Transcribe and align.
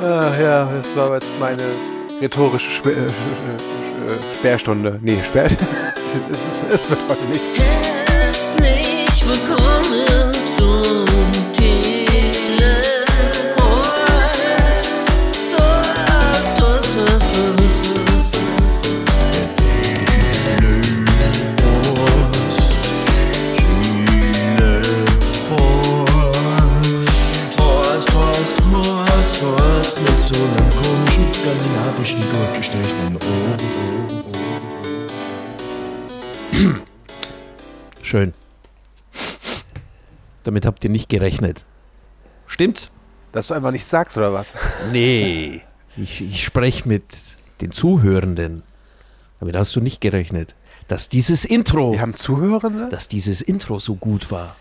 Ach 0.00 0.40
ja, 0.40 0.68
das 0.80 0.96
war 0.96 1.14
jetzt 1.14 1.26
meine 1.40 1.62
rhetorische 2.20 2.70
Sp 2.70 2.86
äh, 2.86 3.06
äh, 3.06 3.10
Sperrstunde. 4.38 4.98
Nee, 5.02 5.18
Sperr. 5.24 5.46
es, 5.50 5.56
ist, 5.56 6.82
es 6.82 6.90
wird 6.90 7.00
heute 7.08 7.24
nicht. 7.24 7.42
Herzlich 8.06 9.26
willkommen 9.26 9.57
Damit 40.48 40.64
habt 40.64 40.82
ihr 40.82 40.88
nicht 40.88 41.10
gerechnet. 41.10 41.66
Stimmt's? 42.46 42.90
Dass 43.32 43.48
du 43.48 43.54
einfach 43.54 43.70
nichts 43.70 43.90
sagst, 43.90 44.16
oder 44.16 44.32
was? 44.32 44.54
Nee. 44.92 45.60
Ich, 45.94 46.22
ich 46.22 46.42
spreche 46.42 46.88
mit 46.88 47.04
den 47.60 47.70
Zuhörenden. 47.70 48.62
Damit 49.40 49.54
hast 49.56 49.76
du 49.76 49.80
nicht 49.82 50.00
gerechnet. 50.00 50.54
Dass 50.86 51.10
dieses 51.10 51.44
Intro, 51.44 51.92
Wir 51.92 52.00
haben 52.00 52.16
Zuhörende? 52.16 52.88
dass 52.88 53.08
dieses 53.08 53.42
Intro 53.42 53.78
so 53.78 53.96
gut 53.96 54.30
war. 54.30 54.56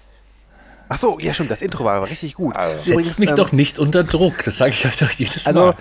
Ach 0.90 1.00
so, 1.00 1.20
ja 1.20 1.34
stimmt, 1.34 1.52
das 1.52 1.62
Intro 1.62 1.86
war 1.86 1.96
aber 1.96 2.10
richtig 2.10 2.34
gut. 2.34 2.54
Setzt 2.76 3.20
mich 3.20 3.30
ähm, 3.30 3.36
doch 3.38 3.54
nicht 3.54 3.80
unter 3.80 4.04
Druck, 4.04 4.44
das 4.44 4.58
sage 4.58 4.72
ich 4.72 4.86
euch 4.86 4.98
doch 4.98 5.12
jedes 5.12 5.48
Also, 5.48 5.68
Mal. 5.68 5.76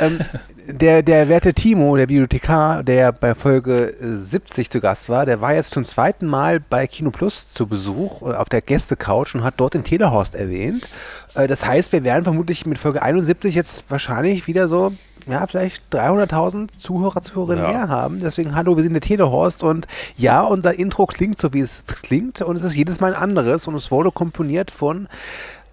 ähm, 0.00 0.18
der, 0.66 1.02
der 1.02 1.28
werte 1.28 1.54
Timo, 1.54 1.96
der 1.96 2.06
Bibliothekar, 2.06 2.82
der 2.82 3.12
bei 3.12 3.34
Folge 3.34 3.94
äh, 4.00 4.16
70 4.16 4.70
zu 4.70 4.80
Gast 4.80 5.08
war, 5.08 5.26
der 5.26 5.40
war 5.40 5.54
jetzt 5.54 5.70
zum 5.70 5.84
zweiten 5.84 6.26
Mal 6.26 6.60
bei 6.60 6.86
Kino 6.86 7.10
Plus 7.10 7.52
zu 7.52 7.66
Besuch 7.66 8.22
äh, 8.22 8.34
auf 8.34 8.48
der 8.48 8.60
Gästecouch 8.62 9.34
und 9.34 9.44
hat 9.44 9.54
dort 9.58 9.74
den 9.74 9.84
Telehorst 9.84 10.34
erwähnt. 10.34 10.86
Äh, 11.34 11.46
das 11.48 11.64
heißt, 11.64 11.92
wir 11.92 12.04
werden 12.04 12.24
vermutlich 12.24 12.66
mit 12.66 12.78
Folge 12.78 13.02
71 13.02 13.54
jetzt 13.54 13.84
wahrscheinlich 13.88 14.46
wieder 14.46 14.68
so, 14.68 14.92
ja, 15.26 15.46
vielleicht 15.46 15.82
300.000 15.94 16.68
Zuhörer, 16.78 17.22
Zuhörerinnen 17.22 17.64
Ja. 17.64 17.70
mehr 17.72 17.88
haben. 17.88 18.20
Deswegen, 18.20 18.54
hallo, 18.54 18.76
wir 18.76 18.82
sind 18.82 18.92
der 18.92 19.02
Telehorst 19.02 19.62
und 19.62 19.86
ja, 20.16 20.42
unser 20.42 20.78
Intro 20.78 21.06
klingt 21.06 21.40
so, 21.40 21.52
wie 21.52 21.60
es 21.60 21.84
klingt 21.86 22.40
und 22.40 22.56
es 22.56 22.62
ist 22.62 22.74
jedes 22.74 23.00
Mal 23.00 23.14
ein 23.14 23.20
anderes 23.22 23.66
und 23.66 23.74
es 23.74 23.90
wurde 23.90 24.10
komponiert 24.10 24.70
von 24.70 25.08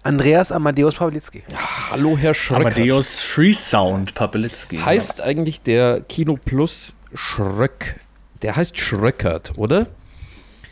Andreas 0.02 0.50
Amadeus 0.50 0.94
Pawlitzki. 0.94 1.42
Hallo, 1.90 2.16
Herr 2.16 2.32
Schröckert. 2.32 2.78
Amadeus 2.78 3.20
Free 3.20 3.52
Sound 3.52 4.14
Papelitzki. 4.14 4.78
Heißt 4.78 5.20
eigentlich 5.20 5.60
der 5.60 6.00
Kino 6.02 6.38
Plus 6.42 6.96
Schröck. 7.14 8.00
Der 8.40 8.56
heißt 8.56 8.78
Schröckert, 8.78 9.58
oder? 9.58 9.86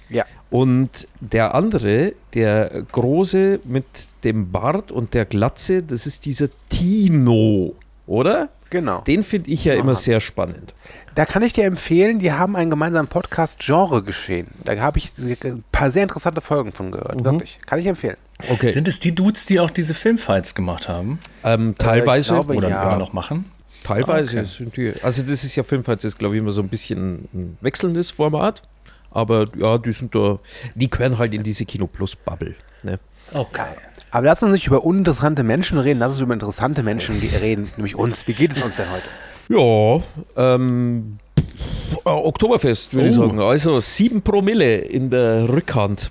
Ja. 0.09 0.25
Und 0.49 1.07
der 1.21 1.55
andere, 1.55 2.15
der 2.33 2.85
große 2.91 3.61
mit 3.65 3.85
dem 4.25 4.51
Bart 4.51 4.91
und 4.91 5.13
der 5.13 5.27
Glatze, 5.27 5.83
das 5.83 6.07
ist 6.07 6.25
dieser 6.25 6.49
Tino, 6.71 7.75
oder? 8.07 8.49
Genau. 8.71 9.03
Den 9.03 9.23
finde 9.23 9.51
ich 9.51 9.65
ja 9.65 9.75
immer 9.75 9.95
sehr 9.95 10.21
spannend. 10.21 10.75
Da 11.19 11.27
kann 11.27 11.43
ich 11.43 11.53
dir 11.53 11.65
empfehlen, 11.65 12.21
die 12.21 12.31
haben 12.31 12.55
einen 12.55 12.71
gemeinsamen 12.71 13.09
Podcast 13.09 13.59
Genre 13.59 14.05
geschehen. 14.05 14.47
Da 14.65 14.79
habe 14.79 14.99
ich 14.99 15.11
ein 15.19 15.65
paar 15.73 15.91
sehr 15.91 16.05
interessante 16.05 16.41
Folgen 16.41 16.71
von 16.71 16.93
gehört. 16.93 17.25
Wirklich. 17.25 17.59
Kann 17.67 17.81
ich 17.81 17.87
empfehlen. 17.87 18.17
Okay. 18.49 18.71
Sind 18.71 18.87
es 18.87 19.01
die 19.01 19.13
Dudes, 19.13 19.45
die 19.47 19.59
auch 19.59 19.71
diese 19.71 19.95
Filmfights 19.95 20.55
gemacht 20.55 20.89
haben? 20.89 21.19
Ähm, 21.43 21.75
teilweise 21.77 22.35
glaube, 22.35 22.55
Oder 22.55 22.69
ja. 22.69 22.85
immer 22.85 22.99
noch 23.01 23.13
machen? 23.13 23.47
Teilweise 23.83 24.39
Okay. 24.39 24.47
sind 24.47 24.77
die. 24.77 24.93
Also 25.03 25.25
das 25.25 25.43
ist 25.43 25.57
ja 25.57 25.65
Filmfights 25.65 26.05
ist, 26.05 26.21
glaube 26.21 26.37
ich, 26.37 26.41
immer 26.41 26.53
so 26.53 26.63
ein 26.63 26.69
bisschen 26.69 27.29
ein 27.35 27.59
wechselndes 27.63 28.13
Format. 28.13 28.63
Aber 29.11 29.47
ja, 29.57 29.77
die 29.77 29.91
sind 29.91 30.15
da, 30.15 30.39
die 30.77 30.89
gehören 30.89 31.19
halt 31.19 31.35
in 31.35 31.43
diese 31.43 31.65
Kino 31.65 31.89
Plus 31.89 32.15
Bubble. 32.15 32.55
Ne? 32.85 33.01
Okay. 33.35 33.75
Aber 34.13 34.27
lass 34.27 34.45
uns 34.45 34.53
nicht 34.53 34.69
über 34.69 34.85
uninteressante 34.85 35.43
Menschen 35.43 35.79
reden, 35.79 35.99
lass 35.99 36.13
uns 36.13 36.21
über 36.21 36.35
interessante 36.35 36.85
Menschen 36.85 37.19
reden, 37.19 37.69
nämlich 37.77 37.97
uns. 37.97 38.29
Wie 38.29 38.35
geht 38.35 38.53
es 38.53 38.63
uns 38.63 38.77
denn 38.77 38.89
heute? 38.93 39.09
Ja, 39.49 40.01
ähm, 40.37 41.19
pff, 41.39 41.97
äh, 42.05 42.09
Oktoberfest, 42.11 42.93
würde 42.95 43.09
ich 43.09 43.19
Oh. 43.19 43.27
sagen. 43.27 43.41
Also 43.41 43.81
sieben 43.81 44.23
Promille 44.23 44.77
in 44.77 45.11
der 45.11 45.49
Rückhand. 45.49 46.11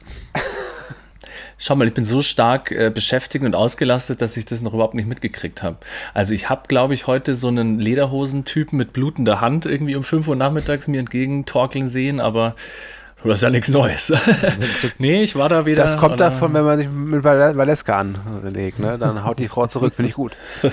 Schau 1.59 1.75
mal, 1.75 1.87
ich 1.87 1.93
bin 1.95 2.03
so 2.05 2.21
stark 2.21 2.71
äh, 2.71 2.91
beschäftigt 2.93 3.43
und 3.43 3.55
ausgelastet, 3.55 4.21
dass 4.21 4.37
ich 4.37 4.45
das 4.45 4.61
noch 4.61 4.75
überhaupt 4.75 4.93
nicht 4.93 5.07
mitgekriegt 5.07 5.63
habe. 5.63 5.77
Also 6.13 6.35
ich 6.35 6.49
habe, 6.49 6.63
glaube 6.67 6.93
ich, 6.93 7.07
heute 7.07 7.35
so 7.35 7.47
einen 7.47 7.79
Lederhosentypen 7.79 8.77
mit 8.77 8.93
blutender 8.93 9.41
Hand 9.41 9.65
irgendwie 9.65 9.95
um 9.95 10.03
5 10.03 10.27
Uhr 10.27 10.35
nachmittags 10.35 10.87
mir 10.87 10.99
entgegen 10.99 11.45
torkeln 11.45 11.87
sehen, 11.87 12.19
aber 12.19 12.55
das 13.23 13.37
ist 13.37 13.41
ja 13.41 13.49
nichts 13.49 13.69
Neues. 13.69 14.13
nee, 14.99 15.23
ich 15.23 15.35
war 15.35 15.49
da 15.49 15.65
wieder. 15.65 15.83
Das 15.83 15.97
kommt 15.97 16.19
davon, 16.19 16.53
wenn 16.53 16.63
man 16.63 16.77
sich 16.77 16.87
mit 16.89 17.23
Val- 17.23 17.57
Valeska 17.57 17.99
anlegt, 17.99 18.77
ne? 18.77 18.99
Dann 18.99 19.25
haut 19.25 19.39
die 19.39 19.47
Frau 19.47 19.65
zurück, 19.65 19.93
finde 19.95 20.09
ich 20.09 20.15
gut. 20.15 20.33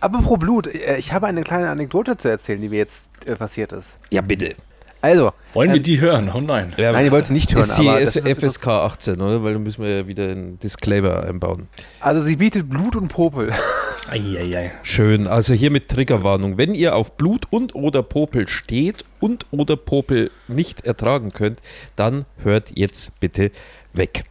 Aber 0.00 0.22
pro 0.22 0.36
Blut, 0.36 0.66
äh, 0.66 0.96
ich 0.96 1.12
habe 1.12 1.26
eine 1.26 1.42
kleine 1.42 1.70
Anekdote 1.70 2.16
zu 2.16 2.28
erzählen, 2.28 2.60
die 2.60 2.68
mir 2.68 2.78
jetzt 2.78 3.04
äh, 3.26 3.36
passiert 3.36 3.72
ist. 3.72 3.88
Ja, 4.10 4.20
bitte. 4.20 4.54
Also, 5.00 5.32
Wollen 5.52 5.70
wir 5.70 5.76
ähm, 5.76 5.82
die 5.84 6.00
hören? 6.00 6.30
Oh 6.34 6.40
nein. 6.40 6.74
Ja, 6.76 6.90
nein, 6.90 7.04
ihr 7.04 7.12
wollt 7.12 7.24
es 7.24 7.30
nicht 7.30 7.54
hören, 7.54 7.62
ist 7.62 7.78
die 7.78 7.88
aber 7.88 8.00
ist, 8.00 8.18
FSK 8.18 8.66
18, 8.66 9.20
oder? 9.20 9.44
Weil 9.44 9.52
da 9.52 9.58
müssen 9.60 9.84
wir 9.84 9.98
ja 9.98 10.06
wieder 10.08 10.24
einen 10.24 10.58
Disclaimer 10.58 11.22
einbauen. 11.22 11.68
also 12.00 12.20
sie 12.24 12.36
bietet 12.36 12.68
Blut 12.68 12.96
und 12.96 13.08
Popel. 13.08 13.52
Eieiei. 14.10 14.72
Schön. 14.82 15.26
Also 15.26 15.54
hier 15.54 15.70
mit 15.70 15.88
Triggerwarnung. 15.88 16.56
Wenn 16.56 16.74
ihr 16.74 16.96
auf 16.96 17.12
Blut 17.16 17.46
und 17.50 17.74
oder 17.74 18.02
Popel 18.02 18.48
steht 18.48 19.04
und 19.20 19.46
oder 19.50 19.76
Popel 19.76 20.30
nicht 20.48 20.84
ertragen 20.84 21.30
könnt, 21.30 21.60
dann 21.94 22.24
hört 22.42 22.72
jetzt 22.74 23.12
bitte 23.20 23.50
weg. 23.92 24.24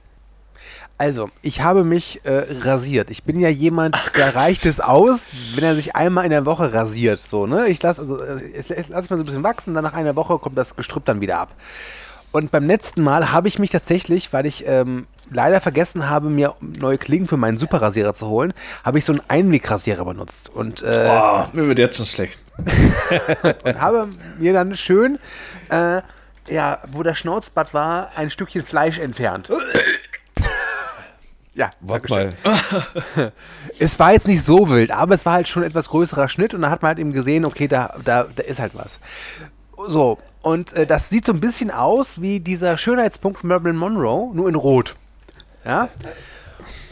Also, 0.99 1.29
ich 1.43 1.61
habe 1.61 1.83
mich 1.83 2.21
äh, 2.23 2.45
rasiert. 2.61 3.11
Ich 3.11 3.23
bin 3.23 3.39
ja 3.39 3.49
jemand, 3.49 3.95
der 4.17 4.35
reicht 4.35 4.65
es 4.65 4.79
aus, 4.79 5.27
wenn 5.53 5.63
er 5.63 5.75
sich 5.75 5.95
einmal 5.95 6.23
in 6.25 6.31
der 6.31 6.45
Woche 6.45 6.73
rasiert. 6.73 7.19
So, 7.29 7.45
ne? 7.45 7.67
Ich 7.67 7.81
lasse 7.83 8.01
also, 8.01 8.19
äh, 8.19 8.41
ich 8.57 8.89
lass 8.89 9.09
mal 9.09 9.17
so 9.17 9.23
ein 9.23 9.25
bisschen 9.25 9.43
wachsen, 9.43 9.75
dann 9.75 9.83
nach 9.83 9.93
einer 9.93 10.15
Woche 10.15 10.39
kommt 10.39 10.57
das 10.57 10.75
Gestrüpp 10.75 11.05
dann 11.05 11.21
wieder 11.21 11.39
ab. 11.39 11.49
Und 12.31 12.51
beim 12.51 12.65
letzten 12.65 13.03
Mal 13.03 13.31
habe 13.31 13.47
ich 13.47 13.59
mich 13.59 13.69
tatsächlich, 13.69 14.33
weil 14.33 14.47
ich 14.47 14.65
ähm, 14.67 15.05
leider 15.31 15.61
vergessen 15.61 16.09
habe, 16.09 16.29
mir 16.29 16.55
neue 16.61 16.97
Klingen 16.97 17.27
für 17.27 17.37
meinen 17.37 17.57
Superrasierer 17.57 18.13
zu 18.13 18.27
holen, 18.27 18.53
habe 18.83 18.97
ich 18.97 19.05
so 19.05 19.13
einen 19.13 19.21
Einwegrasierer 19.27 20.03
benutzt. 20.03 20.49
Und, 20.49 20.81
äh, 20.81 21.09
Oh, 21.21 21.45
mir 21.53 21.67
wird 21.67 21.79
jetzt 21.79 21.97
schon 21.97 22.05
schlecht. 22.05 22.39
und 23.63 23.81
habe 23.81 24.09
mir 24.39 24.53
dann 24.53 24.75
schön, 24.75 25.19
äh, 25.69 26.01
ja, 26.49 26.79
wo 26.91 27.03
das 27.03 27.17
Schnauzbad 27.19 27.73
war, 27.73 28.11
ein 28.15 28.29
Stückchen 28.29 28.63
Fleisch 28.63 28.99
entfernt. 28.99 29.49
Ja, 31.57 31.71
Warte 31.81 32.09
mal. 32.13 32.29
es 33.79 33.97
war 33.97 34.13
jetzt 34.13 34.27
nicht 34.27 34.43
so 34.45 34.69
wild, 34.69 34.91
aber 34.91 35.15
es 35.15 35.25
war 35.25 35.33
halt 35.33 35.47
schon 35.47 35.63
ein 35.63 35.69
etwas 35.69 35.89
größerer 35.89 36.29
Schnitt 36.29 36.53
und 36.53 36.61
da 36.61 36.69
hat 36.69 36.83
man 36.83 36.89
halt 36.89 36.99
eben 36.99 37.13
gesehen, 37.13 37.45
okay, 37.45 37.67
da, 37.67 37.95
da, 38.05 38.27
da 38.35 38.43
ist 38.43 38.59
halt 38.59 38.75
was. 38.75 38.99
So, 39.87 40.19
und 40.43 40.73
äh, 40.73 40.85
das 40.85 41.09
sieht 41.09 41.25
so 41.25 41.33
ein 41.33 41.39
bisschen 41.39 41.71
aus 41.71 42.21
wie 42.21 42.39
dieser 42.39 42.77
Schönheitspunkt 42.77 43.39
von 43.39 43.49
Marilyn 43.49 43.75
Monroe, 43.75 44.31
nur 44.35 44.47
in 44.47 44.53
Rot. 44.53 44.95
Ja? 45.65 45.89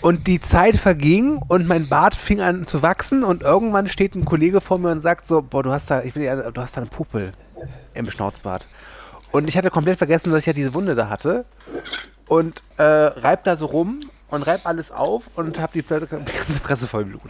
Und 0.01 0.25
die 0.25 0.41
Zeit 0.41 0.77
verging 0.77 1.39
und 1.47 1.67
mein 1.67 1.87
Bart 1.87 2.15
fing 2.15 2.41
an 2.41 2.65
zu 2.65 2.81
wachsen 2.81 3.23
und 3.23 3.43
irgendwann 3.43 3.87
steht 3.87 4.15
ein 4.15 4.25
Kollege 4.25 4.61
vor 4.61 4.79
mir 4.79 4.89
und 4.89 4.99
sagt 5.01 5.27
so, 5.27 5.43
boah, 5.43 5.61
du 5.61 5.71
hast 5.71 5.91
da, 5.91 6.01
ich 6.01 6.15
will, 6.15 6.23
ja- 6.23 6.49
du 6.49 6.59
hast 6.61 6.75
da 6.75 6.81
eine 6.81 6.89
Puppe 6.89 7.33
im 7.93 8.09
Schnauzbart. 8.09 8.65
Und 9.31 9.47
ich 9.47 9.57
hatte 9.57 9.69
komplett 9.69 9.99
vergessen, 9.99 10.31
dass 10.31 10.39
ich 10.39 10.45
ja 10.47 10.53
diese 10.53 10.73
Wunde 10.73 10.95
da 10.95 11.07
hatte 11.09 11.45
und 12.27 12.63
äh, 12.77 12.83
reib 12.83 13.43
da 13.43 13.57
so 13.57 13.67
rum 13.67 13.99
und 14.35 14.43
reib 14.43 14.65
alles 14.65 14.91
auf 14.91 15.23
und 15.35 15.57
habe 15.59 15.71
die, 15.73 15.81
Platte- 15.81 16.07
die 16.11 16.37
ganze 16.37 16.59
Presse 16.61 16.87
voll 16.87 17.05
Blut. 17.05 17.21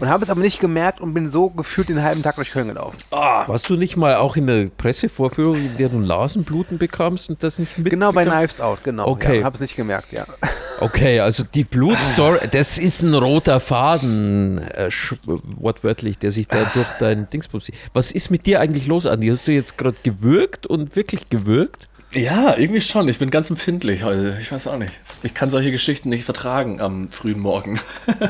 Und 0.00 0.08
habe 0.08 0.24
es 0.24 0.30
aber 0.30 0.40
nicht 0.40 0.60
gemerkt 0.60 1.00
und 1.00 1.14
bin 1.14 1.28
so 1.28 1.50
gefühlt 1.50 1.88
den 1.88 2.02
halben 2.02 2.22
Tag 2.22 2.36
durch 2.36 2.50
Köln 2.50 2.68
gelaufen. 2.68 2.96
Warst 3.10 3.68
du 3.68 3.76
nicht 3.76 3.96
mal 3.96 4.16
auch 4.16 4.36
in 4.36 4.46
der 4.46 4.66
Pressevorführung, 4.66 5.56
in 5.56 5.76
der 5.76 5.88
du 5.90 5.98
Nasenbluten 6.00 6.78
bekamst 6.78 7.30
und 7.30 7.42
das 7.42 7.58
nicht 7.58 7.78
mit? 7.78 7.90
Genau 7.90 8.10
bei 8.12 8.24
Knives 8.24 8.60
Out, 8.60 8.82
genau. 8.82 9.06
Okay. 9.08 9.38
Ja, 9.40 9.44
habe 9.44 9.54
es 9.54 9.60
nicht 9.60 9.76
gemerkt, 9.76 10.12
ja. 10.12 10.24
Okay, 10.80 11.20
also 11.20 11.44
die 11.44 11.62
Blutstory, 11.62 12.48
das 12.50 12.78
ist 12.78 13.02
ein 13.02 13.14
roter 13.14 13.60
Faden, 13.60 14.58
äh, 14.58 14.90
wortwörtlich, 15.24 16.18
der 16.18 16.32
sich 16.32 16.48
da 16.48 16.64
durch 16.74 16.86
dein 16.98 17.30
Dingsbums 17.30 17.66
zieht. 17.66 17.76
Was 17.92 18.10
ist 18.10 18.30
mit 18.30 18.44
dir 18.46 18.60
eigentlich 18.60 18.86
los, 18.88 19.06
Andi? 19.06 19.28
Hast 19.28 19.46
du 19.46 19.52
jetzt 19.52 19.78
gerade 19.78 19.96
gewürgt 20.02 20.66
und 20.66 20.96
wirklich 20.96 21.28
gewürgt? 21.30 21.88
Ja, 22.12 22.56
irgendwie 22.56 22.80
schon. 22.80 23.08
Ich 23.08 23.18
bin 23.18 23.30
ganz 23.30 23.50
empfindlich 23.50 24.02
heute. 24.02 24.36
Ich 24.40 24.50
weiß 24.52 24.66
auch 24.66 24.76
nicht. 24.78 24.92
Ich 25.24 25.32
kann 25.32 25.48
solche 25.48 25.72
Geschichten 25.72 26.10
nicht 26.10 26.24
vertragen 26.24 26.80
am 26.82 27.10
frühen 27.10 27.40
Morgen. 27.40 27.80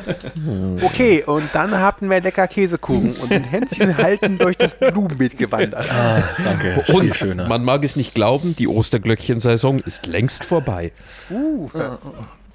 Okay, 0.83 1.25
und 1.25 1.49
dann 1.53 1.79
hatten 1.79 2.09
wir 2.11 2.21
lecker 2.21 2.47
Käsekuchen 2.47 3.15
und 3.15 3.33
ein 3.33 3.45
Händchen 3.45 3.97
halten 3.97 4.39
durch 4.39 4.57
das 4.57 4.75
Blumenbeet 4.79 5.39
gewandert. 5.39 5.91
Ah, 5.93 6.23
danke. 6.43 6.83
Viel 6.85 6.95
Und 6.95 7.17
schöner. 7.17 7.49
man 7.49 7.65
mag 7.65 7.85
es 7.85 7.97
nicht 7.97 8.15
glauben, 8.15 8.55
die 8.57 8.69
Osterglöckchen-Saison 8.69 9.81
ist 9.81 10.07
längst 10.07 10.45
vorbei. 10.45 10.93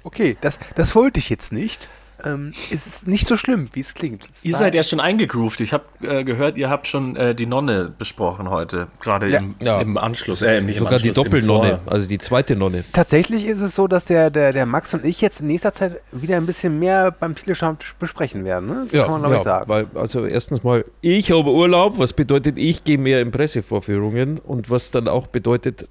Okay, 0.02 0.36
das, 0.40 0.58
das 0.76 0.94
wollte 0.94 1.18
ich 1.18 1.28
jetzt 1.28 1.52
nicht. 1.52 1.88
Ähm, 2.24 2.52
ist 2.70 2.86
es 2.86 3.06
nicht 3.06 3.26
so 3.26 3.36
schlimm, 3.36 3.68
wie 3.72 3.80
es 3.80 3.94
klingt. 3.94 4.28
Es 4.34 4.44
Ihr 4.44 4.56
seid 4.56 4.74
ja 4.74 4.82
schon 4.82 5.00
eingegroovt. 5.00 5.60
Ich 5.60 5.72
habe 5.72 5.84
äh, 6.02 6.24
gehört, 6.24 6.56
ihr 6.56 6.68
habt 6.70 6.86
schon 6.86 7.16
äh, 7.16 7.34
die 7.34 7.46
Nonne 7.46 7.92
besprochen 7.98 8.50
heute. 8.50 8.88
Gerade 9.00 9.28
Ja. 9.28 9.38
im, 9.38 9.54
Ja. 9.60 9.80
im 9.80 9.96
Anschluss. 9.98 10.42
Äh, 10.42 10.60
nicht 10.60 10.76
im 10.76 10.84
Sogar 10.84 10.98
die 10.98 11.08
Anschluss, 11.08 11.16
im 11.16 11.24
Doppelnonne, 11.24 11.78
also 11.86 12.08
die 12.08 12.18
zweite 12.18 12.56
Nonne. 12.56 12.84
Tatsächlich 12.92 13.46
ist 13.46 13.60
es 13.60 13.74
so, 13.74 13.86
dass 13.88 14.04
der, 14.04 14.30
der, 14.30 14.52
der 14.52 14.66
Max 14.66 14.92
und 14.94 15.04
ich 15.04 15.20
jetzt 15.20 15.40
in 15.40 15.46
nächster 15.46 15.72
Zeit 15.74 16.00
wieder 16.12 16.36
ein 16.36 16.46
bisschen 16.46 16.78
mehr 16.78 17.10
beim 17.10 17.34
Titelschau 17.34 17.76
besprechen 17.98 18.44
werden. 18.44 18.68
Ne? 18.68 18.86
Das 18.90 19.02
kann 19.06 19.10
man, 19.12 19.20
glaube 19.22 19.36
ich, 19.36 19.42
sagen. 19.44 19.68
weil 19.68 19.86
also 19.94 20.26
erstens 20.26 20.62
mal, 20.64 20.84
ich 21.00 21.30
habe 21.30 21.50
Urlaub, 21.50 21.98
was 21.98 22.12
bedeutet, 22.12 22.58
ich 22.58 22.84
gehe 22.84 22.98
mehr 22.98 23.20
in 23.20 23.30
Pressevorführungen 23.30 24.38
und 24.38 24.70
was 24.70 24.90
dann 24.90 25.08
auch 25.08 25.26
bedeutet, 25.26 25.88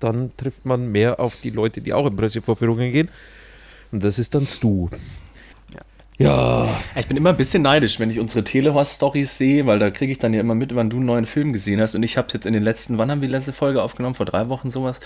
dann 0.00 0.30
trifft 0.36 0.64
man 0.64 0.92
mehr 0.92 1.18
auf 1.20 1.36
die 1.42 1.50
Leute, 1.50 1.80
die 1.80 1.92
auch 1.92 2.06
in 2.06 2.14
Pressevorführungen 2.16 2.92
gehen. 2.92 3.08
Und 3.90 4.04
das 4.04 4.18
ist 4.18 4.34
dann 4.34 4.46
Stu. 4.46 4.88
Ja, 6.18 6.80
Ich 6.96 7.06
bin 7.06 7.16
immer 7.16 7.30
ein 7.30 7.36
bisschen 7.36 7.62
neidisch, 7.62 8.00
wenn 8.00 8.10
ich 8.10 8.18
unsere 8.18 8.42
Telehorst-Stories 8.42 9.38
sehe, 9.38 9.66
weil 9.66 9.78
da 9.78 9.90
kriege 9.90 10.10
ich 10.10 10.18
dann 10.18 10.34
ja 10.34 10.40
immer 10.40 10.56
mit, 10.56 10.74
wann 10.74 10.90
du 10.90 10.96
einen 10.96 11.06
neuen 11.06 11.26
Film 11.26 11.52
gesehen 11.52 11.80
hast. 11.80 11.94
Und 11.94 12.02
ich 12.02 12.16
habe 12.16 12.26
es 12.26 12.34
jetzt 12.34 12.44
in 12.46 12.52
den 12.52 12.64
letzten, 12.64 12.98
wann 12.98 13.10
haben 13.10 13.20
wir 13.20 13.28
die 13.28 13.34
letzte 13.34 13.52
Folge 13.52 13.82
aufgenommen? 13.82 14.16
Vor 14.16 14.26
drei 14.26 14.48
Wochen 14.48 14.70
sowas. 14.70 14.98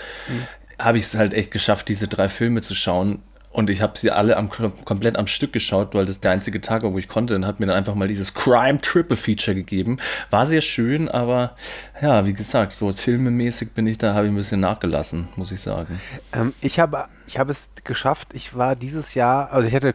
Habe 0.79 0.97
ich 0.97 1.03
es 1.05 1.15
halt 1.15 1.35
echt 1.35 1.51
geschafft, 1.51 1.87
diese 1.87 2.07
drei 2.07 2.29
Filme 2.29 2.63
zu 2.63 2.73
schauen. 2.73 3.19
Und 3.51 3.69
ich 3.69 3.83
habe 3.83 3.99
sie 3.99 4.09
alle 4.09 4.35
am, 4.37 4.49
komplett 4.49 5.15
am 5.15 5.27
Stück 5.27 5.53
geschaut, 5.53 5.93
weil 5.93 6.07
das 6.07 6.19
der 6.19 6.31
einzige 6.31 6.59
Tag 6.59 6.81
war, 6.81 6.93
wo 6.93 6.97
ich 6.97 7.07
konnte. 7.07 7.35
Und 7.35 7.45
hat 7.45 7.59
mir 7.59 7.67
dann 7.67 7.75
einfach 7.75 7.93
mal 7.93 8.07
dieses 8.07 8.33
Crime 8.33 8.81
Triple 8.81 9.15
Feature 9.15 9.53
gegeben. 9.53 9.97
War 10.31 10.47
sehr 10.47 10.61
schön, 10.61 11.07
aber 11.07 11.55
ja, 12.01 12.25
wie 12.25 12.33
gesagt, 12.33 12.73
so 12.73 12.91
filmemäßig 12.91 13.73
bin 13.73 13.85
ich 13.85 13.99
da, 13.99 14.15
habe 14.15 14.25
ich 14.25 14.33
ein 14.33 14.35
bisschen 14.35 14.61
nachgelassen, 14.61 15.27
muss 15.35 15.51
ich 15.51 15.61
sagen. 15.61 16.01
Ähm, 16.33 16.55
ich 16.61 16.79
habe 16.79 17.05
ich 17.27 17.37
habe 17.37 17.51
es 17.51 17.69
geschafft. 17.83 18.29
Ich 18.33 18.55
war 18.55 18.75
dieses 18.75 19.13
Jahr, 19.13 19.51
also 19.51 19.67
ich 19.67 19.75
hatte 19.75 19.93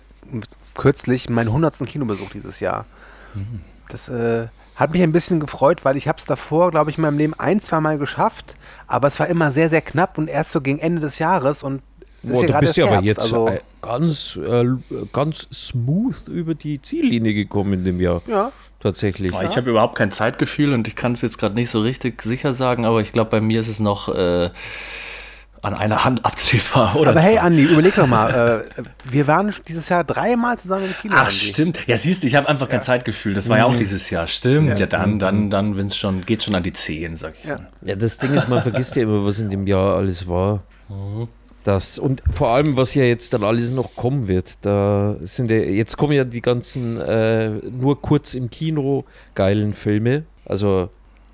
kürzlich 0.78 1.28
meinen 1.28 1.48
100. 1.48 1.84
Kinobesuch 1.84 2.30
dieses 2.30 2.60
Jahr. 2.60 2.86
Das 3.90 4.08
äh, 4.08 4.46
hat 4.74 4.92
mich 4.92 5.02
ein 5.02 5.12
bisschen 5.12 5.40
gefreut, 5.40 5.84
weil 5.84 5.98
ich 5.98 6.08
habe 6.08 6.18
es 6.18 6.24
davor, 6.24 6.70
glaube 6.70 6.90
ich, 6.90 6.96
in 6.96 7.02
meinem 7.02 7.18
Leben 7.18 7.34
ein, 7.34 7.60
zwei 7.60 7.80
Mal 7.80 7.98
geschafft. 7.98 8.54
Aber 8.86 9.08
es 9.08 9.20
war 9.20 9.26
immer 9.26 9.52
sehr, 9.52 9.68
sehr 9.68 9.82
knapp 9.82 10.16
und 10.16 10.28
erst 10.28 10.52
so 10.52 10.62
gegen 10.62 10.78
Ende 10.78 11.02
des 11.02 11.18
Jahres. 11.18 11.62
Und 11.62 11.82
Boah, 12.22 12.46
du 12.46 12.52
bist 12.60 12.76
ja 12.76 12.86
aber 12.86 12.94
Herbst, 12.94 13.06
jetzt 13.06 13.20
Also, 13.20 13.48
äh, 13.48 13.60
ganz, 13.82 14.36
äh, 14.36 14.66
ganz 15.12 15.48
smooth 15.52 16.28
über 16.28 16.54
die 16.54 16.80
Ziellinie 16.80 17.34
gekommen 17.34 17.74
in 17.74 17.84
dem 17.84 18.00
Jahr. 18.00 18.22
ja. 18.26 18.52
Tatsächlich. 18.80 19.32
Ich 19.32 19.56
habe 19.56 19.70
überhaupt 19.70 19.96
kein 19.96 20.12
Zeitgefühl 20.12 20.72
und 20.72 20.86
ich 20.86 20.94
kann 20.94 21.10
es 21.10 21.20
jetzt 21.20 21.38
gerade 21.38 21.56
nicht 21.56 21.68
so 21.68 21.80
richtig 21.80 22.22
sicher 22.22 22.52
sagen, 22.52 22.84
aber 22.84 23.00
ich 23.00 23.10
glaube, 23.12 23.28
bei 23.30 23.40
mir 23.40 23.58
ist 23.58 23.66
es 23.66 23.80
noch 23.80 24.08
äh, 24.08 24.50
an 25.62 25.74
einer 25.74 26.04
Hand 26.04 26.24
abzählbar. 26.24 26.96
Oder 26.96 27.10
Aber 27.10 27.20
hey, 27.20 27.34
zwei. 27.34 27.42
Andi, 27.42 27.64
überleg 27.64 27.94
doch 27.94 28.06
mal. 28.06 28.64
Äh, 28.76 28.82
wir 29.10 29.26
waren 29.26 29.54
dieses 29.66 29.88
Jahr 29.88 30.04
dreimal 30.04 30.58
zusammen 30.58 30.84
im 30.86 30.92
Kino. 30.92 31.14
Ach, 31.16 31.24
Andi. 31.24 31.34
stimmt. 31.34 31.78
Ja, 31.86 31.96
siehst 31.96 32.22
du, 32.22 32.26
ich 32.26 32.34
habe 32.34 32.48
einfach 32.48 32.68
kein 32.68 32.82
Zeitgefühl. 32.82 33.34
Das 33.34 33.48
war 33.48 33.58
ja 33.58 33.64
auch 33.64 33.76
dieses 33.76 34.10
Jahr. 34.10 34.26
Stimmt. 34.26 34.78
Ja, 34.78 34.86
dann, 34.86 35.18
dann, 35.18 35.50
dann, 35.50 35.76
wenn 35.76 35.86
es 35.86 35.96
schon, 35.96 36.24
geht 36.24 36.42
schon 36.42 36.54
an 36.54 36.62
die 36.62 36.72
Zehen, 36.72 37.16
sag 37.16 37.34
ich. 37.38 37.44
Ja. 37.44 37.56
mal. 37.56 37.68
Ja, 37.82 37.96
das 37.96 38.18
Ding 38.18 38.32
ist, 38.34 38.48
man 38.48 38.62
vergisst 38.62 38.96
ja 38.96 39.02
immer, 39.02 39.24
was 39.24 39.38
in 39.38 39.50
dem 39.50 39.66
Jahr 39.66 39.96
alles 39.96 40.28
war. 40.28 40.62
Das, 41.64 41.98
und 41.98 42.22
vor 42.32 42.48
allem, 42.48 42.76
was 42.76 42.94
ja 42.94 43.04
jetzt 43.04 43.34
dann 43.34 43.44
alles 43.44 43.70
noch 43.72 43.94
kommen 43.94 44.28
wird. 44.28 44.58
Da 44.62 45.16
sind 45.22 45.50
ja, 45.50 45.58
jetzt 45.58 45.96
kommen 45.96 46.12
ja 46.12 46.24
die 46.24 46.40
ganzen 46.40 47.00
äh, 47.00 47.50
nur 47.50 48.00
kurz 48.00 48.34
im 48.34 48.48
Kino 48.48 49.04
geilen 49.34 49.74
Filme. 49.74 50.24
Also 50.44 50.88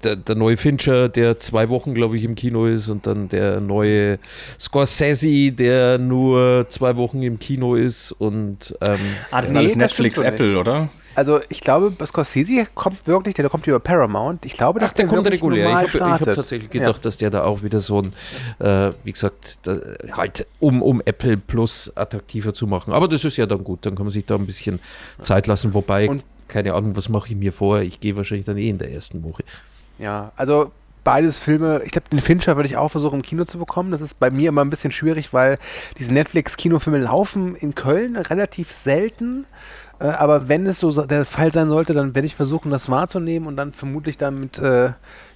der, 0.05 0.17
der 0.17 0.35
neue 0.35 0.56
Fincher, 0.56 1.09
der 1.09 1.41
zwei 1.41 1.69
Wochen, 1.69 1.95
glaube 1.95 2.17
ich, 2.19 2.25
im 2.25 2.35
Kino 2.35 2.67
ist, 2.67 2.89
und 2.89 3.06
dann 3.06 3.29
der 3.29 3.61
neue 3.61 4.19
Scorsese, 4.59 5.53
der 5.53 5.99
nur 5.99 6.67
zwei 6.69 6.97
Wochen 6.97 7.23
im 7.23 7.39
Kino 7.39 7.75
ist. 7.75 8.12
Und 8.12 8.75
ähm, 8.81 8.97
Ah, 9.31 9.39
das 9.39 9.47
sind 9.47 9.55
Nee, 9.55 9.61
alles 9.61 9.77
Netflix, 9.77 10.21
Apple, 10.21 10.59
oder? 10.59 10.89
Also 11.17 11.41
ich 11.49 11.61
glaube, 11.61 11.93
Scorsese 12.05 12.67
kommt 12.75 13.06
wirklich, 13.06 13.37
der 13.37 13.49
kommt 13.49 13.67
über 13.69 13.79
Paramount. 13.79 14.45
Ich 14.47 14.55
glaube, 14.55 14.81
Ach, 14.81 14.85
dass 14.85 14.95
der 14.95 15.06
kommt 15.06 15.27
regulär. 15.31 15.85
Ich 15.87 15.95
habe 15.95 16.11
hab 16.11 16.25
tatsächlich 16.35 16.71
gedacht, 16.71 17.05
dass 17.05 17.17
der 17.17 17.31
da 17.31 17.45
auch 17.45 17.62
wieder 17.62 17.81
so 17.81 18.03
ein, 18.03 18.12
äh, 18.59 18.91
wie 19.05 19.12
gesagt, 19.12 19.59
da, 19.62 19.79
halt 20.12 20.45
um, 20.59 20.83
um 20.83 21.00
Apple 21.05 21.37
Plus 21.37 21.93
attraktiver 21.95 22.53
zu 22.53 22.67
machen. 22.67 22.93
Aber 22.93 23.07
das 23.07 23.25
ist 23.25 23.37
ja 23.37 23.47
dann 23.47 23.62
gut, 23.62 23.87
dann 23.87 23.95
kann 23.95 24.07
man 24.07 24.12
sich 24.12 24.27
da 24.27 24.35
ein 24.35 24.47
bisschen 24.47 24.81
Zeit 25.23 25.47
lassen. 25.47 25.73
Wobei, 25.73 26.09
Und- 26.09 26.25
keine 26.49 26.75
Ahnung, 26.75 26.97
was 26.97 27.09
mache 27.09 27.29
ich 27.29 27.37
mir 27.37 27.53
vor? 27.53 27.81
Ich 27.81 28.00
gehe 28.00 28.17
wahrscheinlich 28.17 28.47
dann 28.47 28.59
eh 28.59 28.69
in 28.69 28.79
der 28.79 28.91
ersten 28.93 29.23
Woche. 29.23 29.45
Ja, 29.99 30.32
also 30.37 30.73
beides 31.05 31.38
Filme. 31.38 31.82
Ich 31.85 31.93
glaube, 31.93 32.08
den 32.11 32.20
Fincher 32.20 32.56
würde 32.56 32.67
ich 32.67 32.76
auch 32.76 32.88
versuchen, 32.88 33.17
im 33.17 33.23
Kino 33.23 33.44
zu 33.44 33.58
bekommen. 33.58 33.91
Das 33.93 34.00
ist 34.00 34.19
bei 34.19 34.31
mir 34.31 34.49
immer 34.49 34.64
ein 34.64 34.70
bisschen 34.70 34.91
schwierig, 34.91 35.32
weil 35.32 35.58
diese 35.99 36.12
Netflix-Kinofilme 36.12 36.99
laufen 36.99 37.55
in 37.55 37.75
Köln 37.75 38.17
relativ 38.17 38.73
selten. 38.73 39.46
Äh, 40.00 40.06
aber 40.06 40.49
wenn 40.49 40.67
es 40.67 40.81
so 40.81 40.91
der 41.02 41.25
Fall 41.25 41.52
sein 41.52 41.69
sollte, 41.69 41.93
dann 41.93 42.14
werde 42.14 42.26
ich 42.26 42.35
versuchen, 42.35 42.70
das 42.70 42.88
wahrzunehmen 42.88 43.46
und 43.46 43.56
dann 43.56 43.73
vermutlich 43.73 44.17
dann 44.17 44.41
mit. 44.41 44.58
Äh, 44.58 44.88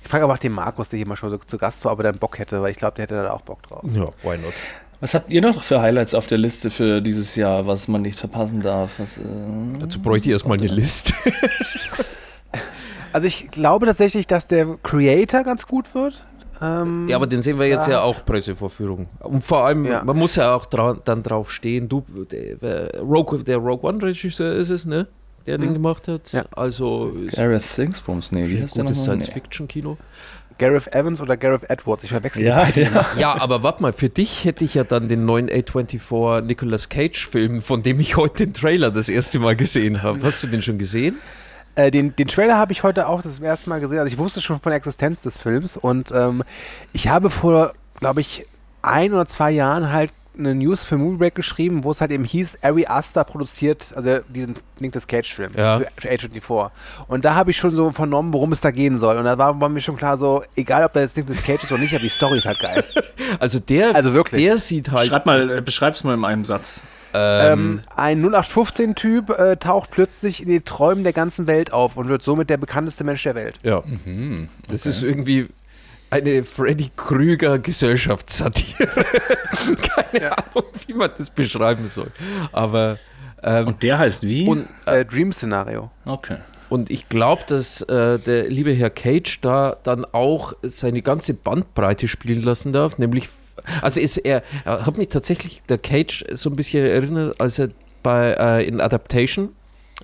ich 0.02 0.08
frage 0.08 0.24
aber 0.24 0.34
auch 0.34 0.38
den 0.38 0.52
Markus, 0.52 0.88
der 0.88 0.96
hier 0.96 1.06
mal 1.06 1.16
schon 1.16 1.30
so, 1.30 1.38
zu 1.38 1.58
Gast 1.58 1.84
war, 1.84 1.92
ob 1.92 2.00
er 2.00 2.04
dann 2.04 2.18
Bock 2.18 2.38
hätte, 2.38 2.62
weil 2.62 2.70
ich 2.70 2.78
glaube, 2.78 2.96
der 2.96 3.04
hätte 3.04 3.22
da 3.22 3.30
auch 3.30 3.42
Bock 3.42 3.62
drauf. 3.62 3.84
Ja, 3.84 4.06
why 4.22 4.38
not? 4.38 4.54
Was 5.00 5.14
habt 5.14 5.30
ihr 5.30 5.40
noch 5.40 5.62
für 5.62 5.80
Highlights 5.80 6.12
auf 6.14 6.26
der 6.26 6.38
Liste 6.38 6.70
für 6.70 7.00
dieses 7.00 7.36
Jahr, 7.36 7.68
was 7.68 7.86
man 7.86 8.02
nicht 8.02 8.18
verpassen 8.18 8.62
darf? 8.62 8.90
Was, 8.98 9.18
äh, 9.18 9.22
Dazu 9.78 10.00
bräuchte 10.00 10.28
ich 10.28 10.32
erstmal 10.32 10.58
eine 10.58 10.66
Liste. 10.66 11.14
Also 13.12 13.26
ich 13.26 13.50
glaube 13.50 13.86
tatsächlich, 13.86 14.26
dass 14.26 14.46
der 14.46 14.76
Creator 14.82 15.42
ganz 15.44 15.66
gut 15.66 15.94
wird. 15.94 16.24
Ähm, 16.60 17.06
Ja, 17.08 17.16
aber 17.16 17.26
den 17.26 17.40
sehen 17.42 17.58
wir 17.58 17.66
jetzt 17.68 17.86
Ja. 17.86 17.94
ja 17.94 18.00
auch 18.02 18.24
Pressevorführung. 18.24 19.08
Und 19.20 19.44
vor 19.44 19.64
allem, 19.66 19.84
Ja. 19.86 20.02
man 20.04 20.16
muss 20.18 20.36
ja 20.36 20.54
auch 20.54 20.66
dra 20.66 20.98
dann 21.04 21.22
drauf 21.22 21.50
stehen, 21.52 21.88
du, 21.88 22.04
der, 22.30 22.56
der 22.56 23.00
Rogue, 23.00 23.44
der 23.44 23.58
Rogue 23.58 23.88
One-Regisseur 23.88 24.54
ist 24.54 24.70
es, 24.70 24.84
ne? 24.84 25.06
Der 25.46 25.56
den 25.56 25.72
gemacht 25.72 26.08
hat. 26.08 26.32
Ja. 26.32 26.44
Also 26.54 27.12
Gareth 27.34 27.62
Thingsbums, 27.74 28.32
nee, 28.32 28.46
wie 28.48 28.60
heißt 28.62 28.76
der 28.76 28.84
gutes. 28.84 29.02
Science-Fiction-Kino. 29.04 29.96
Gareth 30.58 30.92
Evans 30.92 31.20
oder 31.20 31.36
Gareth 31.36 31.70
Edwards, 31.70 32.02
ich 32.02 32.10
verwechsel 32.10 32.42
die 32.42 32.48
Ja, 32.48 32.64
beiden. 32.64 32.82
ja. 32.92 33.06
Ja, 33.18 33.36
aber 33.40 33.62
warte 33.62 33.80
mal, 33.80 33.92
für 33.92 34.08
dich 34.08 34.44
hätte 34.44 34.64
ich 34.64 34.74
ja 34.74 34.82
dann 34.84 35.08
den 35.08 35.24
neuen 35.24 35.48
A24 35.48 36.40
Nicolas 36.42 36.88
Cage-Film, 36.88 37.62
von 37.62 37.82
dem 37.84 38.00
ich 38.00 38.16
heute 38.16 38.44
den 38.44 38.52
Trailer 38.52 38.90
das 38.90 39.08
erste 39.08 39.38
Mal 39.38 39.54
gesehen 39.56 40.02
habe. 40.02 40.20
Hast 40.24 40.42
du 40.42 40.48
den 40.48 40.60
schon 40.60 40.76
gesehen? 40.76 41.16
Äh, 41.78 41.90
den, 41.92 42.16
den 42.16 42.26
Trailer 42.26 42.56
habe 42.56 42.72
ich 42.72 42.82
heute 42.82 43.06
auch 43.08 43.22
das 43.22 43.38
erste 43.38 43.70
Mal 43.70 43.78
gesehen. 43.80 43.98
Also 44.00 44.12
ich 44.12 44.18
wusste 44.18 44.40
schon 44.40 44.58
von 44.58 44.70
der 44.70 44.78
Existenz 44.78 45.22
des 45.22 45.38
Films 45.38 45.76
und 45.76 46.10
ähm, 46.10 46.42
ich 46.92 47.06
habe 47.08 47.30
vor, 47.30 47.72
glaube 48.00 48.20
ich, 48.20 48.46
ein 48.82 49.12
oder 49.12 49.26
zwei 49.26 49.52
Jahren 49.52 49.92
halt 49.92 50.10
eine 50.36 50.54
News 50.56 50.84
für 50.84 50.96
Movie 50.96 51.16
Break 51.18 51.34
geschrieben, 51.36 51.84
wo 51.84 51.90
es 51.92 52.00
halt 52.00 52.10
eben 52.10 52.24
hieß, 52.24 52.58
Ari 52.62 52.86
Aster 52.86 53.22
produziert, 53.24 53.86
also 53.94 54.18
diesen 54.28 54.56
Nicolas 54.80 55.06
Cage-Film 55.06 55.52
Ja. 55.56 55.80
für 55.96 56.08
für 56.08 56.10
A24. 56.10 56.70
Und 57.08 57.24
da 57.24 57.34
habe 57.36 57.50
ich 57.52 57.56
schon 57.56 57.74
so 57.76 57.90
vernommen, 57.92 58.32
worum 58.32 58.50
es 58.52 58.60
da 58.60 58.70
gehen 58.72 58.98
soll. 58.98 59.16
Und 59.16 59.24
da 59.24 59.38
war, 59.38 59.60
war 59.60 59.68
mir 59.68 59.80
schon 59.80 59.96
klar 59.96 60.16
so, 60.18 60.42
egal 60.56 60.84
ob 60.84 60.92
da 60.92 61.00
jetzt 61.00 61.16
Nicolas 61.16 61.42
Cage 61.44 61.62
ist 61.64 61.72
oder 61.72 61.80
nicht, 61.80 61.92
aber 61.92 62.02
die 62.02 62.08
Story 62.08 62.38
ist 62.38 62.46
halt 62.46 62.58
geil. 62.60 62.84
Also 63.40 63.58
der, 63.60 63.94
Also 63.94 64.14
wirklich. 64.14 64.42
der 64.42 64.58
sieht 64.58 64.90
halt. 64.90 65.06
Schreib 65.06 65.26
mal, 65.26 65.58
äh, 65.58 65.60
beschreib's 65.60 66.02
mal 66.02 66.14
in 66.14 66.24
einem 66.24 66.44
Satz. 66.44 66.82
Ähm, 67.14 67.80
ein 67.96 68.24
0815-Typ 68.24 69.30
äh, 69.30 69.56
taucht 69.56 69.90
plötzlich 69.90 70.42
in 70.42 70.48
den 70.48 70.64
Träumen 70.64 71.04
der 71.04 71.12
ganzen 71.12 71.46
Welt 71.46 71.72
auf 71.72 71.96
und 71.96 72.08
wird 72.08 72.22
somit 72.22 72.50
der 72.50 72.56
bekannteste 72.58 73.04
Mensch 73.04 73.22
der 73.22 73.34
Welt. 73.34 73.56
Ja. 73.62 73.82
Das 74.68 74.86
ist 74.86 75.02
irgendwie 75.02 75.48
eine 76.10 76.44
Freddy 76.44 76.90
Krüger 76.96 77.58
Gesellschaftssatire. 77.58 78.88
Keine 80.10 80.32
Ahnung, 80.32 80.70
wie 80.86 80.94
man 80.94 81.10
das 81.16 81.30
beschreiben 81.30 81.88
soll. 81.88 82.10
Aber 82.52 82.98
ähm, 83.42 83.68
Und 83.68 83.82
der 83.82 83.98
heißt 83.98 84.22
wie? 84.22 84.46
und, 84.46 84.68
Äh, 84.86 85.04
Dream-Szenario. 85.04 85.90
okay. 86.06 86.36
und 86.70 86.90
ich 86.90 87.08
glaube, 87.08 87.42
dass 87.46 87.80
äh, 87.82 88.18
der 88.18 88.48
liebe 88.50 88.72
Herr 88.72 88.90
Cage 88.90 89.40
da 89.40 89.76
dann 89.82 90.04
auch 90.12 90.52
seine 90.62 91.02
ganze 91.02 91.34
Bandbreite 91.34 92.08
spielen 92.08 92.42
lassen 92.42 92.72
darf, 92.72 92.98
nämlich 92.98 93.28
also 93.82 94.00
ist 94.00 94.16
er, 94.18 94.42
er 94.64 94.86
hat 94.86 94.98
mich 94.98 95.08
tatsächlich 95.08 95.62
der 95.68 95.78
Cage 95.78 96.24
so 96.32 96.50
ein 96.50 96.56
bisschen 96.56 96.84
erinnert, 96.84 97.40
als 97.40 97.58
er 97.58 97.68
bei 98.02 98.32
äh, 98.32 98.66
in 98.66 98.80
Adaptation 98.80 99.50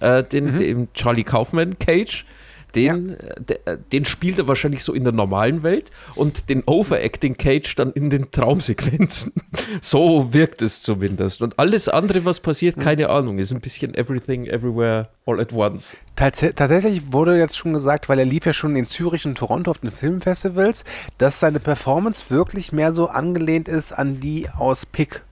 äh, 0.01 0.23
den, 0.23 0.57
den 0.57 0.93
Charlie 0.95 1.25
Kaufman 1.25 1.79
Cage 1.79 2.25
den, 2.75 3.11
äh, 3.19 3.35
der, 3.41 3.67
äh, 3.67 3.79
den 3.93 4.05
spielt 4.05 4.39
er 4.39 4.49
wahrscheinlich 4.49 4.83
so 4.85 4.93
in 4.93 5.05
der 5.05 5.13
normalen 5.13 5.63
Welt 5.63 5.91
und 6.15 6.49
den 6.49 6.63
Overacting 6.67 7.37
Cage 7.37 7.75
dann 7.77 7.93
in 7.93 8.11
den 8.11 8.31
Traumsequenzen. 8.31 9.33
so 9.81 10.33
wirkt 10.33 10.63
es 10.63 10.83
zumindest. 10.83 11.43
Und 11.43 11.59
alles 11.59 11.89
andere, 11.89 12.25
was 12.25 12.41
passiert, 12.41 12.79
keine 12.79 13.09
Ahnung, 13.09 13.39
ist 13.39 13.53
ein 13.53 13.61
bisschen 13.61 13.95
Everything, 13.95 14.47
Everywhere, 14.47 15.09
All 15.27 15.41
at 15.41 15.53
Once. 15.53 15.97
Tats 16.17 16.45
tatsächlich 16.55 17.13
wurde 17.13 17.37
jetzt 17.39 17.57
schon 17.57 17.73
gesagt, 17.73 18.09
weil 18.09 18.19
er 18.19 18.25
lief 18.25 18.47
ja 18.47 18.53
schon 18.53 18.77
in 18.77 18.87
Zürich 18.87 19.27
und 19.27 19.37
Toronto 19.37 19.71
auf 19.71 19.79
den 19.79 19.91
Filmfestivals, 19.91 20.85
dass 21.19 21.41
seine 21.41 21.61
Performance 21.61 22.25
wirklich 22.29 22.73
mehr 22.73 22.93
so 22.93 23.09
angelehnt 23.09 23.69
ist 23.69 23.93
an 23.93 24.21
die 24.21 24.49
aus 24.51 24.87
Pick, 24.87 25.23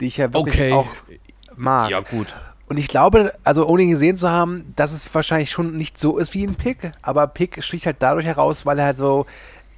die 0.00 0.06
ich 0.06 0.16
ja 0.18 0.32
wirklich 0.32 0.54
Okay. 0.54 0.72
auch 0.72 0.88
mag. 1.56 2.10
gut. 2.10 2.34
Und 2.70 2.76
ich 2.78 2.86
glaube, 2.86 3.34
also 3.42 3.66
ohne 3.66 3.82
ihn 3.82 3.90
gesehen 3.90 4.16
zu 4.16 4.30
haben, 4.30 4.64
dass 4.76 4.92
es 4.92 5.12
wahrscheinlich 5.12 5.50
schon 5.50 5.76
nicht 5.76 5.98
so 5.98 6.18
ist 6.18 6.34
wie 6.34 6.44
in 6.44 6.54
Pick, 6.54 6.92
aber 7.02 7.26
Pick 7.26 7.64
sticht 7.64 7.84
halt 7.84 7.96
dadurch 7.98 8.24
heraus, 8.26 8.64
weil 8.64 8.78
er 8.78 8.84
halt 8.84 8.96
so 8.96 9.26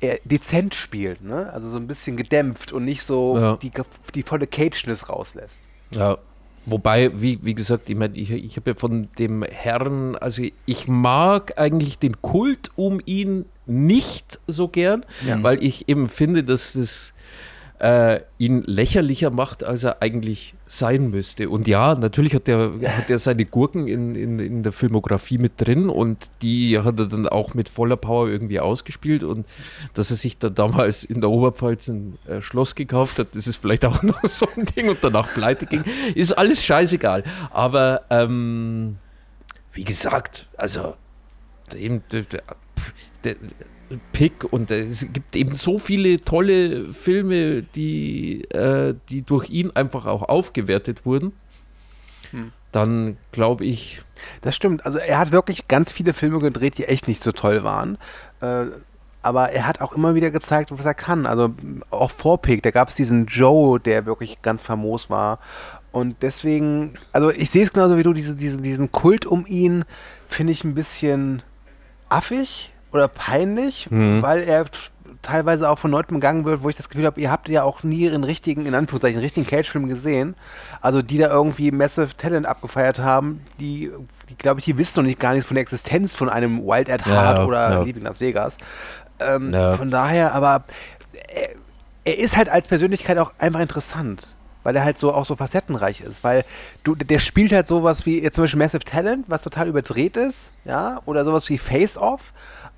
eher 0.03 0.19
dezent 0.25 0.75
spielt, 0.75 1.23
ne? 1.23 1.51
Also 1.55 1.71
so 1.71 1.79
ein 1.79 1.87
bisschen 1.87 2.19
gedämpft 2.19 2.71
und 2.71 2.85
nicht 2.85 3.07
so 3.07 3.39
Ja. 3.39 3.57
die, 3.57 3.73
die 4.15 4.23
volle 4.23 4.47
Cageness 4.47 5.09
rauslässt. 5.09 5.59
Ja. 5.91 6.19
Wobei, 6.67 7.11
wie, 7.19 7.39
wie 7.43 7.55
gesagt, 7.55 7.89
ich 7.89 7.97
meine, 7.97 8.15
ich, 8.15 8.31
ich 8.31 8.57
habe 8.57 8.73
ja 8.73 8.77
von 8.77 9.09
dem 9.19 9.43
Herrn, 9.43 10.15
also 10.17 10.43
ich 10.67 10.87
mag 10.87 11.59
eigentlich 11.59 11.99
den 11.99 12.21
Kult 12.21 12.71
um 12.77 13.01
ihn 13.07 13.47
nicht 13.65 14.39
so 14.47 14.69
gern, 14.69 15.07
weil 15.41 15.65
ich 15.65 15.89
eben 15.89 16.09
finde, 16.11 16.45
dass 16.45 16.75
das 16.75 17.15
äh, 17.79 18.21
ihn 18.39 18.63
lächerlicher 18.65 19.31
macht, 19.31 19.65
als 19.65 19.83
er 19.83 20.03
eigentlich 20.03 20.55
sein 20.67 21.11
müsste. 21.11 21.49
Und 21.49 21.67
ja, 21.67 21.95
natürlich 21.95 22.35
hat 22.35 22.49
er, 22.49 22.73
hat 22.87 23.11
er 23.11 23.19
seine 23.19 23.45
Gurken 23.45 23.89
in, 23.89 24.15
in, 24.15 24.39
in 24.39 24.63
der 24.63 24.73
Filmografie 24.73 25.39
mit 25.39 25.55
drin 25.57 25.89
und 25.89 26.31
die 26.43 26.79
hat 26.79 26.99
er 27.01 27.07
dann 27.07 27.27
auch 27.27 27.55
mit 27.55 27.69
voller 27.69 27.97
Power 27.97 28.29
irgendwie 28.29 28.61
ausgespielt. 28.61 29.25
Und 29.25 29.47
dass 29.95 30.11
er 30.11 30.17
sich 30.17 30.39
da 30.39 30.49
damals 30.49 31.03
in 31.03 31.21
der 31.21 31.31
Oberpfalz 31.31 31.89
ein 31.89 32.19
äh, 32.29 32.41
Schloss 32.41 32.75
gekauft 32.75 33.19
hat, 33.19 33.35
das 33.35 33.49
ist 33.49 33.57
vielleicht 33.57 33.85
auch 33.85 34.03
noch 34.03 34.23
so 34.23 34.47
ein 34.57 34.65
Ding 34.65 34.89
und 34.89 34.99
danach 35.03 35.35
pleite 35.35 35.67
ging, 35.67 35.85
ist 36.15 36.33
alles 36.39 36.65
scheißegal. 36.65 37.25
Aber 37.51 38.03
ähm, 38.11 38.99
wie 39.73 39.85
gesagt, 39.85 40.47
also 40.57 40.95
eben, 41.75 42.03
der, 42.13 42.23
der, 42.23 42.43
der 43.25 43.37
Pick 44.13 44.45
und 44.51 44.71
es 44.71 45.13
gibt 45.13 45.37
eben 45.37 45.53
so 45.55 45.79
viele 45.79 46.25
tolle 46.25 46.93
Filme, 46.93 47.63
die, 47.63 48.45
äh, 48.51 48.95
die 49.09 49.23
durch 49.23 49.51
ihn 49.51 49.71
einfach 49.73 50.07
auch 50.07 50.23
aufgewertet 50.23 51.05
wurden. 51.05 51.33
Dann 52.73 53.19
glaube 53.33 53.67
ich, 53.67 54.03
Das 54.41 54.57
stimmt. 54.57 54.87
Also 54.87 54.99
er 54.99 55.19
hat 55.19 55.33
wirklich 55.33 55.69
ganz 55.69 55.93
viele 55.93 56.13
Filme 56.13 56.39
gedreht, 56.39 56.79
die 56.79 56.85
echt 56.85 57.09
nicht 57.09 57.23
so 57.23 57.33
toll 57.33 57.65
waren. 57.65 57.99
Äh, 58.41 58.67
aber 59.23 59.51
er 59.51 59.67
hat 59.67 59.81
auch 59.81 59.93
immer 59.93 60.15
wieder 60.15 60.31
gezeigt, 60.31 60.71
was 60.73 60.85
er 60.85 60.95
kann. 60.95 61.27
Also 61.27 61.55
auch 61.91 62.11
vor 62.11 62.43
Pick, 62.43 62.63
da 62.63 62.71
gab 62.71 62.89
es 62.89 62.97
diesen 62.97 63.27
Joe, 63.27 63.79
der 63.79 64.05
wirklich 64.07 64.43
ganz 64.43 64.63
famos 64.63 65.11
war. 65.11 65.39
Und 65.93 66.17
deswegen, 66.23 66.95
also 67.13 67.31
ich 67.31 67.51
sehe 67.51 67.63
es 67.63 67.73
genauso 67.73 67.97
wie 67.97 68.03
du, 68.03 68.13
diese, 68.13 68.35
diese, 68.35 68.57
diesen 68.57 68.91
Kult 68.91 69.27
um 69.27 69.47
ihn 69.47 69.85
finde 70.29 70.53
ich 70.53 70.65
ein 70.65 70.75
bisschen 70.75 71.43
affig 72.09 72.72
oder 72.93 73.09
peinlich, 73.09 73.89
weil 73.91 74.43
er 74.43 74.67
teilweise 75.23 75.69
auch 75.69 75.79
von 75.79 75.91
Leuten 75.91 76.15
begangen 76.15 76.45
wird, 76.45 76.63
wo 76.63 76.69
ich 76.69 76.77
das 76.77 76.89
Gefühl 76.89 77.07
habe, 77.07 77.21
ihr 77.21 77.31
habt 77.31 77.49
ja 77.49 77.63
auch 77.63 77.83
nie 77.85 78.09
einen 78.09 78.25
richtigen, 78.25 78.67
in 78.67 78.75
Anführungszeichen, 78.75 79.19
einen 79.19 79.25
richtigen 79.25 79.47
Cage-Film 79.47 79.89
gesehen. 79.89 80.35
Also 80.81 81.01
die 81.01 81.17
da 81.19 81.29
irgendwie 81.31 81.71
Massive 81.71 82.17
Talent 82.17 82.45
abgefeiert 82.47 82.99
haben, 82.99 83.41
die, 83.61 83.93
die 84.29 84.35
glaube 84.37 84.59
ich, 84.59 84.65
die 84.65 84.79
wissen 84.79 84.99
noch 84.99 85.05
nicht 85.07 85.21
gar 85.21 85.33
nichts 85.33 85.47
von 85.47 85.55
der 85.55 85.63
Existenz 85.63 86.17
von 86.17 86.29
einem 86.29 86.65
Wild 86.65 86.91
at 86.91 87.07
Heart 87.07 87.39
Ja, 87.39 87.45
oder 87.45 87.71
ja. 87.71 87.83
Liebling 87.83 88.05
Las 88.05 88.21
Vegas. 88.21 88.57
Ähm, 89.21 89.53
Ja. 89.53 89.75
Von 89.77 89.91
daher, 89.91 90.35
aber 90.35 90.65
er, 91.33 91.51
er 92.05 92.19
ist 92.19 92.37
halt 92.37 92.49
als 92.49 92.67
Persönlichkeit 92.67 93.17
auch 93.19 93.33
einfach 93.39 93.61
interessant. 93.61 94.29
Weil 94.65 94.77
er 94.77 94.85
halt 94.85 94.97
so 94.97 95.13
auch 95.13 95.27
so 95.27 95.35
facettenreich 95.35 96.03
ist. 96.03 96.23
Weil 96.23 96.45
du, 96.85 96.95
der 96.95 97.19
spielt 97.19 97.53
halt 97.53 97.67
sowas 97.67 98.07
wie 98.07 98.23
jetzt 98.23 98.37
zum 98.37 98.45
Beispiel 98.45 98.59
Massive 98.61 98.85
Talent, 98.85 99.25
was 99.29 99.43
total 99.43 99.67
überdreht 99.67 100.17
ist, 100.17 100.53
ja, 100.65 101.01
oder 101.05 101.25
sowas 101.25 101.49
wie 101.49 101.59
Face 101.59 101.97
Off. 101.97 102.33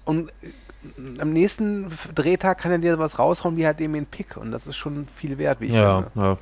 Und 0.04 0.30
äh, 0.42 1.20
am 1.20 1.32
nächsten 1.32 1.90
Drehtag 2.14 2.58
kann 2.58 2.72
er 2.72 2.78
dir 2.78 2.94
sowas 2.94 3.18
raushauen 3.18 3.56
wie 3.56 3.66
halt 3.66 3.80
eben 3.80 3.94
den 3.94 4.06
Pick. 4.06 4.36
Und 4.36 4.52
das 4.52 4.66
ist 4.66 4.76
schon 4.76 5.08
viel 5.16 5.38
wert, 5.38 5.60
wie 5.60 5.66
ich 5.66 5.72
ja, 5.72 6.02
finde. 6.02 6.26
ja. 6.28 6.38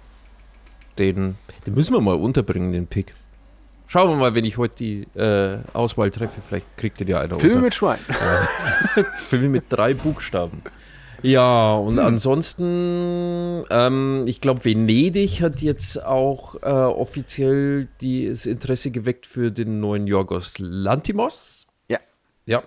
Den, 0.98 1.36
den 1.66 1.74
müssen 1.74 1.94
wir 1.94 2.00
mal 2.00 2.16
unterbringen, 2.16 2.72
den 2.72 2.86
Pick. 2.86 3.14
Schauen 3.86 4.08
wir 4.08 4.16
mal, 4.16 4.34
wenn 4.34 4.44
ich 4.44 4.56
heute 4.56 4.76
die 4.76 5.02
äh, 5.18 5.58
Auswahl 5.74 6.10
treffe, 6.10 6.40
vielleicht 6.46 6.66
kriegt 6.78 7.00
ihr 7.02 7.08
ja 7.08 7.20
einer 7.20 7.38
Filme 7.38 7.56
unter. 7.56 7.66
mit 7.66 7.74
Schwein. 7.74 7.98
Filme 9.16 9.48
mit 9.50 9.64
drei 9.68 9.92
Buchstaben. 9.92 10.62
Ja, 11.22 11.74
und 11.74 11.98
ansonsten, 11.98 13.64
ähm, 13.70 14.24
ich 14.26 14.40
glaube, 14.40 14.64
Venedig 14.64 15.40
hat 15.40 15.60
jetzt 15.60 16.02
auch 16.04 16.56
äh, 16.62 16.68
offiziell 16.68 17.88
die, 18.00 18.28
das 18.28 18.46
Interesse 18.46 18.90
geweckt 18.90 19.26
für 19.26 19.52
den 19.52 19.78
neuen 19.78 20.06
Yorgos 20.06 20.58
Lantimos. 20.58 21.68
Ja, 21.88 21.98
Ja, 22.46 22.62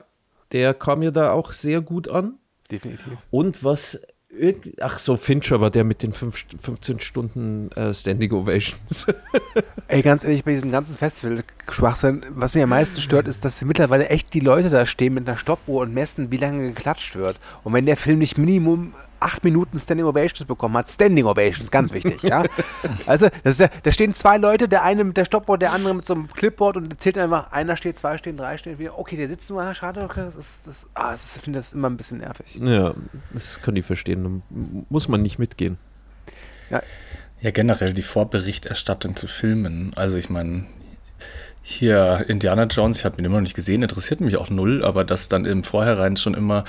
der 0.52 0.74
kam 0.74 1.02
ja 1.02 1.12
da 1.12 1.32
auch 1.32 1.54
sehr 1.54 1.82
gut 1.82 2.08
an. 2.08 2.36
definitiv. 2.72 3.06
Und 3.32 3.64
was, 3.64 4.02
irgend- 4.30 4.82
ach 4.82 5.00
so, 5.00 5.18
Fincher 5.18 5.62
war 5.62 5.70
der 5.72 5.84
mit 5.84 6.04
den 6.04 6.12
fünf, 6.14 6.36
St- 6.38 6.60
15 6.62 7.00
Stunden 7.00 7.72
äh, 7.74 7.94
Standing 7.94 8.32
Ovations. 8.34 9.08
Ey, 9.88 10.02
ganz 10.02 10.24
ehrlich, 10.24 10.44
bei 10.44 10.54
diesem 10.54 10.72
ganzen 10.72 10.96
Festival-Schwachsinn, 10.96 12.26
was 12.32 12.54
mich 12.54 12.64
am 12.64 12.70
meisten 12.70 13.02
stört, 13.02 13.28
ist, 13.28 13.46
dass 13.46 13.62
mittlerweile 13.62 14.10
echt 14.10 14.34
die 14.34 14.40
Leute 14.40 14.70
da 14.70 14.86
stehen 14.86 15.14
mit 15.14 15.28
einer 15.28 15.38
Stoppuhr 15.38 15.82
und 15.82 15.94
messen, 15.94 16.32
wie 16.32 16.38
lange 16.38 16.68
geklatscht 16.74 17.16
wird. 17.16 17.40
Und 17.64 17.74
wenn 17.74 17.86
der 17.86 17.98
Film 17.98 18.20
nicht 18.20 18.38
Minimum 18.38 18.94
acht 19.26 19.44
Minuten 19.44 19.80
Standing 19.80 20.06
Ovations 20.06 20.48
bekommen 20.48 20.78
hat, 20.78 20.90
Standing 20.90 21.26
Ovations, 21.26 21.72
ganz 21.72 21.92
wichtig, 21.92 22.22
ja. 22.24 22.44
Also, 23.08 23.30
das 23.44 23.56
ist 23.56 23.60
ja, 23.60 23.70
da 23.84 23.92
stehen 23.92 24.14
zwei 24.14 24.38
Leute, 24.38 24.68
der 24.68 24.84
eine 24.84 25.04
mit 25.04 25.18
der 25.18 25.26
Stoppuhr, 25.26 25.58
der 25.58 25.74
andere 25.74 25.96
mit 25.96 26.06
so 26.06 26.14
einem 26.14 26.28
Clipboard 26.32 26.78
und 26.78 27.02
zählt 27.02 27.18
einfach, 27.18 27.52
einer 27.52 27.76
steht, 27.76 27.98
zwei 28.00 28.18
stehen, 28.18 28.38
drei 28.38 28.58
stehen, 28.58 28.78
wieder, 28.80 28.98
okay, 28.98 29.18
der 29.18 29.28
sitzt 29.28 29.50
nur, 29.50 29.62
ah, 29.62 29.74
schade, 29.74 30.02
okay, 30.02 30.26
das 30.26 30.36
ist, 30.36 30.68
das, 30.68 30.86
ah, 30.94 31.12
das 31.12 31.24
ist, 31.24 31.36
ich 31.38 31.42
finde 31.42 31.60
das 31.60 31.74
immer 31.74 31.90
ein 31.90 31.98
bisschen 31.98 32.20
nervig. 32.20 32.56
ja, 32.62 32.94
das 33.34 33.62
kann 33.62 33.76
ich 33.76 33.86
verstehen. 33.86 34.44
Muss 34.90 35.08
man 35.08 35.22
nicht 35.22 35.40
mitgehen. 35.40 35.78
Ja, 36.70 36.82
Ja, 37.42 37.52
generell 37.52 37.94
die 37.94 38.02
Vorberichterstattung 38.02 39.16
zu 39.16 39.28
Filmen. 39.28 39.92
Also 39.96 40.18
ich 40.18 40.30
meine, 40.30 40.66
hier 41.62 42.26
Indiana 42.28 42.66
Jones, 42.66 43.00
ich 43.00 43.06
habe 43.06 43.20
ihn 43.20 43.26
immer 43.26 43.36
noch 43.36 43.42
nicht 43.42 43.56
gesehen, 43.56 43.82
interessiert 43.82 44.22
mich 44.22 44.38
auch 44.38 44.50
null, 44.50 44.86
aber 44.86 45.04
dass 45.04 45.30
dann 45.30 45.46
im 45.46 45.64
Vorhinein 45.64 46.16
schon 46.16 46.36
immer, 46.36 46.64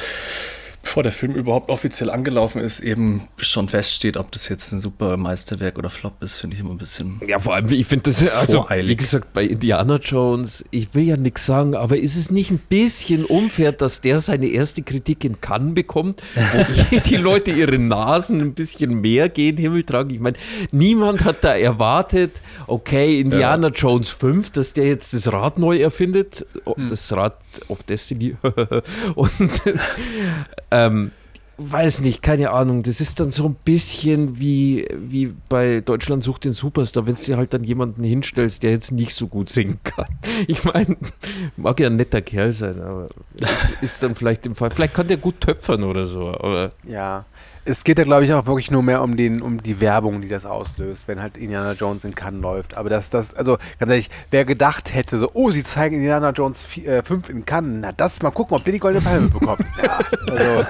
bevor 0.87 1.03
der 1.03 1.11
Film 1.11 1.35
überhaupt 1.35 1.69
offiziell 1.69 2.11
angelaufen 2.11 2.63
ist, 2.63 2.79
eben 2.79 3.27
schon 3.39 3.69
feststeht, 3.69 4.17
ob 4.17 4.31
das 4.31 4.49
jetzt 4.49 4.71
ein 4.73 4.81
super 4.81 5.17
Meisterwerk 5.17 5.79
oder 5.79 5.91
Flop 5.91 6.23
ist, 6.23 6.37
finde 6.37 6.55
ich 6.55 6.61
immer 6.61 6.71
ein 6.71 6.79
bisschen. 6.79 7.21
Ja, 7.27 7.41
vor 7.41 7.57
allem, 7.57 7.73
ich 7.73 7.87
finde 7.87 8.05
das, 8.05 8.25
also, 8.29 8.63
Voreilig. 8.63 8.91
wie 8.91 8.97
gesagt, 8.97 9.33
bei 9.33 9.43
Indiana 9.43 9.97
Jones, 9.97 10.65
ich 10.71 10.95
will 10.95 11.03
ja 11.03 11.17
nichts 11.17 11.45
sagen, 11.45 11.75
aber 11.75 11.99
ist 11.99 12.15
es 12.15 12.31
nicht 12.31 12.53
ein 12.53 12.61
bisschen 12.69 13.25
unfair, 13.25 13.73
dass 13.73 14.01
der 14.01 14.21
seine 14.21 14.47
erste 14.47 14.83
Kritik 14.83 15.25
in 15.25 15.41
Cannes 15.41 15.75
bekommt, 15.75 16.23
wo 16.37 16.99
die 17.05 17.17
Leute 17.17 17.51
ihre 17.51 17.81
Nasen 17.81 18.41
ein 18.41 18.55
bisschen 18.55 19.01
mehr 19.01 19.29
gehen, 19.29 19.57
Himmel 19.57 19.83
tragen? 19.83 20.11
Ich 20.11 20.21
meine, 20.21 20.37
niemand 20.71 21.25
hat 21.25 21.43
da 21.43 21.57
erwartet, 21.57 22.43
okay, 22.69 23.21
Indiana 23.21 23.69
Jones 23.75 24.09
5, 24.11 24.53
dass 24.53 24.73
der 24.73 24.87
jetzt 24.87 25.13
das 25.15 25.33
Rad 25.33 25.59
neu 25.59 25.81
erfindet, 25.81 26.47
oh, 26.65 26.77
das 26.89 27.13
Rad 27.13 27.37
of 27.67 27.83
Destiny. 27.83 28.37
Und 29.17 29.31
ähm, 30.85 31.13
weiß 31.59 32.01
nicht, 32.01 32.23
keine 32.23 32.51
Ahnung. 32.51 32.83
Das 32.83 33.01
ist 33.01 33.19
dann 33.21 33.31
so 33.31 33.47
ein 33.47 33.57
bisschen 33.65 34.39
wie, 34.39 34.87
wie 34.95 35.35
bei 35.49 35.81
Deutschland 35.81 36.23
sucht 36.23 36.45
den 36.45 36.53
Superstar, 36.53 37.07
wenn 37.07 37.17
du 37.17 37.37
halt 37.37 37.55
dann 37.55 37.65
jemanden 37.65 38.05
hinstellst, 38.05 38.63
der 38.63 38.73
jetzt 38.73 38.93
nicht 38.93 39.15
so 39.15 39.27
gut 39.27 39.49
singen 39.49 39.79
kann. 39.83 40.07
Ich 40.49 40.65
meine, 40.65 40.97
mag 41.57 41.81
ja 41.81 41.87
ein 41.87 41.97
netter 41.97 42.21
Kerl 42.21 42.53
sein, 42.53 42.81
aber 42.81 43.07
das 43.37 43.73
ist 43.81 44.03
dann 44.03 44.15
vielleicht 44.15 44.45
im 44.45 44.55
Fall. 44.55 44.71
Vielleicht 44.71 44.93
kann 44.93 45.09
der 45.09 45.17
gut 45.17 45.41
töpfern 45.41 45.83
oder 45.83 46.05
so, 46.05 46.29
aber 46.29 46.73
Ja, 46.87 47.25
es 47.67 47.85
geht 47.85 47.99
ja, 47.99 48.05
glaube 48.05 48.25
ich, 48.25 48.33
auch 48.33 48.47
wirklich 48.47 48.71
nur 48.71 48.83
mehr 48.83 49.03
um, 49.03 49.17
den, 49.17 49.43
um 49.43 49.63
die 49.63 49.81
Werbung, 49.81 50.21
die 50.21 50.29
das 50.29 50.47
auslöst, 50.47 51.09
wenn 51.09 51.21
halt 51.21 51.37
Indiana 51.37 51.73
Jones 51.73 52.05
in 52.05 52.15
Cannes 52.15 52.41
läuft. 52.41 52.77
Aber 52.77 52.89
dass 52.89 53.11
das, 53.11 53.35
also 53.35 53.59
ganz 53.79 53.91
ehrlich, 53.91 54.11
wer 54.31 54.45
gedacht 54.45 54.95
hätte, 54.95 55.19
so, 55.19 55.31
oh, 55.35 55.51
sie 55.51 55.65
zeigen 55.65 55.97
Indiana 55.97 56.31
Jones 56.31 56.65
5 56.65 57.29
in 57.29 57.45
Cannes, 57.45 57.79
na 57.83 57.93
das 57.93 58.23
mal 58.23 58.31
gucken, 58.31 58.57
ob 58.57 58.65
der 58.65 58.73
die 58.73 58.79
goldene 58.79 59.05
Palme 59.05 59.29
bekommt. 59.29 59.65
Ja, 59.83 59.99
also, 60.31 60.67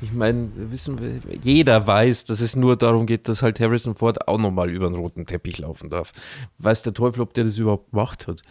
ich 0.00 0.12
meine, 0.12 0.50
wissen 0.54 1.00
wir, 1.00 1.20
jeder 1.42 1.86
weiß, 1.86 2.26
dass 2.26 2.40
es 2.40 2.54
nur 2.54 2.76
darum 2.76 3.06
geht, 3.06 3.28
dass 3.28 3.42
halt 3.42 3.58
Harrison 3.60 3.94
Ford 3.94 4.28
auch 4.28 4.38
nochmal 4.38 4.70
über 4.70 4.88
den 4.88 4.94
roten 4.94 5.26
Teppich 5.26 5.58
laufen 5.58 5.90
darf. 5.90 6.12
Weiß 6.58 6.82
der 6.82 6.94
Teufel, 6.94 7.22
ob 7.22 7.34
der 7.34 7.44
das 7.44 7.58
überhaupt 7.58 7.90
gemacht 7.90 8.26
hat. 8.26 8.42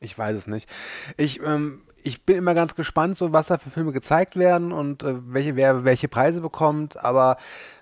ich 0.00 0.16
weiß 0.16 0.36
es 0.36 0.46
nicht. 0.46 0.68
Ich, 1.16 1.40
ähm, 1.44 1.82
ich 2.02 2.24
bin 2.24 2.36
immer 2.36 2.54
ganz 2.54 2.74
gespannt, 2.74 3.16
so 3.16 3.32
was 3.32 3.48
da 3.48 3.58
für 3.58 3.70
Filme 3.70 3.92
gezeigt 3.92 4.36
werden 4.36 4.72
und 4.72 5.02
äh, 5.02 5.14
welche, 5.26 5.56
wer 5.56 5.84
welche 5.84 6.08
Preise 6.08 6.40
bekommt. 6.40 7.02
Aber 7.02 7.36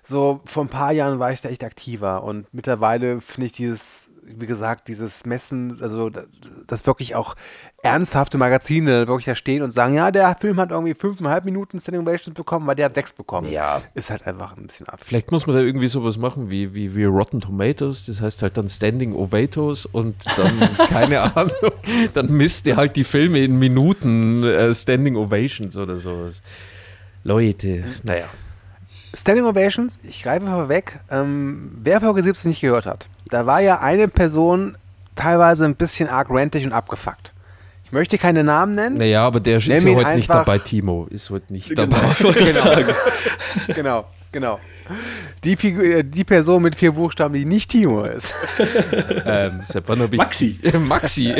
so 0.07 0.41
vor 0.45 0.63
ein 0.63 0.69
paar 0.69 0.91
Jahren 0.91 1.19
war 1.19 1.31
ich 1.31 1.41
da 1.41 1.49
echt 1.49 1.63
aktiver 1.63 2.23
und 2.23 2.47
mittlerweile 2.53 3.21
finde 3.21 3.47
ich 3.47 3.51
dieses, 3.53 4.08
wie 4.37 4.45
gesagt, 4.45 4.87
dieses 4.87 5.25
Messen, 5.25 5.79
also 5.81 6.09
da- 6.09 6.23
dass 6.67 6.85
wirklich 6.85 7.15
auch 7.15 7.35
ernsthafte 7.81 8.37
Magazine 8.37 9.07
wirklich 9.07 9.25
da 9.25 9.35
stehen 9.35 9.63
und 9.63 9.71
sagen, 9.71 9.93
ja, 9.95 10.11
der 10.11 10.35
Film 10.39 10.59
hat 10.59 10.71
irgendwie 10.71 10.93
fünfeinhalb 10.93 11.45
Minuten 11.45 11.79
Standing 11.79 12.03
Ovations 12.05 12.35
bekommen, 12.35 12.67
weil 12.67 12.75
der 12.75 12.85
hat 12.85 12.93
sechs 12.95 13.11
bekommen. 13.13 13.49
Ja. 13.51 13.81
Ist 13.95 14.09
halt 14.09 14.27
einfach 14.27 14.55
ein 14.57 14.67
bisschen 14.67 14.87
ab. 14.87 14.99
Vielleicht 15.03 15.31
muss 15.31 15.47
man 15.47 15.55
da 15.55 15.61
irgendwie 15.61 15.87
sowas 15.87 16.17
machen 16.17 16.51
wie, 16.51 16.75
wie, 16.75 16.95
wie 16.95 17.05
Rotten 17.05 17.39
Tomatoes, 17.41 18.05
das 18.05 18.21
heißt 18.21 18.41
halt 18.43 18.57
dann 18.57 18.69
Standing 18.69 19.13
Ovatos 19.13 19.85
und 19.85 20.15
dann, 20.37 20.75
keine 20.89 21.21
Ahnung, 21.35 21.51
dann 22.13 22.27
misst 22.31 22.65
der 22.65 22.75
halt 22.77 22.95
die 22.95 23.03
Filme 23.05 23.39
in 23.39 23.57
Minuten 23.59 24.43
äh, 24.43 24.73
Standing 24.75 25.15
Ovations 25.15 25.75
oder 25.77 25.97
sowas. 25.97 26.41
Leute, 27.23 27.83
naja. 28.03 28.25
Standing 29.13 29.45
Ovations, 29.45 29.99
ich 30.03 30.23
greife 30.23 30.45
vorweg, 30.45 30.99
ähm, 31.09 31.71
wer 31.83 31.99
Folge 32.01 32.21
17 32.23 32.49
nicht 32.49 32.61
gehört 32.61 32.85
hat, 32.85 33.07
da 33.29 33.45
war 33.45 33.59
ja 33.61 33.79
eine 33.79 34.07
Person 34.07 34.77
teilweise 35.15 35.65
ein 35.65 35.75
bisschen 35.75 36.07
arg 36.09 36.27
rantig 36.29 36.65
und 36.65 36.73
abgefuckt. 36.73 37.33
Ich 37.85 37.91
möchte 37.91 38.19
keine 38.19 38.43
Namen 38.43 38.75
nennen. 38.75 38.97
Naja, 38.97 39.25
aber 39.25 39.39
der 39.39 39.57
ist 39.57 39.65
ja 39.67 39.75
heute 39.77 39.87
nicht 39.95 40.05
einfach- 40.29 40.45
dabei, 40.45 40.59
Timo. 40.59 41.07
Ist 41.09 41.31
heute 41.31 41.51
nicht 41.51 41.75
dabei. 41.77 41.97
Genau. 42.19 42.93
genau. 43.73 44.05
Genau. 44.31 44.59
Die, 45.43 45.55
Figur, 45.55 45.83
äh, 45.83 46.03
die 46.03 46.23
Person 46.23 46.61
mit 46.61 46.75
vier 46.75 46.91
Buchstaben, 46.91 47.33
die 47.33 47.45
nicht 47.45 47.71
Timo 47.71 48.03
ist. 48.03 48.31
Ähm, 49.25 49.61
seit 49.67 49.87
wann 49.87 50.01
hab 50.01 50.11
ich 50.13 50.17
Maxi. 50.17 50.59
Maxi. 50.79 51.33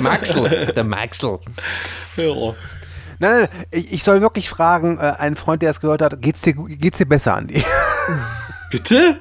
Maxel. 0.00 0.72
Der 0.74 0.84
Maxel. 0.84 1.38
Ja. 2.16 2.54
Nein, 3.18 3.40
nein, 3.40 3.48
ich, 3.70 3.92
ich 3.92 4.04
soll 4.04 4.20
wirklich 4.20 4.48
fragen, 4.48 4.98
äh, 4.98 5.14
einen 5.18 5.36
Freund, 5.36 5.62
der 5.62 5.70
es 5.70 5.80
gehört 5.80 6.02
hat, 6.02 6.20
geht's 6.20 6.42
dir, 6.42 6.54
geht's 6.54 6.98
dir 6.98 7.06
besser, 7.06 7.34
Andi? 7.36 7.62
Bitte? 8.70 9.20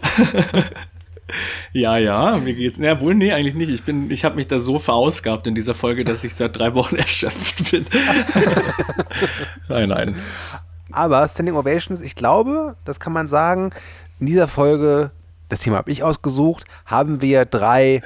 ja, 1.73 1.97
ja, 1.97 2.37
mir 2.37 2.53
geht's. 2.53 2.77
Na 2.77 2.99
wohl, 2.99 3.15
nee, 3.15 3.31
eigentlich 3.31 3.55
nicht. 3.55 3.69
Ich 3.69 3.83
bin, 3.83 4.09
ich 4.11 4.25
habe 4.25 4.35
mich 4.35 4.47
da 4.47 4.59
so 4.59 4.79
verausgabt 4.79 5.47
in 5.47 5.55
dieser 5.55 5.73
Folge, 5.73 6.03
dass 6.03 6.23
ich 6.23 6.35
seit 6.35 6.57
drei 6.57 6.73
Wochen 6.73 6.95
erschöpft 6.97 7.71
bin. 7.71 7.85
nein, 9.69 9.89
nein. 9.89 10.15
Aber 10.91 11.27
Standing 11.27 11.55
Ovations, 11.55 12.01
ich 12.01 12.15
glaube, 12.15 12.75
das 12.85 12.99
kann 12.99 13.13
man 13.13 13.27
sagen, 13.27 13.71
in 14.19 14.27
dieser 14.27 14.47
Folge, 14.47 15.11
das 15.49 15.59
Thema 15.59 15.77
habe 15.77 15.91
ich 15.91 16.03
ausgesucht, 16.03 16.65
haben 16.85 17.21
wir 17.21 17.45
drei 17.45 18.01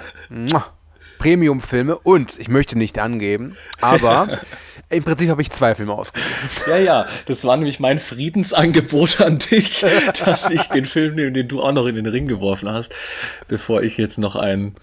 Premium-Filme 1.19 1.99
und, 1.99 2.39
ich 2.39 2.47
möchte 2.47 2.77
nicht 2.77 2.97
angeben, 2.97 3.55
aber 3.79 4.39
im 4.89 5.03
Prinzip 5.03 5.29
habe 5.29 5.41
ich 5.43 5.51
zwei 5.51 5.75
Filme 5.75 5.93
ausgesucht. 5.93 6.27
Ja, 6.67 6.77
ja, 6.77 7.07
das 7.27 7.45
war 7.45 7.55
nämlich 7.55 7.79
mein 7.79 7.99
Friedensangebot 7.99 9.21
an 9.21 9.37
dich, 9.37 9.85
dass 10.25 10.49
ich 10.49 10.63
den 10.69 10.85
Film 10.85 11.15
nehme, 11.15 11.31
den 11.31 11.47
du 11.47 11.61
auch 11.61 11.73
noch 11.73 11.85
in 11.85 11.95
den 11.95 12.07
Ring 12.07 12.27
geworfen 12.27 12.69
hast, 12.69 12.95
bevor 13.47 13.83
ich 13.83 13.97
jetzt 13.97 14.17
noch 14.17 14.35
einen 14.35 14.75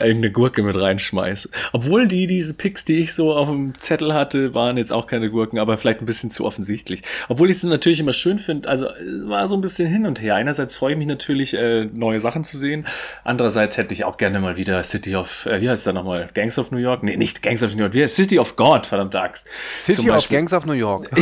irgendeine 0.00 0.32
Gurke 0.32 0.62
mit 0.62 0.78
reinschmeiße. 0.78 1.50
Obwohl 1.72 2.08
die, 2.08 2.26
diese 2.26 2.54
Picks, 2.54 2.84
die 2.84 2.98
ich 2.98 3.14
so 3.14 3.32
auf 3.32 3.48
dem 3.48 3.78
Zettel 3.78 4.14
hatte, 4.14 4.54
waren 4.54 4.76
jetzt 4.76 4.92
auch 4.92 5.06
keine 5.06 5.30
Gurken, 5.30 5.58
aber 5.58 5.76
vielleicht 5.76 6.00
ein 6.00 6.06
bisschen 6.06 6.30
zu 6.30 6.44
offensichtlich. 6.44 7.02
Obwohl 7.28 7.50
ich 7.50 7.58
es 7.58 7.62
natürlich 7.62 8.00
immer 8.00 8.12
schön 8.12 8.38
finde, 8.38 8.68
also 8.68 8.86
es 8.86 9.28
war 9.28 9.46
so 9.46 9.54
ein 9.54 9.60
bisschen 9.60 9.88
hin 9.88 10.06
und 10.06 10.20
her. 10.20 10.34
Einerseits 10.34 10.76
freue 10.76 10.92
ich 10.92 10.98
mich 10.98 11.06
natürlich, 11.06 11.54
äh, 11.54 11.86
neue 11.92 12.20
Sachen 12.20 12.44
zu 12.44 12.58
sehen. 12.58 12.86
Andererseits 13.24 13.76
hätte 13.76 13.94
ich 13.94 14.04
auch 14.04 14.16
gerne 14.16 14.40
mal 14.40 14.56
wieder 14.56 14.82
City 14.82 15.16
of, 15.16 15.46
äh, 15.46 15.60
wie 15.60 15.68
heißt 15.68 15.86
der 15.86 15.92
nochmal? 15.92 16.28
Gangs 16.34 16.58
of 16.58 16.70
New 16.70 16.78
York? 16.78 17.02
Nee, 17.02 17.16
nicht 17.16 17.42
Gangs 17.42 17.62
of 17.62 17.74
New 17.74 17.82
York, 17.82 17.94
wie 17.94 18.02
heißt 18.02 18.16
City 18.16 18.38
of 18.38 18.56
God, 18.56 18.86
verdammte 18.86 19.20
Axt. 19.20 19.46
Zum 19.84 19.94
City 19.94 20.08
of 20.08 20.16
Beispiel. 20.16 20.36
Gangs 20.38 20.52
of 20.52 20.66
New 20.66 20.72
York. 20.72 21.10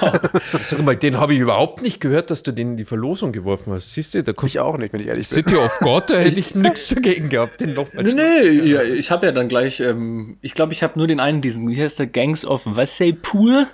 Sag 0.64 0.82
mal, 0.82 0.96
den 0.96 1.18
habe 1.18 1.34
ich 1.34 1.40
überhaupt 1.40 1.82
nicht 1.82 2.00
gehört, 2.00 2.30
dass 2.30 2.42
du 2.42 2.52
den 2.52 2.72
in 2.72 2.76
die 2.76 2.84
Verlosung 2.84 3.32
geworfen 3.32 3.72
hast. 3.72 3.94
Siehst 3.94 4.14
du, 4.14 4.22
da 4.22 4.32
kommt 4.32 4.50
Ich 4.50 4.60
auch 4.60 4.78
nicht, 4.78 4.92
wenn 4.92 5.00
ich 5.00 5.08
ehrlich 5.08 5.28
bin. 5.28 5.36
City 5.36 5.56
of 5.56 5.78
God, 5.80 6.10
da 6.10 6.18
hätte 6.18 6.38
ich 6.38 6.54
nichts 6.54 6.88
dagegen 6.88 7.28
gehabt, 7.28 7.60
den 7.60 7.74
nochmal 7.74 8.04
Nee, 8.14 8.60
nee, 8.60 8.70
ja, 8.70 8.82
ich 8.82 9.10
habe 9.10 9.26
ja 9.26 9.32
dann 9.32 9.48
gleich, 9.48 9.80
ähm, 9.80 10.38
ich 10.40 10.54
glaube, 10.54 10.72
ich 10.72 10.82
habe 10.82 10.98
nur 10.98 11.06
den 11.06 11.20
einen, 11.20 11.40
diesen, 11.40 11.68
wie 11.68 11.80
heißt 11.80 11.98
der, 11.98 12.06
Gangs 12.06 12.44
of 12.44 12.62
Wasseypur? 12.64 13.66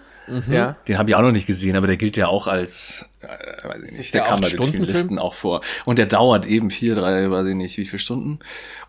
Ja. 0.50 0.76
Den 0.88 0.98
habe 0.98 1.10
ich 1.10 1.16
auch 1.16 1.22
noch 1.22 1.32
nicht 1.32 1.46
gesehen, 1.46 1.76
aber 1.76 1.86
der 1.86 1.98
gilt 1.98 2.16
ja 2.16 2.28
auch 2.28 2.46
als, 2.46 3.04
äh, 3.20 3.68
weiß 3.68 3.92
ich 3.92 3.98
nicht, 3.98 4.14
der 4.14 4.22
der 4.22 4.30
kam 4.30 4.40
bei 4.40 4.48
den? 4.48 4.84
Listen 4.84 5.18
auch 5.18 5.34
vor. 5.34 5.60
Und 5.84 5.98
der 5.98 6.06
dauert 6.06 6.46
eben 6.46 6.70
vier, 6.70 6.94
drei, 6.94 7.30
weiß 7.30 7.48
ich 7.48 7.54
nicht, 7.54 7.76
wie 7.76 7.84
viele 7.84 7.98
Stunden. 7.98 8.38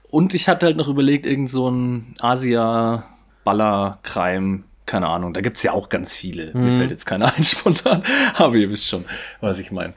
Und 0.10 0.34
ich 0.34 0.48
hatte 0.48 0.68
halt 0.68 0.78
noch 0.78 0.88
überlegt, 0.88 1.26
irgend 1.26 1.50
so 1.50 1.70
ein 1.70 2.16
Asia-Baller-Crime, 2.22 4.64
keine 4.86 5.08
Ahnung, 5.08 5.34
da 5.34 5.42
gibt's 5.42 5.62
ja 5.64 5.74
auch 5.74 5.90
ganz 5.90 6.16
viele. 6.16 6.54
Mir 6.54 6.72
fällt 6.72 6.92
jetzt 6.92 7.06
keiner 7.06 7.34
ein 7.38 7.44
spontan, 7.44 8.04
aber 8.36 8.56
ihr 8.56 8.70
wisst 8.70 8.88
schon, 8.88 9.04
was 9.42 9.60
ich 9.60 9.72
meine. 9.72 9.94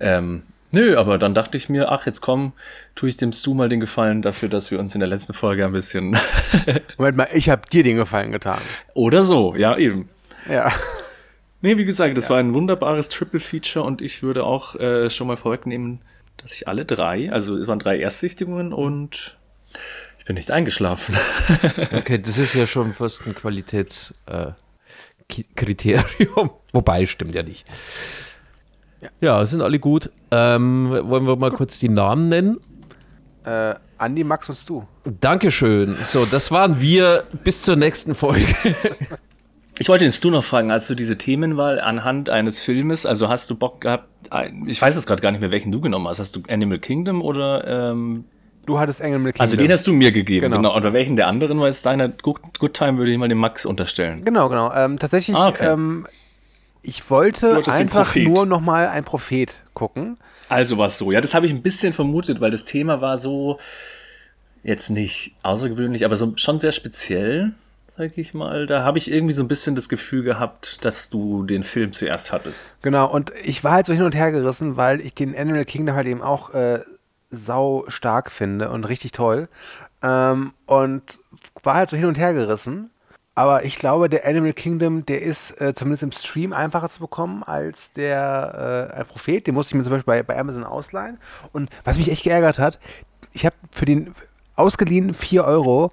Ähm, 0.00 0.42
nö, 0.72 0.96
aber 0.96 1.18
dann 1.18 1.34
dachte 1.34 1.56
ich 1.56 1.68
mir, 1.68 1.92
ach, 1.92 2.06
jetzt 2.06 2.22
komm, 2.22 2.54
tue 2.94 3.08
ich 3.08 3.16
dem 3.16 3.32
Stu 3.32 3.54
mal 3.54 3.68
den 3.68 3.80
Gefallen 3.80 4.22
dafür, 4.22 4.48
dass 4.48 4.70
wir 4.70 4.78
uns 4.78 4.94
in 4.94 5.00
der 5.00 5.08
letzten 5.08 5.32
Folge 5.32 5.64
ein 5.64 5.72
bisschen 5.72 6.16
Moment 6.98 7.16
mal, 7.16 7.28
ich 7.32 7.48
habe 7.48 7.62
dir 7.68 7.82
den 7.82 7.96
Gefallen 7.96 8.32
getan. 8.32 8.60
oder 8.94 9.24
so, 9.24 9.54
ja, 9.54 9.76
eben. 9.76 10.08
Ja. 10.48 10.72
Nee, 11.60 11.76
wie 11.76 11.84
gesagt, 11.84 12.16
das 12.16 12.28
war 12.28 12.38
ein 12.38 12.54
wunderbares 12.54 13.08
Triple 13.08 13.40
Feature 13.40 13.84
und 13.84 14.02
ich 14.02 14.22
würde 14.22 14.44
auch 14.44 14.74
äh, 14.74 15.08
schon 15.10 15.28
mal 15.28 15.36
vorwegnehmen, 15.36 16.00
dass 16.36 16.52
ich 16.54 16.66
alle 16.66 16.84
drei, 16.84 17.30
also 17.32 17.56
es 17.56 17.68
waren 17.68 17.78
drei 17.78 17.98
Erstsichtigungen 17.98 18.72
und 18.72 19.38
ich 20.18 20.26
bin 20.26 20.34
nicht 20.36 20.50
eingeschlafen. 20.52 21.16
Okay, 21.92 22.18
das 22.18 22.38
ist 22.38 22.54
ja 22.54 22.66
schon 22.66 22.94
fast 22.94 23.26
ein 23.26 23.34
Qualitätskriterium. 23.34 24.56
Äh. 26.46 26.50
Wobei, 26.72 27.06
stimmt 27.06 27.34
ja 27.34 27.42
nicht. 27.42 27.66
Ja, 29.20 29.44
sind 29.46 29.62
alle 29.62 29.80
gut. 29.80 30.10
Ähm, 30.30 30.90
wollen 30.90 31.26
wir 31.26 31.34
mal 31.34 31.50
kurz 31.50 31.80
die 31.80 31.88
Namen 31.88 32.28
nennen? 32.28 32.58
Äh, 33.46 33.74
Andi, 33.98 34.24
Max 34.24 34.48
und 34.48 34.68
du. 34.68 34.86
Dankeschön. 35.20 35.96
So, 36.04 36.26
das 36.26 36.50
waren 36.50 36.80
wir. 36.80 37.24
Bis 37.44 37.62
zur 37.62 37.76
nächsten 37.76 38.14
Folge. 38.14 38.44
Ich 39.78 39.88
wollte 39.88 40.04
den 40.04 40.12
Stu 40.12 40.30
noch 40.30 40.44
fragen, 40.44 40.70
als 40.70 40.86
du 40.86 40.94
diese 40.94 41.16
Themenwahl 41.18 41.80
anhand 41.80 42.28
eines 42.28 42.60
Filmes, 42.60 43.06
also 43.06 43.28
hast 43.28 43.48
du 43.50 43.54
Bock 43.56 43.80
gehabt, 43.80 44.04
ich 44.66 44.80
weiß 44.80 44.94
jetzt 44.94 45.06
gerade 45.06 45.22
gar 45.22 45.32
nicht 45.32 45.40
mehr, 45.40 45.50
welchen 45.50 45.72
du 45.72 45.80
genommen 45.80 46.06
hast. 46.08 46.20
Hast 46.20 46.36
du 46.36 46.42
Animal 46.48 46.78
Kingdom 46.78 47.22
oder, 47.22 47.66
ähm, 47.90 48.24
Du 48.64 48.78
hattest 48.78 49.00
Engel 49.00 49.18
mit 49.18 49.40
also 49.40 49.56
den 49.56 49.72
hast 49.72 49.88
du 49.88 49.92
mir 49.92 50.12
gegeben, 50.12 50.42
Genau. 50.42 50.56
genau. 50.58 50.76
Oder 50.76 50.92
welchen 50.92 51.16
der 51.16 51.26
anderen 51.26 51.58
war 51.58 51.66
es 51.66 51.82
deiner 51.82 52.08
Good, 52.08 52.38
Good 52.60 52.74
Time, 52.74 52.96
würde 52.98 53.10
ich 53.10 53.18
mal 53.18 53.28
dem 53.28 53.38
Max 53.38 53.66
unterstellen. 53.66 54.24
Genau, 54.24 54.48
genau. 54.48 54.72
Ähm, 54.72 55.00
tatsächlich, 55.00 55.36
Ah, 55.36 55.48
okay. 55.48 55.66
ähm, 55.72 56.06
ich 56.82 57.10
wollte 57.10 57.60
einfach 57.72 58.14
nur 58.14 58.46
noch 58.46 58.60
mal 58.60 58.86
ein 58.88 59.02
Prophet 59.02 59.62
gucken. 59.74 60.16
Also 60.52 60.76
war 60.76 60.86
es 60.86 60.98
so. 60.98 61.10
Ja, 61.10 61.20
das 61.20 61.34
habe 61.34 61.46
ich 61.46 61.52
ein 61.52 61.62
bisschen 61.62 61.92
vermutet, 61.92 62.40
weil 62.40 62.50
das 62.50 62.66
Thema 62.66 63.00
war 63.00 63.16
so 63.16 63.58
jetzt 64.62 64.90
nicht 64.90 65.34
außergewöhnlich, 65.42 66.04
aber 66.04 66.14
so 66.14 66.34
schon 66.36 66.60
sehr 66.60 66.72
speziell, 66.72 67.52
sag 67.96 68.18
ich 68.18 68.34
mal. 68.34 68.66
Da 68.66 68.84
habe 68.84 68.98
ich 68.98 69.10
irgendwie 69.10 69.32
so 69.32 69.42
ein 69.42 69.48
bisschen 69.48 69.74
das 69.74 69.88
Gefühl 69.88 70.22
gehabt, 70.22 70.84
dass 70.84 71.08
du 71.08 71.44
den 71.44 71.62
Film 71.62 71.92
zuerst 71.92 72.32
hattest. 72.32 72.74
Genau, 72.82 73.10
und 73.10 73.32
ich 73.42 73.64
war 73.64 73.72
halt 73.72 73.86
so 73.86 73.94
hin 73.94 74.04
und 74.04 74.14
her 74.14 74.30
gerissen, 74.30 74.76
weil 74.76 75.00
ich 75.00 75.14
den 75.14 75.36
Animal 75.36 75.64
Kingdom 75.64 75.96
halt 75.96 76.06
eben 76.06 76.22
auch 76.22 76.52
äh, 76.52 76.80
sau 77.30 77.84
stark 77.88 78.30
finde 78.30 78.68
und 78.70 78.84
richtig 78.84 79.12
toll. 79.12 79.48
Ähm, 80.02 80.52
und 80.66 81.18
war 81.62 81.74
halt 81.74 81.88
so 81.88 81.96
hin 81.96 82.06
und 82.06 82.18
her 82.18 82.34
gerissen. 82.34 82.90
Aber 83.34 83.64
ich 83.64 83.76
glaube, 83.76 84.10
der 84.10 84.26
Animal 84.26 84.52
Kingdom, 84.52 85.06
der 85.06 85.22
ist 85.22 85.58
äh, 85.60 85.72
zumindest 85.74 86.02
im 86.02 86.12
Stream 86.12 86.52
einfacher 86.52 86.88
zu 86.88 87.00
bekommen 87.00 87.42
als 87.42 87.90
der 87.92 88.90
äh, 88.92 88.98
ein 89.00 89.06
Prophet. 89.06 89.46
Den 89.46 89.54
musste 89.54 89.70
ich 89.70 89.78
mir 89.78 89.84
zum 89.84 89.92
Beispiel 89.92 90.04
bei, 90.06 90.22
bei 90.22 90.38
Amazon 90.38 90.64
ausleihen. 90.64 91.18
Und 91.52 91.70
was 91.84 91.96
mich 91.96 92.10
echt 92.10 92.24
geärgert 92.24 92.58
hat, 92.58 92.78
ich 93.32 93.46
habe 93.46 93.56
für 93.70 93.86
den 93.86 94.14
ausgeliehen 94.54 95.14
4 95.14 95.44
Euro. 95.44 95.84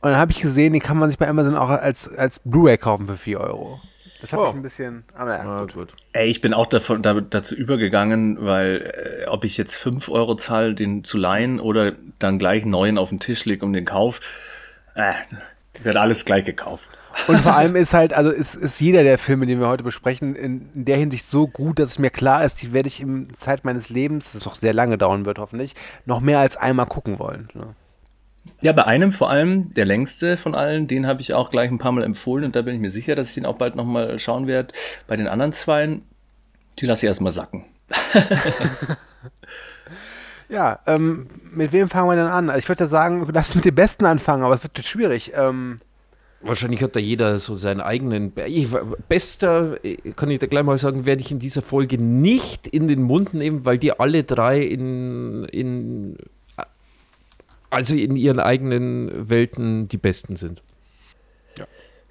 Und 0.00 0.10
dann 0.10 0.16
habe 0.16 0.32
ich 0.32 0.40
gesehen, 0.40 0.72
den 0.72 0.82
kann 0.82 0.96
man 0.98 1.08
sich 1.08 1.18
bei 1.18 1.28
Amazon 1.28 1.56
auch 1.56 1.70
als, 1.70 2.08
als 2.16 2.40
Blu-ray 2.40 2.78
kaufen 2.78 3.06
für 3.06 3.16
4 3.16 3.40
Euro. 3.40 3.80
Das 4.20 4.32
hat 4.32 4.40
Oh. 4.40 4.46
mich 4.46 4.54
ein 4.56 4.62
bisschen. 4.62 5.04
Aber 5.14 5.36
ja, 5.36 5.56
gut. 5.58 5.74
gut. 5.74 5.88
Ey, 6.12 6.28
ich 6.28 6.40
bin 6.40 6.52
auch 6.52 6.66
davon, 6.66 7.02
da, 7.02 7.20
dazu 7.20 7.54
übergegangen, 7.54 8.38
weil 8.44 8.92
äh, 9.24 9.26
ob 9.28 9.44
ich 9.44 9.56
jetzt 9.56 9.76
5 9.76 10.08
Euro 10.08 10.34
zahle, 10.34 10.74
den 10.74 11.04
zu 11.04 11.16
leihen 11.16 11.60
oder 11.60 11.92
dann 12.18 12.40
gleich 12.40 12.62
einen 12.62 12.72
neuen 12.72 12.98
auf 12.98 13.10
den 13.10 13.20
Tisch 13.20 13.44
lege 13.44 13.64
um 13.64 13.72
den 13.72 13.84
Kauf, 13.84 14.18
äh, 14.96 15.12
wird 15.82 15.96
alles 15.96 16.24
gleich 16.24 16.44
gekauft. 16.44 16.88
Und 17.28 17.38
vor 17.38 17.54
allem 17.54 17.76
ist 17.76 17.94
halt, 17.94 18.14
also 18.14 18.30
ist, 18.30 18.54
ist 18.54 18.80
jeder 18.80 19.02
der 19.02 19.18
Filme, 19.18 19.46
den 19.46 19.60
wir 19.60 19.68
heute 19.68 19.84
besprechen, 19.84 20.34
in, 20.34 20.70
in 20.74 20.84
der 20.84 20.96
Hinsicht 20.96 21.28
so 21.28 21.46
gut, 21.46 21.78
dass 21.78 21.92
es 21.92 21.98
mir 21.98 22.10
klar 22.10 22.44
ist, 22.44 22.62
die 22.62 22.72
werde 22.72 22.88
ich 22.88 23.00
in 23.00 23.28
Zeit 23.36 23.64
meines 23.64 23.88
Lebens, 23.88 24.28
das 24.32 24.46
auch 24.46 24.54
sehr 24.54 24.72
lange 24.72 24.98
dauern 24.98 25.26
wird 25.26 25.38
hoffentlich, 25.38 25.74
noch 26.06 26.20
mehr 26.20 26.38
als 26.38 26.56
einmal 26.56 26.86
gucken 26.86 27.18
wollen. 27.18 27.48
ne? 27.54 27.74
Ja, 28.60 28.72
bei 28.72 28.84
einem 28.84 29.12
vor 29.12 29.30
allem, 29.30 29.72
der 29.74 29.84
längste 29.84 30.36
von 30.36 30.54
allen, 30.54 30.86
den 30.86 31.06
habe 31.06 31.20
ich 31.20 31.34
auch 31.34 31.50
gleich 31.50 31.70
ein 31.70 31.78
paar 31.78 31.92
Mal 31.92 32.04
empfohlen 32.04 32.44
und 32.44 32.56
da 32.56 32.62
bin 32.62 32.74
ich 32.74 32.80
mir 32.80 32.90
sicher, 32.90 33.14
dass 33.14 33.28
ich 33.28 33.34
den 33.34 33.46
auch 33.46 33.56
bald 33.56 33.76
nochmal 33.76 34.18
schauen 34.18 34.46
werde. 34.46 34.74
Bei 35.06 35.16
den 35.16 35.28
anderen 35.28 35.52
zweien, 35.52 36.02
die 36.78 36.86
lasse 36.86 37.06
ich 37.06 37.08
erstmal 37.08 37.32
sacken. 37.32 37.64
Ja, 40.52 40.80
ähm, 40.86 41.28
mit 41.50 41.72
wem 41.72 41.88
fangen 41.88 42.10
wir 42.10 42.16
denn 42.16 42.26
an? 42.26 42.50
Also 42.50 42.58
ich 42.58 42.68
würde 42.68 42.84
ja 42.84 42.88
sagen, 42.88 43.26
lass 43.32 43.54
mit 43.54 43.64
dem 43.64 43.74
Besten 43.74 44.04
anfangen, 44.04 44.44
aber 44.44 44.54
es 44.54 44.62
wird 44.62 44.84
schwierig. 44.84 45.32
Ähm, 45.34 45.78
Wahrscheinlich 46.42 46.82
hat 46.82 46.94
da 46.94 47.00
jeder 47.00 47.38
so 47.38 47.54
seinen 47.54 47.80
eigenen. 47.80 48.32
Ich, 48.46 48.68
bester, 49.08 49.82
äh, 49.82 49.96
kann 50.14 50.30
ich 50.30 50.40
da 50.40 50.46
gleich 50.46 50.64
mal 50.64 50.76
sagen, 50.76 51.06
werde 51.06 51.22
ich 51.22 51.30
in 51.30 51.38
dieser 51.38 51.62
Folge 51.62 51.96
nicht 51.96 52.66
in 52.66 52.86
den 52.86 53.00
Mund 53.00 53.32
nehmen, 53.32 53.64
weil 53.64 53.78
die 53.78 53.98
alle 53.98 54.24
drei 54.24 54.60
in, 54.60 55.44
in 55.44 56.18
also 57.70 57.94
in 57.94 58.16
ihren 58.16 58.38
eigenen 58.38 59.30
Welten 59.30 59.88
die 59.88 59.96
besten 59.96 60.36
sind. 60.36 60.62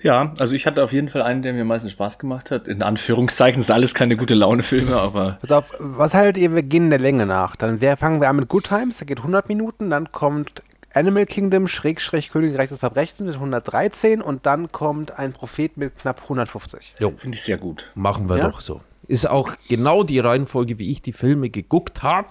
Ja, 0.04 0.34
also 0.40 0.56
ich 0.56 0.66
hatte 0.66 0.84
auf 0.84 0.94
jeden 0.94 1.10
Fall 1.10 1.22
einen, 1.22 1.42
der 1.44 1.54
mir 1.54 1.62
am 1.62 1.68
meisten 1.68 1.90
Spaß 1.90 2.18
gemacht 2.20 2.52
hat. 2.52 2.68
In 2.68 2.82
Anführungszeichen, 2.82 3.62
sind 3.62 3.74
alles 3.74 3.94
keine 3.94 4.18
gute 4.18 4.34
Laune-Filme, 4.34 4.96
aber 4.96 5.38
pass 5.42 5.52
auf, 5.52 5.66
was 5.80 6.14
haltet 6.14 6.38
ihr, 6.42 6.54
wir 6.56 6.64
gehen 6.64 6.90
der 6.90 7.00
Länge 7.00 7.26
nach? 7.26 7.56
Dann 7.56 7.80
fangen 7.98 8.22
wir 8.22 8.30
an 8.30 8.36
mit 8.38 8.48
Good 8.50 8.66
Times, 8.66 8.98
der 8.98 9.08
geht 9.08 9.20
100 9.20 9.48
Minuten, 9.48 9.90
dann 9.90 10.12
kommt 10.12 10.62
Animal 10.94 11.26
Kingdom, 11.26 11.68
Schrägstrich 11.68 12.32
Königreich 12.32 12.70
des 12.70 12.80
Verbrechens 12.80 13.22
mit 13.22 13.36
113 13.36 14.22
und 14.22 14.46
dann 14.46 14.72
kommt 14.72 15.18
ein 15.18 15.34
Prophet 15.34 15.78
mit 15.78 15.98
knapp 15.98 16.22
150. 16.24 16.96
Jo, 17.00 17.14
finde 17.18 17.36
ich 17.36 17.44
sehr 17.44 17.58
gut. 17.58 17.92
machen 17.96 18.28
wir 18.28 18.38
Ja? 18.38 18.50
doch 18.50 18.62
so. 18.62 18.82
Ist 19.08 19.30
auch 19.30 19.52
genau 19.70 20.04
die 20.04 20.20
Reihenfolge, 20.20 20.80
wie 20.80 20.92
ich 20.92 21.02
die 21.02 21.14
Filme 21.14 21.50
geguckt 21.50 22.02
habe. 22.04 22.28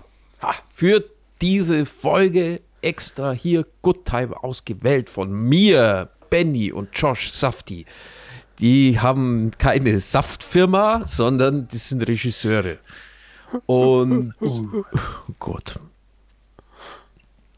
Für 0.69 1.05
diese 1.43 1.85
Folge 1.87 2.61
extra 2.83 3.33
hier 3.33 3.67
Good 3.83 4.07
Time 4.07 4.43
ausgewählt 4.43 5.11
von 5.11 5.31
mir, 5.33 6.09
Benny 6.31 6.73
und 6.73 6.91
Josh 6.95 7.33
Safti. 7.33 7.85
Die 8.61 8.99
haben 9.01 9.51
keine 9.59 10.01
Saftfirma, 10.01 11.03
sondern 11.07 11.69
das 11.69 11.89
sind 11.89 12.03
Regisseure. 12.03 12.79
Und 13.67 14.35
oh 14.41 14.85
Gott. 15.39 15.79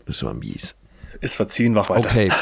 Das 0.07 0.23
war 0.23 0.35
mies. 0.35 0.75
Ist 1.23 1.37
verziehen, 1.37 1.73
mach 1.73 1.89
weiter. 1.89 2.11
Okay. 2.11 2.33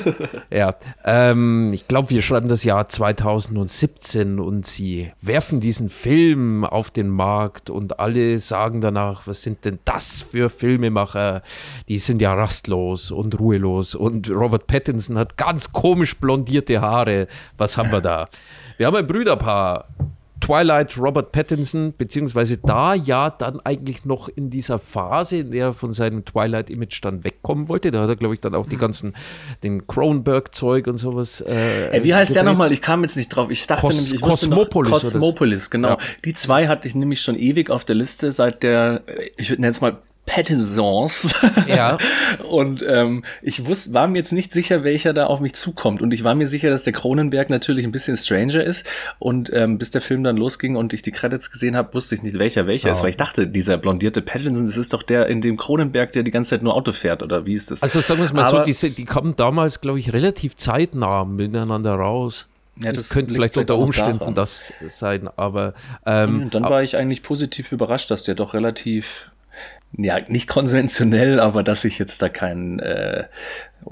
ja. 0.50 0.76
Ähm, 1.04 1.72
ich 1.72 1.88
glaube, 1.88 2.10
wir 2.10 2.22
schreiben 2.22 2.48
das 2.48 2.62
Jahr 2.62 2.88
2017 2.88 4.38
und 4.38 4.64
sie 4.64 5.10
werfen 5.20 5.58
diesen 5.58 5.90
Film 5.90 6.64
auf 6.64 6.92
den 6.92 7.08
Markt 7.08 7.68
und 7.68 7.98
alle 7.98 8.38
sagen 8.38 8.80
danach, 8.80 9.26
was 9.26 9.42
sind 9.42 9.64
denn 9.64 9.80
das 9.84 10.22
für 10.22 10.50
Filmemacher? 10.50 11.42
Die 11.88 11.98
sind 11.98 12.22
ja 12.22 12.32
rastlos 12.32 13.10
und 13.10 13.40
ruhelos 13.40 13.96
und 13.96 14.30
Robert 14.30 14.68
Pattinson 14.68 15.18
hat 15.18 15.36
ganz 15.36 15.72
komisch 15.72 16.16
blondierte 16.16 16.80
Haare. 16.80 17.26
Was 17.56 17.76
haben 17.76 17.90
wir 17.90 18.00
da? 18.00 18.28
Wir 18.76 18.86
haben 18.86 18.96
ein 18.96 19.08
Brüderpaar. 19.08 19.86
Twilight 20.48 20.96
Robert 20.96 21.30
Pattinson, 21.30 21.92
beziehungsweise 21.98 22.56
da 22.56 22.94
ja 22.94 23.28
dann 23.28 23.60
eigentlich 23.60 24.06
noch 24.06 24.30
in 24.30 24.48
dieser 24.48 24.78
Phase, 24.78 25.36
in 25.38 25.50
der 25.50 25.66
er 25.66 25.72
von 25.74 25.92
seinem 25.92 26.24
Twilight-Image 26.24 27.00
dann 27.04 27.22
wegkommen 27.22 27.68
wollte. 27.68 27.90
Da 27.90 28.00
hat 28.02 28.08
er, 28.08 28.16
glaube 28.16 28.32
ich, 28.34 28.40
dann 28.40 28.54
auch 28.54 28.66
die 28.66 28.78
ganzen, 28.78 29.14
den 29.62 29.86
Cronenberg-Zeug 29.86 30.86
und 30.86 30.96
sowas. 30.96 31.42
Äh, 31.42 31.90
Ey, 31.90 32.04
wie 32.04 32.14
heißt 32.14 32.34
der 32.34 32.44
gedreht. 32.44 32.52
nochmal? 32.54 32.72
Ich 32.72 32.80
kam 32.80 33.02
jetzt 33.02 33.16
nicht 33.18 33.28
drauf. 33.28 33.50
Ich 33.50 33.66
dachte 33.66 33.86
Cos- 33.86 33.94
nämlich, 33.94 34.14
ich 34.14 34.20
Cosmopolis 34.22 34.90
noch. 34.90 35.00
Cosmopolis, 35.00 35.68
genau. 35.70 35.88
Ja. 35.90 35.98
Die 36.24 36.32
zwei 36.32 36.66
hatte 36.68 36.88
ich 36.88 36.94
nämlich 36.94 37.20
schon 37.20 37.36
ewig 37.36 37.68
auf 37.68 37.84
der 37.84 37.96
Liste 37.96 38.32
seit 38.32 38.62
der, 38.62 39.02
ich 39.36 39.50
nenne 39.50 39.68
es 39.68 39.82
mal 39.82 39.98
Pattinsons. 40.28 41.34
Ja. 41.66 41.98
Und 42.48 42.84
ähm, 42.86 43.24
ich 43.42 43.66
wusste, 43.66 43.94
war 43.94 44.06
mir 44.06 44.18
jetzt 44.18 44.32
nicht 44.32 44.52
sicher, 44.52 44.84
welcher 44.84 45.12
da 45.12 45.26
auf 45.26 45.40
mich 45.40 45.54
zukommt. 45.54 46.02
Und 46.02 46.12
ich 46.12 46.22
war 46.24 46.34
mir 46.34 46.46
sicher, 46.46 46.70
dass 46.70 46.84
der 46.84 46.92
Cronenberg 46.92 47.50
natürlich 47.50 47.84
ein 47.84 47.92
bisschen 47.92 48.16
Stranger 48.16 48.62
ist. 48.62 48.86
Und 49.18 49.50
ähm, 49.52 49.78
bis 49.78 49.90
der 49.90 50.00
Film 50.00 50.22
dann 50.22 50.36
losging 50.36 50.76
und 50.76 50.92
ich 50.92 51.02
die 51.02 51.10
Credits 51.10 51.50
gesehen 51.50 51.76
habe, 51.76 51.92
wusste 51.94 52.14
ich 52.14 52.22
nicht, 52.22 52.38
welcher 52.38 52.66
welcher 52.66 52.92
ist. 52.92 53.02
Weil 53.02 53.10
ich 53.10 53.16
dachte, 53.16 53.46
dieser 53.46 53.78
blondierte 53.78 54.22
Pattinson, 54.22 54.66
das 54.66 54.76
ist 54.76 54.92
doch 54.92 55.02
der 55.02 55.26
in 55.26 55.40
dem 55.40 55.56
Cronenberg, 55.56 56.12
der 56.12 56.22
die 56.22 56.30
ganze 56.30 56.50
Zeit 56.50 56.62
nur 56.62 56.74
Auto 56.74 56.92
fährt. 56.92 57.22
Oder 57.22 57.46
wie 57.46 57.54
ist 57.54 57.70
das? 57.70 57.82
Also 57.82 58.00
sagen 58.00 58.20
wir 58.20 58.26
es 58.26 58.32
mal 58.32 58.44
Aber- 58.44 58.64
so, 58.66 58.86
die, 58.88 58.94
die 58.94 59.04
kamen 59.04 59.34
damals, 59.36 59.80
glaube 59.80 59.98
ich, 59.98 60.12
relativ 60.12 60.56
zeitnah 60.56 61.24
miteinander 61.24 61.94
raus. 61.94 62.46
Ja, 62.80 62.92
das, 62.92 63.08
das 63.08 63.08
könnte 63.10 63.34
vielleicht 63.34 63.54
vielleicht 63.54 63.70
unter 63.70 63.82
Umständen 63.82 64.34
das 64.36 64.72
sein, 64.88 65.28
aber 65.36 65.74
ähm, 66.06 66.42
Und 66.42 66.54
dann 66.54 66.62
war 66.62 66.82
ich 66.84 66.96
eigentlich 66.96 67.24
positiv 67.24 67.72
überrascht, 67.72 68.08
dass 68.12 68.22
der 68.22 68.36
doch 68.36 68.54
relativ, 68.54 69.30
ja, 69.96 70.18
nicht 70.28 70.48
konventionell, 70.48 71.40
aber 71.40 71.62
dass 71.62 71.84
ich 71.84 71.98
jetzt 71.98 72.20
da 72.22 72.28
keinen 72.28 72.78
äh, 72.78 73.24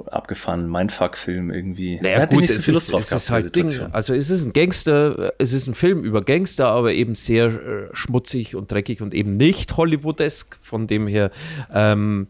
abgefahrenen 0.07 0.71
Mindfuck-Film 0.71 1.51
irgendwie. 1.51 1.99
Naja, 2.01 2.27
gut, 2.27 2.43
nicht 2.43 2.53
so 2.53 2.57
es 2.59 2.65
viel 2.65 2.75
ist, 2.75 2.91
Lust 2.91 2.93
drauf 2.93 3.01
es 3.01 3.09
gehabt, 3.09 3.23
ist 3.23 3.31
halt 3.31 3.57
Ding. 3.57 3.69
Situation. 3.69 3.95
Also 3.95 4.15
es 4.15 4.31
ist 4.31 4.45
ein 4.45 4.53
Gangster, 4.53 5.33
es 5.39 5.53
ist 5.53 5.67
ein 5.67 5.75
Film 5.75 6.05
über 6.05 6.23
Gangster, 6.23 6.69
aber 6.69 6.93
eben 6.93 7.15
sehr 7.15 7.47
äh, 7.47 7.89
schmutzig 7.93 8.55
und 8.55 8.71
dreckig 8.71 9.01
und 9.01 9.15
eben 9.15 9.37
nicht 9.37 9.77
Hollywoodesk. 9.77 10.59
Von 10.63 10.87
dem 10.87 11.07
her, 11.09 11.31
ähm, 11.73 12.27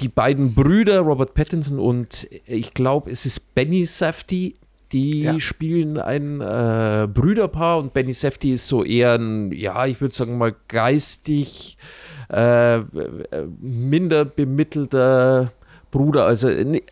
die 0.00 0.08
beiden 0.08 0.54
Brüder, 0.54 1.00
Robert 1.00 1.34
Pattinson 1.34 1.78
und 1.78 2.28
ich 2.46 2.74
glaube, 2.74 3.10
es 3.10 3.26
ist 3.26 3.54
Benny 3.54 3.86
Safdie, 3.86 4.56
die 4.92 5.22
Ja. 5.22 5.40
spielen 5.40 5.98
ein 5.98 6.40
äh, 6.40 7.08
Brüderpaar 7.12 7.78
und 7.78 7.92
Benny 7.92 8.12
Safdie 8.12 8.52
ist 8.52 8.68
so 8.68 8.84
eher 8.84 9.14
ein, 9.14 9.50
ja, 9.52 9.86
ich 9.86 10.00
würde 10.00 10.14
sagen 10.14 10.38
mal 10.38 10.54
geistig 10.68 11.76
äh, 12.32 12.78
minder 13.60 14.24
bemittelter 14.24 15.52
Bruder, 15.90 16.24
also 16.24 16.48
ne, 16.48 16.82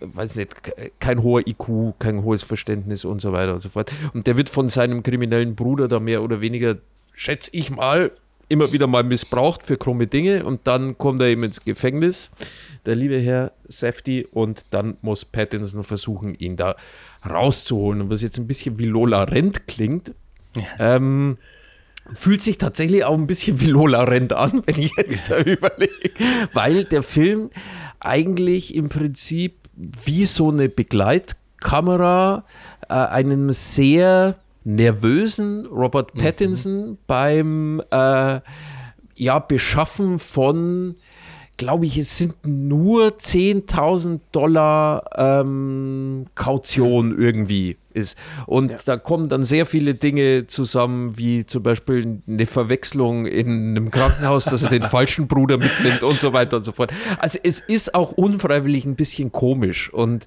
weiß 0.00 0.36
nicht, 0.36 0.62
ke- 0.62 0.90
kein 0.98 1.22
hoher 1.22 1.46
IQ, 1.46 1.98
kein 1.98 2.22
hohes 2.24 2.42
Verständnis 2.42 3.04
und 3.04 3.20
so 3.20 3.32
weiter 3.32 3.52
und 3.54 3.60
so 3.60 3.68
fort. 3.68 3.92
Und 4.14 4.26
der 4.26 4.36
wird 4.38 4.48
von 4.48 4.70
seinem 4.70 5.02
kriminellen 5.02 5.54
Bruder 5.54 5.88
da 5.88 6.00
mehr 6.00 6.22
oder 6.22 6.40
weniger, 6.40 6.76
schätze 7.14 7.50
ich 7.52 7.70
mal, 7.70 8.10
immer 8.48 8.72
wieder 8.72 8.86
mal 8.86 9.02
missbraucht 9.02 9.62
für 9.64 9.76
krumme 9.76 10.06
Dinge 10.06 10.44
und 10.44 10.60
dann 10.64 10.96
kommt 10.96 11.20
er 11.20 11.26
eben 11.26 11.42
ins 11.42 11.64
Gefängnis, 11.64 12.30
der 12.86 12.94
liebe 12.94 13.18
Herr 13.18 13.52
Safety, 13.68 14.26
und 14.30 14.64
dann 14.70 14.96
muss 15.02 15.24
Pattinson 15.26 15.82
versuchen, 15.84 16.34
ihn 16.36 16.56
da 16.56 16.76
rauszuholen. 17.28 18.00
Und 18.02 18.10
was 18.10 18.22
jetzt 18.22 18.38
ein 18.38 18.46
bisschen 18.46 18.78
wie 18.78 18.86
Lola 18.86 19.24
Rent 19.24 19.66
klingt, 19.66 20.12
ähm, 20.78 21.36
fühlt 22.12 22.42
sich 22.42 22.58
tatsächlich 22.58 23.04
auch 23.04 23.14
ein 23.14 23.26
bisschen 23.26 23.60
wie 23.60 23.66
Lola 23.66 24.04
Rent 24.04 24.32
an, 24.32 24.62
wenn 24.66 24.80
ich 24.80 24.92
jetzt 24.96 25.30
da 25.30 25.38
überlege, 25.38 26.10
weil 26.52 26.84
der 26.84 27.02
Film 27.02 27.50
eigentlich 28.00 28.74
im 28.74 28.88
Prinzip 28.88 29.58
wie 29.74 30.24
so 30.24 30.50
eine 30.50 30.68
Begleitkamera 30.68 32.44
äh, 32.88 32.94
einem 32.94 33.52
sehr 33.52 34.36
nervösen 34.64 35.66
Robert 35.66 36.14
Pattinson 36.14 36.98
beim 37.06 37.82
äh, 37.90 38.40
ja, 39.16 39.38
Beschaffen 39.38 40.18
von 40.18 40.96
glaube 41.56 41.86
ich, 41.86 41.96
es 41.98 42.18
sind 42.18 42.46
nur 42.46 43.16
10.000 43.16 44.20
Dollar 44.32 45.04
ähm, 45.16 46.26
Kaution 46.34 47.18
irgendwie 47.18 47.76
ist. 47.96 48.16
Und 48.46 48.72
da 48.84 48.96
kommen 48.96 49.28
dann 49.28 49.44
sehr 49.44 49.66
viele 49.66 49.94
Dinge 49.94 50.46
zusammen, 50.46 51.16
wie 51.16 51.46
zum 51.46 51.62
Beispiel 51.62 52.20
eine 52.28 52.46
Verwechslung 52.46 53.26
in 53.26 53.70
einem 53.70 53.90
Krankenhaus, 53.90 54.44
dass 54.44 54.62
er 54.62 54.70
den 54.70 54.82
falschen 54.96 55.26
Bruder 55.26 55.56
mitnimmt 55.56 56.02
und 56.02 56.20
so 56.20 56.32
weiter 56.32 56.58
und 56.58 56.64
so 56.64 56.72
fort. 56.72 56.92
Also 57.18 57.38
es 57.42 57.60
ist 57.60 57.94
auch 57.94 58.12
unfreiwillig 58.12 58.84
ein 58.84 58.96
bisschen 58.96 59.32
komisch 59.32 59.92
und 59.92 60.26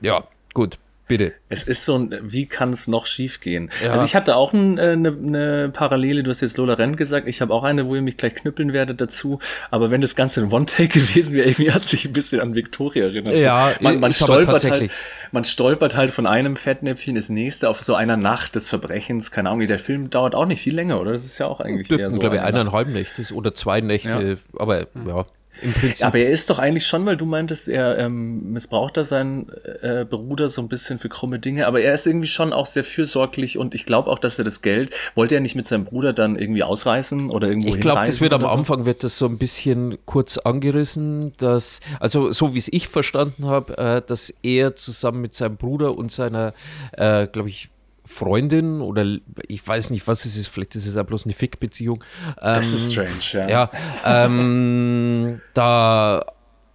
ja, 0.00 0.24
gut, 0.54 0.78
bitte. 1.06 1.32
Es 1.48 1.62
ist 1.62 1.84
so 1.84 1.98
ein, 1.98 2.14
wie 2.22 2.46
kann 2.46 2.72
es 2.72 2.88
noch 2.88 3.06
schief 3.06 3.40
gehen? 3.40 3.70
Ja. 3.82 3.92
Also 3.92 4.04
ich 4.04 4.14
hatte 4.14 4.36
auch 4.36 4.52
eine 4.52 4.80
äh, 4.80 4.96
ne, 4.96 5.12
ne 5.12 5.70
Parallele, 5.72 6.22
du 6.22 6.30
hast 6.30 6.40
jetzt 6.40 6.56
Lola 6.56 6.74
Rent 6.74 6.96
gesagt, 6.96 7.28
ich 7.28 7.40
habe 7.40 7.52
auch 7.54 7.62
eine, 7.62 7.86
wo 7.86 7.94
ihr 7.94 8.02
mich 8.02 8.16
gleich 8.16 8.34
knüppeln 8.34 8.72
werdet 8.72 9.00
dazu, 9.00 9.38
aber 9.70 9.90
wenn 9.90 10.00
das 10.00 10.16
Ganze 10.16 10.42
ein 10.42 10.52
One-Take 10.52 10.88
gewesen 11.00 11.34
wäre, 11.34 11.48
irgendwie 11.48 11.72
hat 11.72 11.84
sich 11.84 12.04
ein 12.04 12.12
bisschen 12.12 12.40
an 12.40 12.54
Victoria 12.54 13.04
erinnert. 13.04 13.34
Ja, 13.36 13.72
man, 13.80 14.00
man 14.00 14.12
stolpert 14.12 14.64
halt, 14.64 14.90
man 15.32 15.44
stolpert 15.44 15.96
halt 15.96 16.10
von 16.10 16.26
einem 16.26 16.56
Fettnäpfchen 16.56 17.16
ins 17.16 17.28
nächste 17.28 17.68
auf 17.68 17.82
so 17.82 17.94
einer 17.94 18.16
Nacht 18.16 18.54
des 18.54 18.68
Verbrechens, 18.68 19.30
keine 19.30 19.50
Ahnung, 19.50 19.66
der 19.66 19.78
Film 19.78 20.10
dauert 20.10 20.34
auch 20.34 20.46
nicht 20.46 20.62
viel 20.62 20.74
länger, 20.74 21.00
oder? 21.00 21.12
Das 21.12 21.24
ist 21.24 21.38
ja 21.38 21.46
auch 21.46 21.60
eigentlich 21.60 21.90
eher 21.90 21.98
Dürften, 21.98 22.14
so 22.14 22.20
glaube 22.20 22.36
ich, 22.36 22.42
eine 22.42 22.60
eineinhalb 22.60 22.88
Nächte 22.88 23.22
oder 23.34 23.54
zwei 23.54 23.80
Nächte, 23.80 24.38
aber 24.58 24.86
ja, 25.06 25.24
im 25.62 25.72
Prinzip. 25.72 26.06
Aber 26.06 26.18
er 26.18 26.30
ist 26.30 26.50
doch 26.50 26.58
eigentlich 26.58 26.86
schon, 26.86 27.06
weil 27.06 27.16
du 27.16 27.26
meintest, 27.26 27.68
er 27.68 27.98
ähm, 27.98 28.52
missbraucht 28.52 28.96
da 28.96 29.04
seinen 29.04 29.50
äh, 29.82 30.04
Bruder 30.04 30.48
so 30.48 30.62
ein 30.62 30.68
bisschen 30.68 30.98
für 30.98 31.08
krumme 31.08 31.38
Dinge, 31.38 31.66
aber 31.66 31.80
er 31.80 31.94
ist 31.94 32.06
irgendwie 32.06 32.28
schon 32.28 32.52
auch 32.52 32.66
sehr 32.66 32.84
fürsorglich 32.84 33.58
und 33.58 33.74
ich 33.74 33.86
glaube 33.86 34.10
auch, 34.10 34.18
dass 34.18 34.38
er 34.38 34.44
das 34.44 34.62
Geld, 34.62 34.94
wollte 35.14 35.34
er 35.34 35.40
nicht 35.40 35.54
mit 35.54 35.66
seinem 35.66 35.84
Bruder 35.84 36.12
dann 36.12 36.36
irgendwie 36.36 36.62
ausreißen 36.62 37.30
oder 37.30 37.48
irgendwo 37.48 37.74
Ich 37.74 37.80
glaube, 37.80 38.04
das 38.04 38.20
wird 38.20 38.32
am 38.32 38.42
so? 38.42 38.48
Anfang 38.48 38.86
wird 38.86 39.04
das 39.04 39.18
so 39.18 39.26
ein 39.26 39.38
bisschen 39.38 39.98
kurz 40.04 40.38
angerissen, 40.38 41.32
dass, 41.38 41.80
also 42.00 42.32
so 42.32 42.54
wie 42.54 42.58
es 42.58 42.68
ich 42.72 42.88
verstanden 42.88 43.46
habe, 43.46 43.78
äh, 43.78 44.02
dass 44.06 44.32
er 44.42 44.76
zusammen 44.76 45.20
mit 45.20 45.34
seinem 45.34 45.56
Bruder 45.56 45.96
und 45.96 46.12
seiner, 46.12 46.52
äh, 46.92 47.26
glaube 47.26 47.48
ich, 47.48 47.70
Freundin 48.06 48.80
oder 48.80 49.04
ich 49.48 49.66
weiß 49.66 49.90
nicht, 49.90 50.06
was 50.06 50.24
es 50.24 50.36
ist, 50.36 50.48
vielleicht 50.48 50.74
ist 50.76 50.86
es 50.86 50.96
auch 50.96 51.04
bloß 51.04 51.24
eine 51.24 51.34
Fick-Beziehung. 51.34 52.02
Das 52.40 52.68
ähm, 52.68 52.74
ist 52.74 52.92
strange, 52.92 53.48
ja. 53.48 53.48
Ja, 53.48 53.70
ähm, 54.04 55.40
da, 55.54 56.24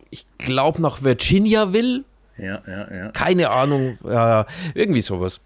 ich 0.09 0.25
glaube, 0.37 0.81
nach 0.81 1.01
Virginia 1.03 1.73
will, 1.73 2.03
Ja, 2.37 2.61
ja, 2.67 2.93
ja. 2.93 3.07
keine 3.11 3.49
Ahnung, 3.51 3.97
ja, 4.03 4.45
irgendwie 4.73 5.01
sowas. 5.01 5.39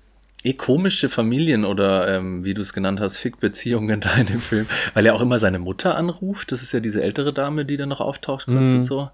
Eh 0.44 0.54
komische 0.54 1.10
Familien 1.10 1.66
oder 1.66 2.08
ähm, 2.16 2.44
wie 2.44 2.54
du 2.54 2.62
es 2.62 2.72
genannt 2.74 3.00
hast, 3.00 3.18
Fick-Beziehungen 3.18 4.00
da 4.00 4.14
in 4.16 4.28
dem 4.28 4.42
Film, 4.42 4.68
weil 4.94 5.06
er 5.06 5.16
auch 5.16 5.22
immer 5.22 5.40
seine 5.40 5.58
Mutter 5.60 5.98
anruft. 5.98 6.52
Das 6.52 6.62
ist 6.62 6.72
ja 6.72 6.80
diese 6.80 7.02
ältere 7.02 7.34
Dame, 7.34 7.66
die 7.66 7.78
dann 7.78 7.90
noch 7.90 8.00
auftaucht 8.02 8.46
kurz 8.46 8.70
Mhm. 8.70 8.76
und 8.78 8.84
so. 8.84 9.10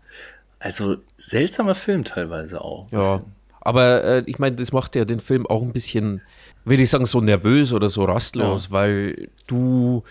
Also 0.60 0.98
seltsamer 1.18 1.74
Film 1.74 2.04
teilweise 2.04 2.62
auch. 2.62 2.88
Ja, 2.92 3.22
aber 3.62 4.04
äh, 4.04 4.24
ich 4.26 4.40
meine, 4.40 4.58
das 4.58 4.74
macht 4.74 4.96
ja 4.96 5.06
den 5.06 5.22
Film 5.22 5.48
auch 5.48 5.62
ein 5.62 5.72
bisschen, 5.72 6.22
würde 6.66 6.84
ich 6.84 6.90
sagen, 6.90 7.06
so 7.06 7.22
nervös 7.22 7.74
oder 7.74 7.90
so 7.90 8.04
rastlos, 8.06 8.70
weil 8.72 9.30
du 9.48 10.04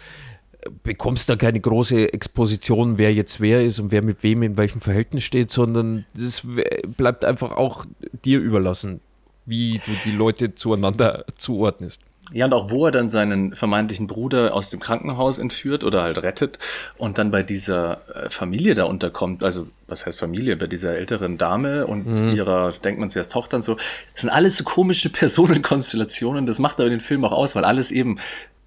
bekommst 0.83 1.29
da 1.29 1.37
keine 1.37 1.61
große 1.61 2.13
Exposition, 2.13 2.99
wer 2.99 3.15
jetzt 3.15 3.41
wer 3.41 3.65
ist 3.65 3.79
und 3.79 3.91
wer 3.93 4.03
mit 4.03 4.23
wem 4.23 4.43
in 4.43 4.57
welchem 4.57 4.81
Verhältnis 4.81 5.25
steht, 5.25 5.51
sondern 5.51 6.05
das 6.15 6.45
w- 6.47 6.65
bleibt 6.97 7.25
einfach 7.25 7.53
auch 7.53 7.87
dir 8.25 8.41
überlassen, 8.41 9.01
wie 9.47 9.81
du 9.87 9.93
die 10.05 10.11
Leute 10.15 10.55
zueinander 10.55 11.25
zuordnest. 11.37 12.03
Ja, 12.33 12.47
und 12.47 12.53
auch 12.53 12.71
wo 12.71 12.87
er 12.87 12.93
dann 12.93 13.11
seinen 13.11 13.55
vermeintlichen 13.55 14.07
Bruder 14.07 14.55
aus 14.55 14.71
dem 14.71 14.79
Krankenhaus 14.81 15.39
entführt 15.39 15.83
oder 15.85 16.03
halt 16.03 16.23
rettet 16.23 16.59
und 16.97 17.19
dann 17.19 17.31
bei 17.31 17.43
dieser 17.43 18.03
äh, 18.15 18.31
Familie 18.31 18.75
da 18.75 18.85
unterkommt, 18.85 19.43
also 19.43 19.67
was 19.89 20.07
heißt 20.07 20.19
Familie, 20.19 20.57
bei 20.57 20.69
dieser 20.69 20.97
älteren 20.97 21.39
Dame 21.39 21.87
und 21.87 22.07
Mhm. 22.07 22.35
ihrer, 22.35 22.73
denkt 22.73 23.01
man 23.01 23.11
zuerst 23.11 23.33
Tochter 23.33 23.57
und 23.57 23.63
so, 23.65 23.75
das 24.13 24.21
sind 24.23 24.31
alles 24.31 24.57
so 24.57 24.65
komische 24.65 25.11
Personenkonstellationen, 25.61 26.47
das 26.47 26.59
macht 26.59 26.81
aber 26.81 26.89
den 26.91 27.01
Film 27.01 27.25
auch 27.25 27.33
aus, 27.33 27.57
weil 27.57 27.65
alles 27.65 27.91
eben 27.91 28.19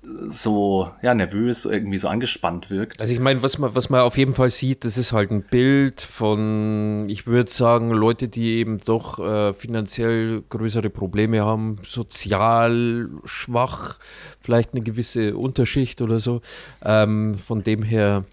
so 0.03 0.91
ja, 1.01 1.13
nervös, 1.13 1.65
irgendwie 1.65 1.97
so 1.97 2.07
angespannt 2.07 2.69
wirkt. 2.69 3.01
Also 3.01 3.13
ich 3.13 3.19
meine, 3.19 3.41
was 3.41 3.57
man, 3.57 3.73
was 3.73 3.89
man 3.89 4.01
auf 4.01 4.17
jeden 4.17 4.33
Fall 4.33 4.49
sieht, 4.49 4.83
das 4.83 4.97
ist 4.97 5.13
halt 5.13 5.31
ein 5.31 5.43
Bild 5.43 6.01
von, 6.01 7.07
ich 7.09 7.25
würde 7.25 7.49
sagen, 7.49 7.91
Leute, 7.91 8.27
die 8.27 8.55
eben 8.55 8.79
doch 8.79 9.19
äh, 9.19 9.53
finanziell 9.53 10.43
größere 10.49 10.89
Probleme 10.89 11.43
haben, 11.43 11.79
sozial 11.85 13.09
schwach, 13.23 13.99
vielleicht 14.41 14.73
eine 14.73 14.83
gewisse 14.83 15.37
Unterschicht 15.37 16.01
oder 16.01 16.19
so. 16.19 16.41
Ähm, 16.83 17.35
von 17.35 17.63
dem 17.63 17.83
her, 17.83 18.25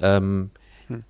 ähm, 0.00 0.50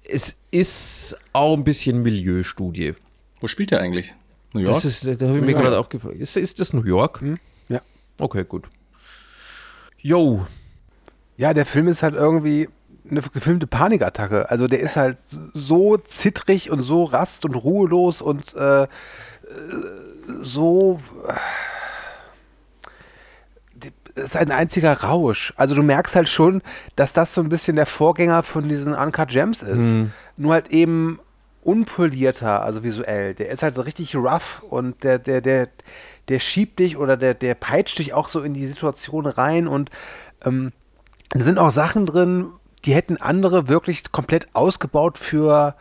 es 0.04 0.38
ist 0.50 1.18
auch 1.32 1.56
ein 1.56 1.64
bisschen 1.64 2.02
Milieustudie. 2.02 2.94
Wo 3.40 3.48
spielt 3.48 3.72
er 3.72 3.80
eigentlich? 3.80 4.14
New 4.52 4.60
York? 4.60 4.74
Das 4.74 4.84
ist, 4.84 5.04
da 5.04 5.28
habe 5.28 5.38
ich 5.38 5.44
mir 5.44 5.54
gerade 5.54 5.78
auch 5.78 5.88
gefragt. 5.88 6.16
Ist, 6.16 6.36
ist 6.36 6.60
das 6.60 6.72
New 6.72 6.84
York? 6.84 7.22
Ja. 7.68 7.80
Okay, 8.18 8.44
gut. 8.44 8.64
Yo, 10.06 10.46
Ja, 11.36 11.52
der 11.52 11.66
Film 11.66 11.88
ist 11.88 12.04
halt 12.04 12.14
irgendwie 12.14 12.68
eine 13.10 13.20
gefilmte 13.22 13.66
Panikattacke. 13.66 14.48
Also 14.50 14.68
der 14.68 14.78
ist 14.78 14.94
halt 14.94 15.18
so 15.52 15.96
zittrig 15.96 16.70
und 16.70 16.82
so 16.82 17.02
rast 17.04 17.44
und 17.44 17.54
ruhelos 17.56 18.22
und 18.22 18.54
äh, 18.54 18.84
äh, 18.84 18.88
so. 20.42 21.00
äh, 21.26 21.34
Es 24.14 24.22
ist 24.26 24.36
ein 24.36 24.50
einziger 24.52 24.92
Rausch. 25.02 25.52
Also 25.56 25.74
du 25.74 25.82
merkst 25.82 26.14
halt 26.14 26.28
schon, 26.28 26.62
dass 26.94 27.12
das 27.12 27.34
so 27.34 27.40
ein 27.42 27.48
bisschen 27.48 27.74
der 27.76 27.84
Vorgänger 27.86 28.42
von 28.44 28.68
diesen 28.68 28.94
Uncut 28.94 29.28
Gems 29.28 29.62
ist. 29.62 29.88
Nur 30.36 30.52
halt 30.54 30.68
eben 30.68 31.18
unpolierter, 31.62 32.62
also 32.62 32.82
visuell. 32.84 33.34
Der 33.34 33.50
ist 33.50 33.62
halt 33.64 33.74
so 33.74 33.80
richtig 33.82 34.14
rough 34.14 34.62
und 34.70 35.02
der, 35.02 35.18
der, 35.18 35.40
der, 35.40 35.68
der 36.28 36.40
schiebt 36.40 36.78
dich 36.78 36.96
oder 36.96 37.16
der, 37.16 37.34
der 37.34 37.54
peitscht 37.54 37.98
dich 37.98 38.12
auch 38.12 38.28
so 38.28 38.42
in 38.42 38.54
die 38.54 38.66
Situation 38.66 39.26
rein 39.26 39.68
und 39.68 39.90
ähm, 40.44 40.72
da 41.30 41.40
sind 41.40 41.58
auch 41.58 41.70
Sachen 41.70 42.06
drin, 42.06 42.52
die 42.84 42.94
hätten 42.94 43.16
andere 43.16 43.68
wirklich 43.68 44.12
komplett 44.12 44.48
ausgebaut 44.52 45.18
für, 45.18 45.74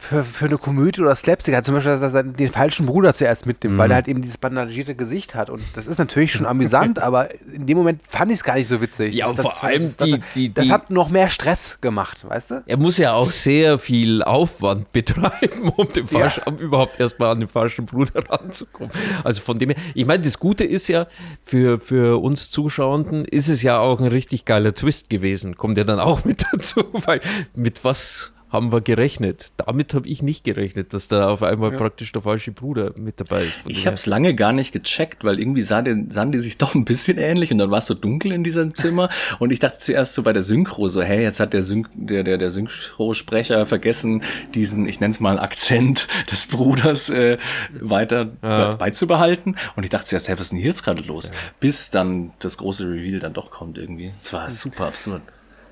für, 0.00 0.24
für 0.24 0.44
eine 0.46 0.58
Komödie 0.58 1.00
oder 1.00 1.14
Slapstick. 1.16 1.54
Hat 1.56 1.64
zum 1.64 1.74
Beispiel, 1.74 1.98
dass 1.98 2.14
er 2.14 2.22
den 2.22 2.50
falschen 2.52 2.86
Bruder 2.86 3.14
zuerst 3.14 3.46
mitnimmt, 3.46 3.78
weil 3.78 3.90
er 3.90 3.96
halt 3.96 4.08
eben 4.08 4.22
dieses 4.22 4.38
bandagierte 4.38 4.94
Gesicht 4.94 5.34
hat. 5.34 5.50
Und 5.50 5.60
das 5.74 5.86
ist 5.88 5.98
natürlich 5.98 6.32
schon 6.32 6.46
amüsant, 6.46 6.98
aber 7.02 7.28
in 7.52 7.66
dem 7.66 7.76
Moment 7.78 8.00
fand 8.08 8.30
ich 8.30 8.38
es 8.38 8.44
gar 8.44 8.54
nicht 8.54 8.68
so 8.68 8.80
witzig. 8.80 9.14
Ja, 9.14 9.26
das, 9.32 9.44
und 9.44 9.52
vor 9.52 9.64
allem 9.64 9.92
das, 9.96 10.06
die- 10.06 10.20
die- 10.34 10.54
das 10.54 10.68
hat 10.70 10.90
noch 10.90 11.10
mehr 11.10 11.28
Stress 11.30 11.78
gemacht, 11.80 12.18
weißt 12.28 12.50
du? 12.52 12.62
Er 12.66 12.76
muss 12.76 12.96
ja 12.98 13.12
auch 13.12 13.30
sehr 13.32 13.78
viel 13.78 14.22
Aufwand 14.22 14.92
betreiben, 14.92 15.72
um, 15.76 15.92
den 15.92 16.06
falschen, 16.06 16.42
um 16.46 16.56
überhaupt 16.58 17.00
erstmal 17.00 17.30
an 17.32 17.40
den 17.40 17.48
falschen 17.48 17.84
Bruder 17.86 18.22
ranzukommen. 18.30 18.92
Also 19.24 19.40
von 19.42 19.58
dem 19.58 19.70
her, 19.70 19.78
ich 19.94 20.06
meine, 20.06 20.22
das 20.22 20.38
Gute 20.38 20.64
ist 20.64 20.88
ja, 20.88 21.06
für, 21.42 21.80
für 21.80 22.22
uns 22.22 22.50
Zuschauenden 22.50 23.24
ist 23.24 23.48
es 23.48 23.62
ja 23.62 23.78
auch 23.80 23.98
ein 24.00 24.06
richtig 24.06 24.44
geiler 24.44 24.74
Twist 24.74 25.10
gewesen. 25.10 25.56
Kommt 25.56 25.76
ja 25.76 25.84
dann 25.84 25.98
auch 25.98 26.24
mit 26.24 26.44
dazu, 26.52 26.84
weil 27.04 27.20
mit 27.56 27.82
was 27.84 28.32
haben 28.50 28.72
wir 28.72 28.80
gerechnet? 28.80 29.48
Damit 29.58 29.92
habe 29.94 30.08
ich 30.08 30.22
nicht 30.22 30.42
gerechnet, 30.44 30.94
dass 30.94 31.08
da 31.08 31.28
auf 31.28 31.42
einmal 31.42 31.70
praktisch 31.72 32.12
der 32.12 32.22
falsche 32.22 32.50
Bruder 32.52 32.92
mit 32.96 33.20
dabei 33.20 33.42
ist. 33.44 33.58
Ich 33.66 33.86
habe 33.86 33.94
es 33.94 34.06
lange 34.06 34.34
gar 34.34 34.52
nicht 34.52 34.72
gecheckt, 34.72 35.22
weil 35.24 35.38
irgendwie 35.38 35.60
sah 35.62 35.82
die, 35.82 36.06
sahen 36.10 36.32
die 36.32 36.40
sich 36.40 36.56
doch 36.58 36.74
ein 36.74 36.84
bisschen 36.84 37.18
ähnlich 37.18 37.52
und 37.52 37.58
dann 37.58 37.70
war 37.70 37.78
es 37.78 37.86
so 37.86 37.94
dunkel 37.94 38.32
in 38.32 38.44
diesem 38.44 38.74
Zimmer 38.74 39.10
und 39.38 39.50
ich 39.50 39.58
dachte 39.58 39.78
zuerst 39.80 40.14
so 40.14 40.22
bei 40.22 40.32
der 40.32 40.42
Synchro 40.42 40.88
so, 40.88 41.02
hey, 41.02 41.22
jetzt 41.22 41.40
hat 41.40 41.52
der, 41.52 41.62
Syn 41.62 41.86
der, 41.94 42.22
der, 42.24 42.38
der 42.38 42.50
Synchrosprecher 42.50 43.66
vergessen, 43.66 44.22
diesen, 44.54 44.86
ich 44.88 45.00
nenne 45.00 45.12
es 45.12 45.20
mal 45.20 45.38
Akzent 45.38 46.08
des 46.30 46.46
Bruders 46.46 47.10
äh, 47.10 47.38
weiter 47.80 48.24
be- 48.24 48.76
beizubehalten 48.78 49.56
und 49.76 49.84
ich 49.84 49.90
dachte 49.90 50.06
zuerst, 50.06 50.28
hey, 50.28 50.34
was 50.36 50.42
ist 50.42 50.50
denn 50.52 50.58
hier 50.58 50.68
jetzt 50.68 50.82
gerade 50.82 51.02
los? 51.02 51.30
Bis 51.60 51.90
dann 51.90 52.32
das 52.38 52.56
große 52.58 52.84
Reveal 52.84 53.20
dann 53.20 53.32
doch 53.34 53.50
kommt 53.50 53.78
irgendwie. 53.78 54.12
Es 54.16 54.32
war 54.32 54.48
super 54.48 54.86
absurd. 54.86 55.22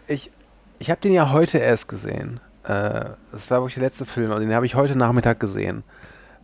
Ich, 0.09 0.31
ich 0.79 0.91
habe 0.91 1.01
den 1.01 1.13
ja 1.15 1.31
heute 1.33 1.59
erst 1.59 1.89
gesehen. 1.89 2.41
Äh, 2.67 3.11
das 3.33 3.51
war 3.51 3.61
wirklich 3.61 3.75
der 3.75 3.85
letzte 3.85 4.05
Film, 4.05 4.31
und 4.31 4.41
den 4.41 4.55
habe 4.55 4.67
ich 4.67 4.75
heute 4.75 4.97
Nachmittag 4.97 5.41
gesehen, 5.41 5.85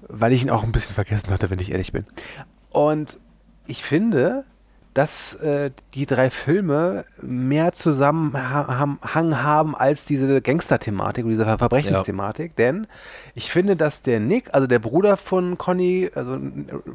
weil 0.09 0.33
ich 0.33 0.43
ihn 0.43 0.51
auch 0.51 0.63
ein 0.63 0.73
bisschen 0.73 0.95
vergessen 0.95 1.31
hatte, 1.31 1.51
wenn 1.51 1.59
ich 1.59 1.73
ehrlich 1.73 1.93
bin. 1.93 2.07
Und 2.71 3.19
ich 3.67 3.83
finde, 3.83 4.45
dass 4.95 5.35
äh, 5.37 5.71
die 5.95 6.05
drei 6.05 6.29
Filme 6.29 7.05
mehr 7.21 7.73
Zusammenhang 7.73 9.43
haben 9.43 9.75
als 9.75 10.05
diese 10.05 10.43
Gangster-Thematik 10.43 11.25
und 11.25 11.31
diese 11.31 11.45
Ver 11.45 11.59
Verbrechensthematik. 11.59 12.57
Denn 12.57 12.87
ich 13.35 13.51
finde, 13.51 13.77
dass 13.77 14.03
der 14.03 14.21
Nick, 14.21 14.51
also 14.53 14.67
der 14.67 14.79
Bruder 14.79 15.17
von 15.17 15.57
Conny, 15.57 16.11
also 16.15 16.39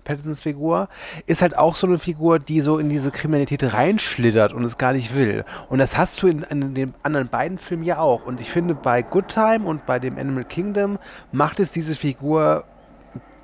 Pattinsons 0.03 0.41
Figur, 0.41 0.89
ist 1.25 1.41
halt 1.41 1.57
auch 1.57 1.75
so 1.75 1.88
eine 1.88 1.97
Figur, 1.97 2.38
die 2.39 2.62
so 2.62 2.77
in 2.77 2.89
diese 2.89 3.10
Kriminalität 3.10 3.73
reinschlittert 3.73 4.53
und 4.53 4.63
es 4.63 4.77
gar 4.77 4.93
nicht 4.93 5.15
will. 5.15 5.43
Und 5.69 5.79
das 5.79 5.97
hast 5.97 6.21
du 6.21 6.27
in, 6.27 6.43
in 6.43 6.75
den 6.75 6.93
anderen 7.01 7.29
beiden 7.29 7.57
Filmen 7.57 7.83
ja 7.83 7.97
auch. 7.97 8.25
Und 8.25 8.39
ich 8.39 8.51
finde, 8.51 8.75
bei 8.75 9.01
Good 9.01 9.29
Time 9.29 9.65
und 9.65 9.86
bei 9.86 9.97
dem 9.97 10.17
Animal 10.17 10.43
Kingdom 10.43 10.99
macht 11.31 11.60
es 11.60 11.71
diese 11.71 11.95
Figur 11.95 12.65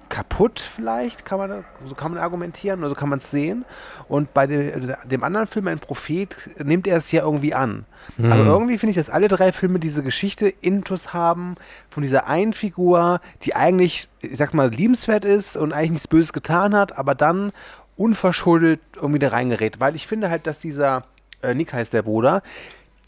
kaputt 0.10 0.60
vielleicht, 0.60 1.26
kann 1.26 1.38
man, 1.38 1.64
so 1.86 1.96
kann 1.96 2.14
man 2.14 2.22
argumentieren, 2.22 2.80
oder 2.80 2.90
so 2.90 2.96
kann 2.96 3.10
man 3.10 3.20
es 3.20 3.32
sehen. 3.32 3.66
Und 4.08 4.34
bei 4.34 4.48
dem, 4.48 4.94
dem 5.06 5.24
anderen 5.24 5.48
Film, 5.48 5.68
ein 5.68 5.80
Prophet, 5.80 6.36
nimmt 6.64 6.88
er 6.88 6.98
es 6.98 7.12
ja 7.12 7.24
irgendwie 7.24 7.54
an. 7.54 7.86
Aber 8.32 8.46
irgendwie 8.46 8.78
finde 8.78 8.92
ich, 8.92 8.98
dass 8.98 9.10
alle 9.10 9.28
drei 9.28 9.52
Filme 9.52 9.80
diese 9.80 10.04
Geschichte 10.04 10.48
intus 10.48 11.14
haben 11.14 11.56
von 11.90 12.04
dieser 12.04 12.28
einen 12.28 12.54
Figur, 12.54 13.22
die 13.44 13.56
eigentlich, 13.56 14.08
ich 14.22 14.38
sag 14.38 14.54
mal, 14.54 14.70
liebenswert 14.70 15.26
ist 15.26 15.58
und 15.58 15.74
eigentlich 15.74 15.92
nichts 15.92 16.08
Böses 16.08 16.34
getan 16.34 16.76
hat, 16.76 16.98
aber 16.98 17.16
dann 17.16 17.52
unverschuldet 17.96 18.82
irgendwie 18.96 19.20
da 19.20 19.30
reingerät. 19.30 19.80
Weil 19.80 19.96
ich 19.96 20.08
finde 20.08 20.30
halt, 20.30 20.48
dass 20.48 20.60
dieser, 20.60 21.06
äh, 21.42 21.54
Nick 21.54 21.74
heißt 21.74 21.94
der 21.94 22.02
Bruder, 22.02 22.42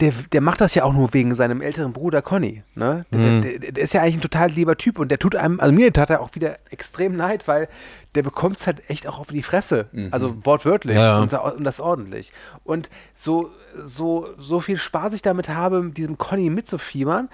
der, 0.00 0.12
der 0.32 0.40
macht 0.42 0.60
das 0.60 0.74
ja 0.74 0.84
auch 0.84 0.92
nur 0.92 1.14
wegen 1.14 1.34
seinem 1.34 1.62
älteren 1.62 1.92
Bruder 1.92 2.20
Conny. 2.20 2.62
Ne? 2.74 3.06
Der, 3.12 3.40
der, 3.40 3.58
der, 3.58 3.72
der 3.72 3.84
ist 3.84 3.94
ja 3.94 4.02
eigentlich 4.02 4.16
ein 4.16 4.20
total 4.20 4.50
lieber 4.50 4.76
Typ 4.76 4.98
und 4.98 5.08
der 5.08 5.18
tut 5.18 5.34
einem, 5.34 5.58
also 5.58 5.72
mir 5.72 5.92
tat 5.92 6.10
er 6.10 6.20
auch 6.20 6.34
wieder 6.34 6.56
extrem 6.70 7.16
leid, 7.16 7.48
weil 7.48 7.68
der 8.14 8.22
bekommt 8.22 8.58
es 8.60 8.66
halt 8.66 8.88
echt 8.90 9.06
auch 9.06 9.18
auf 9.18 9.28
die 9.28 9.42
Fresse. 9.42 9.86
Also 10.10 10.36
wortwörtlich 10.44 10.96
Ja. 10.96 11.20
und, 11.20 11.32
und 11.32 11.64
das 11.64 11.80
ordentlich. 11.80 12.32
Und 12.64 12.90
so, 13.16 13.50
so, 13.84 14.28
so 14.38 14.60
viel 14.60 14.76
Spaß 14.78 15.12
ich 15.14 15.22
damit 15.22 15.48
habe, 15.48 15.82
mit 15.82 15.96
diesem 15.96 16.18
Conny 16.18 16.50
mitzufiebern, 16.50 17.28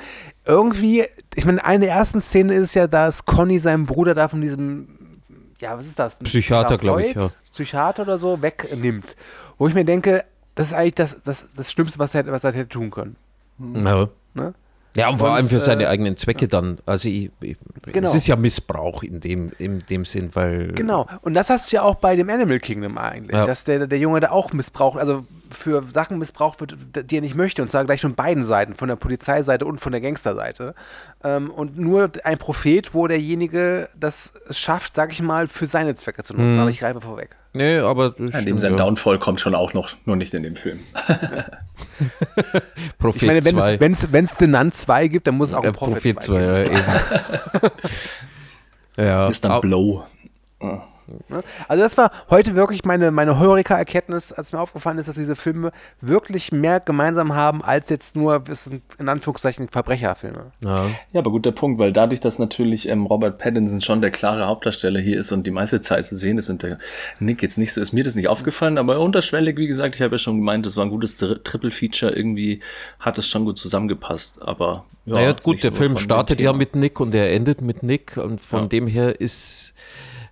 irgendwie, 0.44 1.04
ich 1.34 1.44
meine, 1.44 1.64
eine 1.64 1.86
der 1.86 1.94
ersten 1.94 2.20
Szenen 2.20 2.50
ist 2.50 2.74
ja, 2.74 2.86
dass 2.86 3.24
Conny 3.24 3.58
seinen 3.58 3.86
Bruder 3.86 4.14
da 4.14 4.28
von 4.28 4.40
diesem, 4.40 4.88
ja, 5.60 5.76
was 5.76 5.86
ist 5.86 5.98
das? 5.98 6.16
Psychiater, 6.16 6.78
glaub 6.78 6.98
ich, 7.00 7.14
ja. 7.14 7.30
Psychiater 7.52 8.02
oder 8.02 8.18
so 8.18 8.40
wegnimmt. 8.42 9.16
Wo 9.58 9.68
ich 9.68 9.74
mir 9.74 9.84
denke, 9.84 10.24
das 10.54 10.68
ist 10.68 10.72
eigentlich 10.74 10.94
das, 10.94 11.16
das, 11.24 11.44
das 11.56 11.70
Schlimmste, 11.70 11.98
was 11.98 12.14
er, 12.14 12.26
was 12.26 12.44
er 12.44 12.52
hätte 12.52 12.68
tun 12.68 12.90
können. 12.90 13.16
Ja. 13.74 14.08
Ne? 14.34 14.54
Ja, 14.94 15.08
und 15.08 15.18
vor 15.18 15.28
Und, 15.30 15.34
allem 15.36 15.48
für 15.48 15.58
seine 15.60 15.84
äh, 15.84 15.86
eigenen 15.86 16.16
Zwecke 16.18 16.48
dann. 16.48 16.78
Also 16.84 17.08
ich, 17.08 17.30
ich, 17.40 17.56
Genau. 17.86 18.06
es 18.06 18.14
ist 18.14 18.26
ja 18.26 18.36
Missbrauch 18.36 19.02
in 19.02 19.20
dem, 19.20 19.50
in 19.58 19.78
dem 19.78 20.04
Sinn, 20.04 20.30
weil 20.34 20.68
Genau. 20.72 21.06
Und 21.22 21.34
das 21.34 21.48
hast 21.48 21.72
du 21.72 21.76
ja 21.76 21.82
auch 21.82 21.94
bei 21.94 22.14
dem 22.14 22.28
Animal 22.28 22.60
Kingdom 22.60 22.98
eigentlich, 22.98 23.34
Ja. 23.36 23.46
dass 23.46 23.64
der, 23.64 23.86
der 23.86 23.98
Junge 23.98 24.20
da 24.20 24.30
auch 24.30 24.52
missbraucht, 24.52 24.98
also 24.98 25.24
für 25.50 25.82
Sachen 25.90 26.18
missbraucht 26.18 26.60
wird, 26.60 26.76
die 27.10 27.16
er 27.16 27.20
nicht 27.22 27.34
möchte. 27.34 27.62
Und 27.62 27.68
zwar 27.70 27.84
gleich 27.86 28.02
von 28.02 28.14
beiden 28.14 28.44
Seiten, 28.44 28.74
von 28.74 28.88
der 28.88 28.96
Polizeiseite 28.96 29.64
und 29.64 29.78
von 29.80 29.92
der 29.92 30.00
Gangsterseite. 30.02 30.74
Ähm, 31.24 31.50
und 31.50 31.78
nur 31.78 32.10
ein 32.24 32.36
Prophet, 32.38 32.92
wo 32.94 33.06
derjenige 33.08 33.88
das 33.98 34.32
schafft, 34.50 34.92
sag 34.94 35.12
ich 35.12 35.22
mal, 35.22 35.48
für 35.48 35.66
seine 35.66 35.94
Zwecke 35.94 36.22
zu 36.22 36.34
nutzen. 36.34 36.58
Aber 36.60 36.70
ich 36.70 36.80
greife 36.80 37.00
vorweg. 37.00 37.36
Nee, 37.54 37.78
aber 37.78 38.10
das 38.10 38.18
In 38.18 38.30
dem 38.32 38.40
stimmt, 38.42 38.60
sein 38.60 38.72
ja. 38.72 38.78
Downfall 38.78 39.18
kommt 39.18 39.40
schon 39.40 39.54
auch 39.54 39.74
noch, 39.74 39.90
nur 40.06 40.16
nicht 40.16 40.32
in 40.32 40.42
dem 40.42 40.56
Film. 40.56 40.80
Prophet 42.98 43.22
Ich 43.22 43.28
meine, 43.28 43.42
2. 43.42 43.80
wenn 43.80 43.92
es 44.24 44.36
The 44.38 44.46
Nun 44.46 44.72
2 44.72 45.08
gibt, 45.08 45.26
dann 45.26 45.36
muss 45.36 45.50
es 45.50 45.54
auch 45.54 45.62
Ja, 45.62 45.68
ein 45.70 45.74
Prophet, 45.74 46.16
Prophet 46.16 46.22
2 46.22 46.32
2, 46.32 46.42
ja, 46.42 46.60
eben. 46.62 46.82
ja, 48.96 49.26
ist 49.28 49.44
dann 49.44 49.60
Blow. 49.60 50.04
Ne? 50.60 50.80
Also 51.68 51.82
das 51.82 51.96
war 51.96 52.10
heute 52.30 52.54
wirklich 52.54 52.84
meine, 52.84 53.10
meine 53.10 53.38
Heureka-Erkenntnis, 53.38 54.32
als 54.32 54.52
mir 54.52 54.60
aufgefallen 54.60 54.98
ist, 54.98 55.08
dass 55.08 55.16
diese 55.16 55.36
Filme 55.36 55.72
wirklich 56.00 56.52
mehr 56.52 56.80
gemeinsam 56.80 57.34
haben, 57.34 57.62
als 57.62 57.88
jetzt 57.88 58.16
nur, 58.16 58.44
es 58.48 58.64
sind 58.64 58.82
in 58.98 59.08
Anführungszeichen 59.08 59.68
Verbrecherfilme. 59.68 60.52
ja. 60.60 60.86
Ja, 61.12 61.20
aber 61.20 61.30
guter 61.30 61.52
Punkt, 61.52 61.78
weil 61.78 61.92
dadurch, 61.92 62.20
dass 62.20 62.38
natürlich 62.38 62.88
ähm, 62.88 63.06
Robert 63.06 63.38
Pattinson 63.38 63.80
schon 63.80 64.00
der 64.00 64.10
klare 64.10 64.46
Hauptdarsteller 64.46 65.00
hier 65.00 65.18
ist 65.18 65.32
und 65.32 65.46
die 65.46 65.50
meiste 65.50 65.80
Zeit 65.80 66.06
zu 66.06 66.16
sehen 66.16 66.38
ist 66.38 66.48
und 66.48 66.62
der 66.62 66.78
Nick 67.18 67.42
jetzt 67.42 67.58
nicht 67.58 67.72
so, 67.72 67.80
ist 67.80 67.92
mir 67.92 68.04
das 68.04 68.14
nicht 68.14 68.28
aufgefallen, 68.28 68.78
aber 68.78 68.98
unterschwellig, 69.00 69.56
wie 69.56 69.66
gesagt, 69.66 69.94
ich 69.96 70.02
habe 70.02 70.14
ja 70.14 70.18
schon 70.18 70.36
gemeint, 70.38 70.64
das 70.66 70.76
war 70.76 70.84
ein 70.84 70.90
gutes 70.90 71.16
Tri- 71.18 71.42
Triple-Feature, 71.42 72.12
irgendwie 72.14 72.60
hat 72.98 73.18
es 73.18 73.28
schon 73.28 73.44
gut 73.44 73.58
zusammengepasst, 73.58 74.40
aber 74.42 74.84
ja, 75.04 75.14
naja, 75.16 75.32
gut, 75.42 75.62
der 75.62 75.72
Film 75.72 75.98
startet 75.98 76.40
ja 76.40 76.52
mit 76.52 76.76
Nick 76.76 77.00
und 77.00 77.14
er 77.14 77.32
endet 77.32 77.60
mit 77.60 77.82
Nick 77.82 78.16
und 78.16 78.40
von 78.40 78.60
Ja. 78.62 78.66
dem 78.68 78.86
her 78.86 79.20
ist 79.20 79.74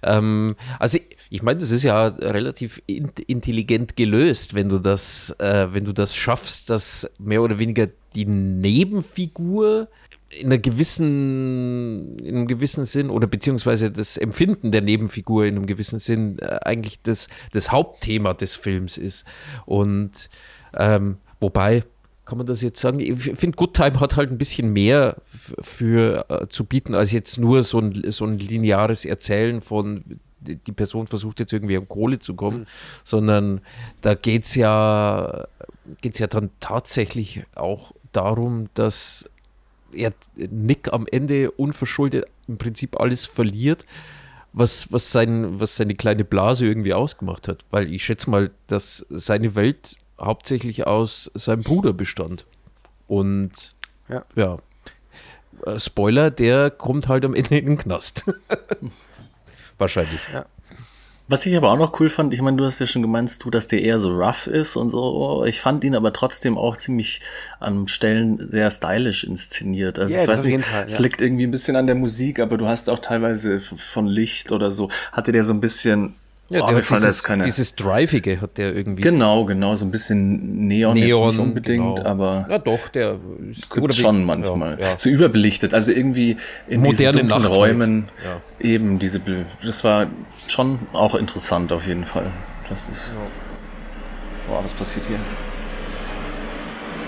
Ähm, 0.02 0.56
also 0.78 0.98
ich, 0.98 1.16
ich 1.30 1.42
meine, 1.42 1.60
das 1.60 1.70
ist 1.70 1.82
ja 1.82 2.06
relativ 2.06 2.82
in, 2.86 3.10
intelligent 3.26 3.96
gelöst, 3.96 4.54
wenn 4.54 4.68
du 4.68 4.78
das, 4.78 5.30
äh, 5.38 5.68
wenn 5.72 5.84
du 5.84 5.92
das 5.92 6.14
schaffst, 6.16 6.70
dass 6.70 7.10
mehr 7.18 7.42
oder 7.42 7.58
weniger 7.58 7.88
die 8.14 8.26
Nebenfigur 8.26 9.88
in 10.30 10.46
einer 10.46 10.58
gewissen, 10.58 12.16
in 12.18 12.36
einem 12.36 12.46
gewissen 12.46 12.86
Sinn 12.86 13.10
oder 13.10 13.26
beziehungsweise 13.26 13.90
das 13.90 14.16
Empfinden 14.16 14.70
der 14.70 14.80
Nebenfigur 14.80 15.44
in 15.44 15.56
einem 15.56 15.66
gewissen 15.66 15.98
Sinn 15.98 16.38
äh, 16.38 16.60
eigentlich 16.62 17.02
das, 17.02 17.28
das 17.52 17.72
Hauptthema 17.72 18.34
des 18.34 18.54
Films 18.54 18.96
ist. 18.96 19.26
Und 19.66 20.30
ähm, 20.74 21.16
wobei, 21.40 21.84
kann 22.30 22.38
man 22.38 22.46
das 22.46 22.62
jetzt 22.62 22.80
sagen? 22.80 23.00
Ich 23.00 23.20
finde, 23.20 23.56
Good 23.56 23.74
Time 23.74 23.98
hat 23.98 24.14
halt 24.14 24.30
ein 24.30 24.38
bisschen 24.38 24.72
mehr 24.72 25.16
für 25.60 26.26
äh, 26.28 26.46
zu 26.46 26.64
bieten, 26.64 26.94
als 26.94 27.10
jetzt 27.10 27.38
nur 27.38 27.64
so 27.64 27.80
ein, 27.80 28.04
so 28.12 28.24
ein 28.24 28.38
lineares 28.38 29.04
Erzählen 29.04 29.60
von 29.60 30.04
die 30.38 30.72
Person 30.72 31.08
versucht 31.08 31.40
jetzt 31.40 31.52
irgendwie 31.52 31.76
an 31.76 31.88
Kohle 31.88 32.20
zu 32.20 32.34
kommen, 32.34 32.68
sondern 33.02 33.62
da 34.00 34.14
geht 34.14 34.44
es 34.44 34.54
ja, 34.54 35.48
geht's 36.02 36.20
ja 36.20 36.28
dann 36.28 36.50
tatsächlich 36.60 37.42
auch 37.56 37.94
darum, 38.12 38.68
dass 38.74 39.28
er 39.92 40.12
Nick 40.36 40.92
am 40.92 41.08
Ende 41.10 41.50
unverschuldet 41.50 42.26
im 42.46 42.58
Prinzip 42.58 43.00
alles 43.00 43.26
verliert, 43.26 43.84
was, 44.52 44.92
was, 44.92 45.10
sein, 45.10 45.58
was 45.58 45.74
seine 45.74 45.96
kleine 45.96 46.24
Blase 46.24 46.64
irgendwie 46.64 46.94
ausgemacht 46.94 47.48
hat. 47.48 47.64
Weil 47.72 47.92
ich 47.92 48.04
schätze 48.04 48.30
mal, 48.30 48.52
dass 48.68 49.04
seine 49.10 49.56
Welt 49.56 49.96
hauptsächlich 50.20 50.86
aus 50.86 51.30
seinem 51.34 51.62
Bruder 51.62 51.92
bestand. 51.92 52.46
Und 53.06 53.74
Ja. 54.08 54.24
ja. 54.36 54.58
Äh, 55.66 55.78
Spoiler, 55.80 56.30
der 56.30 56.70
kommt 56.70 57.08
halt 57.08 57.24
am 57.24 57.34
Ende 57.34 57.58
in 57.58 57.66
den 57.66 57.78
Knast. 57.78 58.24
Wahrscheinlich. 59.78 60.20
Was 61.26 61.46
ich 61.46 61.56
aber 61.56 61.70
auch 61.70 61.78
noch 61.78 62.00
cool 62.00 62.08
fand, 62.10 62.34
ich 62.34 62.42
meine, 62.42 62.56
du 62.56 62.64
hast 62.64 62.80
ja 62.80 62.86
schon 62.86 63.02
gemeint, 63.02 63.42
du, 63.44 63.50
dass 63.50 63.68
der 63.68 63.82
eher 63.82 64.00
so 64.00 64.10
rough 64.10 64.48
ist 64.48 64.74
und 64.74 64.88
so. 64.90 65.44
Ich 65.46 65.60
fand 65.60 65.84
ihn 65.84 65.94
aber 65.94 66.12
trotzdem 66.12 66.58
auch 66.58 66.76
ziemlich 66.76 67.20
an 67.60 67.86
Stellen 67.86 68.50
sehr 68.50 68.68
stylisch 68.70 69.22
inszeniert. 69.22 70.00
Also 70.00 70.14
Ja, 70.16 70.22
ich 70.22 70.28
weiß 70.28 70.42
nicht, 70.42 70.64
Fall, 70.64 70.86
es 70.86 70.94
ja. 70.94 71.00
liegt 71.02 71.20
irgendwie 71.20 71.44
ein 71.44 71.52
bisschen 71.52 71.76
an 71.76 71.86
der 71.86 71.94
Musik, 71.94 72.40
aber 72.40 72.58
du 72.58 72.66
hast 72.66 72.90
auch 72.90 72.98
teilweise 72.98 73.60
von 73.60 74.08
Licht 74.08 74.50
oder 74.50 74.72
so, 74.72 74.90
hatte 75.12 75.30
der 75.30 75.44
so 75.44 75.52
ein 75.52 75.60
bisschen, 75.60 76.16
Ja, 76.52 76.64
oh, 76.64 76.66
der 76.66 76.76
hat 76.78 76.90
dieses, 76.90 77.04
jetzt 77.04 77.22
keine. 77.22 77.44
dieses 77.44 77.76
Drivige 77.76 78.40
hat 78.40 78.58
der 78.58 78.74
irgendwie. 78.74 79.02
genau, 79.02 79.44
genau, 79.44 79.76
so 79.76 79.84
ein 79.84 79.90
bisschen 79.92 80.66
Neon, 80.66 80.96
jetzt 80.96 81.06
Neon, 81.06 81.28
nicht 81.30 81.38
unbedingt, 81.38 81.96
genau. 81.96 82.08
aber 82.08 82.46
Ja, 82.50 82.58
doch, 82.58 82.88
der 82.88 83.16
ist 83.50 83.68
wie- 83.76 83.92
schon 83.92 84.24
manchmal. 84.24 84.78
Ja, 84.80 84.86
ja. 84.88 84.94
So 84.98 85.10
überbelichtet, 85.10 85.74
also 85.74 85.92
irgendwie 85.92 86.36
in 86.66 86.80
Moderne 86.80 87.22
diesen. 87.22 87.44
Räumen. 87.46 88.08
Ja. 88.24 88.40
Eben, 88.68 88.98
diese, 88.98 89.20
das 89.64 89.84
war 89.84 90.08
schon 90.48 90.80
auch 90.92 91.14
interessant 91.14 91.72
auf 91.72 91.86
jeden 91.86 92.04
Fall. 92.04 92.26
Das 92.68 92.88
ist. 92.88 93.14
Wow, 94.48 94.64
was 94.64 94.74
passiert 94.74 95.06
hier? 95.06 95.18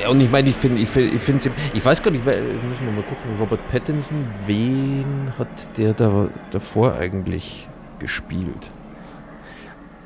Ja, 0.00 0.08
und 0.08 0.20
ich 0.20 0.30
meine, 0.30 0.50
ich 0.50 0.56
finde, 0.56 0.80
ich 0.82 0.88
finde, 0.88 1.16
ich, 1.16 1.22
find's- 1.22 1.48
ich 1.74 1.84
weiß 1.84 2.02
gar 2.02 2.10
nicht, 2.10 2.24
müssen 2.24 2.36
wir 2.84 2.92
mal 2.92 3.02
gucken, 3.02 3.36
Robert 3.40 3.66
Pattinson, 3.68 4.24
wen 4.46 5.32
hat 5.38 5.48
der 5.78 5.94
da 5.94 6.28
davor 6.50 6.94
eigentlich 6.96 7.68
gespielt? 7.98 8.70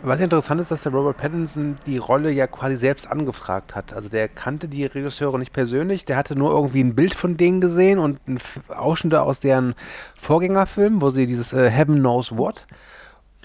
Was 0.07 0.21
interessant 0.21 0.61
ist, 0.61 0.71
dass 0.71 0.85
der 0.85 0.92
Robert 0.92 1.16
Pattinson 1.16 1.79
die 1.85 1.99
Rolle 1.99 2.31
ja 2.31 2.47
quasi 2.47 2.77
selbst 2.77 3.07
angefragt 3.11 3.75
hat. 3.75 3.92
Also 3.92 4.09
der 4.09 4.29
kannte 4.29 4.69
die 4.69 4.85
Regisseure 4.85 5.38
nicht 5.38 5.53
persönlich, 5.53 6.05
der 6.05 6.16
hatte 6.16 6.37
nur 6.37 6.53
irgendwie 6.53 6.81
ein 6.81 6.95
Bild 6.95 7.12
von 7.14 7.37
denen 7.37 7.61
gesehen 7.61 7.99
und 7.99 8.21
einen 8.27 8.37
F- 8.37 8.61
Ausschnitt 8.69 9.14
aus 9.14 9.40
deren 9.40 9.75
Vorgängerfilm, 10.21 11.03
wo 11.03 11.11
sie 11.11 11.27
dieses 11.27 11.53
äh, 11.53 11.71
Heaven 11.71 11.97
Knows 11.99 12.37
What 12.37 12.66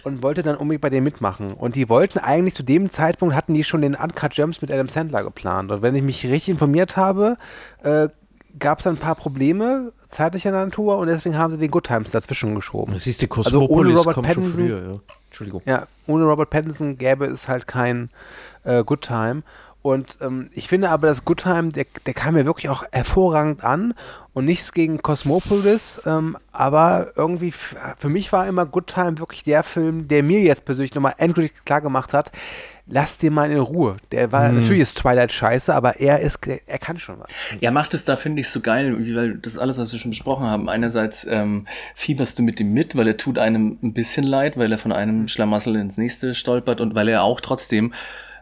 und 0.04 0.22
wollte 0.24 0.44
dann 0.44 0.56
unbedingt 0.56 0.82
bei 0.82 0.90
denen 0.90 1.04
mitmachen. 1.04 1.54
Und 1.54 1.76
die 1.76 1.90
wollten 1.90 2.20
eigentlich 2.20 2.56
zu 2.56 2.64
dem 2.64 2.90
Zeitpunkt, 2.90 3.36
hatten 3.36 3.54
die 3.54 3.64
schon 3.64 3.82
den 3.82 3.96
Uncut 3.96 4.32
Gems 4.34 4.62
mit 4.62 4.72
Adam 4.72 4.88
Sandler 4.88 5.24
geplant. 5.24 5.72
Und 5.72 5.82
wenn 5.82 5.96
ich 5.96 6.04
mich 6.04 6.24
richtig 6.26 6.50
informiert 6.50 6.96
habe, 6.98 7.38
äh, 7.84 8.08
gab 8.60 8.80
es 8.80 8.84
dann 8.84 8.96
ein 8.96 9.00
paar 9.00 9.16
Probleme 9.16 9.94
zeitlicher 10.10 10.52
Natur 10.52 10.98
und 10.98 11.08
deswegen 11.08 11.38
haben 11.38 11.54
sie 11.54 11.60
den 11.60 11.72
Good 11.72 11.86
Times 11.86 12.12
dazwischen 12.12 12.54
geschoben. 12.54 12.94
Das 12.94 13.08
ist 13.08 13.22
die 13.22 13.30
Also 13.32 13.62
ohne 13.62 13.94
Cosmopolis, 13.94 14.00
Robert 14.00 14.14
kommt 14.16 14.28
schon 14.34 14.44
Pattinson- 14.44 14.54
früher, 14.68 14.84
ja. 14.94 15.00
Entschuldigung. 15.32 15.62
Ja, 15.66 15.88
ohne 16.08 16.26
Robert 16.26 16.50
Pattinson 16.50 16.98
gäbe 16.98 17.26
es 17.26 17.48
halt 17.48 17.66
kein 17.66 18.10
äh, 18.66 18.84
Good 18.84 19.02
Time. 19.02 19.44
Und 19.82 20.18
ähm, 20.22 20.50
ich 20.54 20.68
finde 20.68 20.90
aber, 20.90 21.08
das 21.08 21.26
Good 21.26 21.40
Time, 21.40 21.70
der, 21.72 21.86
der 22.06 22.14
kam 22.14 22.36
mir 22.36 22.46
wirklich 22.46 22.70
auch 22.70 22.84
hervorragend 22.92 23.64
an 23.64 23.94
und 24.34 24.46
nichts 24.46 24.74
gegen 24.74 25.02
Cosmopolis, 25.02 26.02
ähm, 26.06 26.38
aber 26.52 27.14
irgendwie 27.16 27.52
für 27.52 28.10
mich 28.10 28.32
war 28.32 28.46
immer 28.46 28.66
Good 28.66 28.88
Time 28.88 29.18
wirklich 29.18 29.44
der 29.44 29.64
Film, 29.64 30.08
der 30.08 30.22
mir 30.22 30.42
jetzt 30.42 30.66
persönlich 30.66 30.94
nochmal 30.94 31.16
endgültig 31.18 31.66
klar 31.66 31.82
gemacht 31.82 32.14
hat, 32.14 32.32
lass 32.92 33.18
den 33.18 33.34
mal 33.34 33.50
in 33.52 33.58
Ruhe. 33.60 33.98
Der 34.12 34.32
war, 34.32 34.50
natürlich 34.52 34.82
ist 34.82 34.98
Twilight 35.00 35.32
scheiße, 35.32 35.74
aber 35.74 36.00
er 36.00 36.20
ist, 36.20 36.40
er 36.46 36.78
kann 36.78 36.98
schon 37.00 37.20
was. 37.20 37.32
Er 37.60 37.72
macht 37.72 37.94
es 37.96 38.06
da, 38.06 38.16
finde 38.16 38.42
ich, 38.42 38.50
so 38.50 38.60
geil, 38.60 38.96
wie- 39.00 39.16
weil 39.16 39.36
das 39.36 39.58
alles, 39.58 39.78
was 39.80 39.92
wir 39.94 40.00
schon 40.00 40.12
besprochen 40.12 40.46
haben. 40.46 40.70
Einerseits 40.70 41.26
ähm, 41.26 41.66
fieberst 41.96 42.38
du 42.38 42.44
mit 42.44 42.60
ihm 42.60 42.74
mit, 42.74 42.96
weil 42.96 43.08
er 43.08 43.18
tut 43.18 43.40
einem 43.40 43.80
ein 43.82 43.94
bisschen 43.94 44.26
leid, 44.26 44.58
weil 44.58 44.72
er 44.72 44.78
von 44.78 44.92
einem 44.92 45.28
Schlamassel 45.28 45.76
ins 45.78 45.98
nächste 45.98 46.36
stolpert 46.36 46.82
und 46.82 46.94
weil 46.94 47.08
er 47.08 47.24
auch 47.24 47.42
trotzdem 47.42 47.94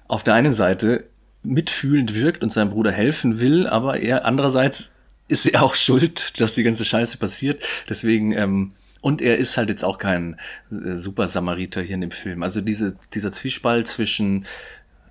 auf 0.08 0.24
der 0.24 0.34
einen 0.34 0.54
Seite 0.54 1.06
mitfühlend 1.44 2.16
wirkt 2.16 2.44
und 2.44 2.52
seinem 2.52 2.72
Bruder 2.72 2.92
helfen 2.92 3.40
will, 3.40 3.68
aber 3.68 4.02
er 4.02 4.26
andererseits 4.26 4.92
ist 5.28 5.46
er 5.46 5.62
auch 5.64 5.76
schuld, 5.76 6.40
dass 6.42 6.56
die 6.56 6.64
ganze 6.64 6.84
Scheiße 6.84 7.18
passiert. 7.18 7.64
Deswegen, 7.88 8.32
ähm, 8.32 8.72
und 9.02 9.22
er 9.22 9.38
ist 9.38 9.58
halt 9.58 9.70
jetzt 9.70 9.84
auch 9.84 9.98
kein 9.98 10.40
äh, 10.72 10.96
super 10.96 11.28
Samariter 11.28 11.82
hier 11.82 11.96
in 11.96 12.02
dem 12.02 12.12
Film. 12.12 12.44
Also 12.44 12.62
diese, 12.62 12.96
dieser 13.14 13.32
Zwiespalt 13.32 13.88
zwischen 13.88 14.46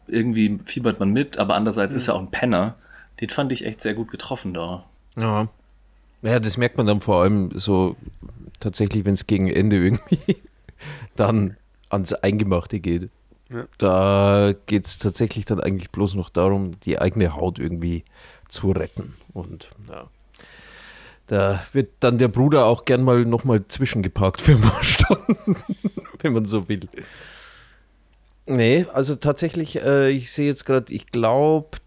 irgendwie 0.06 0.58
fiebert 0.64 1.00
man 1.00 1.10
mit, 1.10 1.38
aber 1.38 1.54
andererseits 1.54 1.92
ist 1.92 2.08
er 2.08 2.14
auch 2.14 2.20
ein 2.20 2.30
Penner. 2.30 2.76
Den 3.20 3.28
fand 3.28 3.52
ich 3.52 3.64
echt 3.64 3.80
sehr 3.80 3.94
gut 3.94 4.10
getroffen 4.10 4.54
da. 4.54 4.84
Ja. 5.16 5.48
Ja, 6.22 6.40
das 6.40 6.56
merkt 6.56 6.76
man 6.76 6.86
dann 6.86 7.00
vor 7.00 7.22
allem 7.22 7.50
so 7.54 7.96
tatsächlich, 8.58 9.04
wenn 9.04 9.14
es 9.14 9.26
gegen 9.26 9.48
Ende 9.48 9.76
irgendwie 9.76 10.36
dann 11.16 11.56
ans 11.90 12.12
Eingemachte 12.12 12.80
geht. 12.80 13.10
Da 13.78 14.52
geht 14.66 14.84
es 14.84 14.98
tatsächlich 14.98 15.46
dann 15.46 15.60
eigentlich 15.60 15.90
bloß 15.90 16.14
noch 16.14 16.28
darum, 16.28 16.78
die 16.80 16.98
eigene 16.98 17.34
Haut 17.34 17.58
irgendwie 17.58 18.04
zu 18.48 18.72
retten. 18.72 19.14
Und 19.32 19.70
ja. 19.88 20.08
Da 21.28 21.62
wird 21.72 21.90
dann 22.00 22.18
der 22.18 22.28
Bruder 22.28 22.64
auch 22.66 22.84
gern 22.84 23.02
mal 23.02 23.24
nochmal 23.24 23.62
zwischengeparkt 23.68 24.40
für 24.42 24.52
ein 24.52 24.60
paar 24.60 24.82
Stunden, 24.82 25.56
wenn 26.20 26.32
man 26.32 26.44
so 26.46 26.68
will. 26.68 26.88
Nee, 28.46 28.86
also 28.94 29.14
tatsächlich, 29.14 29.76
äh, 29.82 30.10
ich 30.10 30.32
sehe 30.32 30.46
jetzt 30.46 30.64
gerade, 30.64 30.92
ich 30.92 31.06
glaube, 31.08 31.78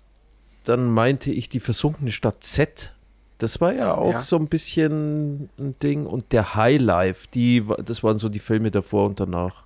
dann 0.64 0.92
meinte 0.92 1.32
ich 1.32 1.50
die 1.50 1.60
versunkene 1.60 2.12
Stadt 2.12 2.44
Z. 2.44 2.94
Das 3.40 3.60
war 3.60 3.74
ja 3.74 3.96
auch 3.96 4.14
Ja. 4.14 4.22
so 4.22 4.36
ein 4.38 4.48
bisschen 4.48 5.50
ein 5.58 5.76
Ding. 5.82 6.06
Und 6.06 6.32
der 6.34 6.54
Highlife, 6.54 7.28
die, 7.34 7.66
das 7.84 8.04
waren 8.04 8.20
so 8.20 8.30
die 8.30 8.38
Filme 8.40 8.70
davor 8.70 9.08
und 9.08 9.20
danach. 9.20 9.64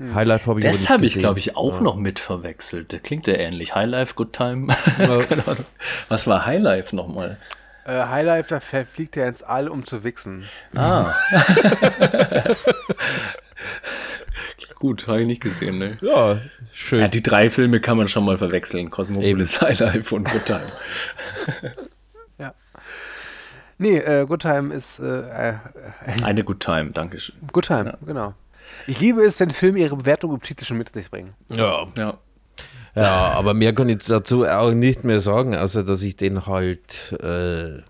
Highlife 0.00 0.48
habe 0.50 0.60
ich 0.60 0.64
Das 0.66 0.88
habe 0.88 1.04
ich, 1.04 1.18
glaube 1.18 1.38
ich, 1.40 1.56
auch 1.56 1.74
Ja. 1.76 1.80
noch 1.80 1.96
mit 1.96 2.20
verwechselt. 2.20 2.92
Der 2.92 3.00
klingt 3.00 3.26
ja 3.26 3.34
ähnlich. 3.34 3.74
Highlife, 3.74 4.14
Good 4.14 4.32
Time. 4.32 4.72
Ja. 4.98 5.20
Was 6.08 6.28
war 6.28 6.46
Highlife 6.46 6.94
nochmal? 6.94 7.38
Äh, 7.84 8.06
Highlife, 8.06 8.48
da 8.48 8.60
fliegt 8.84 9.16
er 9.16 9.28
ins 9.28 9.42
All, 9.42 9.68
um 9.68 9.84
zu 9.84 10.04
wichsen. 10.04 10.44
Ah. 10.74 11.14
Gut, 14.78 15.06
habe 15.06 15.20
ich 15.22 15.26
nicht 15.26 15.42
gesehen, 15.42 15.78
ne? 15.78 15.98
Ja, 16.00 16.38
schön. 16.72 17.00
Ja, 17.00 17.08
die 17.08 17.22
drei 17.22 17.48
Filme 17.50 17.80
kann 17.80 17.96
man 17.96 18.08
schon 18.08 18.24
mal 18.24 18.36
verwechseln. 18.36 18.90
Cosmopolis, 18.90 19.60
Highlife 19.60 20.14
und 20.14 20.30
Good 20.30 20.46
Time. 20.46 20.62
Nee, 23.76 23.96
äh, 23.98 24.24
Good 24.26 24.42
Time 24.42 24.72
ist 24.72 25.00
äh, 25.00 25.50
äh, 25.50 25.54
Eine 26.22 26.44
Good 26.44 26.60
Time, 26.60 26.92
Dankeschön. 26.92 27.34
Good 27.52 27.66
Time, 27.66 27.98
genau. 28.06 28.34
Ich 28.86 29.00
liebe 29.00 29.22
es, 29.22 29.40
wenn 29.40 29.50
Filme 29.50 29.80
ihre 29.80 29.96
Bewertung 29.96 30.32
im 30.32 30.40
Titel 30.40 30.64
schon 30.64 30.78
mit 30.78 30.92
sich 30.92 31.10
bringen. 31.10 31.34
ja. 31.50 31.86
Ja. 31.98 32.18
Ja, 32.94 33.32
aber 33.32 33.54
mehr 33.54 33.74
kann 33.74 33.88
ich 33.88 33.98
dazu 33.98 34.44
auch 34.44 34.72
nicht 34.72 35.04
mehr 35.04 35.20
sagen, 35.20 35.54
also 35.54 35.82
dass 35.82 36.02
ich 36.02 36.16
den 36.16 36.46
halt 36.46 37.12
äh, 37.20 37.82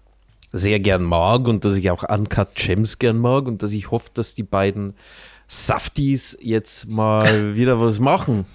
sehr 0.53 0.81
gern 0.81 1.03
mag 1.03 1.47
und 1.47 1.64
dass 1.64 1.75
ich 1.75 1.90
auch 1.90 2.09
Uncut 2.09 2.55
Gems 2.55 2.99
gern 2.99 3.19
mag 3.19 3.47
und 3.47 3.62
dass 3.62 3.73
ich 3.73 3.90
hoffe, 3.90 4.11
dass 4.14 4.35
die 4.35 4.45
beiden 4.45 4.95
Safties 5.49 6.38
jetzt 6.40 6.88
mal 6.88 7.55
wieder 7.55 7.81
was 7.81 7.99
machen. 7.99 8.47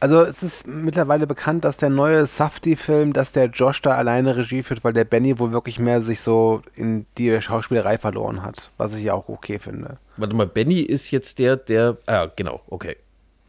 Also 0.00 0.22
es 0.22 0.42
ist 0.42 0.66
mittlerweile 0.66 1.26
bekannt, 1.26 1.64
dass 1.64 1.78
der 1.78 1.88
neue 1.88 2.26
Safety-Film, 2.26 3.14
dass 3.14 3.32
der 3.32 3.46
Josh 3.46 3.80
da 3.80 3.94
alleine 3.94 4.36
Regie 4.36 4.62
führt, 4.62 4.84
weil 4.84 4.92
der 4.92 5.04
Benny 5.04 5.38
wohl 5.38 5.52
wirklich 5.52 5.78
mehr 5.78 6.02
sich 6.02 6.20
so 6.20 6.60
in 6.74 7.06
die 7.16 7.40
Schauspielerei 7.40 7.96
verloren 7.96 8.42
hat, 8.42 8.70
was 8.76 8.92
ich 8.94 9.04
ja 9.04 9.14
auch 9.14 9.28
okay 9.28 9.58
finde. 9.58 9.96
Warte 10.18 10.34
mal, 10.34 10.46
Benny 10.46 10.80
ist 10.80 11.10
jetzt 11.10 11.38
der, 11.38 11.56
der. 11.56 11.96
Ah, 12.06 12.26
genau, 12.36 12.60
okay. 12.68 12.96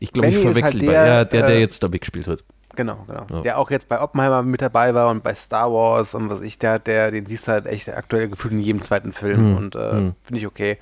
Ich 0.06 0.13
glaube, 0.13 0.30
ich 0.30 0.36
ist 0.36 0.41
verwechsel 0.41 0.82
halt 0.82 0.91
der. 0.91 1.06
Ja, 1.06 1.26
der, 1.26 1.48
der 1.48 1.56
äh, 1.56 1.60
jetzt 1.60 1.82
da 1.82 1.88
mitgespielt 1.88 2.28
hat. 2.28 2.44
Genau, 2.76 3.04
genau. 3.08 3.26
Ja. 3.32 3.41
Der 3.41 3.58
auch 3.58 3.72
jetzt 3.72 3.88
bei 3.88 4.02
Oppenheimer 4.02 4.44
mit 4.44 4.62
dabei 4.62 4.94
war 4.94 5.10
und 5.10 5.24
bei 5.24 5.34
Star 5.34 5.72
Wars 5.72 6.13
und 6.13 6.30
was 6.30 6.41
ich, 6.41 6.60
der, 6.60 6.78
der, 6.78 7.10
den 7.12 7.26
siehst 7.26 7.47
du 7.47 7.53
halt 7.53 7.66
echt 7.66 7.89
aktuell 7.89 8.28
gefühlt 8.28 8.53
in 8.53 8.60
jedem 8.60 8.82
zweiten 8.82 9.14
Film 9.14 9.38
Hm, 9.38 9.58
und 9.58 9.76
äh, 9.76 9.91
finde 10.24 10.38
ich 10.38 10.45
okay. 10.45 10.78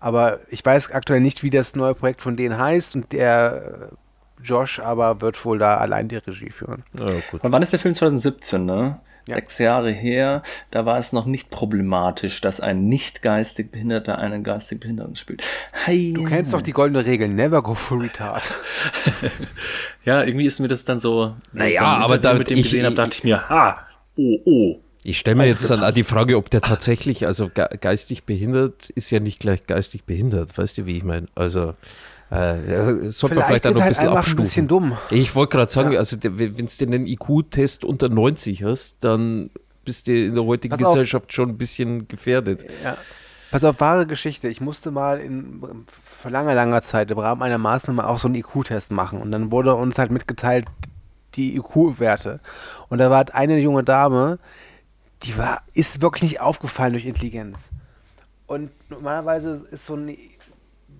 Aber 0.00 0.40
ich 0.50 0.64
weiß 0.64 0.90
aktuell 0.92 1.20
nicht, 1.20 1.42
wie 1.42 1.50
das 1.50 1.74
neue 1.74 1.94
Projekt 1.94 2.20
von 2.22 2.36
denen 2.36 2.58
heißt 2.58 2.94
und 2.96 3.12
der 3.12 3.90
äh, 3.90 4.44
Josh 4.44 4.80
aber 4.80 5.20
wird 5.20 5.44
wohl 5.44 5.58
da 5.58 5.76
allein 5.78 6.08
die 6.08 6.16
Regie 6.16 6.50
führen. 6.50 6.84
Ja, 6.98 7.06
gut. 7.30 7.42
Und 7.42 7.52
wann 7.52 7.62
ist 7.62 7.72
der 7.72 7.80
Film 7.80 7.94
2017, 7.94 8.64
ne? 8.64 9.00
Ja. 9.28 9.34
Sechs 9.36 9.58
Jahre 9.58 9.90
her, 9.92 10.42
da 10.70 10.86
war 10.86 10.98
es 10.98 11.12
noch 11.12 11.26
nicht 11.26 11.50
problematisch, 11.50 12.40
dass 12.40 12.60
ein 12.60 12.88
nicht 12.88 13.20
geistig 13.22 13.70
Behinderter 13.70 14.18
einen 14.18 14.42
geistig 14.42 14.80
Behinderten 14.80 15.16
spielt. 15.16 15.44
Hey. 15.72 16.14
Du 16.14 16.24
kennst 16.24 16.54
doch 16.54 16.62
die 16.62 16.72
goldene 16.72 17.04
Regel, 17.04 17.28
never 17.28 17.62
go 17.62 17.74
for 17.74 18.00
retard. 18.02 18.42
Ja, 20.04 20.22
irgendwie 20.24 20.46
ist 20.46 20.58
mir 20.60 20.68
das 20.68 20.84
dann 20.84 20.98
so. 21.00 21.34
Naja, 21.52 21.82
dann 21.82 22.02
aber 22.02 22.18
da- 22.18 22.34
mit 22.34 22.48
dem 22.50 22.56
ich- 22.58 22.64
gesehen 22.64 22.86
habe, 22.86 22.94
dachte 22.94 23.16
ich 23.18 23.24
mir, 23.24 23.48
ha, 23.48 23.86
oh, 24.16 24.38
oh. 24.44 24.76
Ich 25.04 25.18
stelle 25.18 25.36
mir 25.36 25.46
jetzt 25.46 25.68
dann 25.70 25.92
die 25.94 26.02
Frage, 26.02 26.36
ob 26.36 26.50
der 26.50 26.60
tatsächlich, 26.60 27.26
also 27.26 27.48
ge 27.48 27.66
geistig 27.80 28.24
behindert 28.24 28.90
ist 28.90 29.10
ja 29.10 29.20
nicht 29.20 29.38
gleich 29.40 29.66
geistig 29.66 30.04
behindert, 30.04 30.56
weißt 30.58 30.78
du, 30.78 30.86
wie 30.86 30.96
ich 30.96 31.04
meine? 31.04 31.28
Also 31.34 31.74
äh, 32.30 32.70
ja, 32.70 33.10
sollte 33.10 33.36
man 33.36 33.46
vielleicht 33.46 33.66
auch 33.66 33.70
noch 33.70 33.76
ein 33.76 33.82
halt 33.84 33.90
bisschen 33.90 34.08
einfach 34.08 34.18
abstufen. 34.18 34.40
ein 34.40 34.44
bisschen 34.44 34.68
dumm. 34.68 34.98
Ich 35.10 35.34
wollte 35.34 35.56
gerade 35.56 35.72
sagen, 35.72 35.96
also 35.96 36.16
wenn 36.22 36.54
du 36.54 36.86
den 36.86 37.06
IQ-Test 37.06 37.84
unter 37.84 38.08
90 38.08 38.64
hast, 38.64 38.96
dann 39.00 39.50
bist 39.84 40.08
du 40.08 40.26
in 40.26 40.34
der 40.34 40.44
heutigen 40.44 40.76
Pass 40.76 40.86
auf. 40.86 40.92
Gesellschaft 40.94 41.32
schon 41.32 41.50
ein 41.50 41.58
bisschen 41.58 42.06
gefährdet. 42.08 42.66
Ja. 42.84 42.96
Pass 43.50 43.64
auf, 43.64 43.80
wahre 43.80 44.06
Geschichte. 44.06 44.48
Ich 44.48 44.60
musste 44.60 44.90
mal 44.90 45.20
in, 45.20 45.62
vor 46.04 46.30
langer, 46.30 46.54
langer 46.54 46.82
Zeit 46.82 47.10
im 47.10 47.18
Rahmen 47.18 47.42
einer 47.42 47.56
Maßnahme 47.56 48.06
auch 48.06 48.18
so 48.18 48.28
einen 48.28 48.34
IQ-Test 48.34 48.90
machen. 48.90 49.22
Und 49.22 49.32
dann 49.32 49.50
wurde 49.50 49.74
uns 49.74 49.96
halt 49.96 50.10
mitgeteilt, 50.10 50.66
die 51.34 51.56
IQ-Werte. 51.56 52.40
Und 52.90 52.98
da 52.98 53.08
war 53.08 53.18
halt 53.18 53.34
eine 53.34 53.58
junge 53.58 53.84
Dame, 53.84 54.38
die 55.22 55.38
war, 55.38 55.62
ist 55.72 56.02
wirklich 56.02 56.24
nicht 56.24 56.40
aufgefallen 56.40 56.92
durch 56.92 57.06
Intelligenz. 57.06 57.58
Und 58.46 58.70
normalerweise 58.90 59.66
ist 59.70 59.86
so 59.86 59.94
ein, 59.94 60.16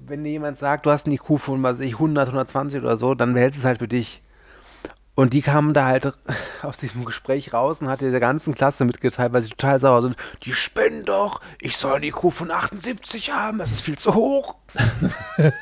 wenn 0.08 0.24
dir 0.24 0.30
jemand 0.30 0.58
sagt, 0.58 0.86
du 0.86 0.90
hast 0.90 1.06
einen 1.06 1.14
IQ 1.16 1.38
von, 1.38 1.62
was 1.62 1.80
ich, 1.80 1.94
100, 1.94 2.28
120 2.28 2.80
oder 2.80 2.98
so, 2.98 3.14
dann 3.14 3.34
behältst 3.34 3.58
du 3.58 3.60
es 3.62 3.64
halt 3.64 3.78
für 3.78 3.88
dich. 3.88 4.22
Und 5.14 5.32
die 5.32 5.42
kamen 5.42 5.74
da 5.74 5.86
halt 5.86 6.12
aus 6.62 6.78
diesem 6.78 7.04
Gespräch 7.04 7.52
raus 7.52 7.80
und 7.80 7.88
hat 7.88 8.00
der 8.00 8.20
ganzen 8.20 8.54
Klasse 8.54 8.84
mitgeteilt, 8.84 9.32
weil 9.32 9.42
sie 9.42 9.50
total 9.50 9.80
sauer 9.80 10.02
sind. 10.02 10.16
Die 10.44 10.54
spinnen 10.54 11.04
doch, 11.04 11.40
ich 11.60 11.76
soll 11.76 11.96
einen 11.96 12.04
IQ 12.04 12.32
von 12.32 12.50
78 12.50 13.32
haben, 13.32 13.58
das 13.58 13.72
ist 13.72 13.80
viel 13.80 13.98
zu 13.98 14.14
hoch. 14.14 14.56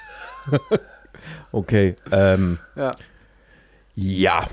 Okay, 1.52 1.96
ähm, 2.12 2.58
Ja. 2.76 2.94
ja. 3.94 4.46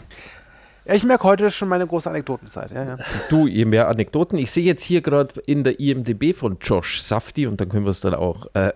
Ja, 0.86 0.94
ich 0.96 1.04
merke 1.06 1.24
heute 1.24 1.50
schon 1.50 1.70
meine 1.70 1.88
große 1.88 2.10
Anekdotenzeit. 2.10 2.72
Ja, 2.72 2.84
ja. 2.84 2.98
Du, 3.30 3.48
je 3.48 3.64
mehr 3.64 3.88
Anekdoten. 3.88 4.38
Ich 4.38 4.52
sehe 4.52 4.66
jetzt 4.66 4.84
hier 4.84 5.02
gerade 5.02 5.40
in 5.46 5.64
der 5.64 5.80
IMDB 5.80 6.34
von 6.36 6.58
Josh 6.60 7.02
Safdie 7.02 7.48
und 7.48 7.62
dann 7.62 7.70
können 7.70 7.86
wir 7.86 7.92
es 7.92 8.02
dann 8.02 8.16
auch, 8.16 8.48
äh, 8.54 8.74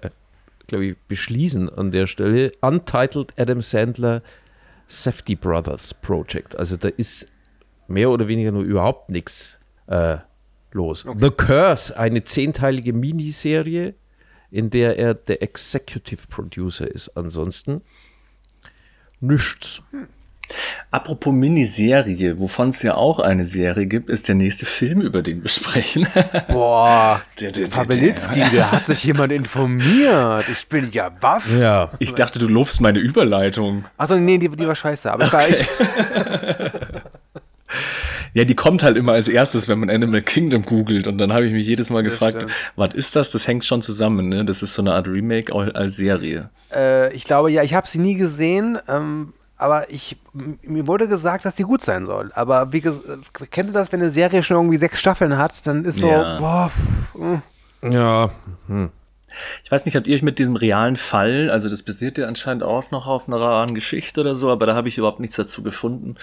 glaube 0.67 0.85
ich, 0.85 0.97
beschließen 1.07 1.69
an 1.69 1.91
der 1.91 2.07
Stelle. 2.07 2.51
Untitled 2.61 3.33
Adam 3.37 3.61
Sandler 3.61 4.21
Safdie 4.87 5.35
Brothers 5.35 5.93
Project. 5.93 6.57
Also 6.57 6.77
da 6.77 6.87
ist 6.89 7.27
mehr 7.87 8.09
oder 8.09 8.27
weniger 8.27 8.51
nur 8.51 8.63
überhaupt 8.63 9.09
nichts 9.09 9.59
äh, 9.87 10.17
los. 10.71 11.05
The 11.19 11.31
Curse, 11.31 11.97
eine 11.97 12.23
zehnteilige 12.23 12.93
Miniserie, 12.93 13.95
in 14.51 14.69
der 14.69 14.97
er 14.97 15.13
der 15.13 15.41
Executive 15.41 16.27
Producer 16.29 16.89
ist. 16.89 17.09
Ansonsten 17.17 17.81
nichts. 19.19 19.81
Apropos 20.91 21.33
Miniserie, 21.33 22.39
wovon 22.39 22.69
es 22.69 22.81
ja 22.81 22.95
auch 22.95 23.19
eine 23.19 23.45
Serie 23.45 23.85
gibt, 23.85 24.09
ist 24.09 24.27
der 24.27 24.35
nächste 24.35 24.65
Film, 24.65 25.01
über 25.01 25.21
den 25.21 25.43
wir 25.43 25.49
sprechen. 25.49 26.07
Boah, 26.47 27.21
Der- 27.39 27.51
der- 27.51 27.67
der- 27.67 27.69
Pawelitzki, 27.71 28.41
da 28.55 28.71
hat 28.71 28.85
sich 28.87 29.03
jemand 29.03 29.33
informiert. 29.33 30.45
Ich 30.51 30.67
bin 30.67 30.89
ja 30.91 31.09
baff. 31.09 31.43
Ja. 31.59 31.91
Ich 31.99 32.13
dachte, 32.13 32.39
du 32.39 32.47
lobst 32.47 32.79
meine 32.81 32.99
Überleitung. 32.99 33.85
Achso, 33.97 34.15
nee, 34.17 34.37
die, 34.37 34.49
die 34.49 34.67
war 34.67 34.75
scheiße. 34.75 35.11
Aber 35.11 35.25
okay. 35.25 35.55
ich, 35.59 35.67
Ja, 38.33 38.43
die 38.45 38.55
kommt 38.55 38.83
halt 38.83 38.97
immer 38.97 39.13
als 39.13 39.27
erstes, 39.29 39.67
wenn 39.67 39.79
man 39.79 39.89
Animal 39.89 40.21
Kingdom 40.21 40.63
googelt. 40.63 41.07
Und 41.07 41.17
dann 41.17 41.33
habe 41.33 41.47
ich 41.47 41.53
mich 41.53 41.65
jedes 41.65 41.89
Mal 41.89 42.03
gefragt, 42.03 42.37
stimmt. 42.37 42.51
was 42.75 42.93
ist 42.93 43.15
das? 43.15 43.31
Das 43.31 43.47
hängt 43.47 43.65
schon 43.65 43.81
zusammen, 43.81 44.29
ne? 44.29 44.45
Das 44.45 44.61
ist 44.61 44.73
so 44.75 44.81
eine 44.83 44.93
Art 44.93 45.07
Remake 45.07 45.53
als 45.53 45.95
Serie. 45.95 46.49
äh, 46.73 47.11
ich 47.13 47.23
glaube, 47.23 47.51
ja, 47.51 47.63
ich 47.63 47.73
habe 47.73 47.87
sie 47.87 47.97
nie 47.97 48.13
gesehen. 48.15 48.77
Ähm, 48.87 49.33
aber 49.57 49.89
ich, 49.89 50.17
mir 50.61 50.87
wurde 50.87 51.07
gesagt, 51.07 51.45
dass 51.45 51.55
die 51.55 51.63
gut 51.63 51.83
sein 51.83 52.05
soll. 52.05 52.31
Aber 52.35 52.71
wie 52.73 52.79
ges- 52.79 53.01
äh, 53.07 53.45
kennst 53.49 53.69
du 53.69 53.73
das, 53.73 53.91
wenn 53.91 54.01
eine 54.01 54.11
Serie 54.11 54.43
schon 54.43 54.57
irgendwie 54.57 54.77
sechs 54.77 54.99
Staffeln 54.99 55.37
hat, 55.37 55.65
dann 55.65 55.85
ist 55.85 55.99
so, 55.99 56.09
Ja. 56.09 56.39
boah, 56.39 56.71
mh. 57.15 57.41
Ja, 57.89 58.29
Ich 59.63 59.71
weiß 59.71 59.85
nicht, 59.85 59.95
habt 59.95 60.07
ihr 60.07 60.15
euch 60.15 60.23
mit 60.23 60.39
diesem 60.39 60.55
realen 60.55 60.95
Fall, 60.95 61.51
also 61.51 61.69
das 61.69 61.83
basiert 61.83 62.17
ja 62.17 62.25
anscheinend 62.25 62.63
auch 62.63 62.89
noch 62.89 63.05
auf 63.05 63.27
einer 63.27 63.39
wahren 63.39 63.75
Geschichte 63.75 64.21
oder 64.21 64.33
so, 64.33 64.49
aber 64.51 64.65
da 64.65 64.73
habe 64.73 64.87
ich 64.87 64.97
überhaupt 64.97 65.19
nichts 65.19 65.35
dazu 65.35 65.61
gefunden. 65.61 66.15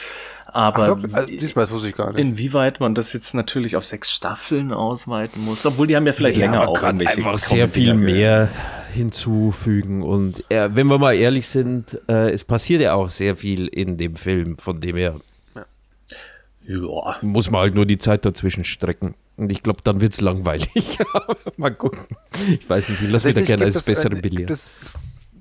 Aber 0.47 0.83
Ach, 0.85 0.87
wirklich? 0.89 1.15
Also, 1.15 1.29
diesmal, 1.39 1.71
wusste 1.71 1.89
ich 1.89 1.97
gar 1.97 2.11
nicht. 2.11 2.19
inwieweit 2.21 2.81
man 2.81 2.95
das 2.95 3.13
jetzt 3.13 3.35
natürlich 3.35 3.77
auf 3.77 3.85
sechs 3.85 4.11
Staffeln 4.11 4.73
ausweiten 4.73 5.45
muss, 5.45 5.65
obwohl 5.65 5.87
die 5.87 5.95
haben 5.97 6.07
ja 6.07 6.13
vielleicht 6.13 6.39
länger 6.39 6.63
aber 6.63 6.69
auch 6.73 6.83
irgendwelche 6.83 7.17
einfach 7.19 7.39
sehr 7.39 7.69
viel 7.69 7.95
mehr 7.95 8.49
hinzufügen. 8.95 10.03
Und 10.03 10.45
äh, 10.51 10.75
wenn 10.75 10.87
wir 10.87 10.99
mal 10.99 11.15
ehrlich 11.15 11.47
sind, 11.49 12.01
äh, 12.09 12.31
es 12.31 12.45
passiert 12.45 12.81
ja 12.83 12.95
auch 12.95 13.11
sehr 13.11 13.37
viel 13.37 13.67
in 13.69 13.97
dem 13.99 14.17
Film, 14.17 14.57
von 14.57 14.81
dem 14.81 14.97
her 14.97 15.21
Ja. 16.67 17.17
muss 17.21 17.51
man 17.51 17.61
halt 17.61 17.75
nur 17.75 17.87
die 17.87 17.99
Zeit 17.99 18.25
dazwischen 18.25 18.65
strecken. 18.65 19.15
Und 19.37 19.51
ich 19.51 19.63
glaube, 19.63 19.81
dann 19.85 20.01
wird 20.01 20.15
es 20.15 20.21
langweilig. 20.21 20.99
mal 21.57 21.71
gucken. 21.75 22.07
Ich 22.49 22.69
weiß 22.71 22.89
nicht, 22.89 23.03
ich 23.03 23.11
lass 23.11 23.25
mich 23.25 23.35
da 23.35 23.41
gerne 23.43 23.65
gibt 23.65 23.77
als 23.77 23.77
es, 23.77 23.83
äh, 23.83 23.91
besseren 23.91 24.23
Gibt 24.23 24.35
belehren. 24.35 24.53
es, 24.53 24.71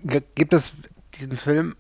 ge- 0.04 0.24
gibt 0.36 0.52
es 0.54 0.74
diesen 1.20 1.38
Film 1.38 1.76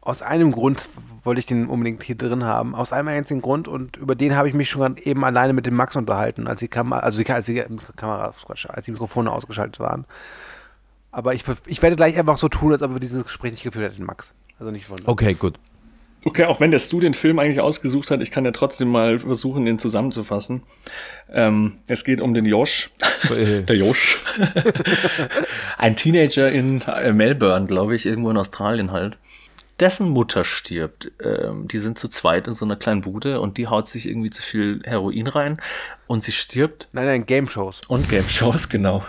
aus 0.00 0.20
einem 0.20 0.50
Grund, 0.50 0.82
wollte 1.22 1.38
ich 1.38 1.46
den 1.46 1.68
unbedingt 1.68 2.02
hier 2.02 2.16
drin 2.16 2.42
haben, 2.42 2.74
aus 2.74 2.92
einem 2.92 3.06
einzigen 3.06 3.40
Grund 3.40 3.68
und 3.68 3.96
über 3.96 4.16
den 4.16 4.34
habe 4.34 4.48
ich 4.48 4.54
mich 4.54 4.68
schon 4.68 4.96
eben 4.96 5.24
alleine 5.24 5.52
mit 5.52 5.64
dem 5.64 5.76
Max 5.76 5.94
unterhalten, 5.94 6.48
als 6.48 6.58
die 6.58 6.66
Kamera, 6.66 6.98
also 7.00 7.22
die, 7.22 7.30
als 7.30 7.46
die 7.46 7.62
Kamera, 7.94 8.34
als 8.68 8.84
die 8.84 8.90
Mikrofone 8.90 9.30
ausgeschaltet 9.30 9.78
waren. 9.78 10.04
Aber 11.12 11.34
ich, 11.34 11.44
ich 11.66 11.82
werde 11.82 11.94
gleich 11.94 12.18
einfach 12.18 12.38
so 12.38 12.48
tun, 12.48 12.72
als 12.72 12.82
ob 12.82 12.92
wir 12.92 13.00
dieses 13.00 13.22
Gespräch 13.22 13.52
nicht 13.52 13.62
geführt 13.62 13.92
hätten, 13.92 14.04
Max. 14.04 14.32
Also 14.58 14.72
nicht 14.72 14.86
von. 14.86 14.98
Okay, 15.04 15.34
gut. 15.34 15.58
Okay, 16.24 16.44
auch 16.44 16.60
wenn 16.60 16.70
der 16.70 16.78
Stu 16.78 17.00
den 17.00 17.14
Film 17.14 17.38
eigentlich 17.40 17.60
ausgesucht 17.60 18.10
hat, 18.10 18.20
ich 18.20 18.30
kann 18.30 18.44
ja 18.44 18.52
trotzdem 18.52 18.88
mal 18.88 19.18
versuchen, 19.18 19.64
den 19.64 19.80
zusammenzufassen. 19.80 20.62
Ähm, 21.30 21.78
es 21.88 22.04
geht 22.04 22.20
um 22.20 22.32
den 22.32 22.46
Josh. 22.46 22.90
Äh. 23.30 23.62
der 23.64 23.76
Josh. 23.76 24.20
Ein 25.78 25.96
Teenager 25.96 26.50
in 26.50 26.80
äh, 26.82 27.12
Melbourne, 27.12 27.66
glaube 27.66 27.96
ich, 27.96 28.06
irgendwo 28.06 28.30
in 28.30 28.36
Australien 28.36 28.92
halt. 28.92 29.18
Dessen 29.82 30.10
Mutter 30.10 30.44
stirbt. 30.44 31.10
Ähm, 31.20 31.66
die 31.66 31.78
sind 31.78 31.98
zu 31.98 32.06
zweit 32.06 32.46
in 32.46 32.54
so 32.54 32.64
einer 32.64 32.76
kleinen 32.76 33.00
Bude 33.00 33.40
und 33.40 33.58
die 33.58 33.66
haut 33.66 33.88
sich 33.88 34.06
irgendwie 34.08 34.30
zu 34.30 34.40
viel 34.40 34.80
Heroin 34.84 35.26
rein 35.26 35.60
und 36.06 36.22
sie 36.22 36.30
stirbt 36.30 36.88
Nein, 36.92 37.06
nein, 37.06 37.26
Game 37.26 37.48
Shows. 37.48 37.80
und 37.88 38.08
Game 38.08 38.28
Shows, 38.28 38.68
genau. 38.68 39.02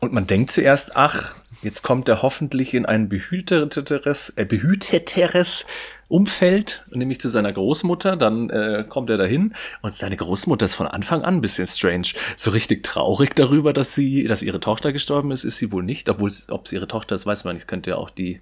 Und 0.00 0.12
man 0.12 0.26
denkt 0.26 0.50
zuerst, 0.50 0.96
ach, 0.96 1.34
jetzt 1.62 1.80
kommt 1.80 2.10
er 2.10 2.20
hoffentlich 2.20 2.74
in 2.74 2.84
ein 2.84 3.08
behüteteres, 3.08 4.34
äh, 4.36 4.44
behüteteres 4.44 5.64
Umfeld, 6.08 6.84
nämlich 6.90 7.18
zu 7.18 7.30
seiner 7.30 7.54
Großmutter. 7.54 8.16
Dann 8.16 8.50
äh, 8.50 8.84
kommt 8.86 9.08
er 9.08 9.16
dahin 9.16 9.54
und 9.80 9.94
seine 9.94 10.18
Großmutter 10.18 10.66
ist 10.66 10.74
von 10.74 10.88
Anfang 10.88 11.22
an 11.22 11.36
ein 11.36 11.40
bisschen 11.40 11.66
strange. 11.66 12.08
So 12.36 12.50
richtig 12.50 12.82
traurig 12.82 13.34
darüber, 13.34 13.72
dass 13.72 13.94
sie, 13.94 14.24
dass 14.24 14.42
ihre 14.42 14.60
Tochter 14.60 14.92
gestorben 14.92 15.30
ist, 15.30 15.44
ist 15.44 15.56
sie 15.56 15.72
wohl 15.72 15.82
nicht. 15.82 16.10
Obwohl, 16.10 16.30
ob 16.50 16.68
sie 16.68 16.76
ihre 16.76 16.86
Tochter 16.88 17.14
ist, 17.14 17.24
weiß 17.24 17.44
man 17.44 17.54
nicht. 17.54 17.66
Könnte 17.66 17.88
ja 17.90 17.96
auch 17.96 18.10
die 18.10 18.40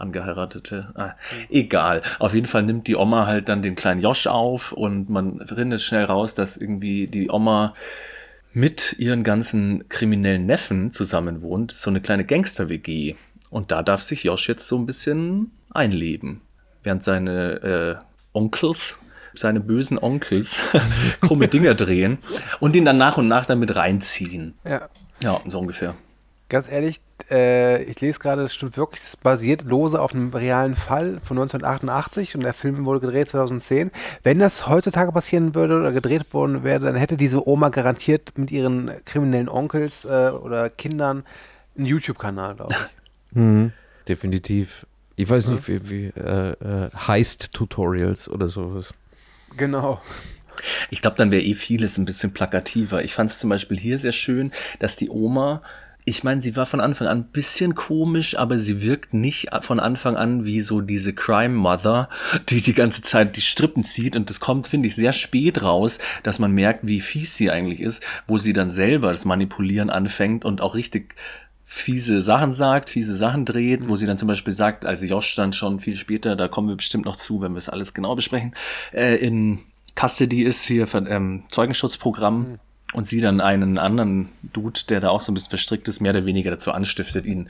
angeheiratete. 0.00 0.92
Ah, 0.94 1.14
egal. 1.48 2.02
Auf 2.18 2.34
jeden 2.34 2.46
Fall 2.46 2.62
nimmt 2.62 2.86
die 2.86 2.96
Oma 2.96 3.26
halt 3.26 3.48
dann 3.48 3.62
den 3.62 3.74
kleinen 3.74 4.00
Josh 4.00 4.26
auf 4.26 4.72
und 4.72 5.08
man 5.10 5.46
findet 5.46 5.82
schnell 5.82 6.04
raus, 6.04 6.34
dass 6.34 6.56
irgendwie 6.56 7.06
die 7.06 7.30
Oma 7.30 7.74
mit 8.52 8.94
ihren 8.98 9.24
ganzen 9.24 9.88
kriminellen 9.88 10.46
Neffen 10.46 10.92
zusammen 10.92 11.42
wohnt, 11.42 11.72
so 11.72 11.90
eine 11.90 12.00
kleine 12.00 12.24
Gangster-WG. 12.24 13.16
Und 13.50 13.72
da 13.72 13.82
darf 13.82 14.02
sich 14.02 14.24
Josh 14.24 14.48
jetzt 14.48 14.66
so 14.66 14.78
ein 14.78 14.86
bisschen 14.86 15.50
einleben, 15.70 16.40
während 16.82 17.02
seine 17.02 18.00
äh, 18.00 18.04
Onkels, 18.32 19.00
seine 19.34 19.60
bösen 19.60 19.98
Onkels, 19.98 20.60
krumme 21.20 21.48
Dinger 21.48 21.74
drehen 21.74 22.18
und 22.60 22.76
ihn 22.76 22.84
dann 22.84 22.98
nach 22.98 23.18
und 23.18 23.28
nach 23.28 23.46
damit 23.46 23.74
reinziehen. 23.74 24.54
Ja. 24.64 24.88
Ja, 25.22 25.40
so 25.46 25.58
ungefähr. 25.58 25.94
Ganz 26.54 26.68
ehrlich, 26.68 27.00
äh, 27.32 27.82
ich 27.82 28.00
lese 28.00 28.20
gerade, 28.20 28.42
es 28.42 28.54
stimmt 28.54 28.76
wirklich, 28.76 29.02
es 29.04 29.16
basiert 29.16 29.62
lose 29.62 30.00
auf 30.00 30.14
einem 30.14 30.32
realen 30.32 30.76
Fall 30.76 31.18
von 31.24 31.36
1988 31.36 32.36
und 32.36 32.44
der 32.44 32.54
Film 32.54 32.84
wurde 32.84 33.00
gedreht 33.00 33.30
2010. 33.30 33.90
Wenn 34.22 34.38
das 34.38 34.68
heutzutage 34.68 35.10
passieren 35.10 35.56
würde 35.56 35.80
oder 35.80 35.90
gedreht 35.90 36.32
worden 36.32 36.62
wäre, 36.62 36.78
dann 36.78 36.94
hätte 36.94 37.16
diese 37.16 37.48
Oma 37.48 37.70
garantiert 37.70 38.38
mit 38.38 38.52
ihren 38.52 38.92
kriminellen 39.04 39.48
Onkels 39.48 40.04
äh, 40.04 40.30
oder 40.30 40.70
Kindern 40.70 41.24
einen 41.76 41.86
YouTube-Kanal, 41.86 42.54
glaube 42.54 42.72
ich. 43.34 43.72
Definitiv. 44.08 44.86
Ich 45.16 45.28
weiß 45.28 45.48
nicht, 45.48 45.66
wie, 45.66 45.90
wie 45.90 46.04
äh, 46.16 46.52
äh, 46.52 46.90
Heist-Tutorials 46.94 48.28
oder 48.28 48.46
sowas. 48.46 48.94
Genau. 49.56 50.00
Ich 50.90 51.02
glaube, 51.02 51.16
dann 51.16 51.32
wäre 51.32 51.42
eh 51.42 51.54
vieles 51.54 51.98
ein 51.98 52.04
bisschen 52.04 52.32
plakativer. 52.32 53.02
Ich 53.02 53.12
fand 53.12 53.32
es 53.32 53.40
zum 53.40 53.50
Beispiel 53.50 53.76
hier 53.76 53.98
sehr 53.98 54.12
schön, 54.12 54.52
dass 54.78 54.94
die 54.94 55.10
Oma 55.10 55.60
Ich 56.06 56.22
meine, 56.22 56.42
sie 56.42 56.54
war 56.54 56.66
von 56.66 56.80
Anfang 56.80 57.06
an 57.06 57.18
ein 57.18 57.30
bisschen 57.32 57.74
komisch, 57.74 58.36
aber 58.36 58.58
sie 58.58 58.82
wirkt 58.82 59.14
nicht 59.14 59.48
von 59.60 59.80
Anfang 59.80 60.16
an 60.16 60.44
wie 60.44 60.60
so 60.60 60.82
diese 60.82 61.14
Crime 61.14 61.54
Mother, 61.54 62.10
die 62.50 62.60
die 62.60 62.74
ganze 62.74 63.00
Zeit 63.00 63.36
die 63.36 63.40
Strippen 63.40 63.84
zieht. 63.84 64.14
Und 64.14 64.28
das 64.28 64.38
kommt, 64.38 64.68
finde 64.68 64.88
ich, 64.88 64.94
sehr 64.94 65.12
spät 65.12 65.62
raus, 65.62 65.98
dass 66.22 66.38
man 66.38 66.52
merkt, 66.52 66.86
wie 66.86 67.00
fies 67.00 67.38
sie 67.38 67.50
eigentlich 67.50 67.80
ist, 67.80 68.02
wo 68.26 68.36
sie 68.36 68.52
dann 68.52 68.68
selber 68.68 69.12
das 69.12 69.24
Manipulieren 69.24 69.88
anfängt 69.88 70.44
und 70.44 70.60
auch 70.60 70.74
richtig 70.74 71.14
fiese 71.64 72.20
Sachen 72.20 72.52
sagt, 72.52 72.90
fiese 72.90 73.16
Sachen 73.16 73.46
dreht, 73.46 73.88
wo 73.88 73.96
sie 73.96 74.06
dann 74.06 74.18
zum 74.18 74.28
Beispiel 74.28 74.52
sagt, 74.52 74.84
als 74.84 75.02
Josh 75.02 75.34
dann 75.34 75.54
schon 75.54 75.80
viel 75.80 75.96
später, 75.96 76.36
da 76.36 76.48
kommen 76.48 76.68
wir 76.68 76.76
bestimmt 76.76 77.06
noch 77.06 77.16
zu, 77.16 77.40
wenn 77.40 77.52
wir 77.52 77.58
es 77.58 77.70
alles 77.70 77.94
genau 77.94 78.14
besprechen, 78.14 78.54
äh, 78.92 79.16
in 79.16 79.60
Custody 79.98 80.42
ist 80.42 80.62
hier 80.62 80.86
ähm, 80.94 81.44
Zeugenschutzprogramm 81.48 82.58
und 82.94 83.04
sie 83.04 83.20
dann 83.20 83.40
einen 83.40 83.76
anderen 83.76 84.30
Dude, 84.42 84.80
der 84.88 85.00
da 85.00 85.10
auch 85.10 85.20
so 85.20 85.32
ein 85.32 85.34
bisschen 85.34 85.50
verstrickt 85.50 85.88
ist, 85.88 86.00
mehr 86.00 86.12
oder 86.12 86.24
weniger 86.24 86.50
dazu 86.50 86.72
anstiftet, 86.72 87.26
ihn 87.26 87.48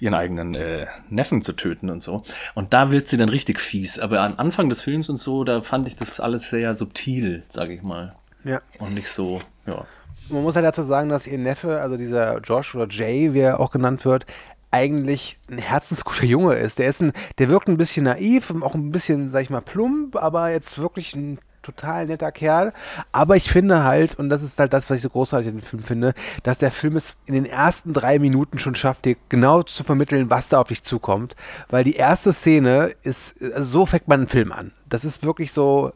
ihren 0.00 0.14
eigenen 0.14 0.54
äh, 0.54 0.86
Neffen 1.10 1.42
zu 1.42 1.52
töten 1.52 1.90
und 1.90 2.02
so. 2.02 2.22
Und 2.54 2.72
da 2.72 2.90
wird 2.90 3.08
sie 3.08 3.16
dann 3.16 3.28
richtig 3.28 3.60
fies. 3.60 3.98
Aber 3.98 4.20
am 4.20 4.34
Anfang 4.38 4.68
des 4.68 4.80
Films 4.80 5.08
und 5.08 5.16
so, 5.16 5.44
da 5.44 5.60
fand 5.60 5.88
ich 5.88 5.96
das 5.96 6.20
alles 6.20 6.48
sehr 6.48 6.74
subtil, 6.74 7.42
sage 7.48 7.74
ich 7.74 7.82
mal. 7.82 8.14
Ja. 8.44 8.62
Und 8.78 8.94
nicht 8.94 9.08
so, 9.08 9.40
ja. 9.66 9.84
Man 10.30 10.42
muss 10.42 10.54
halt 10.54 10.64
dazu 10.64 10.84
sagen, 10.84 11.10
dass 11.10 11.26
ihr 11.26 11.38
Neffe, 11.38 11.80
also 11.80 11.96
dieser 11.96 12.38
Josh 12.38 12.74
oder 12.74 12.88
Jay, 12.88 13.34
wie 13.34 13.40
er 13.40 13.60
auch 13.60 13.70
genannt 13.70 14.04
wird, 14.04 14.26
eigentlich 14.70 15.38
ein 15.50 15.58
herzensguter 15.58 16.24
Junge 16.24 16.54
ist. 16.54 16.78
Der 16.78 16.88
ist 16.88 17.02
ein, 17.02 17.12
der 17.38 17.48
wirkt 17.48 17.68
ein 17.68 17.76
bisschen 17.76 18.04
naiv, 18.04 18.52
auch 18.62 18.74
ein 18.74 18.90
bisschen, 18.90 19.30
sag 19.30 19.42
ich 19.42 19.50
mal, 19.50 19.60
plump, 19.60 20.16
aber 20.16 20.50
jetzt 20.50 20.78
wirklich 20.78 21.14
ein 21.14 21.38
total 21.64 22.06
netter 22.06 22.30
Kerl. 22.30 22.72
Aber 23.12 23.36
ich 23.36 23.50
finde 23.50 23.84
halt, 23.84 24.18
und 24.18 24.28
das 24.28 24.42
ist 24.42 24.58
halt 24.58 24.72
das, 24.72 24.88
was 24.88 24.98
ich 24.98 25.02
so 25.02 25.10
großartig 25.10 25.48
in 25.48 25.58
dem 25.58 25.62
Film 25.62 25.82
finde, 25.82 26.14
dass 26.42 26.58
der 26.58 26.70
Film 26.70 26.96
es 26.96 27.16
in 27.26 27.34
den 27.34 27.46
ersten 27.46 27.92
drei 27.92 28.18
Minuten 28.18 28.58
schon 28.58 28.74
schafft, 28.74 29.04
dir 29.04 29.16
genau 29.28 29.62
zu 29.62 29.84
vermitteln, 29.84 30.30
was 30.30 30.48
da 30.48 30.60
auf 30.60 30.68
dich 30.68 30.82
zukommt. 30.82 31.34
Weil 31.68 31.84
die 31.84 31.96
erste 31.96 32.32
Szene 32.32 32.92
ist, 33.02 33.42
also 33.42 33.70
so 33.70 33.86
fängt 33.86 34.08
man 34.08 34.20
einen 34.20 34.28
Film 34.28 34.52
an. 34.52 34.72
Das 34.88 35.04
ist 35.04 35.24
wirklich 35.24 35.52
so 35.52 35.92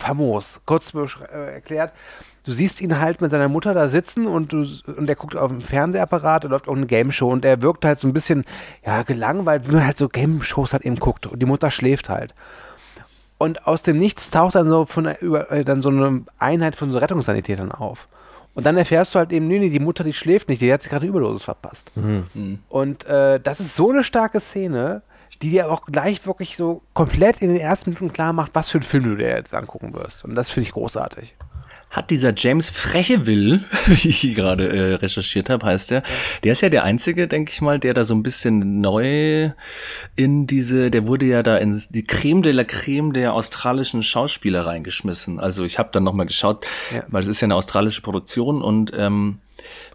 famos. 0.00 0.60
Kurz 0.64 0.92
äh, 0.94 1.54
erklärt, 1.54 1.92
du 2.44 2.52
siehst 2.52 2.80
ihn 2.80 2.98
halt 2.98 3.20
mit 3.20 3.30
seiner 3.30 3.48
Mutter 3.48 3.74
da 3.74 3.88
sitzen 3.88 4.26
und, 4.26 4.52
du, 4.52 4.64
und 4.86 5.06
der 5.06 5.16
guckt 5.16 5.36
auf 5.36 5.50
dem 5.50 5.60
Fernsehapparat 5.60 6.44
und 6.44 6.50
läuft 6.50 6.68
auch 6.68 6.76
eine 6.76 6.86
Game-Show 6.86 7.28
und 7.28 7.44
er 7.44 7.62
wirkt 7.62 7.84
halt 7.84 8.00
so 8.00 8.08
ein 8.08 8.12
bisschen, 8.12 8.44
ja, 8.84 9.02
gelangweilt, 9.02 9.68
wie 9.68 9.74
man 9.74 9.86
halt 9.86 9.98
so 9.98 10.08
Game-Shows 10.08 10.72
halt 10.72 10.84
eben 10.84 10.96
guckt 10.96 11.26
und 11.26 11.38
die 11.40 11.46
Mutter 11.46 11.70
schläft 11.70 12.08
halt. 12.08 12.34
Und 13.40 13.66
aus 13.66 13.80
dem 13.80 13.98
Nichts 13.98 14.30
taucht 14.30 14.54
dann 14.54 14.68
so 14.68 14.84
von 14.84 15.04
der, 15.04 15.22
über, 15.22 15.50
äh, 15.50 15.64
dann 15.64 15.80
so 15.80 15.88
eine 15.88 16.24
Einheit 16.38 16.76
von 16.76 16.92
so 16.92 16.98
Rettungssanitätern 16.98 17.72
auf. 17.72 18.06
Und 18.54 18.66
dann 18.66 18.76
erfährst 18.76 19.14
du 19.14 19.18
halt 19.18 19.32
eben, 19.32 19.48
nee, 19.48 19.58
nee, 19.58 19.70
die 19.70 19.78
Mutter, 19.78 20.04
die 20.04 20.12
schläft 20.12 20.50
nicht, 20.50 20.60
die 20.60 20.70
hat 20.70 20.82
sich 20.82 20.90
gerade 20.90 21.06
Überdosis 21.06 21.44
verpasst. 21.44 21.90
Und 22.68 23.06
äh, 23.06 23.40
das 23.40 23.58
ist 23.60 23.74
so 23.74 23.88
eine 23.88 24.04
starke 24.04 24.40
Szene, 24.40 25.00
die 25.40 25.48
dir 25.52 25.72
auch 25.72 25.86
gleich 25.86 26.26
wirklich 26.26 26.58
so 26.58 26.82
komplett 26.92 27.40
in 27.40 27.48
den 27.48 27.60
ersten 27.60 27.90
Minuten 27.90 28.12
klar 28.12 28.34
macht, 28.34 28.50
was 28.54 28.68
für 28.68 28.76
einen 28.76 28.82
Film 28.82 29.04
du 29.04 29.16
dir 29.16 29.28
jetzt 29.28 29.54
angucken 29.54 29.94
wirst. 29.94 30.22
Und 30.22 30.34
das 30.34 30.50
finde 30.50 30.68
ich 30.68 30.74
großartig. 30.74 31.34
Hat 31.90 32.10
dieser 32.10 32.32
James 32.36 32.70
Frechewill, 32.70 33.64
wie 33.86 34.08
ich 34.08 34.34
gerade 34.36 34.68
äh, 34.68 34.94
recherchiert 34.94 35.50
habe, 35.50 35.66
heißt 35.66 35.90
der, 35.90 36.02
der 36.44 36.52
ist 36.52 36.60
ja 36.60 36.68
der 36.68 36.84
Einzige, 36.84 37.26
denke 37.26 37.50
ich 37.52 37.60
mal, 37.60 37.80
der 37.80 37.94
da 37.94 38.04
so 38.04 38.14
ein 38.14 38.22
bisschen 38.22 38.80
neu 38.80 39.50
in 40.14 40.46
diese, 40.46 40.90
der 40.90 41.06
wurde 41.08 41.26
ja 41.26 41.42
da 41.42 41.56
in 41.56 41.80
die 41.90 42.04
Creme 42.04 42.42
de 42.42 42.52
la 42.52 42.62
Creme 42.64 43.12
der 43.12 43.34
australischen 43.34 44.02
Schauspieler 44.04 44.66
reingeschmissen. 44.66 45.40
Also 45.40 45.64
ich 45.64 45.78
habe 45.80 45.88
dann 45.92 46.04
nochmal 46.04 46.26
geschaut, 46.26 46.64
Ja. 46.94 47.02
weil 47.08 47.22
es 47.22 47.28
ist 47.28 47.40
ja 47.40 47.46
eine 47.46 47.56
australische 47.56 48.02
Produktion 48.02 48.62
und 48.62 48.92
ähm, 48.96 49.38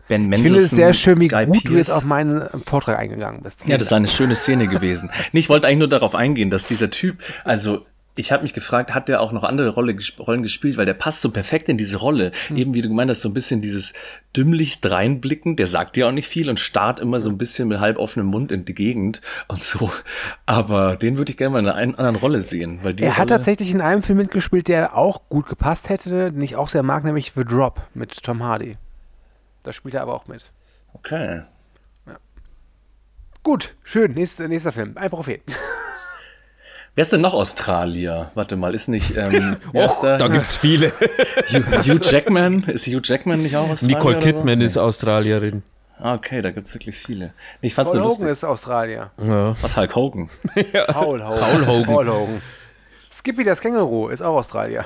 Ben 0.08 0.24
Ich 0.24 0.28
Mendelsohn, 0.28 0.58
finde 0.60 0.64
es 0.66 0.72
sehr 0.72 0.94
schön, 0.94 1.20
wie 1.20 1.30
Guy 1.30 1.46
gut 1.48 1.62
du 1.68 1.78
jetzt 1.78 1.90
auf 1.92 2.04
meinen 2.04 2.42
äh, 2.42 2.50
Vortrag 2.68 3.00
eingegangen 3.00 3.42
bist. 3.42 3.62
Ja, 3.66 3.78
das 3.78 3.88
ist 3.88 3.94
eine 3.94 4.08
schöne 4.08 4.36
Szene 4.36 4.68
gewesen. 4.68 5.10
Nee, 5.32 5.40
ich 5.40 5.50
wollte 5.50 5.66
eigentlich 5.68 5.80
nur 5.80 5.88
darauf 5.90 6.14
eingehen, 6.14 6.50
dass 6.52 6.68
dieser 6.68 6.90
Typ, 6.92 7.24
also 7.44 7.86
ich 8.18 8.32
habe 8.32 8.44
mich 8.44 8.54
gefragt, 8.54 8.94
hat 8.96 9.10
der 9.10 9.20
auch 9.22 9.32
noch 9.34 9.44
andere 9.44 9.70
Rolle, 9.70 9.96
Rollen 10.20 10.42
gespielt, 10.42 10.78
weil 10.78 10.86
der 10.86 10.94
passt 10.94 11.22
so 11.22 11.32
perfekt 11.32 11.68
in 11.70 11.78
diese 11.78 11.98
Rolle. 11.98 12.32
Eben 12.56 12.74
wie 12.74 12.82
du 12.82 12.88
gemeint 12.88 13.12
hast, 13.12 13.22
so 13.22 13.30
ein 13.30 13.34
bisschen 13.34 13.62
dieses 13.62 13.94
dümmlich 14.36 14.80
dreinblicken, 14.82 15.56
der 15.58 15.68
sagt 15.68 15.96
dir 15.96 16.08
auch 16.08 16.12
nicht 16.12 16.28
viel 16.28 16.50
und 16.50 16.60
starrt 16.60 17.00
immer 17.00 17.20
so 17.20 17.30
ein 17.30 17.38
bisschen 17.38 17.68
mit 17.68 17.80
halb 17.80 17.98
offenem 17.98 18.28
Mund 18.28 18.52
in 18.52 18.64
die 18.66 18.74
Gegend 18.74 19.22
und 19.48 19.62
so. 19.62 19.92
Aber 20.46 20.96
den 20.96 21.18
würde 21.18 21.32
ich 21.32 21.38
gerne 21.38 21.54
mal 21.54 21.60
in 21.60 21.66
einer 21.68 21.76
ein- 21.76 21.96
anderen 21.96 22.16
Rolle 22.16 22.42
sehen, 22.42 22.80
weil 22.84 22.94
die 22.94 23.04
Er 23.04 23.12
hat 23.18 23.20
Rolle, 23.30 23.30
tatsächlich 23.38 23.72
in 23.72 23.82
einem 23.82 24.02
Film 24.02 24.18
mitgespielt, 24.18 24.68
der 24.70 24.98
auch 24.98 25.22
gut 25.30 25.48
gepasst 25.50 25.90
hätte, 25.90 26.32
den 26.32 26.42
ich 26.42 26.56
auch 26.56 26.70
sehr 26.70 26.84
mag, 26.84 27.04
nämlich 27.04 27.34
The 27.36 27.44
Drop 27.44 27.82
mit 27.94 28.24
Tom 28.24 28.42
Hardy. 28.44 28.78
Da 29.64 29.74
spielt 29.74 29.96
er 29.96 30.02
aber 30.04 30.14
auch 30.14 30.28
mit. 30.28 30.44
Okay. 30.94 31.42
Gut, 33.44 33.76
schön. 33.84 34.14
Nächster, 34.14 34.48
nächster 34.48 34.72
Film. 34.72 34.94
Ein 34.96 35.10
Prophet. 35.10 35.42
Wer 36.96 37.02
ist 37.02 37.12
denn 37.12 37.22
noch 37.22 37.34
Australier? 37.34 38.32
Warte 38.36 38.56
mal, 38.56 38.74
ist 38.74 38.88
nicht 38.88 39.18
ähm, 39.18 39.58
Och, 39.74 40.02
der? 40.02 40.18
da 40.18 40.28
gibt's 40.30 40.56
viele. 40.56 40.90
Hugh, 41.50 41.64
Hugh 41.84 42.00
Jackman? 42.02 42.64
Ist 42.64 42.88
Hugh 42.88 43.02
Jackman 43.04 43.42
nicht 43.44 43.56
auch 43.58 43.70
Australier? 43.70 43.98
Nicole 43.98 44.18
oder 44.18 44.26
so? 44.28 44.34
Kidman 44.34 44.62
ist 44.62 44.78
Australierin. 44.78 45.64
Ah, 46.00 46.14
okay, 46.16 46.42
da 46.42 46.52
gibt's 46.52 46.74
wirklich 46.74 46.96
viele. 46.96 47.34
Ich 47.62 47.74
fand's 47.74 47.92
Paul 47.92 48.02
nur 48.02 48.10
Hogan 48.12 48.28
ist 48.30 48.44
Australier. 48.46 49.12
Ja. 49.22 49.56
Was 49.62 49.76
Hulk 49.78 49.96
Hogan? 49.96 50.30
Paul 50.88 51.22
Hogan. 51.26 51.40
Paul 51.40 51.68
Hogan. 51.68 51.86
Paul 51.86 52.08
Hogan. 52.10 52.42
Skippy 53.14 53.44
das 53.44 53.60
Känguru 53.60 54.08
ist 54.10 54.22
auch 54.22 54.38
Australier. 54.38 54.86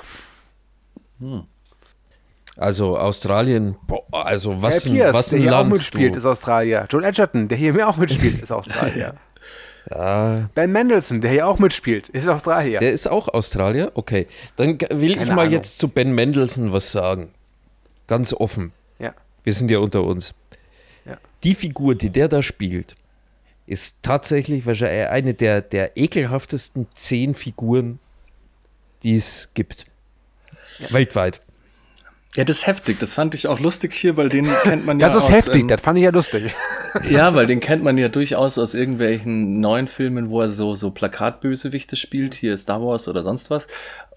Also 2.57 2.97
Australien, 2.97 3.75
boah, 3.87 4.03
also 4.11 4.61
was 4.61 4.83
Guy 4.83 5.01
ein, 5.03 5.13
was 5.13 5.29
der 5.29 5.37
ein 5.39 5.41
hier 5.43 5.51
auch 5.53 5.59
Land. 5.59 5.71
mitspielt, 5.73 6.13
Du. 6.13 6.17
ist 6.17 6.25
Australier. 6.25 6.87
John 6.89 7.03
Edgerton, 7.03 7.47
der 7.47 7.57
hier 7.57 7.73
mir 7.73 7.87
auch 7.87 7.97
mitspielt, 7.97 8.41
ist 8.41 8.51
Australier. 8.51 9.13
Ja, 9.91 10.49
Ben 10.53 10.71
Mendelssohn, 10.71 11.21
der 11.21 11.31
hier 11.31 11.47
auch 11.47 11.57
mitspielt, 11.59 12.09
ist 12.09 12.27
Australier. 12.27 12.79
der 12.79 12.91
ist 12.91 13.07
auch 13.07 13.27
Australier? 13.27 13.91
Okay. 13.95 14.27
Dann 14.55 14.79
will 14.91 15.11
ich 15.11 15.17
Keine 15.17 15.33
mal 15.33 15.41
Ahnung. 15.41 15.53
jetzt 15.53 15.79
zu 15.79 15.87
Ben 15.87 16.13
Mendelssohn 16.13 16.71
was 16.71 16.91
sagen. 16.91 17.31
Ganz 18.07 18.33
offen. 18.33 18.71
ja. 18.99 19.13
Wir 19.43 19.53
sind 19.53 19.71
ja 19.71 19.79
unter 19.79 20.03
uns. 20.03 20.33
Ja. 21.05 21.17
Die 21.43 21.55
Figur, 21.55 21.95
die 21.95 22.09
der 22.09 22.27
da 22.27 22.43
spielt, 22.43 22.95
ist 23.65 23.97
tatsächlich 24.03 24.65
wahrscheinlich 24.65 25.07
eine 25.09 25.33
der, 25.33 25.61
der 25.61 25.95
ekelhaftesten 25.97 26.87
zehn 26.93 27.33
Figuren, 27.35 27.99
die 29.03 29.15
es 29.15 29.49
gibt. 29.53 29.85
Weltweit. 30.89 31.41
Ja, 32.39 32.45
das 32.45 32.59
ist 32.59 32.67
heftig. 32.67 33.01
Das 33.01 33.15
fand 33.15 33.35
ich 33.35 33.49
auch 33.49 33.59
lustig 33.59 33.93
hier, 33.93 34.15
weil 34.15 34.29
den 34.29 34.47
kennt 34.63 34.85
man 34.85 34.97
ja 35.01 35.07
Das 35.07 35.15
ist 35.15 35.23
aus, 35.23 35.29
heftig, 35.29 35.63
ähm, 35.63 35.67
das 35.67 35.81
fand 35.81 35.97
ich 35.97 36.05
ja 36.05 36.11
lustig. 36.11 36.55
Ja, 37.07 37.35
weil 37.35 37.45
den 37.45 37.59
kennt 37.59 37.83
man 37.83 37.99
ja 37.99 38.07
durchaus 38.07 38.57
aus 38.57 38.73
irgendwelchen 38.73 39.59
neuen 39.59 39.87
Filmen, 39.87 40.29
wo 40.29 40.41
er 40.41 40.49
so, 40.49 40.73
so 40.73 40.89
Plakatbösewichte 40.89 41.95
spielt, 41.97 42.33
hier 42.33 42.57
Star 42.57 42.81
Wars 42.81 43.07
oder 43.09 43.21
sonst 43.23 43.51
was. 43.51 43.67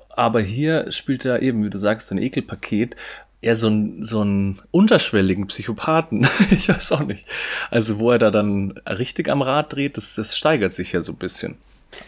Aber 0.09 0.41
hier 0.41 0.91
spielt 0.93 1.25
er 1.25 1.43
eben, 1.43 1.65
wie 1.65 1.69
du 1.69 1.77
sagst, 1.77 2.09
so 2.09 2.15
ein 2.15 2.23
Ekelpaket. 2.23 2.95
Eher 3.41 3.57
so 3.57 3.69
ein, 3.69 4.05
so 4.05 4.21
einen 4.21 4.61
unterschwelligen 4.71 5.49
Psychopathen. 5.49 6.27
ich 6.53 6.69
weiß 6.69 6.93
auch 6.93 7.05
nicht. 7.05 7.27
Also, 7.73 7.99
wo 7.99 8.13
er 8.13 8.19
da 8.19 8.31
dann 8.31 8.75
richtig 8.87 9.29
am 9.29 9.43
Rad 9.43 9.73
dreht, 9.73 9.97
das, 9.97 10.15
das 10.15 10.37
steigert 10.37 10.73
sich 10.73 10.93
ja 10.93 11.03
so 11.03 11.13
ein 11.13 11.19
bisschen. 11.19 11.57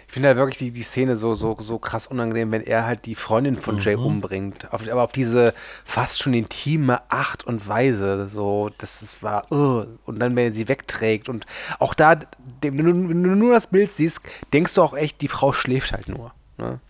Ich 0.07 0.13
finde 0.15 0.29
halt 0.29 0.39
wirklich 0.39 0.59
die, 0.59 0.71
die 0.71 0.83
Szene 0.83 1.17
so, 1.17 1.35
so, 1.35 1.57
so 1.61 1.79
krass 1.79 2.07
unangenehm, 2.07 2.51
wenn 2.53 2.63
er 2.63 2.87
halt 2.87 3.05
die 3.07 3.15
Freundin 3.15 3.57
von 3.57 3.79
Jay 3.79 3.97
Mhm. 3.97 4.07
umbringt. 4.07 4.73
Auf, 4.73 4.87
aber 4.89 5.03
auf 5.03 5.13
diese 5.13 5.55
fast 5.85 6.23
schon 6.23 6.35
intime 6.35 7.01
Art 7.11 7.45
und 7.45 7.67
Weise. 7.69 8.29
So, 8.33 8.71
das, 8.79 9.01
das 9.01 9.23
war, 9.23 9.51
uh, 9.53 9.85
und 10.07 10.19
dann, 10.21 10.37
wenn 10.37 10.47
er 10.47 10.53
sie 10.53 10.69
wegträgt. 10.69 11.29
Und 11.29 11.47
auch 11.79 11.95
da, 11.95 12.19
wenn 12.63 12.77
du, 12.77 13.09
wenn 13.09 13.23
du 13.23 13.31
nur 13.35 13.55
das 13.55 13.67
Bild 13.67 13.91
siehst, 13.91 14.21
denkst 14.53 14.75
du 14.75 14.83
auch 14.83 14.95
echt, 14.95 15.21
die 15.21 15.29
Frau 15.29 15.53
schläft 15.53 15.93
halt 15.93 16.09
nur. 16.09 16.33
Ne? 16.59 16.81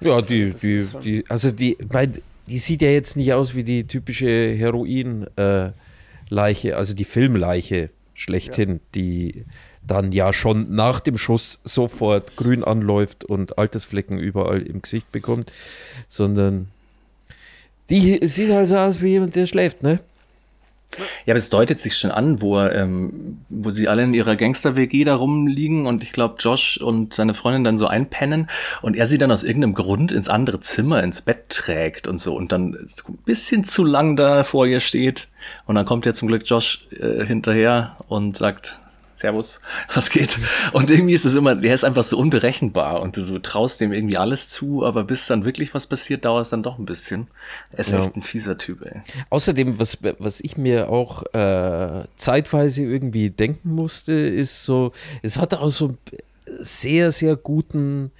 Ja, 0.00 0.20
die, 0.20 0.52
die, 0.52 0.86
die, 1.02 1.24
also 1.28 1.50
die, 1.50 1.76
weil 1.80 2.12
die 2.46 2.58
sieht 2.58 2.82
ja 2.82 2.90
jetzt 2.90 3.16
nicht 3.16 3.32
aus 3.32 3.54
wie 3.54 3.64
die 3.64 3.86
typische 3.86 4.54
Heroin-Leiche, 4.54 6.76
also 6.76 6.94
die 6.94 7.04
Filmleiche 7.04 7.90
schlechthin, 8.14 8.80
die 8.94 9.44
dann 9.86 10.12
ja 10.12 10.32
schon 10.32 10.74
nach 10.74 11.00
dem 11.00 11.18
Schuss 11.18 11.60
sofort 11.64 12.36
grün 12.36 12.64
anläuft 12.64 13.24
und 13.24 13.58
Altersflecken 13.58 14.18
überall 14.18 14.62
im 14.62 14.82
Gesicht 14.82 15.10
bekommt, 15.12 15.52
sondern 16.08 16.68
die 17.90 18.26
sieht 18.26 18.50
also 18.50 18.76
aus 18.78 19.00
wie 19.00 19.08
jemand, 19.08 19.36
der 19.36 19.46
schläft, 19.46 19.82
ne? 19.82 20.00
Ja, 21.26 21.32
aber 21.32 21.38
es 21.38 21.50
deutet 21.50 21.80
sich 21.80 21.96
schon 21.96 22.10
an, 22.10 22.40
wo, 22.40 22.58
er, 22.58 22.74
ähm, 22.74 23.38
wo 23.48 23.70
sie 23.70 23.88
alle 23.88 24.04
in 24.04 24.14
ihrer 24.14 24.36
Gangster-WG 24.36 25.04
da 25.04 25.16
rumliegen 25.16 25.86
und 25.86 26.02
ich 26.02 26.12
glaube, 26.12 26.36
Josh 26.38 26.78
und 26.78 27.12
seine 27.12 27.34
Freundin 27.34 27.64
dann 27.64 27.76
so 27.76 27.86
einpennen 27.86 28.48
und 28.82 28.96
er 28.96 29.06
sie 29.06 29.18
dann 29.18 29.32
aus 29.32 29.42
irgendeinem 29.42 29.74
Grund 29.74 30.12
ins 30.12 30.28
andere 30.28 30.60
Zimmer, 30.60 31.02
ins 31.02 31.22
Bett 31.22 31.48
trägt 31.48 32.06
und 32.06 32.18
so 32.18 32.34
und 32.34 32.52
dann 32.52 32.76
so 32.86 33.04
ein 33.08 33.18
bisschen 33.24 33.64
zu 33.64 33.84
lang 33.84 34.16
da 34.16 34.44
vor 34.44 34.66
ihr 34.66 34.80
steht 34.80 35.28
und 35.66 35.74
dann 35.74 35.86
kommt 35.86 36.06
ja 36.06 36.14
zum 36.14 36.28
Glück 36.28 36.42
Josh 36.46 36.86
äh, 36.92 37.24
hinterher 37.24 37.96
und 38.08 38.36
sagt, 38.36 38.78
Servus, 39.16 39.60
was 39.94 40.10
geht? 40.10 40.38
Und 40.72 40.90
irgendwie 40.90 41.14
ist 41.14 41.24
es 41.24 41.34
immer, 41.34 41.54
der 41.56 41.74
ist 41.74 41.84
einfach 41.84 42.04
so 42.04 42.18
unberechenbar 42.18 43.00
und 43.00 43.16
du, 43.16 43.24
du 43.24 43.38
traust 43.38 43.80
dem 43.80 43.92
irgendwie 43.92 44.16
alles 44.18 44.48
zu, 44.48 44.84
aber 44.84 45.04
bis 45.04 45.26
dann 45.26 45.44
wirklich 45.44 45.72
was 45.74 45.86
passiert, 45.86 46.24
dauert 46.24 46.42
es 46.42 46.50
dann 46.50 46.62
doch 46.62 46.78
ein 46.78 46.84
bisschen. 46.86 47.26
Er 47.72 47.78
ist 47.80 47.90
Ja. 47.90 48.00
echt 48.04 48.14
ein 48.16 48.22
fieser 48.22 48.58
Typ, 48.58 48.82
ey. 48.84 49.00
Außerdem, 49.30 49.78
was, 49.78 49.98
was 50.18 50.40
ich 50.40 50.56
mir 50.58 50.88
auch 50.90 51.22
äh, 51.34 52.04
zeitweise 52.16 52.82
irgendwie 52.82 53.30
denken 53.30 53.70
musste, 53.70 54.12
ist 54.12 54.62
so, 54.62 54.92
es 55.22 55.38
hatte 55.38 55.60
auch 55.60 55.70
so 55.70 55.86
einen 55.88 55.98
sehr, 56.60 57.10
sehr 57.10 57.36
guten 57.36 58.12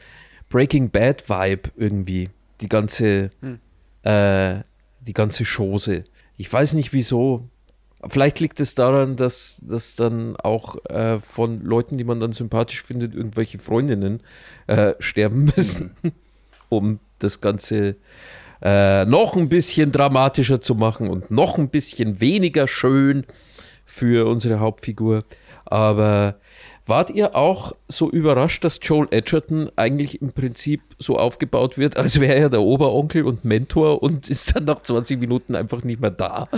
Breaking 0.49 0.91
Bad 0.91 1.29
Vibe 1.29 1.71
irgendwie, 1.77 2.31
die 2.61 2.69
ganze, 2.69 3.31
äh, 4.03 4.55
die 5.07 5.13
ganze 5.13 5.45
Chose. 5.45 6.05
Ich 6.37 6.53
weiß 6.53 6.73
nicht 6.75 6.93
wieso. 6.93 7.49
Vielleicht 8.09 8.41
liegt 8.41 8.61
es 8.61 8.75
daran, 8.75 9.17
dass, 9.17 9.61
dass 9.63 9.97
dann 9.97 10.37
auch 10.37 10.77
äh, 10.87 11.19
von 11.21 11.63
Leuten, 11.63 11.97
die 11.97 12.05
man 12.05 12.21
dann 12.21 12.33
sympathisch 12.33 12.83
findet, 12.83 13.15
irgendwelche 13.15 13.59
Freundinnen 13.59 14.21
äh, 14.67 14.95
sterben 14.99 15.45
müssen, 15.57 15.93
um 16.69 17.01
das 17.19 17.41
Ganze 17.41 17.97
äh, 18.63 19.05
noch 19.05 19.37
ein 19.37 19.49
bisschen 19.49 19.93
dramatischer 19.93 20.61
zu 20.61 20.75
machen 20.75 21.09
und 21.09 21.31
noch 21.31 21.59
ein 21.59 21.69
bisschen 21.69 22.21
weniger 22.21 22.69
schön 22.69 23.25
für 23.85 24.29
unsere 24.29 24.61
Hauptfigur. 24.61 25.25
Aber 25.65 26.37
wart 26.87 27.11
ihr 27.11 27.35
auch 27.35 27.73
so 27.89 28.11
überrascht, 28.11 28.65
dass 28.65 28.81
Joel 28.83 29.09
Edgerton 29.11 29.71
eigentlich 29.77 30.23
im 30.23 30.33
Prinzip 30.33 30.81
so 30.99 31.19
aufgebaut 31.19 31.77
wird, 31.77 31.97
als 31.97 32.21
wäre 32.21 32.35
er 32.35 32.51
der 32.51 32.63
Oberonkel 32.63 33.25
und 33.25 33.45
Mentor 33.45 34.03
und 34.03 34.29
ist 34.29 34.55
dann 34.55 34.65
nach 34.65 34.83
20 34.83 35.21
Minuten 35.21 35.55
einfach 35.55 35.83
nicht 35.83 36.01
mehr 36.01 36.11
da? 36.11 36.49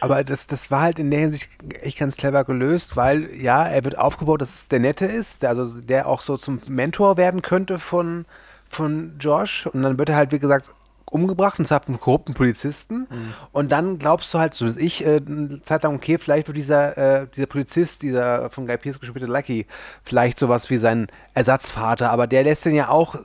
Aber 0.00 0.22
das, 0.24 0.46
das 0.46 0.70
war 0.70 0.82
halt 0.82 0.98
in 0.98 1.10
der 1.10 1.20
Hinsicht 1.20 1.48
echt 1.80 1.98
ganz 1.98 2.16
clever 2.16 2.44
gelöst, 2.44 2.96
weil 2.96 3.34
ja, 3.34 3.66
er 3.66 3.84
wird 3.84 3.98
aufgebaut, 3.98 4.40
dass 4.40 4.54
es 4.54 4.68
der 4.68 4.80
Nette 4.80 5.06
ist, 5.06 5.42
der, 5.42 5.50
also 5.50 5.80
der 5.80 6.06
auch 6.06 6.22
so 6.22 6.36
zum 6.36 6.60
Mentor 6.68 7.16
werden 7.16 7.42
könnte 7.42 7.78
von, 7.78 8.24
von 8.68 9.16
Josh. 9.18 9.66
Und 9.66 9.82
dann 9.82 9.98
wird 9.98 10.10
er 10.10 10.16
halt, 10.16 10.32
wie 10.32 10.38
gesagt, 10.38 10.68
umgebracht 11.10 11.58
und 11.58 11.66
zwar 11.66 11.82
von 11.82 11.98
korrupten 11.98 12.34
Polizisten. 12.34 13.06
Und 13.52 13.72
dann 13.72 13.98
glaubst 13.98 14.32
du 14.34 14.38
halt, 14.38 14.54
so 14.54 14.76
wie 14.76 14.80
ich, 14.80 15.04
äh, 15.04 15.20
eine 15.26 15.62
Zeit 15.62 15.82
lang, 15.82 15.94
okay, 15.96 16.18
vielleicht 16.18 16.46
wird 16.48 16.56
dieser, 16.56 16.98
äh, 16.98 17.26
dieser 17.34 17.46
Polizist, 17.46 18.02
dieser 18.02 18.50
von 18.50 18.66
Guy 18.66 18.76
Pearce 18.76 19.00
gespielte 19.00 19.26
Lucky, 19.26 19.66
vielleicht 20.04 20.38
sowas 20.38 20.70
wie 20.70 20.76
sein 20.76 21.08
Ersatzvater, 21.34 22.10
aber 22.10 22.26
der 22.26 22.44
lässt 22.44 22.64
den 22.64 22.74
ja 22.74 22.88
auch 22.88 23.16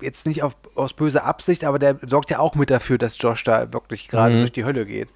jetzt 0.00 0.26
nicht 0.26 0.42
auf, 0.42 0.54
aus 0.74 0.92
böser 0.92 1.24
Absicht, 1.24 1.64
aber 1.64 1.78
der 1.78 1.96
sorgt 2.06 2.30
ja 2.30 2.38
auch 2.38 2.54
mit 2.54 2.70
dafür, 2.70 2.98
dass 2.98 3.20
Josh 3.20 3.44
da 3.44 3.72
wirklich 3.72 4.08
gerade 4.08 4.38
durch 4.38 4.52
die 4.52 4.64
Hölle 4.64 4.86
geht. 4.86 5.08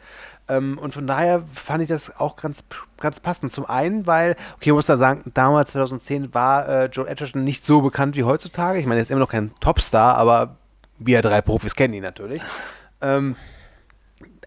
Ähm, 0.51 0.79
und 0.79 0.93
von 0.93 1.07
daher 1.07 1.45
fand 1.55 1.83
ich 1.83 1.89
das 1.89 2.19
auch 2.19 2.37
ganz, 2.37 2.65
ganz 2.99 3.21
passend. 3.21 3.53
Zum 3.53 3.67
einen, 3.67 4.07
weil, 4.07 4.33
okay, 4.57 4.71
ich 4.71 4.73
muss 4.73 4.87
da 4.87 4.99
sagen, 4.99 5.31
damals 5.35 5.71
2010 5.73 6.35
war 6.35 6.69
äh, 6.69 6.87
Joel 6.87 7.09
Edgerton 7.09 7.45
nicht 7.45 7.65
so 7.65 7.81
bekannt 7.81 8.17
wie 8.17 8.25
heutzutage. 8.25 8.79
Ich 8.81 8.87
meine, 8.87 9.01
er 9.01 9.03
ist 9.05 9.11
immer 9.11 9.21
noch 9.21 9.29
kein 9.31 9.53
Topstar, 9.61 10.17
aber 10.17 10.57
wir 10.99 11.23
drei 11.23 11.41
Profis 11.41 11.75
kennen 11.77 11.95
ihn 11.95 12.03
natürlich. 12.03 12.41
Ähm, 13.01 13.37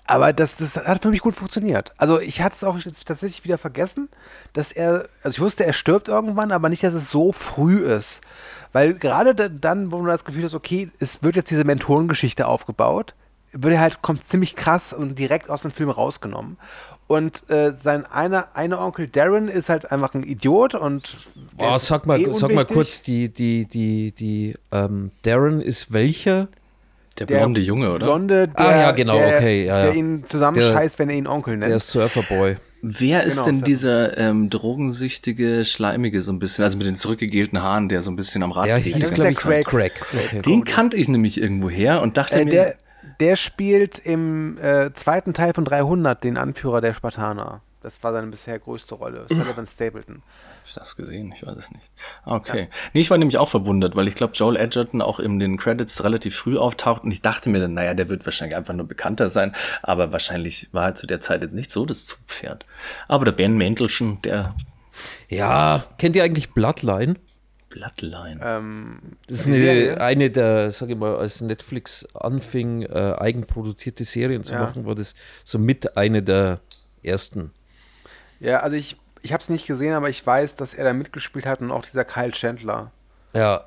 aber 0.06 0.34
das, 0.34 0.58
das 0.58 0.76
hat 0.76 1.01
für 1.01 1.10
mich 1.10 1.22
gut 1.22 1.34
funktioniert. 1.36 1.93
Also 1.97 2.20
ich 2.20 2.41
hatte 2.41 2.56
es 2.58 2.64
auch 2.66 2.78
tatsächlich 3.06 3.45
wieder 3.45 3.58
vergessen, 3.58 4.10
dass 4.51 4.72
er, 4.74 5.08
also 5.24 5.36
ich 5.36 5.39
wusste, 5.39 5.66
er 5.66 5.72
stirbt 5.74 6.10
irgendwann, 6.10 6.51
aber 6.51 6.68
nicht, 6.68 6.84
dass 6.84 6.93
es 6.93 7.10
so 7.10 7.32
früh 7.32 7.78
ist. 7.78 8.20
Weil 8.74 8.95
gerade 8.95 9.34
da- 9.34 9.47
dann, 9.47 9.91
wo 9.93 9.97
man 9.99 10.08
das 10.08 10.26
Gefühl 10.26 10.43
hat, 10.43 10.54
okay, 10.54 10.91
es 10.99 11.24
wird 11.24 11.38
jetzt 11.38 11.51
diese 11.51 11.64
Mentorengeschichte 11.64 12.45
aufgebaut, 12.47 13.16
wird 13.54 13.74
er 13.76 13.80
halt, 13.82 14.01
kommt 14.01 14.28
ziemlich 14.28 14.56
krass 14.56 14.93
und 14.93 15.18
direkt 15.18 15.49
aus 15.49 15.62
dem 15.62 15.72
Film 15.72 15.89
rausgenommen. 15.89 16.58
Und 17.08 17.47
äh, 17.49 17.74
sein 17.84 18.06
einer, 18.06 18.56
einer 18.56 18.80
Onkel 18.80 19.08
Darren 19.08 19.47
ist 19.49 19.70
halt 19.70 19.91
einfach 19.91 20.14
ein 20.14 20.24
Idiot 20.24 20.74
und 20.74 21.16
der 21.60 21.72
Oh, 21.72 21.76
ist 21.76 21.88
sag 21.88 22.06
mal, 22.08 22.20
eh 22.20 22.34
sag 22.34 22.54
mal 22.54 22.66
kurz, 22.66 23.01
die, 23.01 23.30
die, 23.30 23.66
die, 23.66 24.14
die, 24.14 24.56
ähm, 24.72 25.12
Darren 25.24 25.62
ist 25.62 25.91
welcher? 25.93 26.47
Der 27.20 27.28
Der 27.28 27.38
blonde 27.39 27.62
Junge, 27.62 27.91
oder? 27.91 28.08
Blonde, 28.08 28.47
der, 28.47 28.60
Ah, 28.60 28.82
ja, 28.82 28.91
genau, 28.91 29.18
der, 29.18 29.36
okay, 29.38 29.66
ja, 29.66 29.84
der 29.84 29.91
ja. 29.91 29.93
ihn 29.93 30.24
zusammenscheißt, 30.26 30.97
wenn 30.97 31.10
er 31.10 31.16
ihn 31.18 31.28
Onkel 31.28 31.58
nennt. 31.58 31.72
Der 31.72 31.80
Surferboy. 31.80 32.56
Wer 32.82 33.24
ist 33.24 33.36
Genau, 33.36 33.45
denn 33.45 33.62
dieser 33.64 34.18
ähm, 34.18 34.49
drogensüchtige, 34.49 35.64
schleimige 35.64 36.22
so 36.22 36.32
ein 36.34 36.39
bisschen, 36.39 36.64
also 36.64 36.78
mit 36.78 36.88
den 36.88 36.95
zurückgegelten 36.95 37.62
Haaren, 37.62 37.88
der 37.88 38.01
so 38.01 38.12
ein 38.12 38.16
bisschen 38.16 38.43
am 38.43 38.51
Rad 38.51 38.66
Der 38.66 38.78
hieß, 38.78 39.14
glaube 39.14 39.32
ich, 39.32 39.39
der? 39.39 39.64
Craig. 39.64 39.93
Okay. 40.12 40.41
Den 40.41 40.64
kannte 40.64 40.97
ich 40.97 41.08
nämlich 41.08 41.39
irgendwo 41.39 41.70
her 41.70 42.01
und 42.01 42.18
dachte 42.18 42.39
Äh, 42.41 42.45
mir, 42.45 42.76
der, 43.20 43.36
spielt 43.36 43.99
im 43.99 44.57
äh, 44.59 44.93
zweiten 44.93 45.34
Teil 45.34 45.53
von 45.53 45.66
300 45.66 46.24
den 46.24 46.38
Anführer 46.38 46.82
der 46.82 46.93
Spartaner. 46.93 47.61
Das 47.82 48.01
war 48.01 48.14
seine 48.14 48.28
bisher 48.28 48.59
größte 48.59 48.95
Rolle. 48.95 49.26
Sullivan 49.28 49.68
Stapleton. 49.68 50.16
Hab 50.16 50.68
ich 50.68 50.74
das 50.74 50.95
gesehen? 50.95 51.34
Ich 51.36 51.45
weiß 51.45 51.57
es 51.57 51.72
nicht. 51.72 51.91
Ah, 52.24 52.38
Okay. 52.38 52.70
Nee, 52.93 53.01
ich 53.01 53.09
war 53.09 53.18
nämlich 53.18 53.38
auch 53.38 53.49
verwundert, 53.49 53.97
weil 53.97 54.07
ich 54.07 54.16
glaube, 54.16 54.32
Joel 54.34 54.55
Edgerton 54.55 55.01
auch 55.01 55.20
in 55.20 55.38
den 55.38 55.57
Credits 55.57 56.01
relativ 56.01 56.38
früh 56.38 56.57
auftaucht 56.57 57.03
und 57.03 57.11
ich 57.11 57.22
dachte 57.22 57.49
mir 57.49 57.59
dann, 57.59 57.74
naja, 57.74 57.93
der 57.93 58.07
wird 58.07 58.24
wahrscheinlich 58.26 58.55
einfach 58.55 58.74
nur 58.74 58.88
bekannter 58.88 59.30
sein, 59.30 59.53
aber 59.82 60.14
wahrscheinlich 60.14 60.70
war 60.72 60.86
er 60.86 60.95
zu 60.95 61.07
der 61.07 61.20
Zeit 61.20 61.41
jetzt 61.41 61.53
nicht 61.53 61.72
so 61.72 61.86
das 61.86 62.05
Zugpferd. 62.05 62.66
Aber 63.09 63.26
der 63.26 63.34
Ben 63.34 63.57
Mendelschen, 63.57 64.22
der 64.22 64.55
Ja, 65.28 65.84
kennt 65.97 66.16
ihr 66.16 66.24
eigentlich 66.24 66.51
Bloodline? 66.53 67.16
Bloodline. 67.74 68.40
Ähm, 68.44 69.00
Das 69.28 69.42
ist 69.42 69.48
eine, 69.48 70.00
eine 70.00 70.30
der, 70.30 70.72
sag 70.72 70.90
ich 70.90 70.96
mal, 70.96 71.16
als 71.16 71.42
Netflix 71.42 72.06
anfing, 72.14 72.84
äh, 72.84 73.16
eigenproduzierte 73.18 74.06
Serien 74.06 74.44
zu 74.44 74.54
Ja. 74.54 74.60
machen, 74.62 74.86
war 74.86 74.96
das 74.96 75.16
so 75.44 75.58
mit 75.60 75.98
eine 75.98 76.22
der 76.22 76.60
ersten. 77.02 77.52
ja, 78.40 78.60
also 78.60 78.76
ich, 78.78 78.96
ich 79.22 79.34
habe 79.34 79.42
es 79.42 79.50
nicht 79.50 79.66
gesehen, 79.66 79.94
aber 79.94 80.10
ich 80.10 80.26
weiß, 80.26 80.56
dass 80.56 80.74
er 80.74 80.84
da 80.86 80.94
mitgespielt 80.94 81.46
hat 81.46 81.62
und 81.62 81.72
auch 81.72 81.84
dieser 81.86 82.06
Kyle 82.06 82.32
Chandler. 82.32 82.92
Ja. 83.36 83.66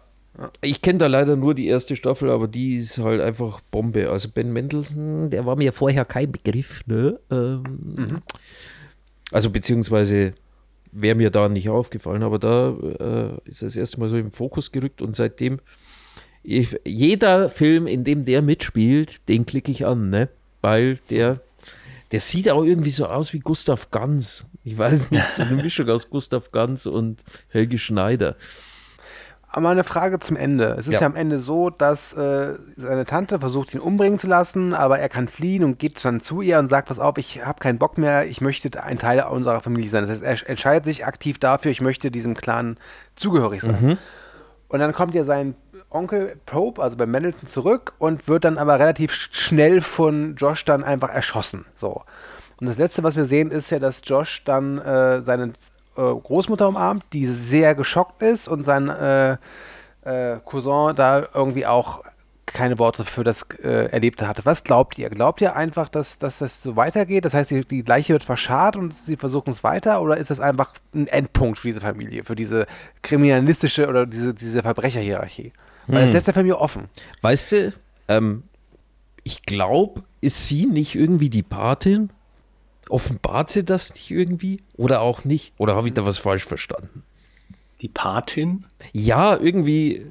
Ich 0.61 0.83
kenne 0.83 0.99
da 0.99 1.07
leider 1.07 1.35
nur 1.35 1.55
die 1.55 1.67
erste 1.67 1.97
Staffel, 1.97 2.31
aber 2.31 2.47
die 2.47 2.77
ist 2.77 2.99
halt 2.99 3.23
einfach 3.23 3.61
Bombe. 3.71 4.11
Also 4.11 4.29
Ben 4.29 4.53
Mendelssohn, 4.53 5.31
der 5.31 5.47
war 5.47 5.57
mir 5.57 5.73
vorher 5.73 6.05
kein 6.05 6.31
Begriff, 6.31 6.87
ne? 6.87 7.19
Ähm, 7.31 8.21
Also 9.33 9.49
beziehungsweise 9.51 10.35
wäre 10.99 11.15
mir 11.15 11.31
da 11.31 11.49
nicht 11.49 11.69
aufgefallen, 11.69 12.23
aber 12.23 12.39
da 12.39 12.71
äh, 12.71 13.51
ist 13.51 13.63
das 13.63 13.77
erste 13.77 14.01
Mal 14.01 14.09
so 14.09 14.17
im 14.17 14.33
Fokus 14.33 14.73
gerückt 14.73 15.03
und 15.03 15.15
seitdem 15.15 15.61
ich, 16.43 16.79
jeder 16.85 17.49
Film, 17.49 17.87
in 17.87 18.05
dem 18.05 18.25
der 18.25 18.41
mitspielt, 18.41 19.29
den 19.29 19.47
klicke 19.47 19.73
ich 19.73 19.85
an, 19.85 20.11
ne? 20.11 20.29
Weil 20.63 21.01
der, 21.11 21.41
der 22.13 22.21
sieht 22.21 22.49
auch 22.51 22.63
irgendwie 22.63 22.93
so 22.93 23.07
aus 23.07 23.33
wie 23.33 23.41
Gustav 23.41 23.91
Ganz. 23.91 24.47
Ich 24.63 24.79
weiß 24.79 25.11
nicht, 25.11 25.27
so 25.27 25.43
eine 25.43 25.57
Mischung 25.63 25.89
aus 25.91 26.09
Gustav 26.09 26.53
Ganz 26.53 26.87
und 26.87 27.25
Helge 27.49 27.79
Schneider. 27.79 28.37
Aber 29.57 29.71
eine 29.71 29.85
Frage 29.85 30.19
zum 30.19 30.37
Ende. 30.37 30.77
Es 30.79 30.87
ist 30.87 30.95
ja, 30.95 31.01
Ja. 31.01 31.07
am 31.07 31.17
Ende 31.17 31.39
so, 31.41 31.71
dass 31.71 32.13
äh, 32.13 32.59
seine 32.77 33.07
Tante 33.07 33.39
versucht, 33.41 33.73
ihn 33.73 33.81
umbringen 33.81 34.19
zu 34.19 34.27
lassen, 34.27 34.75
aber 34.75 34.99
er 34.99 35.09
kann 35.09 35.29
fliehen 35.29 35.65
und 35.65 35.79
geht 35.79 36.05
dann 36.05 36.21
zu 36.21 36.43
ihr 36.43 36.59
und 36.59 36.69
sagt, 36.69 36.89
pass 36.89 36.99
auf, 36.99 37.17
ich 37.17 37.43
habe 37.43 37.59
keinen 37.59 37.79
Bock 37.79 37.97
mehr, 37.97 38.27
ich 38.27 38.43
möchte 38.43 38.83
ein 38.83 38.99
Teil 38.99 39.23
unserer 39.23 39.63
Familie 39.63 39.89
sein. 39.91 40.03
Das 40.03 40.11
heißt, 40.11 40.23
er 40.45 40.51
entscheidet 40.51 40.85
sich 40.85 41.07
aktiv 41.07 41.39
dafür, 41.39 41.71
ich 41.71 41.81
möchte 41.81 42.11
diesem 42.11 42.35
Clan 42.35 42.77
zugehörig 43.15 43.63
sein. 43.63 43.97
Und 44.69 44.81
dann 44.81 44.93
kommt 44.93 45.15
ja 45.15 45.25
sein 45.25 45.55
Onkel 45.89 46.37
Pope, 46.45 46.83
also 46.83 46.97
bei 46.99 47.07
Mendelssohn, 47.07 47.49
zurück 47.49 47.95
und 47.99 48.29
wird 48.29 48.45
dann 48.45 48.59
aber 48.59 48.79
relativ 48.79 49.13
sch- 49.13 49.29
schnell 49.33 49.81
von 49.81 50.35
Josh 50.37 50.67
dann 50.67 50.85
einfach 50.85 51.09
erschossen. 51.09 51.65
So. 51.77 52.03
Und 52.61 52.67
das 52.67 52.77
Letzte, 52.77 53.03
was 53.05 53.17
wir 53.17 53.25
sehen, 53.25 53.51
ist 53.51 53.71
ja, 53.71 53.79
dass 53.79 54.03
Josh 54.05 54.45
dann 54.45 54.77
äh, 54.79 55.23
seine 55.23 55.53
Großmutter 56.03 56.69
umarmt, 56.69 57.05
die 57.13 57.27
sehr 57.27 57.75
geschockt 57.75 58.23
ist 58.23 58.49
und 58.49 58.65
sein 58.65 58.89
äh, 58.89 59.37
äh, 60.05 60.39
Cousin 60.45 60.95
da 60.95 61.27
irgendwie 61.35 61.67
auch 61.67 62.03
keine 62.47 62.79
Worte 62.79 63.05
für 63.05 63.25
das 63.25 63.43
äh, 63.63 63.91
Erlebte 63.91 64.29
hatte. 64.29 64.45
Was 64.45 64.65
glaubt 64.65 64.97
ihr? 64.99 65.11
Glaubt 65.11 65.41
ihr 65.41 65.57
einfach, 65.57 65.89
dass, 65.89 66.19
dass 66.19 66.39
das 66.39 66.63
so 66.63 66.77
weitergeht? 66.77 67.25
Das 67.25 67.35
heißt, 67.35 67.51
die, 67.51 67.65
die 67.65 67.83
Leiche 67.83 68.13
wird 68.13 68.25
verscharrt 68.25 68.77
und 68.77 68.95
sie 68.95 69.17
versuchen 69.17 69.53
es 69.53 69.65
weiter? 69.65 70.01
Oder 70.01 70.17
ist 70.17 70.31
das 70.31 70.41
einfach 70.41 70.73
ein 70.95 71.09
Endpunkt 71.09 71.59
für 71.59 71.69
diese 71.69 71.81
Familie, 71.81 72.25
für 72.25 72.37
diese 72.37 72.67
kriminalistische 73.03 73.89
oder 73.89 74.07
diese, 74.07 74.33
diese 74.33 74.63
Verbrecherhierarchie? 74.63 75.53
Weil 75.89 76.05
das 76.05 76.13
lässt 76.13 76.27
der 76.27 76.35
Familie 76.35 76.59
offen. 76.59 76.85
Weißt 77.23 77.53
du, 77.53 77.73
ähm, 78.09 78.45
ich 79.23 79.43
glaube, 79.43 80.03
ist 80.21 80.49
sie 80.49 80.67
nicht 80.67 80.95
irgendwie 80.95 81.31
die 81.31 81.43
Patin? 81.43 82.11
Offenbart 82.89 83.51
sie 83.51 83.65
das 83.65 83.95
nicht 83.95 84.11
irgendwie? 84.11 84.61
Oder 84.77 85.01
auch 85.01 85.25
nicht? 85.25 85.53
Oder 85.59 85.75
habe 85.75 85.89
ich 85.89 85.95
da 85.95 86.05
was 86.05 86.19
falsch 86.19 86.45
verstanden? 86.45 87.03
Die 87.81 87.89
Patin? 87.89 88.65
Ja, 88.93 89.37
irgendwie 89.37 90.11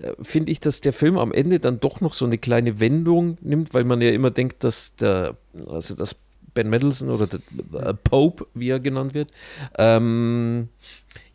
äh, 0.00 0.14
finde 0.22 0.52
ich, 0.52 0.60
dass 0.60 0.80
der 0.80 0.92
Film 0.92 1.18
am 1.18 1.32
Ende 1.32 1.60
dann 1.60 1.80
doch 1.80 2.00
noch 2.00 2.14
so 2.14 2.24
eine 2.24 2.38
kleine 2.38 2.80
Wendung 2.80 3.38
nimmt, 3.40 3.74
weil 3.74 3.84
man 3.84 4.00
ja 4.00 4.10
immer 4.10 4.30
denkt, 4.30 4.64
dass 4.64 4.96
der, 4.96 5.36
also 5.68 5.94
dass 5.94 6.16
Ben 6.54 6.70
Mendelssohn 6.70 7.10
oder 7.10 7.26
der, 7.26 7.40
äh, 7.80 7.94
Pope, 7.94 8.46
wie 8.54 8.70
er 8.70 8.80
genannt 8.80 9.14
wird, 9.14 9.30
ähm, 9.76 10.68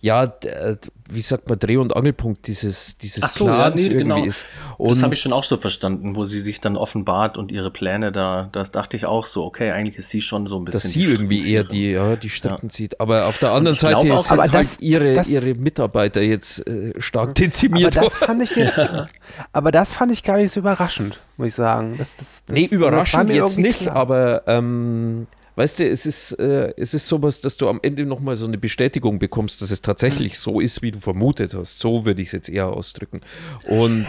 ja, 0.05 0.27
der, 0.27 0.77
wie 1.09 1.21
sagt 1.21 1.47
man, 1.47 1.57
Dreh- 1.57 1.77
und 1.77 1.95
Angelpunkt 1.95 2.45
dieses, 2.47 2.97
dieses 2.97 3.23
Ach 3.23 3.29
so, 3.29 3.47
ja, 3.47 3.55
Plans 3.55 3.75
nee, 3.75 3.87
irgendwie 3.87 4.03
genau. 4.03 4.25
ist. 4.25 4.45
das 4.77 4.77
Und 4.77 5.01
habe 5.01 5.13
ich 5.13 5.21
schon 5.21 5.31
auch 5.31 5.45
so 5.45 5.55
verstanden, 5.55 6.17
wo 6.17 6.25
sie 6.25 6.41
sich 6.41 6.59
dann 6.59 6.75
offenbart 6.75 7.37
und 7.37 7.53
ihre 7.53 7.71
Pläne 7.71 8.11
da, 8.11 8.49
das 8.51 8.71
dachte 8.71 8.97
ich 8.97 9.05
auch 9.05 9.25
so, 9.25 9.45
okay, 9.45 9.71
eigentlich 9.71 9.95
ist 9.97 10.09
sie 10.09 10.19
schon 10.19 10.45
so 10.45 10.59
ein 10.59 10.65
bisschen. 10.65 10.81
dass 10.81 10.91
sie 10.91 11.03
die 11.05 11.11
irgendwie 11.11 11.49
eher 11.53 11.63
die, 11.63 11.91
ja, 11.91 12.17
die 12.17 12.29
Strippen 12.29 12.69
zieht. 12.69 12.99
Aber 12.99 13.27
auf 13.27 13.37
der 13.37 13.51
anderen 13.53 13.77
Seite 13.77 13.95
auch, 14.13 14.19
ist 14.25 14.29
aber 14.29 14.41
halt 14.41 14.53
das- 14.53 14.79
ihre, 14.81 15.13
das- 15.15 15.27
ihre 15.29 15.53
Mitarbeiter 15.53 16.21
jetzt 16.21 16.67
äh, 16.67 16.93
stark 16.99 17.23
Aber 17.29 17.33
dezimiert 17.35 17.95
das 17.95 18.03
worden. 18.03 18.15
fand 18.25 18.43
ich 18.43 18.55
jetzt, 18.57 18.77
aber 19.53 19.71
das 19.71 19.93
fand 19.93 20.11
ich 20.11 20.21
gar 20.23 20.35
nicht 20.35 20.51
so 20.53 20.59
überraschend, 20.59 21.17
muss 21.37 21.47
ich 21.47 21.55
sagen. 21.55 21.95
Das, 21.97 22.13
das, 22.17 22.27
das, 22.45 22.53
Nee, 22.53 22.63
das 22.63 22.71
überraschend 22.73 23.29
jetzt 23.29 23.57
nicht, 23.57 23.79
klar. 23.83 23.95
aber 23.95 24.43
ähm, 24.47 25.27
weißt 25.55 25.79
du, 25.79 25.87
es 25.89 26.05
ist, 26.05 26.33
äh, 26.39 26.73
es 26.77 26.93
ist 26.93 27.07
sowas, 27.07 27.41
dass 27.41 27.57
du 27.57 27.69
am 27.69 27.79
Ende 27.81 28.05
nochmal 28.05 28.35
so 28.35 28.45
eine 28.45 28.57
Bestätigung 28.57 29.19
bekommst, 29.19 29.61
dass 29.61 29.71
es 29.71 29.81
Mhm. 29.81 29.85
tatsächlich 29.85 30.39
so 30.39 30.59
ist, 30.59 30.81
wie 30.81 30.91
du 30.91 30.99
vermutet 30.99 31.53
hast. 31.53 31.79
So 31.79 32.05
würde 32.05 32.21
ich 32.21 32.27
es 32.29 32.31
jetzt 32.33 32.49
eher 32.49 32.67
ausdrücken. 32.67 33.21
Und 33.67 34.05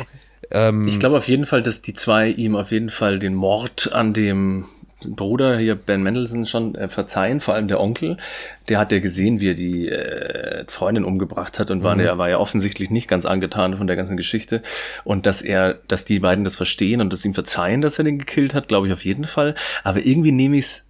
ähm, 0.50 0.86
Ich 0.88 0.98
glaube 1.00 1.16
auf 1.16 1.28
jeden 1.28 1.46
Fall, 1.46 1.62
dass 1.62 1.82
die 1.82 1.94
zwei 1.94 2.28
ihm 2.28 2.56
auf 2.56 2.70
jeden 2.70 2.90
Fall 2.90 3.18
den 3.18 3.34
Mord 3.34 3.92
an 3.92 4.12
dem 4.12 4.66
Bruder 5.06 5.58
hier 5.58 5.74
Ben 5.74 6.02
Mendelssohn 6.02 6.46
schon 6.46 6.74
äh, 6.76 6.88
verzeihen, 6.88 7.40
vor 7.40 7.52
allem 7.52 7.68
der 7.68 7.78
Onkel. 7.78 8.16
Der 8.70 8.78
hat 8.78 8.90
ja 8.90 9.00
gesehen, 9.00 9.38
wie 9.38 9.50
er 9.50 9.54
die 9.54 9.88
äh, 9.90 10.64
Freundin 10.66 11.04
umgebracht 11.04 11.58
hat 11.58 11.70
und 11.70 11.82
war, 11.82 11.98
er 11.98 12.16
war 12.16 12.30
ja 12.30 12.38
offensichtlich 12.38 12.88
nicht 12.88 13.06
ganz 13.06 13.26
angetan 13.26 13.76
von 13.76 13.86
der 13.86 13.96
ganzen 13.96 14.16
Geschichte. 14.16 14.62
Und 15.02 15.26
dass 15.26 15.42
er, 15.42 15.74
dass 15.88 16.06
die 16.06 16.20
beiden 16.20 16.44
das 16.44 16.56
verstehen 16.56 17.02
und 17.02 17.12
das 17.12 17.22
ihm 17.24 17.34
verzeihen, 17.34 17.82
dass 17.82 17.98
er 17.98 18.04
den 18.04 18.18
gekillt 18.18 18.54
hat, 18.54 18.68
glaube 18.68 18.86
ich 18.86 18.94
auf 18.94 19.04
jeden 19.04 19.24
Fall. 19.24 19.54
Aber 19.82 20.06
irgendwie 20.06 20.32
nehme 20.32 20.56
ich 20.56 20.64
es 20.64 20.84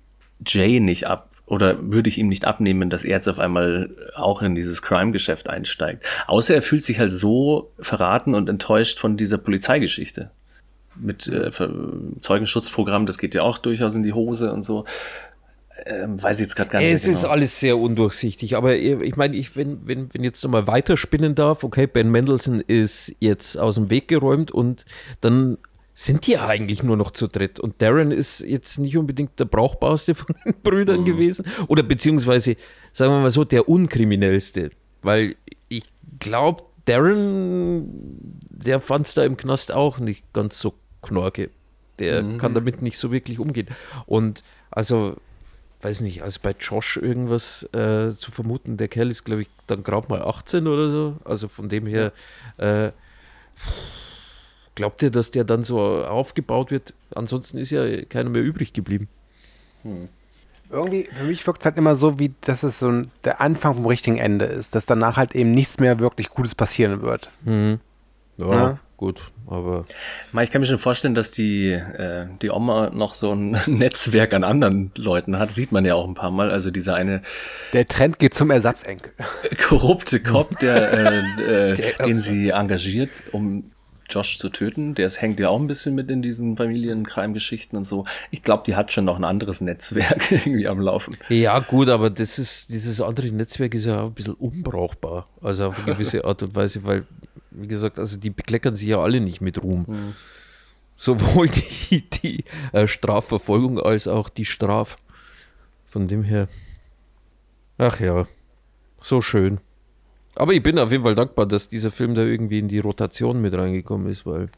Jay 0.46 0.80
nicht 0.80 1.06
ab. 1.06 1.30
Oder 1.46 1.92
würde 1.92 2.08
ich 2.08 2.16
ihm 2.16 2.28
nicht 2.28 2.46
abnehmen, 2.46 2.88
dass 2.88 3.04
er 3.04 3.10
jetzt 3.10 3.28
auf 3.28 3.38
einmal 3.38 3.90
auch 4.14 4.40
in 4.40 4.54
dieses 4.54 4.80
Crime-Geschäft 4.80 5.50
einsteigt. 5.50 6.04
Außer 6.26 6.54
er 6.54 6.62
fühlt 6.62 6.82
sich 6.82 6.98
halt 6.98 7.10
so 7.10 7.70
verraten 7.78 8.34
und 8.34 8.48
enttäuscht 8.48 8.98
von 8.98 9.18
dieser 9.18 9.36
Polizeigeschichte 9.36 10.30
mit 10.96 11.26
äh, 11.26 11.50
Zeugenschutzprogramm, 12.20 13.06
das 13.06 13.18
geht 13.18 13.34
ja 13.34 13.42
auch 13.42 13.58
durchaus 13.58 13.94
in 13.94 14.02
die 14.02 14.12
Hose 14.12 14.52
und 14.52 14.62
so. 14.62 14.84
Ähm, 15.86 16.22
weiß 16.22 16.36
ich 16.36 16.46
jetzt 16.46 16.54
gerade 16.54 16.70
gar 16.70 16.78
nicht. 16.78 16.92
es 16.92 17.04
mehr 17.04 17.12
ist 17.12 17.22
genau. 17.22 17.32
alles 17.32 17.58
sehr 17.58 17.76
undurchsichtig. 17.76 18.56
Aber 18.56 18.76
ich 18.76 19.00
ich 19.00 19.16
meine, 19.16 19.36
ich, 19.36 19.56
wenn, 19.56 19.86
wenn, 19.86 20.12
wenn 20.14 20.22
jetzt 20.22 20.42
nochmal 20.44 20.66
weiterspinnen 20.66 21.34
darf, 21.34 21.64
okay, 21.64 21.86
Ben 21.86 22.10
Mendelssohn 22.10 22.60
ist 22.60 23.14
jetzt 23.18 23.56
aus 23.58 23.74
dem 23.74 23.90
Weg 23.90 24.06
geräumt 24.06 24.52
und 24.52 24.84
dann 25.20 25.58
sind 25.94 26.26
die 26.26 26.38
eigentlich 26.38 26.82
nur 26.82 26.96
noch 26.96 27.12
zu 27.12 27.28
dritt. 27.28 27.60
Und 27.60 27.80
Darren 27.80 28.10
ist 28.10 28.40
jetzt 28.40 28.78
nicht 28.78 28.96
unbedingt 28.96 29.38
der 29.38 29.44
brauchbarste 29.44 30.14
von 30.14 30.34
den 30.44 30.54
Brüdern 30.62 31.00
Mhm. 31.00 31.04
gewesen. 31.04 31.46
Oder 31.68 31.82
beziehungsweise, 31.84 32.56
sagen 32.92 33.12
wir 33.12 33.20
mal 33.20 33.30
so, 33.30 33.44
der 33.44 33.68
unkriminellste. 33.68 34.70
Weil 35.02 35.36
ich 35.68 35.84
glaube, 36.18 36.64
Darren, 36.86 37.86
der 38.50 38.80
fand 38.80 39.06
es 39.06 39.14
da 39.14 39.24
im 39.24 39.36
Knast 39.36 39.72
auch 39.72 39.98
nicht 39.98 40.24
ganz 40.32 40.58
so 40.58 40.74
knorke. 41.02 41.50
Der 42.00 42.22
Mhm. 42.22 42.38
kann 42.38 42.54
damit 42.54 42.82
nicht 42.82 42.98
so 42.98 43.12
wirklich 43.12 43.38
umgehen. 43.38 43.68
Und 44.06 44.42
also, 44.72 45.16
weiß 45.82 46.00
nicht, 46.00 46.22
also 46.22 46.40
bei 46.42 46.54
Josh 46.58 46.96
irgendwas 46.96 47.62
äh, 47.72 48.16
zu 48.16 48.32
vermuten, 48.32 48.76
der 48.78 48.88
Kerl 48.88 49.10
ist, 49.12 49.24
glaube 49.24 49.42
ich, 49.42 49.48
dann 49.68 49.84
gerade 49.84 50.08
mal 50.08 50.22
18 50.22 50.66
oder 50.66 50.90
so. 50.90 51.16
Also 51.24 51.46
von 51.46 51.68
dem 51.68 51.86
her, 51.86 52.12
äh, 52.56 52.90
glaubt 54.74 55.02
ihr, 55.02 55.10
dass 55.10 55.30
der 55.30 55.44
dann 55.44 55.64
so 55.64 55.78
aufgebaut 56.04 56.70
wird? 56.70 56.94
Ansonsten 57.14 57.58
ist 57.58 57.70
ja 57.70 58.02
keiner 58.04 58.30
mehr 58.30 58.42
übrig 58.42 58.72
geblieben. 58.72 59.08
Irgendwie, 60.70 61.08
für 61.16 61.24
mich 61.24 61.46
wirkt 61.46 61.60
es 61.60 61.64
halt 61.66 61.76
immer 61.76 61.94
so, 61.94 62.18
wie 62.18 62.32
dass 62.40 62.62
es 62.62 62.78
so 62.78 62.88
ein, 62.88 63.10
der 63.24 63.40
Anfang 63.40 63.74
vom 63.74 63.86
richtigen 63.86 64.16
Ende 64.16 64.46
ist, 64.46 64.74
dass 64.74 64.86
danach 64.86 65.16
halt 65.16 65.34
eben 65.34 65.52
nichts 65.52 65.78
mehr 65.78 65.98
wirklich 66.00 66.30
Gutes 66.30 66.54
passieren 66.54 67.02
wird. 67.02 67.30
Ja, 67.46 67.78
Ja. 68.38 68.78
gut, 68.96 69.20
aber 69.46 69.84
Ich 70.42 70.50
kann 70.50 70.62
mir 70.62 70.66
schon 70.66 70.78
vorstellen, 70.78 71.14
dass 71.14 71.30
die, 71.30 71.68
äh, 71.70 72.26
die 72.42 72.50
Oma 72.50 72.90
noch 72.92 73.14
so 73.14 73.32
ein 73.32 73.50
Netzwerk 73.66 74.32
an 74.34 74.42
anderen 74.42 74.90
Leuten 74.96 75.38
hat. 75.38 75.52
Sieht 75.52 75.70
man 75.70 75.84
ja 75.84 75.94
auch 75.94 76.08
ein 76.08 76.14
paar 76.14 76.30
Mal. 76.32 76.50
Also 76.50 76.70
dieser 76.72 76.94
eine 76.94 77.22
Der 77.74 77.86
Trend 77.86 78.18
geht 78.18 78.34
zum 78.34 78.50
Ersatzenkel. 78.50 79.12
korrupte 79.68 80.20
Cop, 80.20 80.58
der, 80.58 80.92
äh, 80.92 81.18
äh, 81.70 81.74
Der- 81.74 82.06
den 82.06 82.16
sie 82.18 82.48
engagiert, 82.48 83.10
um 83.32 83.70
Josh 84.08 84.38
zu 84.38 84.48
töten. 84.48 84.94
Der 84.94 85.10
hängt 85.10 85.40
ja 85.40 85.48
auch 85.48 85.58
ein 85.58 85.66
bisschen 85.66 85.94
mit 85.94 86.10
in 86.10 86.22
diesen 86.22 86.56
Familienkreimgeschichten 86.56 87.76
und 87.76 87.84
so. 87.84 88.04
Ich 88.30 88.42
glaube, 88.42 88.64
die 88.66 88.76
hat 88.76 88.92
schon 88.92 89.04
noch 89.04 89.16
ein 89.16 89.24
anderes 89.24 89.60
Netzwerk 89.60 90.30
irgendwie 90.30 90.68
am 90.68 90.80
Laufen. 90.80 91.16
Ja, 91.28 91.58
gut, 91.60 91.88
aber 91.88 92.10
das 92.10 92.38
ist, 92.38 92.70
dieses 92.70 93.00
andere 93.00 93.28
Netzwerk 93.28 93.74
ist 93.74 93.86
ja 93.86 94.00
auch 94.00 94.06
ein 94.06 94.14
bisschen 94.14 94.34
unbrauchbar. 94.34 95.28
Also 95.40 95.66
auf 95.66 95.78
eine 95.78 95.94
gewisse 95.94 96.24
Art 96.24 96.42
und 96.42 96.54
Weise, 96.54 96.84
weil, 96.84 97.06
wie 97.50 97.68
gesagt, 97.68 97.98
also 97.98 98.18
die 98.18 98.30
bekleckern 98.30 98.76
sich 98.76 98.88
ja 98.88 99.00
alle 99.00 99.20
nicht 99.20 99.40
mit 99.40 99.62
Ruhm. 99.62 100.14
Sowohl 100.96 101.48
die, 101.90 102.08
die 102.10 102.44
äh, 102.72 102.86
Strafverfolgung 102.86 103.80
als 103.80 104.06
auch 104.06 104.28
die 104.28 104.44
Straf. 104.44 104.96
Von 105.86 106.08
dem 106.08 106.24
her. 106.24 106.48
Ach 107.78 108.00
ja, 108.00 108.26
so 109.00 109.20
schön. 109.20 109.60
Aber 110.36 110.52
ich 110.52 110.62
bin 110.62 110.78
auf 110.78 110.90
jeden 110.90 111.04
Fall 111.04 111.14
dankbar, 111.14 111.46
dass 111.46 111.68
dieser 111.68 111.90
Film 111.90 112.14
da 112.14 112.22
irgendwie 112.22 112.58
in 112.58 112.68
die 112.68 112.80
Rotation 112.80 113.40
mit 113.40 113.54
reingekommen 113.54 114.08
ist, 114.08 114.26
weil 114.26 114.48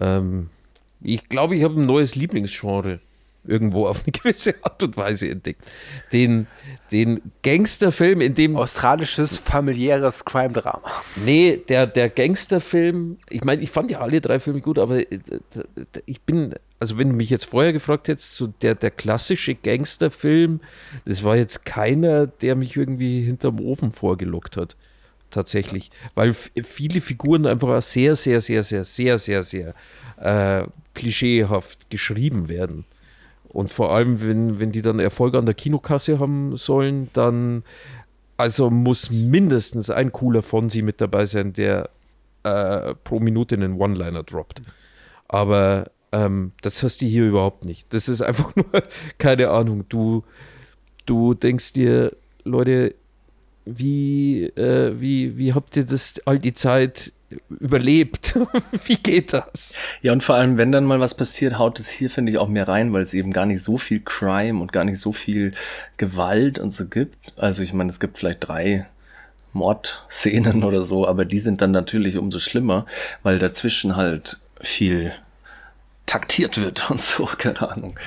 ähm, 0.00 0.50
ich 1.02 1.28
glaube, 1.28 1.56
ich 1.56 1.64
habe 1.64 1.80
ein 1.80 1.86
neues 1.86 2.14
Lieblingsgenre 2.14 3.00
irgendwo 3.46 3.86
auf 3.86 4.04
eine 4.04 4.12
gewisse 4.18 4.54
Art 4.62 4.82
und 4.82 4.96
Weise 4.96 5.28
entdeckt. 5.28 5.62
Den, 6.12 6.46
den 6.92 7.20
Gangsterfilm, 7.42 8.20
in 8.20 8.34
dem 8.34 8.56
Australisches 8.56 9.38
familiäres 9.38 10.24
Crime-Drama. 10.24 10.82
Nee, 11.16 11.60
der, 11.68 11.86
der 11.86 12.08
Gangsterfilm, 12.08 13.18
ich 13.28 13.44
meine, 13.44 13.62
ich 13.62 13.70
fand 13.70 13.90
ja 13.90 14.00
alle 14.00 14.20
drei 14.20 14.38
Filme 14.38 14.60
gut, 14.60 14.78
aber 14.78 14.98
äh, 14.98 15.18
ich 16.06 16.22
bin, 16.22 16.54
also 16.84 16.98
wenn 16.98 17.08
du 17.08 17.14
mich 17.14 17.30
jetzt 17.30 17.46
vorher 17.46 17.72
gefragt 17.72 18.08
hättest, 18.08 18.34
so 18.34 18.48
der, 18.60 18.74
der 18.74 18.90
klassische 18.90 19.54
Gangsterfilm, 19.54 20.60
das 21.06 21.24
war 21.24 21.34
jetzt 21.34 21.64
keiner, 21.64 22.26
der 22.26 22.56
mich 22.56 22.76
irgendwie 22.76 23.22
hinterm 23.22 23.58
Ofen 23.58 23.90
vorgelockt 23.90 24.58
hat. 24.58 24.76
Tatsächlich. 25.30 25.90
Weil 26.14 26.34
viele 26.34 27.00
Figuren 27.00 27.46
einfach 27.46 27.68
auch 27.68 27.80
sehr, 27.80 28.16
sehr, 28.16 28.42
sehr, 28.42 28.62
sehr, 28.64 28.84
sehr, 28.84 29.18
sehr, 29.18 29.44
sehr 29.44 29.74
äh, 30.18 30.66
klischeehaft 30.92 31.88
geschrieben 31.88 32.50
werden. 32.50 32.84
Und 33.48 33.72
vor 33.72 33.94
allem, 33.94 34.20
wenn, 34.20 34.60
wenn 34.60 34.70
die 34.70 34.82
dann 34.82 34.98
Erfolg 34.98 35.34
an 35.34 35.46
der 35.46 35.54
Kinokasse 35.54 36.18
haben 36.18 36.58
sollen, 36.58 37.08
dann 37.14 37.62
also 38.36 38.68
muss 38.68 39.10
mindestens 39.10 39.88
ein 39.88 40.12
cooler 40.12 40.42
Fonsi 40.42 40.82
mit 40.82 41.00
dabei 41.00 41.24
sein, 41.24 41.54
der 41.54 41.88
äh, 42.42 42.94
pro 43.04 43.20
Minute 43.20 43.54
einen 43.54 43.80
One-Liner 43.80 44.22
droppt. 44.22 44.60
Aber 45.28 45.86
ähm, 46.14 46.52
das 46.62 46.82
hast 46.82 47.02
du 47.02 47.06
hier 47.06 47.24
überhaupt 47.24 47.64
nicht. 47.64 47.92
Das 47.92 48.08
ist 48.08 48.22
einfach 48.22 48.54
nur, 48.56 48.66
keine 49.18 49.50
Ahnung, 49.50 49.84
du, 49.88 50.24
du 51.06 51.34
denkst 51.34 51.72
dir, 51.72 52.12
Leute, 52.44 52.94
wie, 53.64 54.44
äh, 54.44 55.00
wie, 55.00 55.36
wie 55.36 55.54
habt 55.54 55.76
ihr 55.76 55.84
das 55.84 56.20
all 56.26 56.38
die 56.38 56.54
Zeit 56.54 57.12
überlebt? 57.48 58.38
wie 58.84 58.96
geht 58.96 59.32
das? 59.32 59.74
Ja, 60.02 60.12
und 60.12 60.22
vor 60.22 60.36
allem, 60.36 60.56
wenn 60.56 60.70
dann 60.70 60.84
mal 60.84 61.00
was 61.00 61.16
passiert, 61.16 61.58
haut 61.58 61.80
es 61.80 61.88
hier, 61.88 62.10
finde 62.10 62.30
ich, 62.30 62.38
auch 62.38 62.48
mehr 62.48 62.68
rein, 62.68 62.92
weil 62.92 63.02
es 63.02 63.14
eben 63.14 63.32
gar 63.32 63.46
nicht 63.46 63.62
so 63.62 63.76
viel 63.76 64.00
Crime 64.00 64.60
und 64.60 64.72
gar 64.72 64.84
nicht 64.84 65.00
so 65.00 65.12
viel 65.12 65.52
Gewalt 65.96 66.58
und 66.58 66.70
so 66.70 66.86
gibt. 66.86 67.16
Also 67.36 67.62
ich 67.62 67.72
meine, 67.72 67.90
es 67.90 67.98
gibt 67.98 68.18
vielleicht 68.18 68.46
drei 68.46 68.86
Mordszenen 69.52 70.62
oder 70.62 70.82
so, 70.82 71.08
aber 71.08 71.24
die 71.24 71.38
sind 71.38 71.60
dann 71.60 71.70
natürlich 71.70 72.18
umso 72.18 72.38
schlimmer, 72.38 72.86
weil 73.22 73.38
dazwischen 73.38 73.96
halt 73.96 74.38
viel 74.60 75.12
taktiert 76.06 76.60
wird 76.60 76.90
und 76.90 77.00
so, 77.00 77.26
keine 77.26 77.70
Ahnung. 77.70 77.98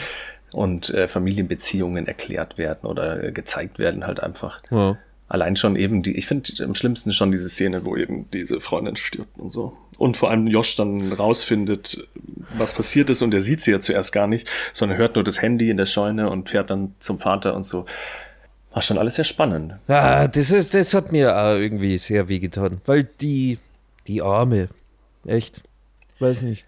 Und 0.52 0.90
äh, 0.92 1.08
Familienbeziehungen 1.08 2.08
erklärt 2.08 2.58
werden 2.58 2.88
oder 2.88 3.24
äh, 3.24 3.32
gezeigt 3.32 3.80
werden 3.80 4.08
halt 4.08 4.22
einfach. 4.22 4.62
Ja. 4.72 4.98
Allein 5.30 5.58
schon 5.58 5.76
eben 5.76 6.04
die, 6.04 6.18
ich 6.18 6.26
finde 6.26 6.64
am 6.64 6.74
schlimmsten 6.74 7.12
schon 7.12 7.34
diese 7.34 7.50
Szene, 7.50 7.84
wo 7.84 7.98
eben 7.98 8.32
diese 8.32 8.62
Freundin 8.62 8.96
stirbt 8.96 9.38
und 9.38 9.52
so. 9.52 9.76
Und 9.98 10.16
vor 10.16 10.30
allem 10.30 10.48
Josh 10.48 10.76
dann 10.76 11.12
rausfindet, 11.12 12.08
was 12.58 12.74
passiert 12.74 13.10
ist 13.10 13.22
und 13.22 13.34
er 13.34 13.42
sieht 13.42 13.60
sie 13.60 13.72
ja 13.72 13.82
zuerst 13.82 14.14
gar 14.14 14.28
nicht, 14.28 14.48
sondern 14.72 14.98
hört 14.98 15.16
nur 15.16 15.26
das 15.26 15.42
Handy 15.42 15.70
in 15.70 15.76
der 15.76 15.86
Scheune 15.86 16.30
und 16.30 16.50
fährt 16.50 16.70
dann 16.70 16.96
zum 17.00 17.20
Vater 17.20 17.56
und 17.56 17.66
so. 17.66 17.86
War 18.72 18.82
schon 18.82 18.98
alles 18.98 19.16
sehr 19.16 19.26
spannend. 19.26 19.74
Ah, 19.88 20.28
das, 20.28 20.52
ist, 20.52 20.74
das 20.74 20.94
hat 20.94 21.12
mir 21.12 21.36
auch 21.36 21.56
irgendwie 21.56 21.98
sehr 21.98 22.30
wehgetan, 22.30 22.80
weil 22.86 23.04
die, 23.20 23.60
die 24.06 24.22
Arme, 24.22 24.70
echt, 25.26 25.62
weiß 26.20 26.44
nicht, 26.44 26.66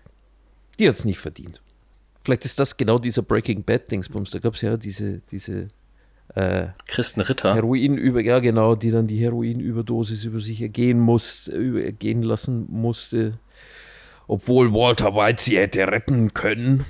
die 0.79 0.87
hat 0.87 0.95
es 0.95 1.05
nicht 1.05 1.19
verdient. 1.19 1.61
Vielleicht 2.23 2.45
ist 2.45 2.59
das 2.59 2.77
genau 2.77 2.97
dieser 2.97 3.21
Breaking 3.21 3.63
Bad 3.63 3.91
Dingsbums. 3.91 4.31
Da 4.31 4.39
gab 4.39 4.55
es 4.55 4.61
ja 4.61 4.77
diese, 4.77 5.19
diese 5.31 5.67
äh, 6.35 6.67
Christen 6.87 7.21
Ritter. 7.21 7.53
Heroin 7.55 7.97
über, 7.97 8.21
ja 8.21 8.39
genau, 8.39 8.75
die 8.75 8.91
dann 8.91 9.07
die 9.07 9.17
Heroinüberdosis 9.17 10.23
über 10.25 10.39
sich 10.39 10.61
ergehen 10.61 10.99
muss, 10.99 11.47
über, 11.47 11.83
ergehen 11.83 12.23
lassen 12.23 12.65
musste, 12.69 13.39
obwohl 14.27 14.73
Walter 14.73 15.15
White 15.15 15.41
sie 15.43 15.57
hätte 15.57 15.87
retten 15.87 16.33
können. 16.33 16.85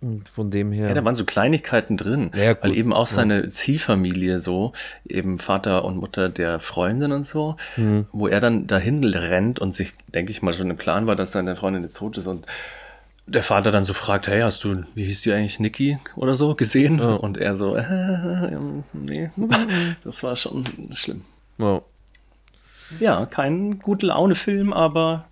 Und 0.00 0.28
von 0.28 0.50
dem 0.52 0.70
her. 0.70 0.88
Ja, 0.88 0.94
da 0.94 1.04
waren 1.04 1.16
so 1.16 1.24
Kleinigkeiten 1.24 1.96
drin, 1.96 2.30
Ja, 2.36 2.56
weil 2.62 2.76
eben 2.76 2.92
auch 2.92 3.08
seine 3.08 3.48
Ziehfamilie 3.48 4.38
so, 4.38 4.72
eben 5.08 5.38
Vater 5.38 5.84
und 5.84 5.96
Mutter 5.96 6.28
der 6.28 6.60
Freundin 6.60 7.10
und 7.10 7.24
so, 7.24 7.56
Hm. 7.74 8.06
wo 8.12 8.28
er 8.28 8.38
dann 8.38 8.68
dahin 8.68 9.02
rennt 9.02 9.58
und 9.58 9.74
sich, 9.74 9.94
denke 10.14 10.30
ich 10.30 10.40
mal, 10.40 10.52
schon 10.52 10.70
im 10.70 10.76
Klaren 10.78 11.08
war, 11.08 11.16
dass 11.16 11.32
seine 11.32 11.56
Freundin 11.56 11.82
jetzt 11.82 11.96
tot 11.96 12.16
ist 12.16 12.28
und 12.28 12.46
der 13.28 13.42
Vater 13.42 13.70
dann 13.70 13.84
so 13.84 13.94
fragt, 13.94 14.28
hey, 14.28 14.40
hast 14.40 14.64
du, 14.64 14.84
wie 14.94 15.04
hieß 15.04 15.22
die 15.22 15.32
eigentlich, 15.32 15.60
Niki 15.60 15.98
oder 16.16 16.34
so, 16.34 16.54
gesehen? 16.54 17.00
Und 17.00 17.38
er 17.38 17.56
so, 17.56 17.76
äh, 17.76 18.56
nee, 18.92 19.30
das 20.04 20.22
war 20.22 20.36
schon 20.36 20.64
schlimm. 20.92 21.22
Ja. 21.58 21.80
Ja, 23.00 23.26
kein 23.26 23.80
gute 23.80 24.06
Laune-Film, 24.06 24.72
aber 24.72 25.27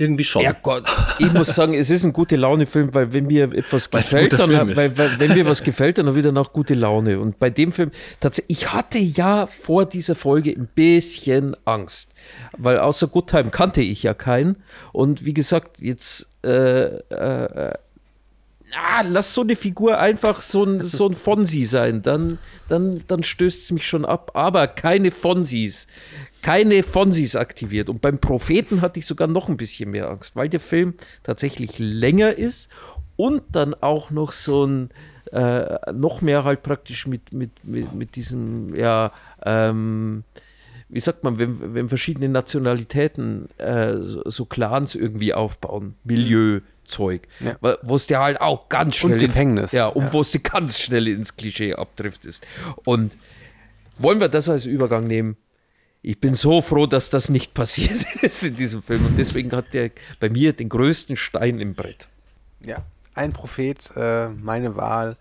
irgendwie 0.00 0.24
schon. 0.24 0.42
Ja 0.42 0.52
Gott, 0.52 0.84
ich 1.18 1.30
muss 1.32 1.54
sagen, 1.54 1.74
es 1.74 1.90
ist 1.90 2.04
ein 2.04 2.14
gute 2.14 2.36
Laune-Film, 2.36 2.94
weil 2.94 3.12
wenn 3.12 3.26
mir 3.26 3.52
etwas 3.52 3.92
Weil's 3.92 4.10
gefällt, 4.10 4.32
dann, 4.32 4.68
ist. 4.70 4.76
weil, 4.76 4.96
weil, 4.96 5.20
wenn 5.20 5.34
mir 5.34 5.44
was 5.44 5.62
gefällt, 5.62 5.98
dann 5.98 6.06
habe 6.06 6.18
ich 6.18 6.24
danach 6.24 6.52
gute 6.52 6.72
Laune. 6.72 7.20
Und 7.20 7.38
bei 7.38 7.50
dem 7.50 7.70
Film, 7.70 7.90
tatsächlich, 8.18 8.62
ich 8.62 8.72
hatte 8.72 8.98
ja 8.98 9.46
vor 9.46 9.84
dieser 9.84 10.14
Folge 10.14 10.52
ein 10.52 10.68
bisschen 10.74 11.54
Angst, 11.66 12.14
weil 12.56 12.78
außer 12.78 13.08
Good 13.08 13.28
Time 13.28 13.50
kannte 13.50 13.82
ich 13.82 14.02
ja 14.02 14.14
keinen. 14.14 14.56
Und 14.92 15.26
wie 15.26 15.34
gesagt, 15.34 15.80
jetzt 15.80 16.30
äh, 16.42 16.84
äh, 16.84 17.74
ah, 18.72 19.02
lass 19.06 19.34
so 19.34 19.42
eine 19.42 19.56
Figur 19.56 19.98
einfach 19.98 20.42
so 20.42 20.64
ein, 20.64 20.86
so 20.86 21.08
ein 21.08 21.14
Fonsi 21.14 21.64
sein, 21.64 22.02
dann, 22.02 22.38
dann, 22.68 23.02
dann 23.06 23.22
stößt 23.22 23.64
es 23.64 23.70
mich 23.70 23.86
schon 23.86 24.04
ab. 24.04 24.30
Aber 24.34 24.66
keine 24.66 25.10
Fonsis. 25.10 25.86
Keine 26.42 26.82
Fonsis 26.82 27.36
aktiviert. 27.36 27.88
Und 27.88 28.00
beim 28.00 28.18
Propheten 28.18 28.80
hatte 28.80 28.98
ich 28.98 29.06
sogar 29.06 29.28
noch 29.28 29.48
ein 29.48 29.56
bisschen 29.56 29.90
mehr 29.90 30.08
Angst, 30.10 30.34
weil 30.36 30.48
der 30.48 30.60
Film 30.60 30.94
tatsächlich 31.22 31.78
länger 31.78 32.36
ist 32.36 32.68
und 33.16 33.42
dann 33.52 33.74
auch 33.74 34.10
noch 34.10 34.32
so 34.32 34.64
ein, 34.66 34.90
äh, 35.32 35.92
noch 35.92 36.22
mehr 36.22 36.44
halt 36.44 36.62
praktisch 36.62 37.06
mit, 37.06 37.32
mit, 37.34 37.50
mit, 37.64 37.92
mit 37.94 38.16
diesem, 38.16 38.74
ja, 38.74 39.12
ähm, 39.44 40.24
wie 40.88 41.00
sagt 41.00 41.22
man, 41.22 41.38
wenn, 41.38 41.74
wenn 41.74 41.88
verschiedene 41.88 42.28
Nationalitäten 42.28 43.46
äh, 43.58 43.94
so, 44.24 44.44
Clans 44.44 44.94
irgendwie 44.96 45.32
aufbauen, 45.34 45.94
Milieuzeug, 46.02 47.28
Ja. 47.38 47.56
wa- 47.60 47.76
wo 47.82 47.94
es 47.94 48.06
dir 48.08 48.18
halt 48.18 48.40
auch 48.40 48.68
ganz 48.68 48.96
schnell 48.96 49.18
Gefängnis. 49.20 49.64
Ins, 49.64 49.72
ja, 49.72 49.86
und 49.86 50.12
wo 50.12 50.22
es 50.22 50.32
dir 50.32 50.40
ganz 50.40 50.80
schnell 50.80 51.06
ins 51.06 51.36
Klischee 51.36 51.74
abdriftest. 51.74 52.44
Und 52.84 53.12
wollen 53.98 54.18
wir 54.18 54.28
das 54.28 54.48
als 54.48 54.64
Übergang 54.66 55.06
nehmen? 55.06 55.36
Ich 56.02 56.18
bin 56.18 56.34
so 56.34 56.62
froh, 56.62 56.86
dass 56.86 57.10
das 57.10 57.28
nicht 57.28 57.52
passiert 57.52 58.04
ist 58.22 58.42
in 58.42 58.56
diesem 58.56 58.82
Film 58.82 59.06
und 59.06 59.18
deswegen 59.18 59.52
hat 59.52 59.74
der 59.74 59.90
bei 60.18 60.30
mir 60.30 60.52
den 60.52 60.68
größten 60.68 61.16
Stein 61.16 61.60
im 61.60 61.74
Brett. 61.74 62.08
Ja, 62.60 62.78
ein 63.14 63.32
Prophet, 63.32 63.90
äh, 63.96 64.28
meine 64.28 64.76
Wahl. 64.76 65.16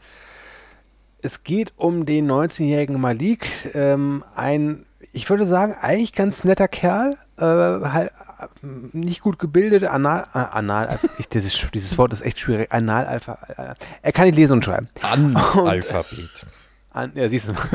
Es 1.21 1.43
geht 1.43 1.73
um 1.75 2.05
den 2.05 2.31
19-jährigen 2.31 2.99
Malik, 2.99 3.47
ähm, 3.73 4.23
ein, 4.35 4.85
ich 5.11 5.29
würde 5.29 5.45
sagen, 5.45 5.73
eigentlich 5.73 6.13
ganz 6.13 6.45
netter 6.45 6.69
Kerl, 6.69 7.17
äh, 7.37 7.41
halt 7.43 8.11
äh, 8.39 8.67
nicht 8.93 9.19
gut 9.19 9.37
gebildet, 9.37 9.83
anal, 9.83 10.23
äh, 10.33 10.37
anal 10.37 10.97
ich, 11.17 11.27
dieses, 11.27 11.59
dieses 11.73 11.97
Wort 11.97 12.13
ist 12.13 12.21
echt 12.21 12.39
schwierig, 12.39 12.71
analalpha, 12.71 13.37
äh, 13.57 13.73
er 14.01 14.11
kann 14.13 14.27
nicht 14.27 14.37
lesen 14.37 14.53
und 14.53 14.65
schreiben. 14.65 14.87
Analphabet. 15.01 16.45
An, 16.91 17.11
ja, 17.15 17.29
siehst 17.29 17.47
du 17.47 17.53
mal. 17.53 17.67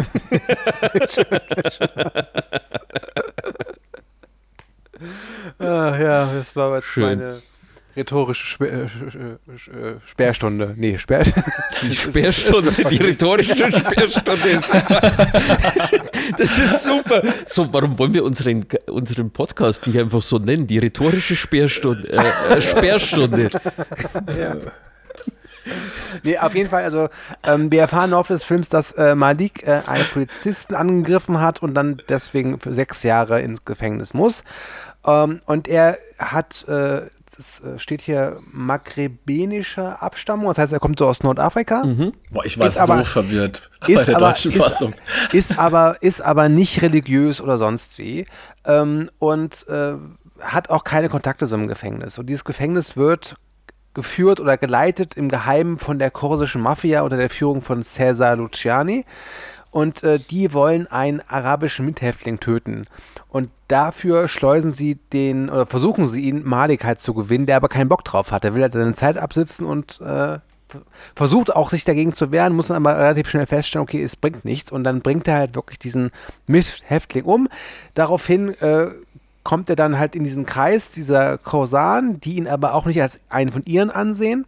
ah, 5.59 5.97
ja, 5.99 6.29
das 6.35 6.57
war 6.57 6.75
jetzt 6.77 6.87
Schön. 6.87 7.19
meine 7.19 7.43
rhetorische 7.97 8.47
Sper 8.47 8.67
äh, 8.67 8.85
äh, 8.85 8.89
Sperrstunde. 10.05 10.75
Nee, 10.77 10.99
Sperr 10.99 11.23
Die 11.83 11.95
Sperrstunde, 11.95 12.73
die 12.91 12.97
rhetorische 13.03 13.57
Sperrstunde 13.57 14.49
ist. 14.49 14.71
Das 16.37 16.59
ist 16.59 16.83
super. 16.85 17.23
So, 17.47 17.73
warum 17.73 17.99
wollen 17.99 18.15
wir 18.15 18.25
unseren, 18.25 18.67
unseren 18.87 19.31
Podcast 19.31 19.87
nicht 19.87 19.99
einfach 19.99 20.23
so 20.23 20.39
nennen? 20.39 20.67
Die 20.67 20.79
rhetorische 20.79 21.37
Sperrstunde. 21.37 22.09
Äh, 22.09 22.57
äh, 22.57 22.63
Sperrstunde. 22.63 23.51
Nee, 26.23 26.39
auf 26.39 26.55
jeden 26.55 26.69
Fall, 26.71 26.85
also 26.85 27.09
ähm, 27.43 27.71
wir 27.73 27.81
erfahren 27.81 28.07
im 28.07 28.11
Laufe 28.13 28.33
des 28.33 28.45
Films, 28.45 28.69
dass 28.69 28.93
äh, 28.93 29.15
Malik 29.15 29.67
äh, 29.67 29.83
einen 29.87 30.05
Polizisten 30.13 30.75
angegriffen 30.75 31.41
hat 31.41 31.63
und 31.63 31.75
dann 31.75 32.01
deswegen 32.09 32.61
für 32.61 32.73
sechs 32.75 33.03
Jahre 33.03 33.41
ins 33.41 33.65
Gefängnis 33.65 34.15
muss. 34.15 34.45
Ähm, 35.07 35.41
und 35.47 35.69
er 35.69 35.99
hat, 36.19 36.67
äh, 36.69 37.03
das 37.37 37.61
äh, 37.61 37.79
steht 37.79 38.01
hier, 38.03 38.39
maghrebenischer 38.51 40.03
Abstammung, 40.03 40.49
das 40.49 40.59
heißt, 40.59 40.73
er 40.73 40.81
kommt 40.81 40.99
so 40.99 41.07
aus 41.07 41.23
Nordafrika. 41.23 41.83
Boah, 42.31 42.45
ich 42.45 42.59
war 42.59 42.71
so 42.71 42.81
aber- 42.81 43.05
verwirrt 43.05 43.71
bei 43.81 43.95
der 43.95 44.17
aber, 44.17 44.29
deutschen 44.29 44.53
ist, 44.53 44.63
Fassung. 44.63 44.95
Ist 45.33 45.59
aber, 45.59 45.97
ist 46.01 46.21
aber 46.21 46.49
nicht 46.49 46.81
religiös 46.83 47.41
oder 47.41 47.59
sonst 47.59 47.99
wie. 47.99 48.27
Ähm, 48.65 49.11
und 49.19 49.67
äh, 49.69 49.95
hat 50.41 50.71
auch 50.71 50.85
keine 50.85 51.09
Kontakte 51.09 51.47
so 51.47 51.57
im 51.57 51.69
Gefängnis. 51.69 52.19
Und 52.19 52.27
dieses 52.27 52.45
Gefängnis 52.45 52.97
wird 52.97 53.37
geführt 53.95 54.41
oder 54.41 54.59
geleitet 54.59 55.17
im 55.17 55.29
Geheimen 55.29 55.79
von 55.79 55.99
der 55.99 56.11
korsischen 56.11 56.61
Mafia 56.61 57.03
unter 57.03 57.17
der 57.17 57.31
Führung 57.31 57.63
von 57.63 57.83
Cesar 57.83 58.37
Luciani. 58.37 59.05
Und 59.71 60.05
äh, 60.05 60.21
die 60.21 60.53
wollen 60.53 60.87
einen 60.87 61.21
arabischen 61.27 61.85
Mithäftling 61.87 62.39
töten. 62.39 62.87
Und 63.29 63.51
dafür 63.67 64.29
schleusen 64.29 64.71
sie 64.71 64.97
den, 65.13 65.51
oder 65.51 65.67
versuchen 65.67 66.07
sie 66.07 66.21
ihn, 66.29 66.45
Malik 66.45 66.85
halt 66.85 67.01
zu 67.01 67.13
gewinnen, 67.13 67.47
der 67.47 67.57
aber 67.57 67.69
keinen 67.69 67.89
Bock 67.89 68.05
drauf 68.05 68.31
hat. 68.31 68.45
Der 68.45 68.55
will 68.55 68.63
halt 68.63 68.75
seine 68.75 68.95
Zeit 68.95 69.19
absitzen 69.19 69.67
und 69.67 70.01
äh, 70.01 70.39
versucht 71.15 71.55
auch 71.55 71.71
sich 71.71 71.85
dagegen 71.85 72.15
zu 72.15 72.31
wehren, 72.31 72.55
muss 72.55 72.69
dann 72.69 72.77
aber 72.77 72.97
relativ 72.97 73.29
schnell 73.29 73.47
feststellen, 73.47 73.83
okay, 73.83 74.03
es 74.03 74.17
bringt 74.17 74.45
nichts. 74.45 74.71
Und 74.71 74.85
dann 74.85 75.01
bringt 75.01 75.27
er 75.27 75.39
halt 75.39 75.55
wirklich 75.57 75.79
diesen 75.79 76.11
Mithäftling 76.47 77.25
um. 77.25 77.49
Daraufhin 77.95 78.51
äh, 78.61 78.91
kommt 79.45 79.69
er 79.69 79.77
dann 79.77 79.99
halt 79.99 80.17
in 80.17 80.25
diesen 80.25 80.47
Kreis 80.47 80.91
dieser 80.91 81.39
Korsan, 81.39 82.19
die 82.21 82.37
ihn 82.37 82.49
aber 82.49 82.75
auch 82.75 82.87
nicht 82.87 83.01
als 83.01 83.21
einen 83.29 83.53
von 83.53 83.63
ihren 83.65 83.91
ansehen. 83.91 84.47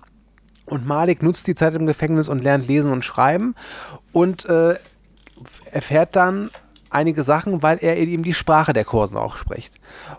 Und 0.65 0.87
Malik 0.87 1.23
nutzt 1.23 1.47
die 1.47 1.55
Zeit 1.55 1.75
im 1.75 1.87
Gefängnis 1.87 2.29
und 2.29 2.43
lernt 2.43 2.67
lesen 2.67 2.91
und 2.91 3.05
schreiben 3.05 3.55
und 4.13 4.47
äh, 4.47 4.75
erfährt 5.71 6.17
dann 6.17 6.51
einige 6.91 7.23
Sachen, 7.23 7.63
weil 7.63 7.79
er 7.81 7.97
eben 7.99 8.23
die 8.23 8.35
Sprache 8.35 8.73
der 8.73 8.85
Kursen 8.85 9.19
auch 9.19 9.37
spricht. 9.37 9.75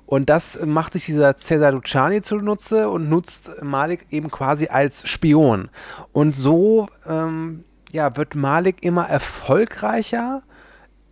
Und 0.06 0.30
das 0.30 0.60
macht 0.64 0.94
sich 0.94 1.06
dieser 1.06 1.36
Cesar 1.38 1.72
Luciani 1.72 2.22
zunutze 2.22 2.90
und 2.90 3.10
nutzt 3.10 3.50
Malik 3.62 4.06
eben 4.12 4.30
quasi 4.30 4.68
als 4.68 5.08
Spion. 5.08 5.70
Und 6.14 6.36
so 6.36 6.88
ähm, 7.08 7.64
ja, 7.92 8.16
wird 8.16 8.36
Malik 8.36 8.84
immer 8.84 9.10
erfolgreicher 9.10 10.44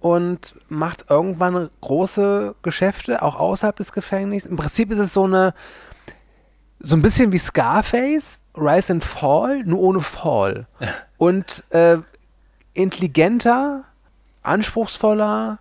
und 0.05 0.53
macht 0.69 1.05
irgendwann 1.09 1.67
große 1.81 2.53
Geschäfte, 2.61 3.23
auch 3.23 3.33
außerhalb 3.37 3.75
des 3.75 3.91
Gefängnisses. 3.91 4.47
Im 4.47 4.55
Prinzip 4.55 4.91
ist 4.91 4.99
es 4.99 5.13
so 5.13 5.23
eine, 5.23 5.55
so 6.79 6.95
ein 6.95 7.01
bisschen 7.01 7.31
wie 7.31 7.39
Scarface, 7.39 8.39
Rise 8.55 8.93
and 8.93 9.03
Fall, 9.03 9.63
nur 9.63 9.79
ohne 9.79 10.01
Fall. 10.01 10.67
Und 11.17 11.63
äh, 11.71 11.97
intelligenter, 12.75 13.85
anspruchsvoller, 14.43 15.57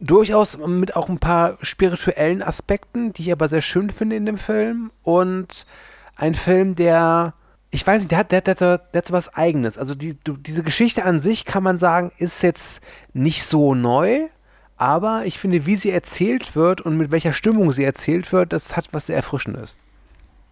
durchaus 0.00 0.56
mit 0.56 0.96
auch 0.96 1.10
ein 1.10 1.18
paar 1.18 1.58
spirituellen 1.60 2.42
Aspekten, 2.42 3.12
die 3.12 3.24
ich 3.24 3.32
aber 3.32 3.50
sehr 3.50 3.60
schön 3.60 3.90
finde 3.90 4.16
in 4.16 4.24
dem 4.24 4.38
Film. 4.38 4.90
Und 5.02 5.66
ein 6.16 6.34
Film, 6.34 6.76
der, 6.76 7.34
ich 7.74 7.84
weiß 7.84 8.00
nicht, 8.00 8.10
der 8.12 8.18
hat, 8.18 8.30
der, 8.32 8.40
der, 8.40 8.54
hat- 8.54 8.94
der 8.94 8.98
hat 8.98 9.06
so 9.08 9.12
was 9.12 9.34
Eigenes. 9.34 9.76
Also 9.76 9.94
die, 9.94 10.16
du, 10.22 10.36
diese 10.36 10.62
Geschichte 10.62 11.04
an 11.04 11.20
sich 11.20 11.44
kann 11.44 11.62
man 11.64 11.76
sagen, 11.76 12.12
ist 12.18 12.42
jetzt 12.42 12.80
nicht 13.12 13.44
so 13.46 13.74
neu. 13.74 14.28
Aber 14.76 15.24
ich 15.26 15.38
finde, 15.38 15.66
wie 15.66 15.76
sie 15.76 15.90
erzählt 15.90 16.56
wird 16.56 16.80
und 16.80 16.96
mit 16.96 17.10
welcher 17.10 17.32
Stimmung 17.32 17.72
sie 17.72 17.84
erzählt 17.84 18.32
wird, 18.32 18.52
das 18.52 18.76
hat 18.76 18.88
was 18.92 19.06
sehr 19.06 19.16
Erfrischendes. 19.16 19.76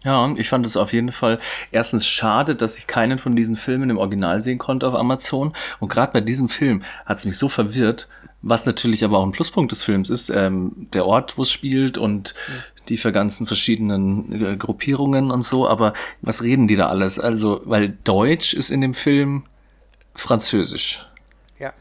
Ja, 0.03 0.33
ich 0.35 0.49
fand 0.49 0.65
es 0.65 0.75
auf 0.75 0.91
jeden 0.91 1.13
Fall 1.13 1.39
erstens 1.71 2.05
schade, 2.05 2.55
dass 2.55 2.77
ich 2.77 2.87
keinen 2.87 3.17
von 3.17 3.37
diesen 3.37 3.55
Filmen 3.55 3.89
im 3.89 3.97
Original 3.97 4.41
sehen 4.41 4.57
konnte 4.57 4.85
auf 4.87 4.95
Amazon. 4.95 5.53
Und 5.79 5.87
gerade 5.89 6.11
bei 6.11 6.19
diesem 6.21 6.49
Film 6.49 6.83
hat 7.05 7.17
es 7.17 7.25
mich 7.25 7.37
so 7.37 7.47
verwirrt, 7.47 8.09
was 8.43 8.65
natürlich 8.65 9.03
aber 9.03 9.17
auch 9.17 9.25
ein 9.25 9.31
Pluspunkt 9.31 9.71
des 9.71 9.81
Films 9.81 10.09
ist, 10.09 10.29
ähm, 10.29 10.87
der 10.93 11.05
Ort, 11.05 11.37
wo 11.37 11.43
es 11.43 11.49
spielt 11.49 11.97
und 11.97 12.35
die 12.89 12.97
für 12.97 13.13
ganzen 13.13 13.47
verschiedenen 13.47 14.43
äh, 14.45 14.57
Gruppierungen 14.57 15.31
und 15.31 15.43
so. 15.43 15.67
Aber 15.67 15.93
was 16.21 16.43
reden 16.43 16.67
die 16.67 16.75
da 16.75 16.87
alles? 16.87 17.19
Also, 17.19 17.61
weil 17.63 17.97
Deutsch 18.03 18.53
ist 18.53 18.69
in 18.69 18.81
dem 18.81 18.93
Film 18.93 19.45
Französisch. 20.13 21.07
Ja. 21.57 21.73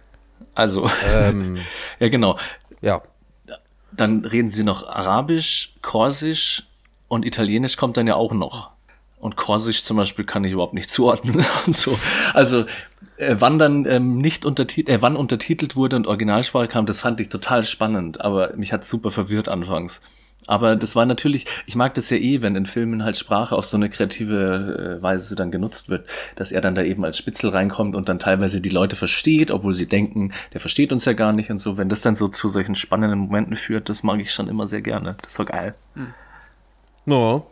Also, 0.54 0.88
Ähm, 1.12 1.58
ja 1.98 2.08
genau. 2.08 2.38
ja. 2.80 3.02
Dann 3.94 4.24
reden 4.24 4.48
sie 4.48 4.64
noch 4.64 4.86
Arabisch, 4.88 5.74
Korsisch 5.82 6.66
und 7.08 7.26
Italienisch 7.26 7.76
kommt 7.76 7.98
dann 7.98 8.06
ja 8.06 8.14
auch 8.14 8.32
noch. 8.32 8.70
Und 9.22 9.36
Korsisch 9.36 9.84
zum 9.84 9.98
Beispiel 9.98 10.24
kann 10.24 10.42
ich 10.42 10.50
überhaupt 10.50 10.74
nicht 10.74 10.90
zuordnen 10.90 11.44
und 11.66 11.76
so. 11.76 11.96
Also 12.34 12.64
äh, 13.18 13.36
wann 13.38 13.56
dann 13.56 13.86
ähm, 13.86 14.18
nicht 14.18 14.44
untertitelt, 14.44 14.88
äh, 14.88 15.00
wann 15.00 15.14
untertitelt 15.14 15.76
wurde 15.76 15.94
und 15.94 16.08
Originalsprache 16.08 16.66
kam, 16.66 16.86
das 16.86 16.98
fand 16.98 17.20
ich 17.20 17.28
total 17.28 17.62
spannend, 17.62 18.20
aber 18.20 18.56
mich 18.56 18.72
hat 18.72 18.84
super 18.84 19.12
verwirrt 19.12 19.48
anfangs. 19.48 20.00
Aber 20.48 20.74
das 20.74 20.96
war 20.96 21.06
natürlich, 21.06 21.46
ich 21.66 21.76
mag 21.76 21.94
das 21.94 22.10
ja 22.10 22.16
eh, 22.16 22.42
wenn 22.42 22.56
in 22.56 22.66
Filmen 22.66 23.04
halt 23.04 23.16
Sprache 23.16 23.54
auf 23.54 23.64
so 23.64 23.76
eine 23.76 23.88
kreative 23.90 24.98
äh, 24.98 25.02
Weise 25.02 25.36
dann 25.36 25.52
genutzt 25.52 25.88
wird, 25.88 26.08
dass 26.34 26.50
er 26.50 26.60
dann 26.60 26.74
da 26.74 26.82
eben 26.82 27.04
als 27.04 27.16
Spitzel 27.16 27.50
reinkommt 27.50 27.94
und 27.94 28.08
dann 28.08 28.18
teilweise 28.18 28.60
die 28.60 28.70
Leute 28.70 28.96
versteht, 28.96 29.52
obwohl 29.52 29.76
sie 29.76 29.86
denken, 29.86 30.32
der 30.52 30.58
versteht 30.58 30.92
uns 30.92 31.04
ja 31.04 31.12
gar 31.12 31.32
nicht 31.32 31.52
und 31.52 31.58
so. 31.58 31.78
Wenn 31.78 31.88
das 31.88 32.00
dann 32.00 32.16
so 32.16 32.26
zu 32.26 32.48
solchen 32.48 32.74
spannenden 32.74 33.20
Momenten 33.20 33.54
führt, 33.54 33.88
das 33.88 34.02
mag 34.02 34.18
ich 34.18 34.34
schon 34.34 34.48
immer 34.48 34.66
sehr 34.66 34.82
gerne. 34.82 35.14
Das 35.22 35.38
war 35.38 35.46
geil. 35.46 35.76
Ja. 37.06 37.42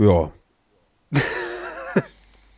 Ja. 0.00 0.30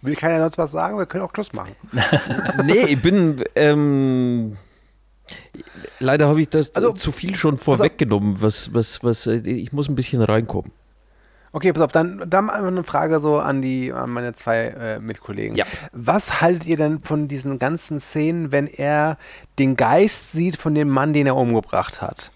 Will 0.02 0.16
keiner 0.16 0.40
sonst 0.40 0.58
was 0.58 0.70
sagen? 0.72 0.96
Wir 0.98 1.06
können 1.06 1.24
auch 1.24 1.32
Schluss 1.34 1.52
machen. 1.52 1.74
Nee, 2.64 2.84
ich 2.86 3.02
bin. 3.02 3.42
Ähm, 3.56 4.56
leider 5.98 6.28
habe 6.28 6.40
ich 6.40 6.48
das 6.48 6.74
Also- 6.74 6.92
zu 6.92 7.10
viel 7.12 7.34
schon 7.34 7.58
vorweggenommen. 7.58 8.40
Was, 8.40 8.72
was, 8.74 9.02
was, 9.02 9.26
äh, 9.26 9.38
ich 9.38 9.72
muss 9.72 9.88
ein 9.88 9.94
bisschen 9.96 10.22
reinkommen. 10.22 10.70
Okay, 11.54 11.72
pass 11.72 11.82
auf, 11.82 11.92
dann, 11.92 12.22
dann 12.30 12.48
eine 12.48 12.82
Frage 12.84 13.20
so 13.20 13.38
an 13.38 13.60
die 13.60 13.92
an 13.92 14.08
meine 14.10 14.32
zwei 14.32 14.68
äh, 14.68 14.98
Mitkollegen. 15.00 15.54
Ja. 15.56 15.66
Was 15.92 16.40
haltet 16.40 16.66
ihr 16.66 16.76
denn 16.78 17.02
von 17.02 17.28
diesen 17.28 17.58
ganzen 17.58 18.00
Szenen, 18.00 18.52
wenn 18.52 18.68
er 18.68 19.18
den 19.58 19.76
Geist 19.76 20.32
sieht 20.32 20.56
von 20.56 20.74
dem 20.74 20.88
Mann, 20.88 21.12
den 21.12 21.26
er 21.26 21.36
umgebracht 21.36 22.00
hat? 22.00 22.30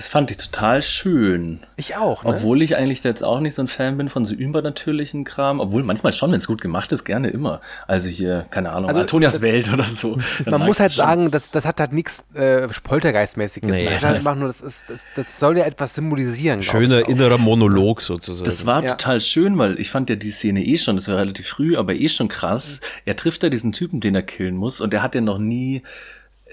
Das 0.00 0.08
fand 0.08 0.30
ich 0.30 0.38
total 0.38 0.80
schön. 0.80 1.60
Ich 1.76 1.94
auch, 1.94 2.24
ne? 2.24 2.30
Obwohl 2.30 2.62
ich 2.62 2.74
eigentlich 2.78 3.02
da 3.02 3.10
jetzt 3.10 3.22
auch 3.22 3.38
nicht 3.38 3.54
so 3.54 3.60
ein 3.60 3.68
Fan 3.68 3.98
bin 3.98 4.08
von 4.08 4.24
so 4.24 4.34
übernatürlichen 4.34 5.24
Kram. 5.24 5.60
Obwohl 5.60 5.82
manchmal 5.82 6.14
schon, 6.14 6.30
wenn 6.32 6.38
es 6.38 6.46
gut 6.46 6.62
gemacht 6.62 6.90
ist, 6.92 7.04
gerne 7.04 7.28
immer. 7.28 7.60
Also 7.86 8.08
hier, 8.08 8.46
keine 8.50 8.70
Ahnung, 8.72 8.88
Also, 8.88 9.02
Antonias 9.02 9.34
das- 9.34 9.42
Welt 9.42 9.70
oder 9.70 9.82
so. 9.84 10.16
Man 10.46 10.62
muss 10.64 10.80
halt 10.80 10.92
schon. 10.92 11.04
sagen, 11.04 11.30
das, 11.30 11.50
das 11.50 11.66
hat 11.66 11.80
halt 11.80 11.92
nichts 11.92 12.24
äh, 12.32 12.66
Poltergeistmäßiges. 12.82 13.70
Nee. 13.70 13.84
Das, 13.84 13.96
ist 13.96 14.02
halt 14.04 14.16
einfach 14.16 14.36
nur, 14.36 14.46
das, 14.48 14.62
ist, 14.62 14.84
das, 14.88 15.00
das 15.16 15.38
soll 15.38 15.58
ja 15.58 15.66
etwas 15.66 15.94
symbolisieren. 15.96 16.62
Schöner 16.62 17.06
innerer 17.06 17.36
Monolog 17.36 18.00
sozusagen. 18.00 18.46
Das 18.46 18.64
war 18.64 18.82
Ja. 18.82 18.88
total 18.88 19.20
schön, 19.20 19.58
weil 19.58 19.78
ich 19.78 19.90
fand 19.90 20.08
ja 20.08 20.16
die 20.16 20.30
Szene 20.30 20.64
eh 20.64 20.78
schon, 20.78 20.96
das 20.96 21.08
war 21.08 21.18
relativ 21.18 21.46
früh, 21.46 21.76
aber 21.76 21.94
eh 21.94 22.08
schon 22.08 22.28
krass. 22.28 22.80
Er 23.04 23.16
trifft 23.16 23.42
da 23.42 23.50
diesen 23.50 23.72
Typen, 23.72 24.00
den 24.00 24.14
er 24.14 24.22
killen 24.22 24.56
muss 24.56 24.80
und 24.80 24.94
er 24.94 25.02
hat 25.02 25.14
ja 25.14 25.20
noch 25.20 25.36
nie, 25.38 25.82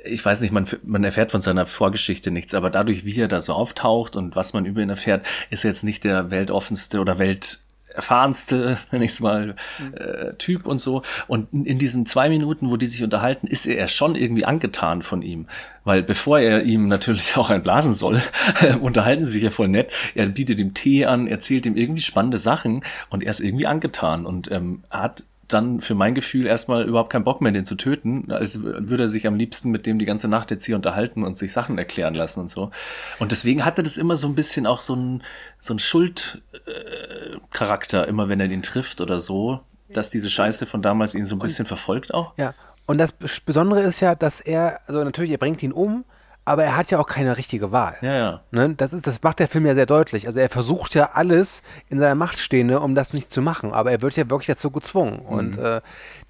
ich 0.07 0.23
weiß 0.23 0.41
nicht, 0.41 0.51
man, 0.51 0.67
man 0.83 1.03
erfährt 1.03 1.31
von 1.31 1.41
seiner 1.41 1.65
Vorgeschichte 1.65 2.31
nichts, 2.31 2.53
aber 2.53 2.69
dadurch, 2.69 3.05
wie 3.05 3.19
er 3.19 3.27
da 3.27 3.41
so 3.41 3.53
auftaucht 3.53 4.15
und 4.15 4.35
was 4.35 4.53
man 4.53 4.65
über 4.65 4.81
ihn 4.81 4.89
erfährt, 4.89 5.25
ist 5.49 5.65
er 5.65 5.71
jetzt 5.71 5.83
nicht 5.83 6.03
der 6.03 6.31
weltoffenste 6.31 6.99
oder 6.99 7.19
Welt 7.19 7.61
erfahrenste, 7.93 8.77
wenn 8.91 9.01
ich 9.01 9.11
es 9.11 9.19
mal, 9.19 9.55
äh, 9.93 10.33
Typ 10.37 10.67
und 10.67 10.79
so. 10.79 11.01
Und 11.27 11.51
in, 11.51 11.65
in 11.65 11.79
diesen 11.79 12.05
zwei 12.05 12.29
Minuten, 12.29 12.69
wo 12.69 12.77
die 12.77 12.87
sich 12.87 13.03
unterhalten, 13.03 13.47
ist 13.47 13.65
er 13.65 13.87
schon 13.87 14.15
irgendwie 14.15 14.45
angetan 14.45 15.01
von 15.01 15.21
ihm. 15.21 15.47
Weil 15.83 16.03
bevor 16.03 16.39
er 16.39 16.63
ihm 16.63 16.87
natürlich 16.87 17.35
auch 17.37 17.49
einblasen 17.49 17.93
soll, 17.93 18.21
unterhalten 18.81 19.25
sie 19.25 19.33
sich 19.33 19.43
ja 19.43 19.49
voll 19.49 19.67
nett. 19.67 19.91
Er 20.15 20.27
bietet 20.27 20.59
ihm 20.59 20.73
Tee 20.73 21.05
an, 21.05 21.27
erzählt 21.27 21.65
ihm 21.65 21.75
irgendwie 21.75 22.01
spannende 22.01 22.37
Sachen 22.37 22.83
und 23.09 23.23
er 23.23 23.31
ist 23.31 23.39
irgendwie 23.39 23.67
angetan 23.67 24.25
und 24.25 24.51
ähm, 24.51 24.83
hat 24.89 25.23
dann 25.47 25.79
für 25.81 25.95
mein 25.95 26.13
Gefühl 26.13 26.45
erstmal 26.45 26.85
überhaupt 26.87 27.11
keinen 27.11 27.23
Bock 27.23 27.39
mehr, 27.41 27.53
den 27.53 27.65
zu 27.65 27.75
töten, 27.75 28.29
als 28.31 28.61
würde 28.63 29.03
er 29.03 29.09
sich 29.09 29.25
am 29.27 29.35
liebsten 29.35 29.71
mit 29.71 29.85
dem 29.85 29.97
die 29.97 30.05
ganze 30.05 30.27
Nacht 30.27 30.51
jetzt 30.51 30.65
hier 30.65 30.75
unterhalten 30.75 31.23
und 31.23 31.37
sich 31.37 31.53
Sachen 31.53 31.77
erklären 31.77 32.15
lassen 32.15 32.41
und 32.41 32.49
so. 32.49 32.71
Und 33.19 33.31
deswegen 33.31 33.63
hatte 33.63 33.81
das 33.83 33.95
immer 33.97 34.17
so 34.17 34.27
ein 34.27 34.35
bisschen 34.35 34.67
auch 34.67 34.81
so 34.81 34.95
ein, 34.95 35.23
so 35.59 35.73
ein 35.73 35.79
Schuldcharakter, 35.79 38.07
immer 38.07 38.29
wenn 38.29 38.39
er 38.39 38.47
den 38.47 38.61
trifft 38.61 39.01
oder 39.01 39.19
so, 39.19 39.61
dass 39.89 40.09
diese 40.09 40.29
Scheiße 40.29 40.65
von 40.65 40.81
damals 40.81 41.15
ihn 41.15 41.25
so 41.25 41.35
ein 41.35 41.39
bisschen 41.39 41.65
verfolgt 41.65 42.13
auch. 42.13 42.33
Ja, 42.37 42.53
und 42.85 42.97
das 42.97 43.13
Bes- 43.17 43.41
Besondere 43.45 43.81
ist 43.81 43.99
ja, 43.99 44.15
dass 44.15 44.39
er, 44.39 44.81
also 44.87 45.03
natürlich, 45.03 45.31
er 45.31 45.37
bringt 45.37 45.61
ihn 45.63 45.71
um, 45.71 46.05
aber 46.47 46.63
er 46.63 46.77
hat 46.77 46.91
ja 46.91 46.99
auch 46.99 47.07
keine 47.07 47.35
richtige 47.35 47.73
Wahl. 47.73 47.97
Ja, 47.99 48.15
ja. 48.15 48.41
Ne? 48.51 48.73
Das, 48.75 48.93
ist, 48.93 49.05
das 49.05 49.21
macht 49.21 49.39
der 49.39 49.49
Film 49.49 49.65
ja 49.65 49.75
sehr 49.75 49.85
deutlich. 49.85 50.27
Also 50.27 50.39
er 50.39 50.47
versucht 50.47 50.95
ja 50.95 51.09
alles 51.11 51.61
in 51.89 51.99
seiner 51.99 52.15
Macht 52.15 52.39
Stehende, 52.39 52.79
um 52.79 52.95
das 52.95 53.11
nicht 53.11 53.29
zu 53.29 53.41
machen, 53.41 53.73
aber 53.73 53.91
er 53.91 54.01
wird 54.01 54.15
ja 54.15 54.29
wirklich 54.29 54.47
dazu 54.47 54.71
gezwungen. 54.71 55.19
Und 55.19 55.57
äh, 55.57 55.81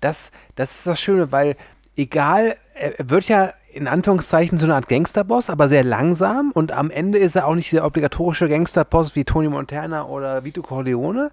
das, 0.02 0.32
das 0.56 0.72
ist 0.72 0.88
das 0.88 1.00
Schöne, 1.00 1.32
weil 1.32 1.56
egal, 1.96 2.56
er 2.74 2.98
er 3.00 3.10
wird 3.12 3.28
ja 3.28 3.54
in 3.72 3.88
Anführungszeichen 3.88 4.58
so 4.58 4.66
eine 4.66 4.74
Art 4.74 4.88
Gangsterboss, 4.88 5.52
aber 5.52 5.70
sehr 5.70 5.84
langsam 5.84 6.52
und 6.52 6.72
am 6.72 6.90
Ende 6.90 7.20
ist 7.20 7.36
er 7.36 7.46
auch 7.46 7.54
nicht 7.54 7.72
der 7.72 7.86
obligatorische 7.86 8.50
Gangsterboss 8.50 9.16
wie 9.16 9.24
Tony 9.24 9.50
Montana 9.50 10.08
oder 10.08 10.44
Vito 10.44 10.64
Corleone. 10.64 11.30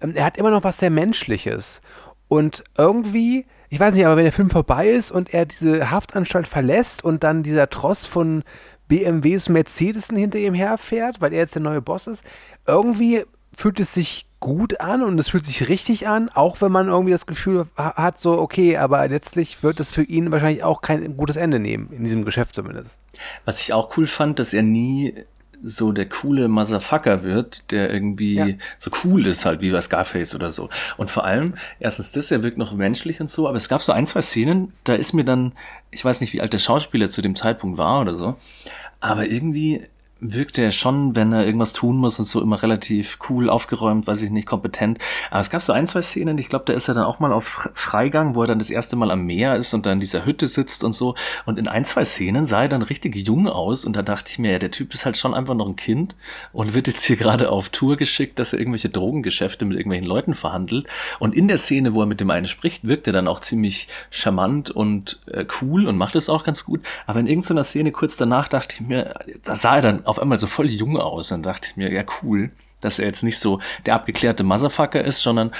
Ähm, 0.00 0.14
er 0.14 0.24
hat 0.24 0.38
immer 0.38 0.50
noch 0.50 0.64
was 0.64 0.78
sehr 0.78 0.88
Menschliches. 0.88 1.82
Und 2.28 2.64
irgendwie, 2.78 3.44
ich 3.72 3.80
weiß 3.80 3.94
nicht, 3.94 4.04
aber 4.04 4.16
wenn 4.16 4.24
der 4.24 4.34
Film 4.34 4.50
vorbei 4.50 4.88
ist 4.88 5.10
und 5.10 5.32
er 5.32 5.46
diese 5.46 5.90
Haftanstalt 5.90 6.46
verlässt 6.46 7.02
und 7.02 7.24
dann 7.24 7.42
dieser 7.42 7.70
Tross 7.70 8.04
von 8.04 8.44
BMWs, 8.86 9.48
Mercedesen 9.48 10.18
hinter 10.18 10.38
ihm 10.38 10.52
herfährt, 10.52 11.22
weil 11.22 11.32
er 11.32 11.38
jetzt 11.38 11.54
der 11.54 11.62
neue 11.62 11.80
Boss 11.80 12.06
ist, 12.06 12.22
irgendwie 12.66 13.24
fühlt 13.56 13.80
es 13.80 13.94
sich 13.94 14.26
gut 14.40 14.80
an 14.82 15.02
und 15.02 15.18
es 15.18 15.30
fühlt 15.30 15.46
sich 15.46 15.70
richtig 15.70 16.06
an, 16.06 16.28
auch 16.28 16.60
wenn 16.60 16.70
man 16.70 16.88
irgendwie 16.88 17.12
das 17.12 17.24
Gefühl 17.24 17.64
ha- 17.78 17.94
hat, 17.94 18.20
so, 18.20 18.38
okay, 18.38 18.76
aber 18.76 19.08
letztlich 19.08 19.62
wird 19.62 19.80
es 19.80 19.90
für 19.90 20.02
ihn 20.02 20.30
wahrscheinlich 20.30 20.64
auch 20.64 20.82
kein 20.82 21.16
gutes 21.16 21.36
Ende 21.36 21.58
nehmen, 21.58 21.88
in 21.92 22.04
diesem 22.04 22.26
Geschäft 22.26 22.54
zumindest. 22.54 22.90
Was 23.46 23.58
ich 23.62 23.72
auch 23.72 23.96
cool 23.96 24.06
fand, 24.06 24.38
dass 24.38 24.52
er 24.52 24.62
nie 24.62 25.14
so 25.64 25.92
der 25.92 26.08
coole 26.08 26.48
Motherfucker 26.48 27.22
wird, 27.22 27.70
der 27.70 27.92
irgendwie 27.92 28.34
Ja. 28.34 28.46
so 28.78 28.90
cool 29.04 29.26
ist 29.26 29.44
halt, 29.46 29.60
wie 29.62 29.70
bei 29.70 29.80
Scarface 29.80 30.34
oder 30.34 30.50
so. 30.50 30.68
Und 30.96 31.08
vor 31.10 31.24
allem, 31.24 31.54
erstens 31.78 32.10
das, 32.12 32.30
er 32.32 32.42
wirkt 32.42 32.58
noch 32.58 32.74
menschlich 32.74 33.20
und 33.20 33.30
so, 33.30 33.46
aber 33.48 33.56
es 33.56 33.68
gab 33.68 33.80
so 33.80 33.92
ein, 33.92 34.04
zwei 34.04 34.22
Szenen, 34.22 34.72
da 34.84 34.94
ist 34.94 35.12
mir 35.12 35.24
dann, 35.24 35.52
ich 35.92 36.04
weiß 36.04 36.20
nicht, 36.20 36.32
wie 36.32 36.40
alt 36.40 36.52
der 36.52 36.58
Schauspieler 36.58 37.08
zu 37.08 37.22
dem 37.22 37.36
Zeitpunkt 37.36 37.78
war 37.78 38.00
oder 38.00 38.16
so, 38.16 38.36
aber 39.00 39.26
irgendwie 39.26 39.82
wirkte 40.22 40.62
er 40.62 40.70
schon, 40.70 41.16
wenn 41.16 41.32
er 41.32 41.44
irgendwas 41.44 41.72
tun 41.72 41.96
muss 41.96 42.18
und 42.18 42.24
so 42.24 42.40
immer 42.40 42.62
relativ 42.62 43.18
cool, 43.28 43.50
aufgeräumt, 43.50 44.06
weiß 44.06 44.22
ich 44.22 44.30
nicht, 44.30 44.46
kompetent. 44.46 44.98
Aber 45.30 45.40
es 45.40 45.50
gab 45.50 45.60
so 45.60 45.72
ein, 45.72 45.86
zwei 45.86 46.00
Szenen, 46.00 46.38
ich 46.38 46.48
glaube, 46.48 46.64
da 46.66 46.72
ist 46.72 46.88
er 46.88 46.94
dann 46.94 47.04
auch 47.04 47.18
mal 47.18 47.32
auf 47.32 47.46
Fre- 47.48 47.70
Freigang, 47.74 48.34
wo 48.34 48.42
er 48.42 48.46
dann 48.46 48.60
das 48.60 48.70
erste 48.70 48.96
Mal 48.96 49.10
am 49.10 49.22
Meer 49.26 49.56
ist 49.56 49.74
und 49.74 49.84
dann 49.84 49.94
in 49.94 50.00
dieser 50.00 50.24
Hütte 50.24 50.46
sitzt 50.48 50.84
und 50.84 50.94
so. 50.94 51.16
Und 51.44 51.58
in 51.58 51.66
ein, 51.66 51.84
zwei 51.84 52.04
Szenen 52.04 52.46
sah 52.46 52.62
er 52.62 52.68
dann 52.68 52.82
richtig 52.82 53.16
jung 53.16 53.48
aus 53.48 53.84
und 53.84 53.96
da 53.96 54.02
dachte 54.02 54.30
ich 54.30 54.38
mir, 54.38 54.52
ja, 54.52 54.58
der 54.58 54.70
Typ 54.70 54.94
ist 54.94 55.04
halt 55.04 55.16
schon 55.16 55.34
einfach 55.34 55.54
noch 55.54 55.66
ein 55.66 55.76
Kind 55.76 56.14
und 56.52 56.74
wird 56.74 56.86
jetzt 56.86 57.04
hier 57.04 57.16
gerade 57.16 57.50
auf 57.50 57.70
Tour 57.70 57.96
geschickt, 57.96 58.38
dass 58.38 58.52
er 58.52 58.60
irgendwelche 58.60 58.88
Drogengeschäfte 58.90 59.64
mit 59.64 59.76
irgendwelchen 59.76 60.08
Leuten 60.08 60.34
verhandelt. 60.34 60.86
Und 61.18 61.34
in 61.34 61.48
der 61.48 61.58
Szene, 61.58 61.94
wo 61.94 62.00
er 62.00 62.06
mit 62.06 62.20
dem 62.20 62.30
einen 62.30 62.46
spricht, 62.46 62.86
wirkt 62.86 63.06
er 63.06 63.12
dann 63.12 63.28
auch 63.28 63.40
ziemlich 63.40 63.88
charmant 64.10 64.70
und 64.70 65.20
äh, 65.26 65.44
cool 65.60 65.86
und 65.86 65.96
macht 65.96 66.14
es 66.14 66.28
auch 66.28 66.44
ganz 66.44 66.64
gut. 66.64 66.80
Aber 67.06 67.18
in 67.18 67.26
irgendeiner 67.26 67.64
Szene 67.64 67.90
kurz 67.92 68.16
danach 68.16 68.48
dachte 68.48 68.76
ich 68.76 68.80
mir, 68.86 69.14
da 69.42 69.56
sah 69.56 69.76
er 69.76 69.82
dann 69.82 70.06
auf 70.12 70.20
einmal 70.20 70.38
so 70.38 70.46
voll 70.46 70.70
jung 70.70 70.96
aus. 70.96 71.32
Und 71.32 71.42
dachte 71.42 71.68
ich 71.70 71.76
mir, 71.76 71.92
ja 71.92 72.04
cool, 72.22 72.50
dass 72.80 72.98
er 72.98 73.06
jetzt 73.06 73.24
nicht 73.24 73.38
so 73.38 73.60
der 73.86 73.94
abgeklärte 73.94 74.44
Motherfucker 74.44 75.04
ist, 75.04 75.22
sondern 75.22 75.50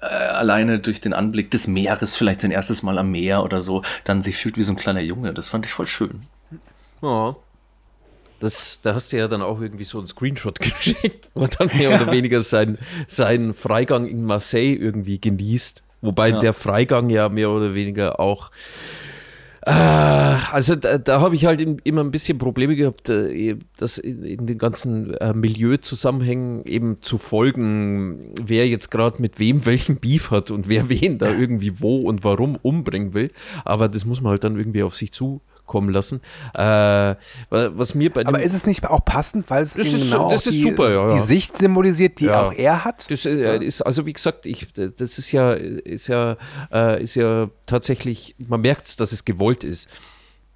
äh, 0.00 0.06
alleine 0.06 0.78
durch 0.78 1.00
den 1.00 1.12
Anblick 1.12 1.50
des 1.50 1.66
Meeres, 1.66 2.16
vielleicht 2.16 2.40
sein 2.40 2.50
erstes 2.50 2.82
Mal 2.82 2.98
am 2.98 3.10
Meer 3.10 3.44
oder 3.44 3.60
so, 3.60 3.82
dann 4.04 4.22
sich 4.22 4.36
fühlt 4.36 4.56
wie 4.56 4.62
so 4.62 4.72
ein 4.72 4.76
kleiner 4.76 5.00
Junge. 5.00 5.34
Das 5.34 5.48
fand 5.48 5.66
ich 5.66 5.72
voll 5.72 5.86
schön. 5.86 6.22
Ja. 7.02 7.36
Das, 8.40 8.80
da 8.82 8.94
hast 8.94 9.12
du 9.12 9.16
ja 9.18 9.26
dann 9.26 9.42
auch 9.42 9.60
irgendwie 9.60 9.84
so 9.84 9.98
einen 9.98 10.06
Screenshot 10.06 10.60
geschickt, 10.60 11.28
wo 11.34 11.42
er 11.42 11.48
dann 11.48 11.70
mehr 11.76 11.90
oder 12.00 12.12
weniger 12.12 12.42
seinen, 12.42 12.78
seinen 13.08 13.52
Freigang 13.54 14.06
in 14.06 14.24
Marseille 14.24 14.74
irgendwie 14.74 15.20
genießt. 15.20 15.82
Wobei 16.00 16.28
Ja. 16.28 16.38
der 16.38 16.52
Freigang 16.52 17.10
ja 17.10 17.28
mehr 17.28 17.50
oder 17.50 17.74
weniger 17.74 18.20
auch. 18.20 18.52
Äh, 19.68 20.36
also 20.50 20.76
da, 20.76 20.96
da 20.96 21.20
habe 21.20 21.36
ich 21.36 21.44
halt 21.44 21.60
im- 21.60 21.76
immer 21.84 22.02
ein 22.02 22.10
bisschen 22.10 22.38
Probleme 22.38 22.74
gehabt, 22.74 23.10
äh, 23.10 23.56
das 23.76 23.98
in, 23.98 24.46
den 24.46 24.56
ganzen 24.56 25.12
äh, 25.14 25.34
Milieuzusammenhängen 25.34 26.64
eben 26.64 27.02
zu 27.02 27.18
folgen, 27.18 28.32
wer 28.42 28.66
jetzt 28.66 28.90
gerade 28.90 29.20
mit 29.20 29.38
wem 29.38 29.66
welchen 29.66 29.96
Beef 29.96 30.30
hat 30.30 30.50
und 30.50 30.68
wer 30.70 30.88
wen 30.88 31.18
da 31.18 31.30
irgendwie 31.36 31.80
wo 31.80 31.98
und 31.98 32.24
warum 32.24 32.56
umbringen 32.62 33.12
will. 33.12 33.30
Aber 33.66 33.88
das 33.90 34.06
muss 34.06 34.22
man 34.22 34.30
halt 34.30 34.44
dann 34.44 34.56
irgendwie 34.56 34.82
auf 34.82 34.96
sich 34.96 35.12
zukommen 35.68 35.90
lassen. 35.90 36.20
Äh, 36.54 36.60
wa- 36.60 37.16
was 37.50 37.94
mir 37.94 38.10
bei 38.12 38.24
Aber 38.26 38.42
ist 38.42 38.54
es 38.54 38.66
nicht 38.66 38.84
auch 38.86 39.04
passend, 39.04 39.48
weil 39.50 39.64
es 39.64 39.74
Das 39.74 39.86
ist- 39.86 40.10
genau 40.10 40.30
das 40.30 40.44
die, 40.44 40.60
super, 40.62 40.90
ja, 40.90 41.08
ja. 41.08 41.20
die 41.20 41.26
Sicht 41.26 41.56
symbolisiert, 41.58 42.18
die 42.20 42.24
Ja. 42.26 42.48
auch 42.48 42.52
er 42.52 42.84
hat? 42.84 43.06
Das 43.10 43.26
äh, 43.26 43.58
ist, 43.58 43.82
also 43.82 44.06
wie 44.06 44.12
gesagt, 44.14 44.46
ich, 44.46 44.66
das 44.72 45.18
ist 45.18 45.30
ja, 45.30 45.52
ist 45.52 46.08
ja, 46.08 46.36
äh, 46.72 47.02
ist 47.02 47.14
ja 47.14 47.48
tatsächlich, 47.66 48.34
man 48.38 48.62
merkt 48.62 48.86
es, 48.86 48.96
dass 48.96 49.12
es 49.12 49.24
gewollt 49.24 49.62
ist. 49.62 49.88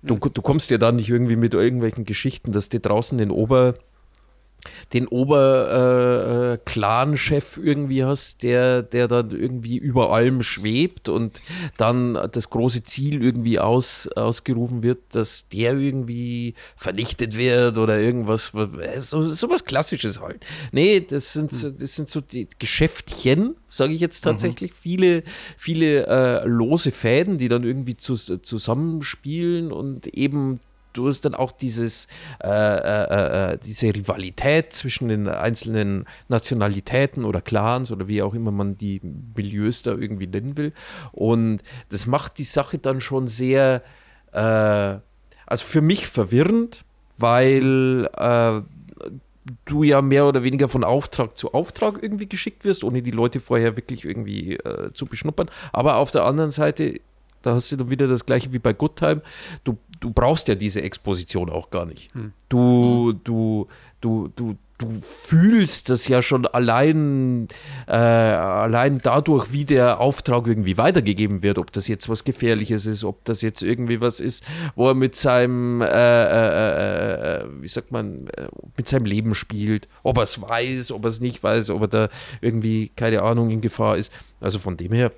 Du, 0.03 0.17
du 0.17 0.43
kommst 0.43 0.71
ja 0.71 0.79
da 0.79 0.91
nicht 0.91 1.11
irgendwie 1.11 1.37
mit 1.37 1.55
irgendwelchen 1.55 2.05
Geschichten, 2.05 2.51
dass 2.51 2.69
die 2.69 2.81
draußen 2.83 3.19
den 3.19 3.31
Ober, 3.31 3.75
den 4.93 5.09
Ober 5.09 6.53
äh, 6.55 6.59
Clan-Chef 6.65 7.57
irgendwie 7.57 8.05
hast, 8.05 8.43
der, 8.43 8.83
der 8.83 9.09
dann 9.09 9.31
irgendwie 9.31 9.77
über 9.77 10.13
allem 10.13 10.43
schwebt 10.43 11.09
und 11.09 11.41
dann 11.77 12.19
das 12.33 12.51
große 12.51 12.83
Ziel 12.85 13.23
irgendwie 13.23 13.59
aus, 13.59 14.09
ausgerufen 14.09 14.83
wird, 14.83 14.99
dass 15.15 15.49
der 15.49 15.75
irgendwie 15.75 16.55
vernichtet 16.77 17.37
wird 17.37 17.79
oder 17.79 17.99
irgendwas, 17.99 18.53
so, 19.01 19.31
so 19.31 19.51
was 19.51 19.65
Klassisches 19.65 20.21
halt. 20.21 20.45
Nee, 20.73 21.01
das 21.01 21.33
sind, 21.33 21.53
so- 21.53 21.71
das 21.71 21.97
sind 21.97 22.09
so 22.11 22.21
die 22.21 22.49
Geschäftchen, 22.59 23.57
sage 23.69 23.93
ich 23.95 24.01
jetzt 24.01 24.23
tatsächlich, 24.23 24.73
viele, 24.73 25.23
viele 25.57 26.07
äh, 26.07 26.47
lose 26.47 26.91
Fäden, 26.91 27.39
die 27.39 27.49
dann 27.49 27.65
irgendwie 27.65 27.97
zus 27.97 28.31
zusammenspielen 28.43 29.73
und 29.73 30.07
eben 30.09 30.61
du 30.93 31.09
hast 31.09 31.22
dann 31.22 31.34
auch 31.34 31.53
dieses, 31.53 32.09
äh, 32.43 32.49
äh, 32.49 33.53
äh, 33.53 33.59
diese 33.64 33.95
Rivalität 33.95 34.72
zwischen 34.72 35.09
den 35.09 35.28
einzelnen 35.28 36.07
Nationalitäten 36.28 37.24
oder 37.24 37.40
Clans 37.40 37.90
oder 37.90 38.09
wie 38.09 38.22
auch 38.22 38.34
immer 38.34 38.51
man 38.51 38.76
die 38.78 39.01
Milieus 39.34 39.82
da 39.82 39.93
irgendwie 39.93 40.26
nennen 40.26 40.57
will. 40.57 40.72
Und 41.12 41.61
das 41.90 42.07
macht 42.07 42.38
die 42.38 42.45
Sache 42.45 42.78
dann 42.78 43.01
schon 43.01 43.26
sehr, 43.26 43.82
äh, 44.32 44.40
also 45.47 45.64
für 45.64 45.80
mich 45.80 46.07
verwirrend, 46.07 46.84
weil 47.18 48.09
äh, 48.16 48.61
du 49.64 49.82
ja 49.82 50.03
mehr 50.03 50.26
oder 50.26 50.43
weniger 50.43 50.68
von 50.68 50.84
Auftrag 50.84 51.36
zu 51.36 51.53
Auftrag 51.53 52.03
irgendwie 52.03 52.28
geschickt 52.28 52.64
wirst, 52.64 52.84
ohne 52.84 53.03
die 53.03 53.11
Leute 53.11 53.40
vorher 53.40 53.76
wirklich 53.76 54.05
irgendwie 54.05 54.55
äh, 54.55 54.93
zu 54.93 55.07
beschnuppern. 55.07 55.51
Aber 55.72 55.97
auf 55.97 56.11
der 56.11 56.24
anderen 56.24 56.53
Seite, 56.53 57.01
da 57.43 57.55
hast 57.55 57.72
du 57.72 57.76
dann 57.76 57.90
wieder 57.90 58.07
das 58.07 58.24
gleiche 58.24 58.53
wie 58.53 58.59
bei 58.59 58.72
Good 58.72 58.97
Time, 58.97 59.22
du, 59.64 59.76
du 60.03 60.11
brauchst 60.11 60.49
ja 60.49 60.55
diese 60.55 60.83
Exposition 60.83 61.49
auch 61.49 61.71
gar 61.71 61.87
nicht. 61.87 62.11
Du, 62.49 63.15
du, 63.25 63.69
du, 64.01 64.29
du, 64.35 64.57
du 64.79 65.01
fühlst 65.01 65.89
das 65.91 66.09
ja 66.09 66.23
schon 66.23 66.45
allein, 66.45 67.47
äh, 67.87 67.93
allein 67.93 68.99
dadurch, 68.99 69.53
wie 69.53 69.65
der 69.65 70.01
Auftrag 70.01 70.49
irgendwie 70.49 70.77
weitergegeben 70.77 71.43
wird, 71.43 71.59
ob 71.59 71.71
das 71.73 71.87
jetzt 71.87 72.09
was 72.09 72.25
Gefährliches 72.25 72.85
ist, 72.85 73.05
ob 73.05 73.25
das 73.25 73.43
jetzt 73.43 73.63
irgendwie 73.63 74.01
was 74.01 74.19
ist, 74.19 74.45
wo 74.75 74.89
er 74.89 74.95
mit 74.95 75.15
seinem, 75.15 75.83
äh, 75.83 75.87
äh, 75.87 77.43
äh, 77.43 77.45
wie 77.61 77.69
sagt 77.69 77.93
man, 77.93 78.27
äh, 78.37 78.49
mit 78.77 78.89
seinem 78.89 79.07
Leben 79.07 79.37
spielt, 79.37 79.89
ob 80.03 80.17
er 80.19 80.25
es 80.25 80.43
weiß, 80.43 80.91
ob 80.91 81.05
er 81.05 81.09
es 81.09 81.21
nicht 81.21 81.43
weiß, 81.45 81.71
ob 81.71 81.83
er 81.83 81.89
da 81.89 82.09
irgendwie, 82.41 82.91
keine 82.97 83.23
Ahnung, 83.23 83.51
in 83.51 83.61
Gefahr 83.61 83.97
ist. 83.97 84.13
Also 84.41 84.59
von 84.59 84.77
dem 84.77 84.93
her, 84.93 85.13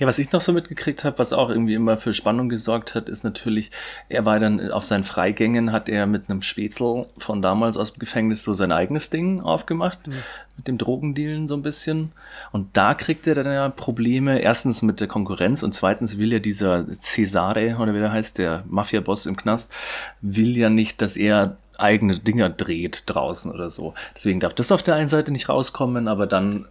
Ja, 0.00 0.08
was 0.08 0.18
ich 0.18 0.32
noch 0.32 0.40
so 0.40 0.52
mitgekriegt 0.52 1.04
habe, 1.04 1.20
was 1.20 1.32
auch 1.32 1.50
irgendwie 1.50 1.74
immer 1.74 1.96
für 1.96 2.12
Spannung 2.12 2.48
gesorgt 2.48 2.96
hat, 2.96 3.08
ist 3.08 3.22
natürlich, 3.22 3.70
er 4.08 4.24
war 4.24 4.40
dann 4.40 4.72
auf 4.72 4.84
seinen 4.84 5.04
Freigängen, 5.04 5.70
hat 5.70 5.88
er 5.88 6.06
mit 6.06 6.28
einem 6.28 6.42
Spätzl 6.42 7.06
von 7.16 7.42
damals 7.42 7.76
aus 7.76 7.92
dem 7.92 8.00
Gefängnis 8.00 8.42
so 8.42 8.54
sein 8.54 8.72
eigenes 8.72 9.10
Ding 9.10 9.40
aufgemacht, 9.40 10.00
mit 10.56 10.66
dem 10.66 10.78
Drogendealen 10.78 11.46
so 11.46 11.54
ein 11.54 11.62
bisschen. 11.62 12.10
Und 12.50 12.76
da 12.76 12.94
kriegt 12.94 13.28
er 13.28 13.36
dann 13.36 13.46
ja 13.46 13.68
Probleme, 13.68 14.40
erstens 14.40 14.82
mit 14.82 14.98
der 14.98 15.06
Konkurrenz 15.06 15.62
und 15.62 15.74
zweitens 15.74 16.18
will 16.18 16.32
ja 16.32 16.40
dieser 16.40 16.86
Cesare, 17.00 17.76
oder 17.78 17.94
wie 17.94 18.00
der 18.00 18.10
heißt, 18.10 18.38
der 18.38 18.64
Mafia-Boss 18.66 19.26
im 19.26 19.36
Knast, 19.36 19.72
will 20.20 20.56
ja 20.56 20.70
nicht, 20.70 21.02
dass 21.02 21.16
er 21.16 21.56
eigene 21.78 22.18
Dinger 22.18 22.50
dreht 22.50 23.04
draußen 23.06 23.50
oder 23.52 23.70
so. 23.70 23.94
Deswegen 24.16 24.40
darf 24.40 24.54
das 24.54 24.72
auf 24.72 24.82
der 24.82 24.96
einen 24.96 25.08
Seite 25.08 25.32
nicht 25.32 25.48
rauskommen, 25.48 26.08
aber 26.08 26.26
dann 26.26 26.66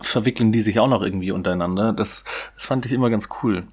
verwickeln 0.00 0.52
die 0.52 0.60
sich 0.60 0.78
auch 0.80 0.88
noch 0.88 1.02
irgendwie 1.02 1.32
untereinander. 1.32 1.92
Das, 1.92 2.24
das 2.54 2.64
fand 2.64 2.86
ich 2.86 2.92
immer 2.92 3.10
ganz 3.10 3.28
cool, 3.42 3.64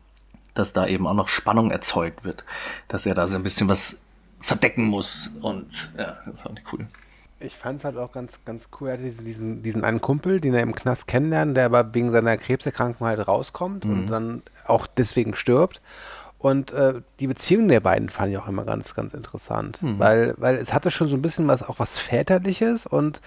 dass 0.53 0.73
da 0.73 0.85
eben 0.87 1.07
auch 1.07 1.13
noch 1.13 1.29
Spannung 1.29 1.71
erzeugt 1.71 2.23
wird, 2.23 2.45
dass 2.87 3.05
er 3.05 3.15
da 3.15 3.27
so 3.27 3.37
ein 3.37 3.43
bisschen 3.43 3.69
was 3.69 4.01
verdecken 4.39 4.85
muss 4.85 5.31
und 5.41 5.91
ja, 5.97 6.17
das 6.25 6.43
fand 6.43 6.59
ich 6.59 6.73
cool. 6.73 6.87
Ich 7.39 7.55
fand 7.55 7.79
es 7.79 7.85
halt 7.85 7.97
auch 7.97 8.11
ganz, 8.11 8.39
ganz 8.45 8.69
cool. 8.79 8.89
Er 8.89 8.93
hatte 8.93 9.03
diesen, 9.03 9.61
diesen, 9.61 9.83
einen 9.83 10.01
Kumpel, 10.01 10.41
den 10.41 10.55
er 10.55 10.63
im 10.63 10.73
Knast 10.73 11.07
kennenlernt, 11.07 11.55
der 11.55 11.65
aber 11.65 11.93
wegen 11.93 12.11
seiner 12.11 12.35
Krebserkrankung 12.35 13.05
halt 13.05 13.27
rauskommt 13.27 13.85
und 13.85 14.07
dann 14.07 14.41
auch 14.65 14.87
deswegen 14.87 15.35
stirbt. 15.35 15.79
Und 16.39 16.71
äh, 16.71 17.01
die 17.19 17.27
Beziehung 17.27 17.67
der 17.67 17.79
beiden 17.79 18.09
fand 18.09 18.31
ich 18.31 18.37
auch 18.37 18.47
immer 18.47 18.63
ganz, 18.63 18.95
ganz 18.95 19.13
interessant. 19.13 19.79
Weil, 19.99 20.33
weil 20.37 20.55
es 20.55 20.73
hatte 20.73 20.89
schon 20.91 21.09
so 21.09 21.15
ein 21.15 21.21
bisschen 21.21 21.47
was, 21.47 21.61
auch 21.61 21.79
was 21.79 21.97
Väterliches 21.97 22.85
und 22.85 23.21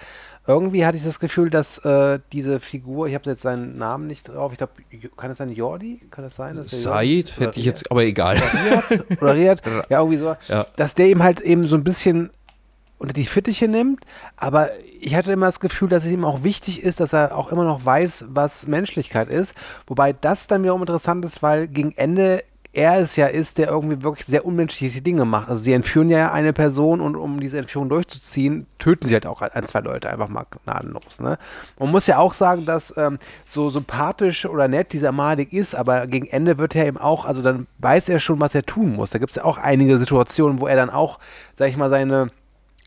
irgendwie 0.53 0.85
hatte 0.85 0.97
ich 0.97 1.03
das 1.03 1.19
Gefühl, 1.19 1.49
dass 1.49 1.77
äh, 1.79 2.19
diese 2.31 2.59
Figur, 2.59 3.07
ich 3.07 3.13
habe 3.15 3.29
jetzt 3.29 3.41
seinen 3.43 3.77
Namen 3.77 4.07
nicht 4.07 4.27
drauf, 4.29 4.51
ich 4.51 4.57
glaube, 4.57 4.73
kann 5.17 5.31
es 5.31 5.37
sein 5.37 5.49
Jordi? 5.49 6.01
Kann 6.11 6.23
das 6.23 6.35
sein? 6.35 6.61
Said 6.65 7.39
hätte 7.39 7.59
ich 7.59 7.65
jetzt, 7.65 7.89
aber 7.91 8.03
egal. 8.03 8.37
Oder 9.19 9.35
Riyad, 9.35 9.61
ja, 9.89 9.99
irgendwie 9.99 10.17
so, 10.17 10.35
Ja. 10.47 10.65
dass 10.75 10.95
der 10.95 11.07
ihm 11.07 11.21
halt 11.23 11.41
eben 11.41 11.63
so 11.63 11.75
ein 11.75 11.83
bisschen 11.83 12.29
unter 12.97 13.13
die 13.13 13.25
Fittiche 13.25 13.67
nimmt, 13.67 14.03
aber 14.37 14.69
ich 14.99 15.15
hatte 15.15 15.31
immer 15.31 15.47
das 15.47 15.59
Gefühl, 15.59 15.89
dass 15.89 16.05
es 16.05 16.11
ihm 16.11 16.23
auch 16.23 16.43
wichtig 16.43 16.83
ist, 16.83 16.99
dass 16.99 17.13
er 17.13 17.35
auch 17.35 17.51
immer 17.51 17.63
noch 17.65 17.83
weiß, 17.83 18.25
was 18.27 18.67
Menschlichkeit 18.67 19.27
ist, 19.29 19.55
wobei 19.87 20.13
das 20.13 20.45
dann 20.45 20.61
wiederum 20.61 20.81
interessant 20.81 21.25
ist, 21.25 21.41
weil 21.41 21.67
gegen 21.67 21.93
Ende 21.93 22.43
er 22.73 22.99
es 22.99 23.17
ja 23.17 23.27
ist, 23.27 23.57
der 23.57 23.67
irgendwie 23.67 24.01
wirklich 24.01 24.25
sehr 24.25 24.45
unmenschliche 24.45 25.01
Dinge 25.01 25.25
macht. 25.25 25.49
Also 25.49 25.61
sie 25.61 25.73
entführen 25.73 26.09
ja 26.09 26.31
eine 26.31 26.53
Person 26.53 27.01
und 27.01 27.15
um 27.15 27.39
diese 27.39 27.57
Entführung 27.57 27.89
durchzuziehen, 27.89 28.65
töten 28.79 29.07
sie 29.07 29.13
halt 29.13 29.25
auch 29.25 29.41
ein, 29.41 29.65
zwei 29.65 29.81
Leute 29.81 30.09
einfach 30.09 30.29
mal 30.29 30.45
gnadenlos. 30.63 31.19
Ne? 31.19 31.37
Man 31.79 31.91
muss 31.91 32.07
ja 32.07 32.17
auch 32.17 32.33
sagen, 32.33 32.65
dass 32.65 32.93
ähm, 32.95 33.19
so 33.43 33.69
sympathisch 33.69 34.45
oder 34.45 34.69
nett 34.69 34.93
dieser 34.93 35.11
Malik 35.11 35.51
ist, 35.51 35.75
aber 35.75 36.07
gegen 36.07 36.27
Ende 36.27 36.57
wird 36.57 36.75
er 36.75 36.85
eben 36.85 36.97
auch, 36.97 37.25
also 37.25 37.41
dann 37.41 37.67
weiß 37.79 38.07
er 38.07 38.19
schon, 38.19 38.39
was 38.39 38.55
er 38.55 38.63
tun 38.63 38.95
muss. 38.95 39.09
Da 39.09 39.19
gibt 39.19 39.31
es 39.31 39.35
ja 39.35 39.43
auch 39.43 39.57
einige 39.57 39.97
Situationen, 39.97 40.61
wo 40.61 40.67
er 40.67 40.77
dann 40.77 40.89
auch, 40.89 41.19
sag 41.57 41.67
ich 41.67 41.77
mal, 41.77 41.89
seine 41.89 42.31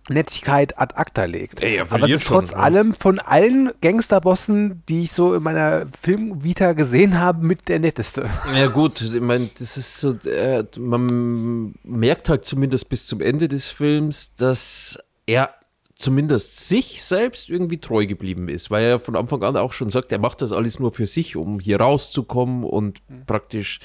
Nettigkeit 0.09 0.79
ad 0.79 0.95
acta 0.97 1.25
legt. 1.25 1.63
Ey, 1.63 1.77
er 1.77 1.91
aber 1.91 2.05
es 2.05 2.11
ist 2.11 2.27
trotz 2.27 2.49
schon, 2.49 2.59
ne? 2.59 2.63
allem 2.63 2.95
von 2.95 3.19
allen 3.19 3.73
Gangsterbossen, 3.81 4.83
die 4.89 5.05
ich 5.05 5.13
so 5.13 5.35
in 5.35 5.43
meiner 5.43 5.87
Filmvita 6.03 6.75
gesehen 6.75 7.19
habe, 7.19 7.45
mit 7.45 7.69
der 7.69 7.79
netteste. 7.79 8.29
Ja 8.55 8.67
gut, 8.67 9.01
ich 9.01 9.21
meine, 9.21 9.49
das 9.59 9.77
ist 9.77 10.01
so, 10.01 10.13
äh, 10.29 10.65
man 10.79 11.75
merkt 11.85 12.29
halt 12.29 12.45
zumindest 12.45 12.89
bis 12.89 13.07
zum 13.07 13.21
Ende 13.21 13.49
des 13.49 13.71
Films, 13.71 14.35
dass 14.35 14.99
er 15.27 15.55
zumindest 15.97 16.69
sich 16.69 17.03
selbst 17.03 17.49
irgendwie 17.49 17.79
treu 17.79 18.07
geblieben 18.07 18.49
ist, 18.49 18.71
weil 18.71 18.85
er 18.85 19.01
von 19.01 19.17
Anfang 19.17 19.43
an 19.43 19.57
auch 19.57 19.73
schon 19.73 19.91
sagt, 19.91 20.13
er 20.13 20.19
macht 20.19 20.43
das 20.43 20.53
alles 20.53 20.79
nur 20.79 20.93
für 20.93 21.07
sich, 21.07 21.37
um 21.37 21.61
hier 21.61 21.81
rauszukommen 21.81 22.65
und 22.65 23.01
praktisch, 23.27 23.81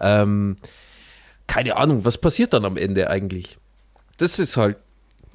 ähm, 0.00 0.58
keine 1.46 1.76
Ahnung, 1.76 2.04
was 2.04 2.18
passiert 2.18 2.52
dann 2.52 2.64
am 2.64 2.76
Ende 2.76 3.08
eigentlich? 3.08 3.58
Das 4.18 4.38
ist 4.38 4.56
halt 4.56 4.76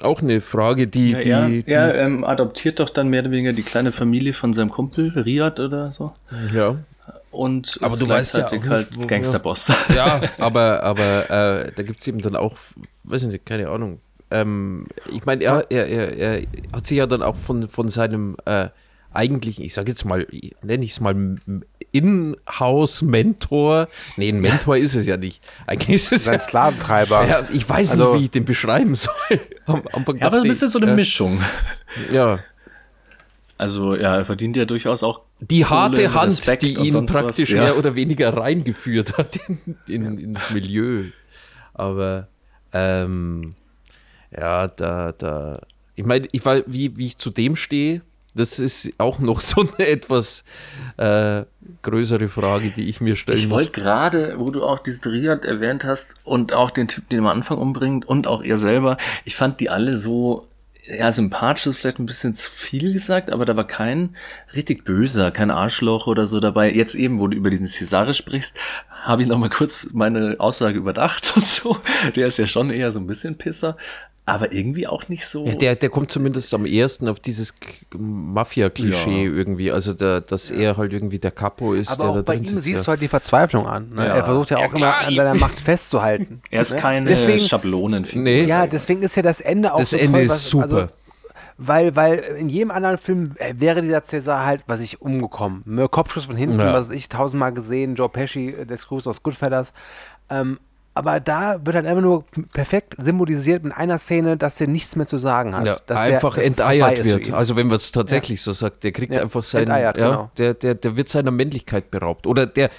auch 0.01 0.21
eine 0.21 0.41
Frage, 0.41 0.87
die, 0.87 1.11
Ja, 1.11 1.19
die, 1.19 1.29
er, 1.29 1.47
die 1.47 1.71
er 1.71 1.95
ähm, 1.95 2.23
adoptiert 2.23 2.79
doch 2.79 2.89
dann 2.89 3.09
mehr 3.09 3.21
oder 3.21 3.31
weniger 3.31 3.53
die 3.53 3.63
kleine 3.63 3.91
Familie 3.91 4.33
von 4.33 4.53
seinem 4.53 4.69
Kumpel, 4.69 5.09
Riyad 5.09 5.59
oder 5.59 5.91
so. 5.91 6.13
ja. 6.53 6.77
Und 7.31 7.77
Aber 7.81 7.97
du 7.97 8.07
weißt 8.07 8.37
ja 8.37 8.47
auch 8.47 8.51
nicht, 8.51 8.67
halt 8.67 8.89
ja. 8.97 9.05
Gangsterboss. 9.05 9.71
Ja, 9.95 10.21
aber, 10.39 10.81
aber 10.83 11.29
äh, 11.29 11.71
da 11.75 11.83
gibt 11.83 11.99
es 11.99 12.07
eben 12.07 12.21
dann 12.21 12.35
auch, 12.35 12.55
weiß 13.03 13.23
ich 13.23 13.29
nicht, 13.29 13.45
keine 13.45 13.69
Ahnung. 13.69 13.99
Ähm, 14.31 14.87
ich 15.11 15.25
meine, 15.25 15.43
er, 15.43 15.65
er, 15.69 15.87
er, 15.87 16.17
er 16.17 16.47
hat 16.73 16.85
sich 16.85 16.97
ja 16.97 17.05
dann 17.05 17.21
auch 17.21 17.35
von, 17.35 17.69
von 17.69 17.89
seinem 17.89 18.37
äh, 18.45 18.69
eigentlichen, 19.17 19.63
ich 19.65 19.73
sage 19.73 19.89
jetzt 19.91 20.05
mal, 20.05 20.27
nenne 20.61 20.85
ich 20.85 20.91
es 20.91 20.99
mal 20.99 21.15
In-House-Mentor. 21.91 23.87
Nee, 24.17 24.29
ein 24.29 24.39
Mentor 24.39 24.77
ist 24.77 24.95
es 24.95 25.05
ja 25.05 25.17
nicht. 25.17 25.41
Eigentlich 25.65 25.95
ist 25.95 26.11
es 26.11 26.23
Sein 26.25 26.35
ja, 26.35 26.39
Sklaventreiber. 26.41 27.27
ja, 27.27 27.47
ich 27.51 27.67
weiß 27.67 27.91
Also- 27.91 28.11
nicht, 28.13 28.21
wie 28.21 28.25
ich 28.25 28.31
den 28.31 28.45
beschreiben 28.45 28.95
soll. 28.95 29.13
Am 29.65 29.81
Anfang 29.91 30.17
Ja, 30.17 30.27
aber 30.27 30.37
ein 30.37 30.43
dachte 30.43 30.47
bisschen 30.47 30.67
ich, 30.67 30.71
so 30.73 30.79
eine 30.79 30.91
äh, 30.91 30.95
Mischung. 30.95 31.39
Ja, 32.11 32.39
Also 33.57 33.95
ja, 33.95 34.17
er 34.17 34.25
verdient 34.25 34.55
ja 34.55 34.65
durchaus 34.65 35.03
auch 35.03 35.21
die 35.39 35.65
harte 35.65 36.03
Kohle, 36.03 36.13
Hand, 36.13 36.27
Respekt 36.27 36.63
die 36.63 36.73
ihn 36.75 36.89
sonst 36.89 37.13
was, 37.13 37.23
praktisch 37.23 37.49
ja. 37.49 37.63
mehr 37.63 37.77
oder 37.77 37.95
weniger 37.95 38.35
reingeführt 38.35 39.17
hat 39.17 39.39
in, 39.47 39.77
in, 39.87 40.17
ins 40.19 40.49
Milieu. 40.51 41.05
Aber 41.73 42.27
ähm, 42.73 43.55
ja, 44.31 44.67
da, 44.67 45.11
da, 45.11 45.53
ich 45.95 46.05
meine, 46.05 46.27
ich 46.31 46.43
war, 46.45 46.61
wie, 46.67 46.95
wie 46.97 47.07
ich 47.07 47.17
zu 47.17 47.29
dem 47.29 47.55
stehe, 47.55 48.01
das 48.37 48.59
ist 48.59 48.91
auch 48.97 49.19
noch 49.19 49.41
so 49.41 49.61
eine 49.61 49.87
etwas 49.87 50.43
äh, 50.97 51.43
größere 51.81 52.27
Frage, 52.29 52.71
die 52.71 52.89
ich 52.89 53.01
mir 53.01 53.15
stellen 53.15 53.37
Ich 53.37 53.49
wollte 53.49 53.71
gerade, 53.71 54.35
wo 54.37 54.49
du 54.51 54.63
auch 54.63 54.79
diesen 54.79 55.11
Riyad 55.11 55.45
erwähnt 55.45 55.83
hast 55.83 56.15
und 56.23 56.53
auch 56.53 56.71
den 56.71 56.87
Typen, 56.87 57.09
den 57.09 57.19
er 57.19 57.31
am 57.31 57.37
Anfang 57.37 57.57
umbringt 57.57 58.05
und 58.05 58.27
auch 58.27 58.43
er 58.43 58.57
selber, 58.57 58.97
ich 59.25 59.35
fand 59.35 59.59
die 59.59 59.69
alle 59.69 59.97
so, 59.97 60.47
ja, 60.87 61.11
sympathisch 61.11 61.67
ist 61.67 61.79
vielleicht 61.79 61.99
ein 61.99 62.05
bisschen 62.05 62.33
zu 62.33 62.49
viel 62.49 62.93
gesagt, 62.93 63.31
aber 63.31 63.45
da 63.45 63.57
war 63.57 63.67
kein 63.67 64.15
richtig 64.55 64.85
böser, 64.85 65.31
kein 65.31 65.51
Arschloch 65.51 66.07
oder 66.07 66.27
so 66.27 66.39
dabei. 66.39 66.71
Jetzt 66.71 66.95
eben, 66.95 67.19
wo 67.19 67.27
du 67.27 67.35
über 67.35 67.49
diesen 67.49 67.67
Cesare 67.67 68.13
sprichst, 68.13 68.55
habe 69.03 69.21
ich 69.21 69.27
noch 69.27 69.37
mal 69.37 69.49
kurz 69.49 69.89
meine 69.93 70.35
Aussage 70.39 70.77
überdacht 70.77 71.33
und 71.35 71.45
so. 71.45 71.77
Der 72.15 72.27
ist 72.27 72.37
ja 72.37 72.47
schon 72.47 72.69
eher 72.69 72.91
so 72.91 72.99
ein 72.99 73.07
bisschen 73.07 73.37
Pisser, 73.37 73.75
aber 74.27 74.51
irgendwie 74.51 74.85
auch 74.87 75.07
nicht 75.07 75.25
so. 75.25 75.45
Ja, 75.47 75.55
der, 75.55 75.75
der 75.77 75.89
kommt 75.89 76.11
zumindest 76.11 76.53
am 76.53 76.65
ersten 76.65 77.07
auf 77.07 77.19
dieses 77.19 77.55
Mafia-Klischee 77.97 79.23
Ja. 79.25 79.31
irgendwie. 79.31 79.71
Also, 79.71 79.93
der, 79.93 80.21
dass 80.21 80.51
er 80.51 80.77
halt 80.77 80.91
irgendwie 80.93 81.17
der 81.19 81.31
Capo 81.31 81.73
ist, 81.73 81.91
Aber 81.91 82.03
der 82.03 82.11
auch 82.11 82.15
da 82.17 82.21
bei 82.23 82.35
drin 82.35 82.43
ihm 82.43 82.49
sitzt. 82.51 82.63
siehst 82.63 82.77
ja. 82.79 82.83
du 82.83 82.87
halt 82.89 83.01
die 83.01 83.07
Verzweiflung 83.07 83.67
an. 83.67 83.89
Ne? 83.93 84.05
Ja. 84.05 84.15
Er 84.17 84.25
versucht 84.25 84.51
ja 84.51 84.59
Ja, 84.59 84.67
auch 84.67 84.73
immer 84.73 84.93
an 85.07 85.13
seiner 85.15 85.35
Macht 85.35 85.59
festzuhalten. 85.61 86.41
er 86.51 86.61
ist 86.61 86.73
ne? 86.73 86.79
keine 86.79 87.05
Deswegen- 87.09 87.39
Schablonenfigur. 87.39 88.23
Nee. 88.23 88.43
Ja, 88.43 88.67
deswegen 88.67 89.01
ist 89.01 89.15
ja 89.15 89.21
das 89.21 89.39
Ende 89.41 89.73
auch 89.73 89.77
Das 89.79 89.91
so 89.91 89.97
Ende 89.97 90.11
toll, 90.19 90.21
ist 90.25 90.31
was- 90.31 90.49
super. 90.49 90.75
Also, 90.75 90.87
weil, 91.59 91.95
weil 91.95 92.17
in 92.37 92.49
jedem 92.49 92.69
anderen 92.69 92.97
Film 92.99 93.31
äh, 93.37 93.53
wäre 93.57 93.81
dieser 93.81 94.03
Cäsar 94.03 94.45
halt, 94.45 94.61
was 94.67 94.79
ich, 94.79 95.01
umgekommen. 95.01 95.63
Kopfschuss 95.89 96.25
von 96.25 96.35
hinten, 96.35 96.59
Ja. 96.59 96.73
was 96.73 96.89
ich 96.91 97.09
tausendmal 97.09 97.51
gesehen, 97.53 97.95
Joe 97.95 98.09
Pesci, 98.09 98.49
äh, 98.49 98.65
des 98.65 98.87
Gruß 98.87 99.07
aus 99.07 99.23
Goodfellas. 99.23 99.71
Ähm, 100.29 100.59
aber 100.97 101.19
da 101.19 101.63
wird 101.63 101.75
halt 101.75 101.85
einfach 101.85 102.01
nur 102.01 102.25
perfekt 102.53 102.95
symbolisiert 102.97 103.63
mit 103.63 103.73
einer 103.73 103.99
Szene, 103.99 104.35
dass 104.35 104.57
der 104.57 104.67
nichts 104.67 104.95
mehr 104.95 105.07
zu 105.07 105.17
sagen 105.17 105.55
hat. 105.55 105.65
Ja, 105.65 105.79
einfach 105.95 106.35
der, 106.35 106.45
enteiert 106.45 107.05
wird. 107.05 107.31
Also 107.31 107.55
wenn 107.55 107.67
man 107.67 107.75
es 107.75 107.91
tatsächlich 107.91 108.41
so 108.41 108.51
sagt, 108.51 108.83
der 108.83 108.91
kriegt 108.91 109.13
Ja, 109.13 109.21
einfach 109.21 109.43
sein, 109.43 109.63
enteiert, 109.63 109.97
ja, 109.97 110.09
genau. 110.09 110.31
der, 110.37 110.53
der, 110.55 110.75
der 110.75 110.97
wird 110.97 111.09
seiner 111.09 111.31
Männlichkeit 111.31 111.91
beraubt. 111.91 112.25
Oder 112.25 112.45
der, 112.45 112.69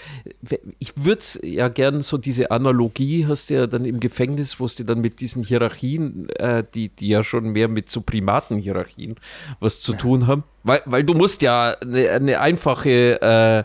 ich 0.79 0.93
würde 0.97 1.21
es 1.21 1.39
ja 1.43 1.69
gern 1.69 2.03
so 2.03 2.19
diese 2.19 2.51
Analogie 2.51 3.27
hast 3.27 3.51
du 3.51 3.55
ja 3.55 3.67
dann 3.67 3.85
im 3.85 4.01
Gefängnis, 4.01 4.59
wo 4.59 4.65
es 4.65 4.75
dir 4.75 4.85
dann 4.85 5.01
mit 5.01 5.21
diesen 5.21 5.45
Hierarchien, 5.45 6.29
äh, 6.31 6.65
die, 6.75 6.89
die 6.89 7.09
ja 7.09 7.23
schon 7.23 7.51
mehr 7.51 7.69
mit 7.69 7.91
so 7.91 8.01
Primatenhierarchien 8.01 9.17
was 9.61 9.81
zu 9.81 9.93
tun 9.95 10.27
haben. 10.27 10.45
Weil, 10.65 10.83
weil 10.85 11.05
du 11.05 11.15
musst 11.15 11.43
ja 11.43 11.75
eine, 11.81 12.11
eine 12.11 12.41
einfache 12.41 13.23
äh, 13.23 13.65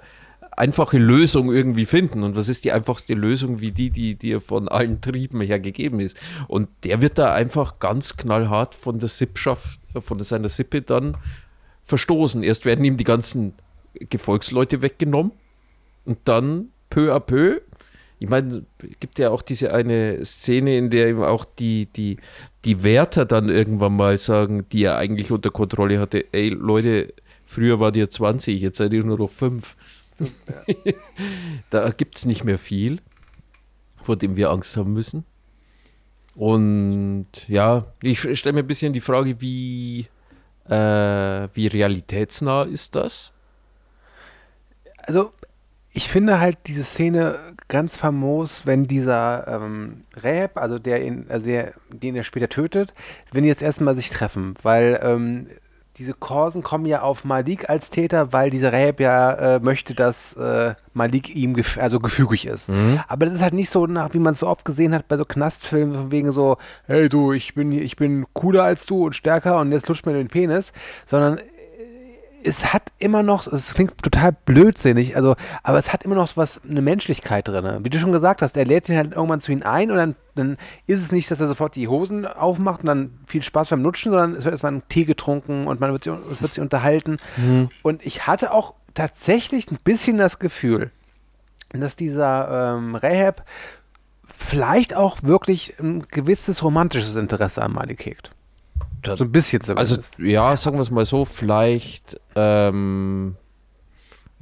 einfache 0.57 0.97
Lösung 0.97 1.51
irgendwie 1.51 1.85
finden. 1.85 2.23
Und 2.23 2.35
was 2.35 2.49
ist 2.49 2.63
die 2.63 2.71
einfachste 2.71 3.13
Lösung 3.13 3.61
wie 3.61 3.71
die, 3.71 3.89
die 3.89 4.15
dir 4.15 4.41
von 4.41 4.67
allen 4.67 5.01
Trieben 5.01 5.41
her 5.41 5.59
gegeben 5.59 5.99
ist? 5.99 6.17
Und 6.47 6.69
der 6.83 7.01
wird 7.01 7.17
da 7.17 7.33
einfach 7.33 7.79
ganz 7.79 8.17
knallhart 8.17 8.75
von 8.75 8.99
der 8.99 9.09
Sippschaft, 9.09 9.79
äh, 9.93 10.01
von 10.01 10.23
seiner 10.23 10.49
Sippe 10.49 10.81
dann 10.81 11.17
verstoßen. 11.83 12.43
Erst 12.43 12.65
werden 12.65 12.85
ihm 12.85 12.97
die 12.97 13.03
ganzen 13.03 13.53
Gefolgsleute 13.93 14.81
weggenommen 14.81 15.31
und 16.05 16.19
dann 16.25 16.69
peu 16.89 17.13
à 17.13 17.19
peu. 17.19 17.61
Ich 18.19 18.29
meine, 18.29 18.65
gibt 18.99 19.19
ja 19.19 19.31
auch 19.31 19.41
diese 19.41 19.73
eine 19.73 20.23
Szene, 20.25 20.77
in 20.77 20.89
der 20.89 21.09
ihm 21.09 21.21
auch 21.21 21.43
die, 21.43 21.87
die, 21.87 22.17
die 22.63 22.83
Wärter 22.83 23.25
dann 23.25 23.49
irgendwann 23.49 23.95
mal 23.95 24.17
sagen, 24.17 24.65
die 24.71 24.85
er 24.85 24.97
eigentlich 24.97 25.31
unter 25.31 25.49
Kontrolle 25.49 25.99
hatte, 25.99 26.25
ey 26.31 26.49
Leute, 26.49 27.13
früher 27.43 27.81
war 27.81 27.93
ihr 27.93 28.09
20, 28.09 28.61
jetzt 28.61 28.77
seid 28.77 28.93
ihr 28.93 29.03
nur 29.03 29.17
noch 29.17 29.29
5. 29.29 29.75
da 31.69 31.89
gibt 31.89 32.17
es 32.17 32.25
nicht 32.25 32.43
mehr 32.43 32.59
viel, 32.59 33.01
vor 34.01 34.15
dem 34.15 34.35
wir 34.35 34.49
Angst 34.51 34.77
haben 34.77 34.93
müssen. 34.93 35.25
Und 36.35 37.27
ja, 37.47 37.85
ich 38.01 38.19
stelle 38.39 38.53
mir 38.53 38.63
ein 38.63 38.67
bisschen 38.67 38.93
die 38.93 39.01
Frage, 39.01 39.39
wie, 39.39 40.07
äh, 40.67 41.47
wie 41.53 41.67
realitätsnah 41.67 42.63
ist 42.63 42.95
das? 42.95 43.31
Also, 44.97 45.31
ich 45.91 46.09
finde 46.09 46.39
halt 46.39 46.57
diese 46.65 46.83
Szene 46.83 47.37
ganz 47.67 47.97
famos, 47.97 48.65
wenn 48.65 48.87
dieser 48.87 49.47
ähm, 49.47 50.05
Rap, 50.15 50.57
also 50.57 50.79
der 50.79 51.05
ihn, 51.05 51.27
also 51.29 51.45
der, 51.45 51.73
den 51.89 52.15
er 52.15 52.23
später 52.23 52.49
tötet, 52.49 52.93
wenn 53.31 53.43
die 53.43 53.49
jetzt 53.49 53.61
erstmal 53.61 53.95
sich 53.95 54.09
treffen, 54.09 54.55
weil 54.63 54.99
ähm, 55.03 55.47
diese 56.03 56.13
Korsen 56.13 56.63
kommen 56.63 56.85
ja 56.85 57.01
auf 57.01 57.23
Malik 57.23 57.69
als 57.69 57.89
Täter, 57.89 58.33
weil 58.33 58.49
dieser 58.49 58.73
Rap 58.73 58.99
ja 58.99 59.31
äh, 59.55 59.59
möchte, 59.61 59.93
dass 59.93 60.33
äh, 60.33 60.75
Malik 60.93 61.33
ihm 61.33 61.53
gef 61.53 61.77
also 61.77 62.01
gefügig 62.01 62.45
ist. 62.45 62.69
Aber 63.07 63.25
das 63.25 63.35
ist 63.35 63.41
halt 63.41 63.53
nicht 63.53 63.69
so, 63.69 63.87
nach, 63.87 64.13
wie 64.13 64.19
man 64.19 64.33
es 64.33 64.39
so 64.39 64.47
oft 64.47 64.65
gesehen 64.65 64.93
hat 64.93 65.07
bei 65.07 65.15
so 65.15 65.23
Knastfilmen, 65.23 65.95
von 65.95 66.11
wegen 66.11 66.33
so, 66.33 66.57
hey 66.87 67.07
du, 67.07 67.31
ich 67.31 67.55
bin, 67.55 67.71
ich 67.71 67.95
bin 67.95 68.25
cooler 68.33 68.63
als 68.63 68.85
du 68.85 69.05
und 69.05 69.15
stärker 69.15 69.59
und 69.59 69.71
jetzt 69.71 69.87
lutscht 69.87 70.05
mir 70.05 70.11
den 70.11 70.27
Penis, 70.27 70.73
sondern 71.05 71.39
es 72.43 72.73
hat 72.73 72.91
immer 72.99 73.23
noch, 73.23 73.47
es 73.47 73.73
klingt 73.73 73.97
total 74.01 74.31
blödsinnig, 74.31 75.15
also, 75.15 75.35
aber 75.63 75.77
es 75.77 75.93
hat 75.93 76.03
immer 76.03 76.15
noch 76.15 76.35
was, 76.35 76.61
eine 76.69 76.81
Menschlichkeit 76.81 77.47
drin. 77.47 77.83
Wie 77.83 77.89
du 77.89 77.99
schon 77.99 78.11
gesagt 78.11 78.41
hast, 78.41 78.57
er 78.57 78.65
lädt 78.65 78.89
ihn 78.89 78.97
halt 78.97 79.13
irgendwann 79.13 79.41
zu 79.41 79.51
ihm 79.51 79.63
ein 79.63 79.91
und 79.91 79.97
dann, 79.97 80.15
dann 80.35 80.57
ist 80.87 81.01
es 81.01 81.11
nicht, 81.11 81.29
dass 81.31 81.39
er 81.39 81.47
sofort 81.47 81.75
die 81.75 81.87
Hosen 81.87 82.25
aufmacht 82.25 82.81
und 82.81 82.87
dann 82.87 83.19
viel 83.27 83.41
Spaß 83.41 83.69
beim 83.69 83.83
Lutschen, 83.83 84.11
sondern 84.11 84.35
es 84.35 84.45
wird 84.45 84.53
erstmal 84.53 84.73
ein 84.73 84.83
Tee 84.89 85.05
getrunken 85.05 85.67
und 85.67 85.79
man 85.79 85.91
wird 85.91 86.03
sich, 86.03 86.13
wird 86.13 86.53
sich 86.53 86.61
unterhalten. 86.61 87.17
Und 87.81 88.05
ich 88.05 88.27
hatte 88.27 88.51
auch 88.51 88.73
tatsächlich 88.93 89.71
ein 89.71 89.79
bisschen 89.83 90.17
das 90.17 90.39
Gefühl, 90.39 90.91
dass 91.71 91.95
dieser 91.95 92.75
ähm, 92.77 92.95
Rahab 92.95 93.45
vielleicht 94.37 94.95
auch 94.95 95.23
wirklich 95.23 95.79
ein 95.79 96.07
gewisses 96.07 96.63
romantisches 96.63 97.15
Interesse 97.15 97.61
an 97.61 97.73
Malik 97.73 98.05
hegt. 98.05 98.31
So 99.05 99.23
ein 99.23 99.31
bisschen 99.31 99.61
zumindest. 99.61 99.91
Also, 99.91 100.23
ja, 100.23 100.55
sagen 100.57 100.77
wir 100.77 100.81
es 100.81 100.91
mal 100.91 101.05
so, 101.05 101.25
vielleicht, 101.25 102.19
ähm, 102.35 103.35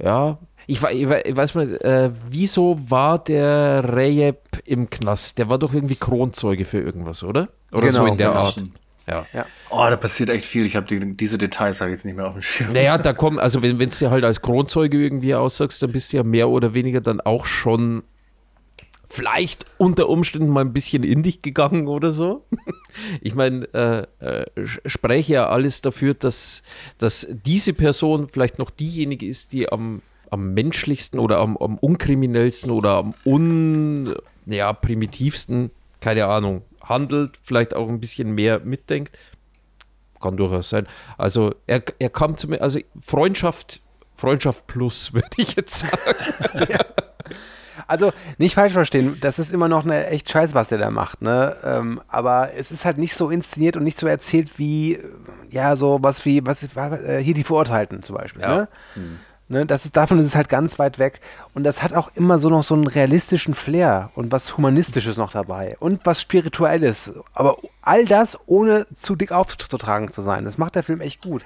ja, 0.02 0.38
ich, 0.66 0.80
ich, 0.82 1.08
wei- 1.08 1.22
ich 1.26 1.36
weiß 1.36 1.54
mal, 1.54 1.74
äh, 1.82 2.10
wieso 2.28 2.78
war 2.88 3.18
der 3.18 3.92
Rejeb 3.94 4.38
im 4.64 4.88
Knast? 4.88 5.38
Der 5.38 5.48
war 5.48 5.58
doch 5.58 5.74
irgendwie 5.74 5.96
Kronzeuge 5.96 6.64
für 6.64 6.78
irgendwas, 6.80 7.22
oder? 7.24 7.48
Oder 7.72 7.90
so 7.90 8.00
Genau, 8.00 8.12
in 8.12 8.18
der 8.18 8.28
genau. 8.28 8.40
Art. 8.40 8.64
Ja. 9.08 9.26
Oh, 9.68 9.84
da 9.90 9.96
passiert 9.96 10.30
echt 10.30 10.46
viel. 10.46 10.64
Ich 10.64 10.76
habe 10.76 10.86
die, 10.86 11.16
diese 11.16 11.36
Details 11.36 11.80
habe 11.80 11.90
ich 11.90 11.96
jetzt 11.96 12.04
nicht 12.04 12.16
mehr 12.16 12.28
auf 12.28 12.34
dem 12.34 12.42
Schirm. 12.42 12.72
Naja, 12.72 12.96
da 12.96 13.12
kommen, 13.12 13.38
also 13.40 13.60
wenn 13.60 13.76
du 13.76 13.86
dir 13.86 14.10
halt 14.10 14.24
als 14.24 14.40
Kronzeuge 14.40 14.96
irgendwie 15.02 15.34
aussagst, 15.34 15.82
dann 15.82 15.90
bist 15.90 16.12
du 16.12 16.18
ja 16.18 16.22
mehr 16.22 16.48
oder 16.48 16.72
weniger 16.72 17.00
dann 17.00 17.20
auch 17.20 17.44
schon 17.44 18.04
vielleicht 19.12 19.66
unter 19.76 20.08
Umständen 20.08 20.48
mal 20.48 20.62
ein 20.62 20.72
bisschen 20.72 21.04
in 21.04 21.22
dich 21.22 21.42
gegangen 21.42 21.86
oder 21.86 22.12
so. 22.12 22.44
Ich 23.22 23.34
meine, 23.34 23.64
äh, 23.72 24.06
äh, 24.22 24.66
spreche 24.84 25.32
ja 25.32 25.48
alles 25.48 25.80
dafür, 25.80 26.12
dass, 26.12 26.62
dass 26.98 27.26
diese 27.30 27.72
Person 27.72 28.28
vielleicht 28.28 28.58
noch 28.58 28.68
diejenige 28.68 29.24
ist, 29.26 29.54
die 29.54 29.72
am, 29.72 30.02
am 30.28 30.52
menschlichsten 30.52 31.18
oder 31.18 31.38
am, 31.38 31.56
am 31.56 31.78
unkriminellsten 31.78 32.70
oder 32.70 32.96
am 32.96 33.14
un, 33.24 34.14
ja, 34.44 34.74
primitivsten, 34.74 35.70
keine 36.00 36.26
Ahnung, 36.26 36.62
handelt, 36.82 37.38
vielleicht 37.42 37.72
auch 37.72 37.88
ein 37.88 37.98
bisschen 37.98 38.34
mehr 38.34 38.60
mitdenkt. 38.60 39.16
Kann 40.20 40.36
durchaus 40.36 40.68
sein. 40.68 40.86
Also 41.16 41.54
er, 41.66 41.82
er 41.98 42.10
kam 42.10 42.36
zu 42.36 42.46
mir, 42.46 42.60
also 42.60 42.78
Freundschaft, 43.00 43.80
Freundschaft 44.16 44.66
plus, 44.66 45.12
würde 45.14 45.28
ich 45.38 45.56
jetzt 45.56 45.78
sagen. 45.78 46.66
Also 47.86 48.12
nicht 48.38 48.54
falsch 48.54 48.72
verstehen, 48.72 49.18
das 49.20 49.38
ist 49.38 49.52
immer 49.52 49.68
noch 49.68 49.84
eine 49.84 50.06
echt 50.08 50.30
Scheiß, 50.30 50.54
was 50.54 50.68
der 50.68 50.78
da 50.78 50.90
macht, 50.90 51.22
ne? 51.22 51.56
Ähm, 51.64 52.00
aber 52.08 52.50
es 52.56 52.70
ist 52.70 52.84
halt 52.84 52.98
nicht 52.98 53.14
so 53.16 53.30
inszeniert 53.30 53.76
und 53.76 53.84
nicht 53.84 53.98
so 53.98 54.06
erzählt 54.06 54.58
wie, 54.58 54.94
äh, 54.94 55.00
ja, 55.50 55.76
so 55.76 55.98
was 56.02 56.24
wie, 56.24 56.44
was 56.46 56.62
ist, 56.62 56.76
äh, 56.76 57.18
hier 57.22 57.34
die 57.34 57.44
Verurteilten 57.44 58.02
zum 58.02 58.16
Beispiel, 58.16 58.42
Ja. 58.42 58.56
ne? 58.56 58.68
Ne, 59.48 59.66
das 59.66 59.84
ist, 59.84 59.96
davon 59.98 60.18
ist 60.20 60.28
es 60.28 60.34
halt 60.36 60.48
ganz 60.48 60.78
weit 60.78 60.98
weg. 60.98 61.20
Und 61.52 61.64
das 61.64 61.82
hat 61.82 61.92
auch 61.92 62.10
immer 62.14 62.38
so 62.38 62.48
noch 62.48 62.64
so 62.64 62.72
einen 62.74 62.86
realistischen 62.86 63.52
Flair 63.54 64.10
und 64.14 64.32
was 64.32 64.56
Humanistisches 64.56 65.18
noch 65.18 65.30
dabei 65.32 65.76
und 65.78 66.06
was 66.06 66.22
Spirituelles. 66.22 67.12
Aber 67.34 67.58
all 67.82 68.06
das 68.06 68.38
ohne 68.46 68.86
zu 68.94 69.14
dick 69.14 69.30
aufzutragen 69.30 70.10
zu 70.10 70.22
sein. 70.22 70.46
Das 70.46 70.56
macht 70.56 70.74
der 70.76 70.82
Film 70.82 71.02
echt 71.02 71.22
gut. 71.22 71.42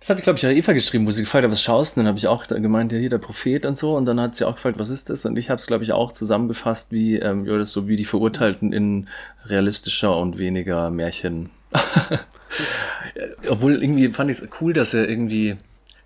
Das 0.00 0.10
habe 0.10 0.20
ich, 0.20 0.24
glaube 0.24 0.38
ich, 0.38 0.46
auch 0.46 0.50
Eva 0.50 0.72
geschrieben, 0.74 1.06
wo 1.06 1.10
sie 1.10 1.22
gefragt 1.22 1.44
hat, 1.44 1.50
was 1.50 1.60
schaust 1.60 1.96
du? 1.96 2.00
Dann 2.00 2.06
habe 2.06 2.18
ich 2.18 2.28
auch 2.28 2.46
gemeint, 2.46 2.92
ja, 2.92 2.98
hier 2.98 3.10
der 3.10 3.18
Prophet 3.18 3.66
und 3.66 3.76
so. 3.76 3.96
Und 3.96 4.04
dann 4.06 4.20
hat 4.20 4.36
sie 4.36 4.44
auch 4.46 4.54
gefragt, 4.54 4.78
was 4.78 4.90
ist 4.90 5.10
das? 5.10 5.24
Und 5.26 5.36
ich 5.36 5.50
habe 5.50 5.58
es, 5.58 5.66
glaube 5.66 5.82
ich, 5.82 5.92
auch 5.92 6.12
zusammengefasst, 6.12 6.92
wie, 6.92 7.16
ähm, 7.16 7.44
ja, 7.46 7.58
das 7.58 7.72
so 7.72 7.88
wie 7.88 7.96
die 7.96 8.04
Verurteilten 8.04 8.72
in 8.72 9.08
realistischer 9.46 10.16
und 10.16 10.38
weniger 10.38 10.90
Märchen. 10.90 11.50
Obwohl 13.48 13.82
irgendwie 13.82 14.08
fand 14.08 14.30
ich 14.30 14.38
es 14.38 14.48
cool, 14.60 14.72
dass 14.72 14.94
er 14.94 15.08
irgendwie 15.08 15.56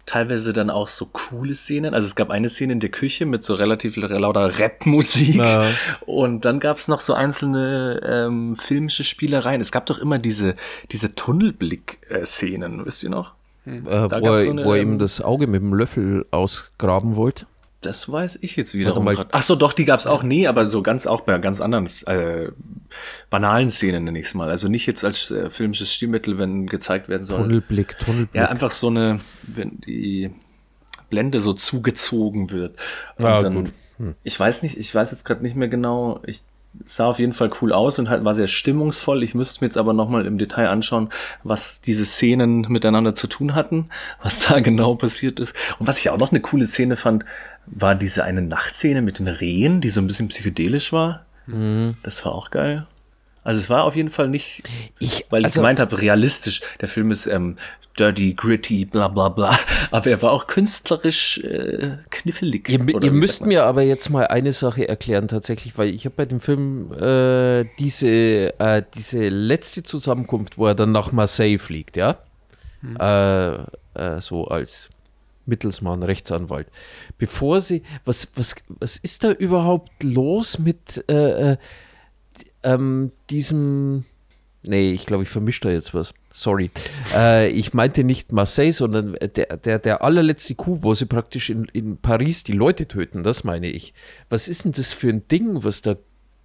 teilweise 0.06 0.52
dann 0.52 0.70
auch 0.70 0.88
so 0.88 1.06
coole 1.12 1.54
Szenen, 1.54 1.94
also 1.94 2.06
es 2.06 2.16
gab 2.16 2.30
eine 2.30 2.48
Szene 2.48 2.72
in 2.72 2.80
der 2.80 2.90
Küche 2.90 3.24
mit 3.24 3.44
so 3.44 3.54
relativ 3.54 3.96
lauter 3.96 4.58
Rap-Musik 4.58 5.36
Ja. 5.36 5.64
und 6.00 6.44
dann 6.44 6.58
gab 6.58 6.78
es 6.78 6.88
noch 6.88 6.98
so 7.00 7.14
einzelne 7.14 8.00
ähm, 8.04 8.56
filmische 8.56 9.04
Spielereien. 9.04 9.60
Es 9.60 9.70
gab 9.70 9.86
doch 9.86 9.98
immer 9.98 10.18
diese, 10.18 10.56
diese 10.90 11.14
Tunnelblick-Szenen, 11.14 12.84
wisst 12.84 13.04
ihr 13.04 13.10
noch? 13.10 13.34
Äh, 13.66 13.80
Da 13.84 14.20
wo, 14.20 14.26
er, 14.26 14.38
so 14.38 14.50
eine, 14.50 14.64
wo 14.64 14.72
er 14.74 14.82
ihm 14.82 14.92
ähm, 14.92 14.98
das 14.98 15.20
Auge 15.20 15.46
mit 15.46 15.62
dem 15.62 15.74
Löffel 15.74 16.26
ausgraben 16.30 17.16
wollte. 17.16 17.46
Das 17.80 18.10
weiß 18.10 18.38
ich 18.42 18.54
jetzt 18.54 18.74
grad. 19.16 19.28
Ach 19.32 19.42
so, 19.42 19.56
doch, 19.56 19.72
die 19.72 19.84
gab's 19.84 20.06
auch. 20.06 20.22
Nee, 20.22 20.46
aber 20.46 20.66
so 20.66 20.82
ganz 20.82 21.06
auch 21.08 21.22
bei 21.22 21.36
ganz 21.38 21.60
anderen 21.60 21.86
äh, 22.06 22.52
banalen 23.28 23.70
Szenen 23.70 24.04
nenne 24.04 24.20
ich 24.20 24.26
es 24.26 24.34
mal. 24.34 24.48
Also 24.50 24.68
nicht 24.68 24.86
jetzt 24.86 25.04
als 25.04 25.32
äh, 25.32 25.50
filmisches 25.50 25.92
Stilmittel, 25.92 26.38
wenn 26.38 26.68
gezeigt 26.68 27.08
werden 27.08 27.24
soll. 27.24 27.42
Tunnelblick, 27.42 27.98
Tunnelblick. 27.98 28.34
Ja, 28.34 28.46
einfach 28.48 28.70
so 28.70 28.86
eine, 28.86 29.20
wenn 29.42 29.80
die 29.80 30.30
Blende 31.10 31.40
so 31.40 31.52
zugezogen 31.52 32.52
wird. 32.52 32.78
Und 33.18 33.24
Ja, 33.24 33.42
dann, 33.42 33.54
gut. 33.54 33.72
Hm. 33.98 34.14
ich 34.22 34.38
weiß 34.38 34.62
nicht, 34.62 34.78
ich 34.78 34.94
weiß 34.94 35.10
jetzt 35.10 35.24
gerade 35.24 35.42
nicht 35.42 35.56
mehr 35.56 35.68
genau. 35.68 36.20
Ich 36.24 36.36
es 36.36 36.44
sah 36.84 37.06
auf 37.06 37.18
jeden 37.18 37.32
Fall 37.32 37.50
cool 37.60 37.72
aus 37.72 37.98
und 37.98 38.08
halt 38.08 38.24
war 38.24 38.34
sehr 38.34 38.48
stimmungsvoll. 38.48 39.22
Ich 39.22 39.34
müsste 39.34 39.62
mir 39.62 39.66
jetzt 39.68 39.76
aber 39.76 39.92
nochmal 39.92 40.26
im 40.26 40.38
Detail 40.38 40.68
anschauen, 40.68 41.10
was 41.44 41.80
diese 41.80 42.04
Szenen 42.06 42.62
miteinander 42.62 43.14
zu 43.14 43.26
tun 43.26 43.54
hatten, 43.54 43.88
was 44.22 44.46
da 44.46 44.60
genau 44.60 44.94
passiert 44.94 45.38
ist. 45.40 45.54
Und 45.78 45.86
was 45.86 45.98
ich 45.98 46.10
auch 46.10 46.18
noch 46.18 46.30
eine 46.32 46.40
coole 46.40 46.66
Szene 46.66 46.96
fand, 46.96 47.24
war 47.66 47.94
diese 47.94 48.24
eine 48.24 48.42
Nachtszene 48.42 49.02
mit 49.02 49.18
den 49.18 49.28
Rehen, 49.28 49.80
die 49.80 49.90
so 49.90 50.00
ein 50.00 50.06
bisschen 50.06 50.28
psychedelisch 50.28 50.92
war. 50.92 51.24
Mhm. 51.46 51.94
Das 52.02 52.24
war 52.24 52.32
auch 52.32 52.50
geil. 52.50 52.86
Also 53.44 53.58
es 53.60 53.68
war 53.68 53.84
auf 53.84 53.96
jeden 53.96 54.08
Fall 54.10 54.28
nicht, 54.28 54.62
Ich- 54.98 55.26
weil 55.30 55.40
ich 55.40 55.46
also- 55.46 55.60
gemeint 55.60 55.80
habe, 55.80 56.00
realistisch. 56.00 56.60
Der 56.80 56.88
Film 56.88 57.10
ist 57.10 57.26
ähm, 57.26 57.56
dirty, 57.98 58.34
gritty, 58.34 58.84
bla 58.84 59.08
bla 59.08 59.28
bla. 59.28 59.56
Aber 59.90 60.06
er 60.06 60.22
war 60.22 60.32
auch 60.32 60.46
künstlerisch 60.46 61.38
äh, 61.38 61.98
knifflig. 62.10 62.68
Ihr, 62.68 62.94
oder 62.94 63.06
ihr 63.06 63.12
müsst 63.12 63.46
mir 63.46 63.66
aber 63.66 63.82
jetzt 63.82 64.10
mal 64.10 64.26
eine 64.26 64.52
Sache 64.52 64.88
erklären 64.88 65.28
tatsächlich, 65.28 65.76
weil 65.78 65.88
ich 65.88 66.04
habe 66.04 66.14
bei 66.16 66.26
dem 66.26 66.40
Film 66.40 66.92
äh, 66.92 67.64
diese, 67.78 68.58
äh, 68.58 68.82
diese 68.94 69.28
letzte 69.28 69.82
Zusammenkunft, 69.82 70.58
wo 70.58 70.66
er 70.66 70.74
dann 70.74 70.92
nach 70.92 71.12
Marseille 71.12 71.58
fliegt, 71.58 71.96
ja, 71.96 72.18
Hm. 72.82 72.96
äh, 72.96 73.52
äh, 73.94 74.20
so 74.20 74.46
als 74.48 74.90
Mittelsmann, 75.46 76.02
Rechtsanwalt. 76.02 76.68
Bevor 77.18 77.60
sie, 77.60 77.82
was, 78.04 78.28
was, 78.36 78.56
was 78.68 78.96
ist 78.96 79.24
da 79.24 79.32
überhaupt 79.32 80.02
los 80.02 80.58
mit 80.58 81.04
äh, 81.08 81.52
äh, 81.52 81.56
ähm, 82.62 83.12
diesem, 83.30 84.04
nee, 84.62 84.92
ich 84.92 85.06
glaube, 85.06 85.22
ich 85.24 85.28
vermische 85.28 85.62
da 85.62 85.70
jetzt 85.70 85.94
was. 85.94 86.14
Sorry. 86.34 86.70
Äh, 87.14 87.48
ich 87.50 87.74
meinte 87.74 88.04
nicht 88.04 88.32
Marseille, 88.32 88.72
sondern 88.72 89.14
der, 89.36 89.56
der, 89.58 89.78
der 89.78 90.02
allerletzte 90.02 90.54
Coup, 90.54 90.78
wo 90.82 90.94
sie 90.94 91.06
praktisch 91.06 91.50
in, 91.50 91.66
in 91.72 91.98
Paris 91.98 92.42
die 92.42 92.52
Leute 92.52 92.86
töten, 92.88 93.22
das 93.22 93.44
meine 93.44 93.66
ich. 93.68 93.92
Was 94.30 94.48
ist 94.48 94.64
denn 94.64 94.72
das 94.72 94.92
für 94.92 95.10
ein 95.10 95.28
Ding, 95.28 95.62
was 95.64 95.82
da 95.82 95.96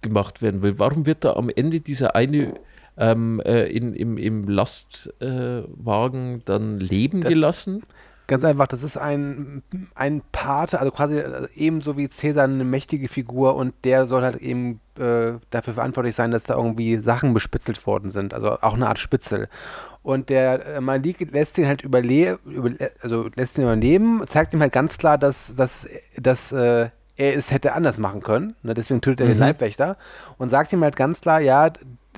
gemacht 0.02 0.42
werden 0.42 0.60
will? 0.62 0.78
Warum 0.78 1.06
wird 1.06 1.24
da 1.24 1.32
am 1.34 1.48
Ende 1.48 1.80
dieser 1.80 2.14
eine 2.14 2.54
ähm, 2.98 3.40
äh, 3.44 3.64
in, 3.66 3.94
im, 3.94 4.18
im 4.18 4.42
Lastwagen 4.46 6.42
dann 6.44 6.78
leben 6.80 7.22
Das- 7.22 7.32
gelassen? 7.32 7.82
Ganz 8.28 8.44
einfach, 8.44 8.66
das 8.66 8.82
ist 8.82 8.98
ein, 8.98 9.62
ein 9.94 10.20
Pate, 10.32 10.78
also 10.78 10.92
quasi 10.92 11.16
äh, 11.16 11.48
ebenso 11.56 11.96
wie 11.96 12.10
Cäsar 12.10 12.44
eine 12.44 12.62
mächtige 12.62 13.08
Figur 13.08 13.56
und 13.56 13.74
der 13.84 14.06
soll 14.06 14.22
halt 14.22 14.36
eben 14.36 14.80
äh, 14.98 15.32
dafür 15.48 15.72
verantwortlich 15.72 16.14
sein, 16.14 16.30
dass 16.30 16.44
da 16.44 16.54
irgendwie 16.54 16.98
Sachen 16.98 17.32
bespitzelt 17.32 17.86
worden 17.86 18.10
sind, 18.10 18.34
also 18.34 18.60
auch 18.60 18.74
eine 18.74 18.86
Art 18.86 18.98
Spitzel. 18.98 19.48
Und 20.02 20.28
der 20.28 20.66
äh, 20.66 20.80
Malik 20.82 21.32
lässt 21.32 21.56
ihn 21.56 21.66
halt 21.66 21.80
überle 21.80 22.38
über, 22.44 22.70
also 23.00 23.30
lässt 23.34 23.56
ihn 23.56 23.64
überleben, 23.64 24.22
zeigt 24.26 24.52
ihm 24.52 24.60
halt 24.60 24.74
ganz 24.74 24.98
klar, 24.98 25.16
dass, 25.16 25.54
dass, 25.56 25.86
dass 26.18 26.52
äh, 26.52 26.90
er 27.16 27.34
es 27.34 27.50
hätte 27.50 27.72
anders 27.72 27.96
machen 27.96 28.22
können, 28.22 28.56
ne? 28.62 28.74
deswegen 28.74 29.00
tötet 29.00 29.20
er 29.20 29.26
den 29.28 29.38
Leibwächter 29.38 29.96
und 30.36 30.50
sagt 30.50 30.70
ihm 30.74 30.84
halt 30.84 30.96
ganz 30.96 31.22
klar, 31.22 31.40
ja, 31.40 31.72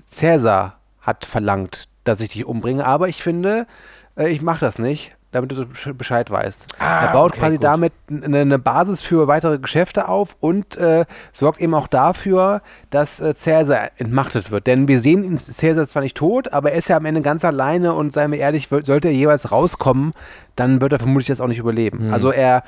Cäsar 0.08 0.80
hat 1.02 1.24
verlangt, 1.24 1.86
dass 2.02 2.20
ich 2.20 2.30
dich 2.30 2.44
umbringe, 2.46 2.84
aber 2.84 3.06
ich 3.06 3.22
finde, 3.22 3.68
äh, 4.16 4.28
ich 4.28 4.42
mache 4.42 4.58
das 4.58 4.80
nicht, 4.80 5.16
damit 5.32 5.52
du 5.52 5.62
besch- 5.62 5.92
Bescheid 5.92 6.30
weißt. 6.30 6.76
er 6.78 7.12
baut 7.12 7.32
okay, 7.32 7.40
quasi 7.40 7.56
gut. 7.56 7.64
damit 7.64 7.92
eine, 8.08 8.40
eine 8.40 8.58
Basis 8.58 9.00
für 9.02 9.28
weitere 9.28 9.58
Geschäfte 9.58 10.08
auf 10.08 10.36
und 10.40 10.76
äh, 10.76 11.04
sorgt 11.32 11.60
eben 11.60 11.74
auch 11.74 11.86
dafür, 11.86 12.62
dass 12.90 13.20
äh, 13.20 13.34
Cäsar 13.34 13.90
entmachtet 13.98 14.50
wird. 14.50 14.66
Denn 14.66 14.88
wir 14.88 15.00
sehen 15.00 15.24
ihn, 15.24 15.38
Cäsar 15.38 15.86
zwar 15.86 16.02
nicht 16.02 16.16
tot, 16.16 16.52
aber 16.52 16.72
er 16.72 16.78
ist 16.78 16.88
ja 16.88 16.96
am 16.96 17.04
Ende 17.04 17.22
ganz 17.22 17.44
alleine 17.44 17.94
und 17.94 18.12
seien 18.12 18.32
wir 18.32 18.38
ehrlich, 18.38 18.68
sollte 18.68 19.08
er 19.08 19.14
jeweils 19.14 19.52
rauskommen, 19.52 20.12
dann 20.56 20.80
wird 20.80 20.92
er 20.92 20.98
vermutlich 20.98 21.28
das 21.28 21.40
auch 21.40 21.48
nicht 21.48 21.58
überleben. 21.58 21.98
Hm. 22.00 22.12
Also 22.12 22.30
er, 22.32 22.64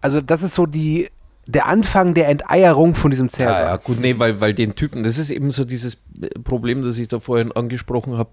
also 0.00 0.20
das 0.20 0.42
ist 0.42 0.54
so 0.54 0.66
die, 0.66 1.08
der 1.46 1.66
Anfang 1.66 2.14
der 2.14 2.28
Enteierung 2.28 2.94
von 2.94 3.10
diesem 3.10 3.28
Cäsar. 3.30 3.60
Ja, 3.60 3.68
ja, 3.70 3.76
gut, 3.76 4.00
nee, 4.00 4.18
weil, 4.18 4.40
weil 4.40 4.54
den 4.54 4.74
Typen, 4.74 5.02
das 5.02 5.18
ist 5.18 5.30
eben 5.30 5.50
so 5.50 5.64
dieses 5.64 5.96
Problem, 6.44 6.84
das 6.84 6.98
ich 6.98 7.08
da 7.08 7.18
vorhin 7.20 7.52
angesprochen 7.52 8.18
habe. 8.18 8.30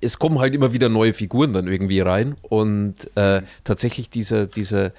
Es 0.00 0.18
kommen 0.18 0.38
halt 0.38 0.54
immer 0.54 0.72
wieder 0.72 0.88
neue 0.88 1.12
Figuren 1.12 1.52
dann 1.52 1.68
irgendwie 1.68 2.00
rein 2.00 2.36
und 2.42 2.94
äh, 3.16 3.42
tatsächlich 3.64 4.10
dieser, 4.10 4.46
dieser, 4.46 4.92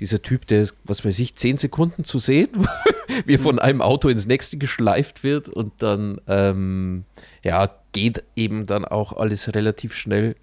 dieser 0.00 0.22
Typ, 0.22 0.46
der 0.46 0.62
ist, 0.62 0.76
was 0.84 1.04
weiß 1.04 1.18
ich, 1.18 1.34
zehn 1.36 1.56
Sekunden 1.56 2.04
zu 2.04 2.18
sehen, 2.18 2.48
wie 3.26 3.34
er 3.34 3.38
von 3.38 3.58
einem 3.58 3.82
Auto 3.82 4.08
ins 4.08 4.26
nächste 4.26 4.56
geschleift 4.56 5.24
wird 5.24 5.48
und 5.48 5.72
dann, 5.78 6.20
ähm, 6.26 7.04
ja, 7.42 7.70
geht 7.92 8.22
eben 8.36 8.66
dann 8.66 8.84
auch 8.84 9.14
alles 9.14 9.54
relativ 9.54 9.94
schnell. 9.94 10.36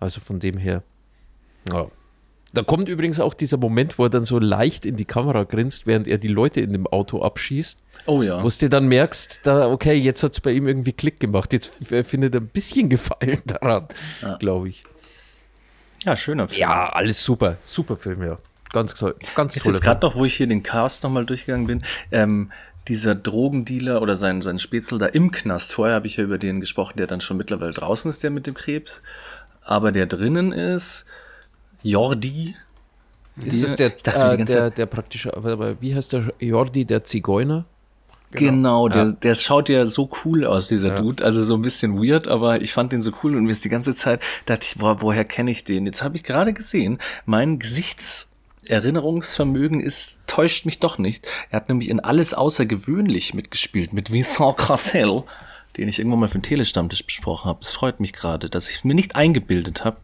Also 0.00 0.20
von 0.20 0.40
dem 0.40 0.58
her, 0.58 0.82
ja. 1.70 1.86
Da 2.54 2.62
kommt 2.62 2.88
übrigens 2.88 3.20
auch 3.20 3.34
dieser 3.34 3.56
Moment, 3.56 3.98
wo 3.98 4.04
er 4.04 4.10
dann 4.10 4.24
so 4.24 4.38
leicht 4.38 4.86
in 4.86 4.96
die 4.96 5.04
Kamera 5.04 5.42
grinst, 5.44 5.86
während 5.86 6.06
er 6.08 6.18
die 6.18 6.28
Leute 6.28 6.60
in 6.60 6.72
dem 6.72 6.86
Auto 6.86 7.20
abschießt. 7.22 7.78
Oh 8.06 8.22
ja. 8.22 8.42
Wo 8.42 8.48
du 8.48 8.68
dann 8.68 8.86
merkst, 8.88 9.40
da, 9.44 9.68
okay, 9.70 9.94
jetzt 9.94 10.22
hat 10.22 10.32
es 10.32 10.40
bei 10.40 10.52
ihm 10.52 10.66
irgendwie 10.68 10.92
Klick 10.92 11.20
gemacht. 11.20 11.52
Jetzt 11.52 11.70
f- 11.90 12.06
findet 12.06 12.34
er 12.34 12.40
ein 12.40 12.48
bisschen 12.48 12.88
Gefallen 12.90 13.40
daran, 13.46 13.88
glaube 14.38 14.68
ich. 14.68 14.84
Ja, 16.04 16.16
schöner 16.16 16.48
Film. 16.48 16.60
Ja, 16.60 16.88
alles 16.90 17.24
super. 17.24 17.56
Super 17.64 17.96
Film, 17.96 18.22
ja. 18.22 18.38
Ganz 18.72 18.94
toll. 18.94 19.14
Ganz 19.34 19.56
Ist 19.56 19.66
jetzt 19.66 19.82
gerade 19.82 20.00
doch, 20.00 20.16
wo 20.16 20.24
ich 20.24 20.34
hier 20.34 20.46
den 20.46 20.62
Cast 20.62 21.02
nochmal 21.04 21.24
durchgegangen 21.24 21.66
bin, 21.66 21.82
ähm, 22.10 22.50
dieser 22.88 23.14
Drogendealer 23.14 24.02
oder 24.02 24.16
sein, 24.16 24.42
sein 24.42 24.58
Spätzle 24.58 24.98
da 24.98 25.06
im 25.06 25.30
Knast. 25.30 25.72
Vorher 25.72 25.94
habe 25.94 26.06
ich 26.06 26.16
ja 26.16 26.24
über 26.24 26.36
den 26.38 26.60
gesprochen, 26.60 26.98
der 26.98 27.06
dann 27.06 27.20
schon 27.22 27.36
mittlerweile 27.38 27.70
draußen 27.72 28.10
ist, 28.10 28.22
der 28.22 28.30
mit 28.30 28.46
dem 28.46 28.54
Krebs. 28.54 29.02
Aber 29.62 29.92
der 29.92 30.06
drinnen 30.06 30.52
ist 30.52 31.06
Jordi. 31.84 32.56
Ist 33.44 33.62
das 33.62 33.76
der, 33.76 33.96
Ich 33.96 34.02
dachte 34.02 34.36
äh, 34.36 34.44
der, 34.44 34.70
der 34.70 34.86
praktische, 34.86 35.36
aber, 35.36 35.80
wie 35.80 35.94
heißt 35.94 36.12
der 36.12 36.32
Jordi, 36.40 36.84
der 36.84 37.04
Zigeuner? 37.04 37.66
Genau, 38.32 38.88
der, 38.88 39.12
der 39.12 39.36
schaut 39.36 39.68
ja 39.68 39.86
so 39.86 40.10
cool 40.24 40.44
aus, 40.44 40.66
dieser 40.66 40.90
Dude. 40.90 41.24
Also 41.24 41.44
so 41.44 41.54
ein 41.54 41.62
bisschen 41.62 42.02
weird, 42.02 42.26
aber 42.26 42.60
ich 42.62 42.72
fand 42.72 42.90
den 42.92 43.00
so 43.00 43.12
cool 43.22 43.36
und 43.36 43.44
mir 43.44 43.52
ist 43.52 43.64
die 43.64 43.68
ganze 43.68 43.94
Zeit, 43.94 44.20
dachte 44.46 44.66
ich, 44.66 44.74
boah, 44.76 45.00
woher 45.00 45.24
kenne 45.24 45.52
ich 45.52 45.62
den? 45.62 45.86
Jetzt 45.86 46.02
habe 46.02 46.16
ich 46.16 46.24
gerade 46.24 46.52
gesehen, 46.52 46.98
mein 47.26 47.60
Gesichtserinnerungsvermögen 47.60 49.80
ist, 49.80 50.18
täuscht 50.26 50.66
mich 50.66 50.80
doch 50.80 50.98
nicht. 50.98 51.28
Er 51.50 51.58
hat 51.58 51.68
nämlich 51.68 51.88
in 51.88 52.00
Alles 52.00 52.34
Außergewöhnlich 52.34 53.34
mitgespielt, 53.34 53.92
mit 53.92 54.10
Vincent 54.10 54.56
Cassel, 54.56 55.22
den 55.76 55.88
ich 55.88 56.00
irgendwann 56.00 56.18
mal 56.20 56.28
für 56.28 56.38
den 56.38 56.42
Telestammtisch 56.42 57.04
besprochen 57.04 57.48
habe. 57.48 57.60
Es 57.62 57.70
freut 57.70 58.00
mich 58.00 58.12
gerade, 58.12 58.50
dass 58.50 58.68
ich 58.68 58.82
mir 58.82 58.94
nicht 58.94 59.14
eingebildet 59.14 59.84
habe. 59.84 59.98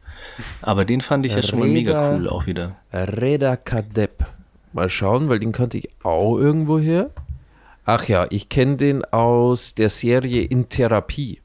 Aber 0.62 0.84
den 0.84 1.00
fand 1.00 1.26
ich 1.26 1.34
ja 1.34 1.42
schon 1.42 1.58
mal 1.58 1.68
mega 1.68 2.14
cool 2.14 2.28
auch 2.28 2.46
wieder. 2.46 2.76
Reda 2.92 3.56
Kadep. 3.56 4.26
Mal 4.72 4.88
schauen, 4.88 5.28
weil 5.28 5.40
den 5.40 5.52
kannte 5.52 5.78
ich 5.78 5.90
auch 6.02 6.38
irgendwo 6.38 6.78
her. 6.78 7.10
Ach 7.84 8.06
ja, 8.06 8.26
ich 8.30 8.48
kenne 8.48 8.76
den 8.76 9.04
aus 9.04 9.74
der 9.74 9.88
Serie 9.88 10.42
In 10.42 10.68
Therapie. 10.68 11.40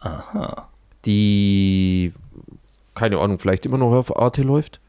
Aha. 0.00 0.68
Die, 1.04 2.12
keine 2.94 3.18
Ahnung, 3.18 3.38
vielleicht 3.38 3.64
immer 3.64 3.78
noch 3.78 3.92
auf 3.92 4.16
Arte 4.16 4.42
läuft. 4.42 4.80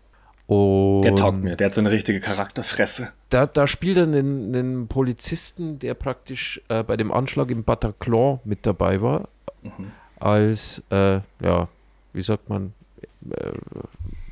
Und 0.48 1.04
Der 1.04 1.14
taugt 1.16 1.44
mir, 1.44 1.58
der 1.58 1.68
hat 1.68 1.76
so 1.76 1.82
eine 1.82 1.92
richtige 1.92 2.22
Charakterfresse. 2.22 3.12
Da, 3.30 3.46
da 3.46 3.68
spielt 3.68 3.98
er 3.98 4.04
einen, 4.04 4.56
einen 4.56 4.88
Polizisten, 4.88 5.78
der 5.78 5.94
praktisch 5.94 6.62
äh, 6.70 6.84
bei 6.84 6.96
dem 6.96 7.12
Anschlag 7.12 7.52
im 7.52 7.64
Bataclan 7.64 8.40
mit 8.46 8.66
dabei 8.66 9.02
war. 9.02 9.28
Als, 10.20 10.82
äh, 10.90 11.20
ja, 11.42 11.68
wie 12.14 12.24
sagt 12.24 12.48
man, 12.50 12.74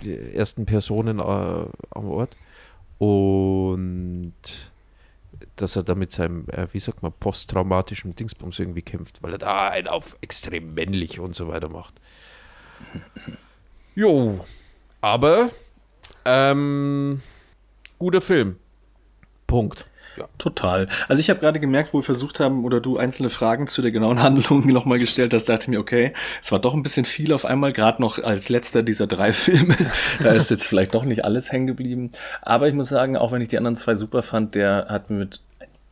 die 0.04 0.36
ersten 0.36 0.66
Personen 0.66 1.20
äh, 1.20 1.22
am 1.22 2.10
Ort. 2.10 2.36
Und 2.98 4.34
dass 5.56 5.76
er 5.76 5.84
da 5.84 5.96
mit 5.96 6.12
seinem, 6.12 6.48
äh, 6.50 6.68
wie 6.72 6.80
sagt 6.80 7.04
man, 7.04 7.12
posttraumatischen 7.12 8.16
Dingsbums 8.16 8.60
irgendwie 8.60 8.82
kämpft, 8.82 9.22
weil 9.22 9.34
er 9.34 9.38
da 9.38 9.70
einen 9.70 9.88
auf 9.88 10.18
extrem 10.22 10.74
männlich 10.74 11.20
und 11.20 11.36
so 11.36 11.48
weiter 11.48 11.70
macht. 11.70 11.96
Jo, 13.96 14.46
aber 15.02 15.50
ähm, 16.26 17.22
guter 17.98 18.22
Film. 18.22 18.58
Punkt. 19.48 19.86
Total. 20.38 20.88
Also 21.08 21.20
ich 21.20 21.30
habe 21.30 21.40
gerade 21.40 21.60
gemerkt, 21.60 21.94
wo 21.94 22.00
wir 22.00 22.04
versucht 22.04 22.40
haben 22.40 22.64
oder 22.66 22.82
du 22.82 22.98
einzelne 22.98 23.30
Fragen 23.30 23.68
zu 23.68 23.82
der 23.82 23.92
genauen 23.92 24.22
Handlung 24.24 24.68
nochmal 24.68 25.00
gestellt 25.00 25.34
hast, 25.34 25.50
dachte 25.50 25.70
mir, 25.70 25.80
okay, 25.80 26.14
es 26.42 26.52
war 26.52 26.60
doch 26.60 26.74
ein 26.74 26.84
bisschen 26.84 27.06
viel 27.06 27.34
auf 27.34 27.46
einmal, 27.46 27.74
gerade 27.74 28.02
noch 28.02 28.20
als 28.20 28.50
letzter 28.50 28.84
dieser 28.84 29.08
drei 29.08 29.32
Filme. 29.34 29.76
da 30.22 30.32
ist 30.32 30.50
jetzt 30.50 30.66
vielleicht 30.66 30.96
doch 30.96 31.04
nicht 31.04 31.26
alles 31.26 31.52
hängen 31.52 31.68
geblieben. 31.68 32.12
Aber 32.42 32.68
ich 32.68 32.74
muss 32.74 32.90
sagen, 32.90 33.18
auch 33.18 33.32
wenn 33.32 33.42
ich 33.42 33.50
die 33.50 33.58
anderen 33.58 33.76
zwei 33.76 33.96
super 33.96 34.24
fand, 34.24 34.56
der 34.56 34.88
hat 34.90 35.10
mit 35.10 35.42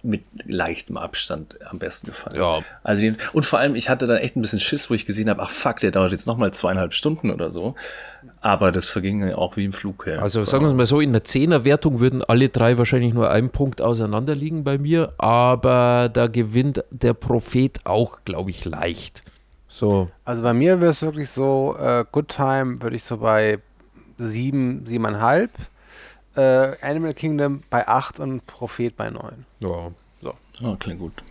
mit 0.04 0.24
leichtem 0.46 0.98
Abstand 0.98 1.58
am 1.66 1.80
besten 1.80 2.08
gefallen. 2.08 2.36
Ja. 2.36 2.60
Also 2.84 3.02
den, 3.02 3.18
und 3.32 3.46
vor 3.46 3.60
allem, 3.60 3.76
ich 3.76 3.90
hatte 3.90 4.06
dann 4.06 4.18
echt 4.18 4.36
ein 4.36 4.42
bisschen 4.42 4.60
Schiss, 4.60 4.90
wo 4.90 4.94
ich 4.94 5.06
gesehen 5.06 5.30
habe, 5.30 5.42
ach 5.42 5.50
fuck, 5.50 5.80
der 5.80 5.92
dauert 5.92 6.12
jetzt 6.12 6.28
nochmal 6.28 6.54
zweieinhalb 6.54 6.94
Stunden 6.94 7.32
oder 7.32 7.52
so. 7.52 7.76
Aber 8.42 8.72
das 8.72 8.88
verging 8.90 9.26
ja 9.26 9.38
auch 9.38 9.56
wie 9.56 9.66
im 9.66 9.74
Flug 9.74 10.06
her. 10.06 10.22
Also 10.22 10.44
sagen 10.44 10.66
wir 10.66 10.70
es 10.70 10.76
mal 10.76 10.86
so, 10.86 11.00
in 11.00 11.14
der 11.14 11.24
Zehnerwertung 11.24 12.02
würden 12.02 12.24
alle 12.24 12.50
drei 12.50 12.78
wahrscheinlich 12.78 13.14
nur 13.14 13.32
einen 13.32 13.50
Punkt 13.50 13.82
auseinander 13.82 14.36
liegen 14.36 14.64
bei 14.66 14.78
mir, 14.78 15.14
aber 15.18 16.10
da 16.12 16.28
gewinnt 16.28 16.84
der 16.92 17.14
Prophet 17.14 17.80
auch, 17.86 18.20
glaube 18.26 18.50
ich, 18.50 18.66
leicht. 18.66 19.24
So, 19.70 20.10
Also 20.24 20.44
bei 20.44 20.54
mir 20.54 20.82
wäre 20.82 20.92
es 20.92 21.02
wirklich 21.02 21.30
so, 21.30 21.76
äh, 21.80 22.06
Good 22.12 22.28
Time 22.28 22.82
würde 22.82 22.96
ich 22.96 23.06
so 23.06 23.18
bei 23.18 23.60
sieben, 24.20 24.86
siebeneinhalb, 24.86 25.50
äh, 26.36 26.76
Animal 26.82 27.14
Kingdom 27.14 27.64
bei 27.70 27.88
acht 27.88 28.20
und 28.20 28.46
Prophet 28.48 28.96
bei 28.96 29.10
neun. 29.10 29.46
ja, 29.60 29.92
Oh, 30.64 30.76
klingt 30.76 31.00
gut. 31.00 31.24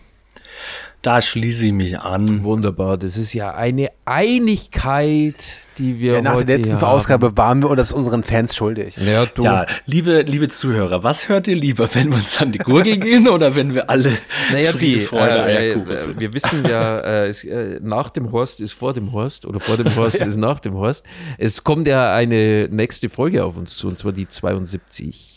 Da 1.01 1.21
schließe 1.21 1.65
ich 1.65 1.73
mich 1.73 1.99
an. 1.99 2.43
wunderbar. 2.45 2.97
Das 2.97 3.17
ist 3.17 3.33
ja 3.33 3.53
eine 3.53 3.89
Einigkeit, 4.05 5.35
die 5.77 5.99
wir 5.99 6.13
Ja, 6.13 6.21
nach 6.21 6.35
heute 6.35 6.45
der 6.45 6.57
letzten 6.59 6.77
hier 6.77 6.87
Ausgabe 6.87 7.35
waren 7.35 7.61
wir 7.61 7.69
uns 7.71 7.91
unseren 7.91 8.23
Fans 8.23 8.55
schuldig. 8.55 8.95
haben. 8.95 9.07
Ja, 9.07 9.25
du. 9.25 9.43
Ja, 9.43 9.65
liebe, 9.85 10.21
liebe 10.21 10.47
Zuhörer, 10.47 11.03
was 11.03 11.27
hört 11.27 11.47
ihr 11.49 11.55
lieber, 11.57 11.89
wenn 11.93 12.09
wir 12.09 12.15
uns 12.15 12.41
an 12.41 12.53
die 12.53 12.59
Gurgel 12.59 12.97
gehen 12.99 13.27
oder 13.27 13.53
wenn 13.57 13.73
wir 13.73 13.89
alle 13.89 14.13
Naja, 14.53 14.71
Friede, 14.71 14.99
die, 14.99 15.05
Freude, 15.05 15.45
äh, 15.51 15.71
äh, 15.73 16.19
wir 16.19 16.33
wissen 16.33 16.63
ja, 16.65 16.99
äh, 16.99 17.27
es, 17.27 17.43
äh, 17.43 17.79
nach 17.81 18.09
dem 18.09 18.31
Horst 18.31 18.61
ist 18.61 18.71
vor 18.71 18.93
dem 18.93 19.11
Horst 19.11 19.45
oder 19.45 19.59
vor 19.59 19.75
dem 19.75 19.93
Horst 19.97 20.23
ist 20.23 20.37
nach 20.37 20.61
dem 20.61 20.75
Horst. 20.75 21.05
Es 21.37 21.65
kommt 21.65 21.85
ja 21.85 22.13
eine 22.13 22.69
nächste 22.71 23.09
Folge 23.09 23.43
auf 23.43 23.57
uns 23.57 23.75
zu, 23.75 23.87
und 23.89 23.99
zwar 23.99 24.13
die 24.13 24.29
72. 24.29 25.32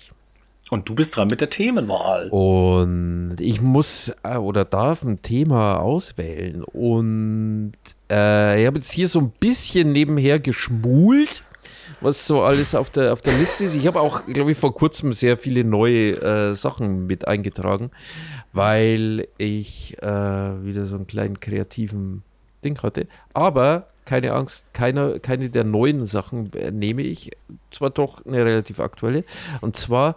Und 0.71 0.89
du 0.89 0.95
bist 0.97 1.17
dran 1.17 1.29
mit 1.29 1.41
der 1.41 1.49
Themenwahl. 1.49 2.29
Und 2.31 3.37
ich 3.39 3.61
muss 3.61 4.13
äh, 4.25 4.37
oder 4.37 4.65
darf 4.65 5.03
ein 5.03 5.23
Thema 5.23 5.79
auswählen. 5.79 6.65
Und 6.65 7.73
äh, 8.11 8.61
ich 8.61 8.67
habe 8.67 8.79
jetzt 8.79 8.91
hier 8.91 9.07
so 9.07 9.21
ein 9.21 9.31
bisschen 9.31 9.93
nebenher 9.93 10.41
geschmult. 10.41 11.45
was 12.01 12.27
so 12.27 12.43
alles 12.43 12.75
auf 12.75 12.91
der, 12.91 13.13
auf 13.13 13.23
der 13.23 13.39
Liste 13.39 13.65
ist. 13.65 13.75
Ich 13.75 13.87
habe 13.87 14.01
auch, 14.01 14.27
glaube 14.27 14.53
ich, 14.53 14.59
vor 14.59 14.75
kurzem 14.75 15.13
sehr 15.13 15.39
viele 15.39 15.65
neue 15.65 16.21
äh, 16.21 16.55
Sachen 16.55 17.07
mit 17.07 17.27
eingetragen, 17.29 17.91
weil 18.53 19.29
ich 19.39 19.97
äh, 20.03 20.07
wieder 20.65 20.87
so 20.87 20.97
einen 20.97 21.07
kleinen 21.07 21.41
kreativen 21.41 22.23
Ding 22.65 22.83
hatte. 22.83 23.07
Aber 23.35 23.89
keine 24.07 24.33
Angst, 24.33 24.65
keiner, 24.73 25.19
keine 25.19 25.51
der 25.51 25.65
neuen 25.65 26.07
Sachen 26.07 26.51
äh, 26.55 26.71
nehme 26.71 27.03
ich. 27.03 27.33
Zwar 27.71 27.91
doch 27.91 28.25
eine 28.25 28.45
relativ 28.45 28.81
aktuelle. 28.81 29.25
Und 29.61 29.77
zwar 29.77 30.17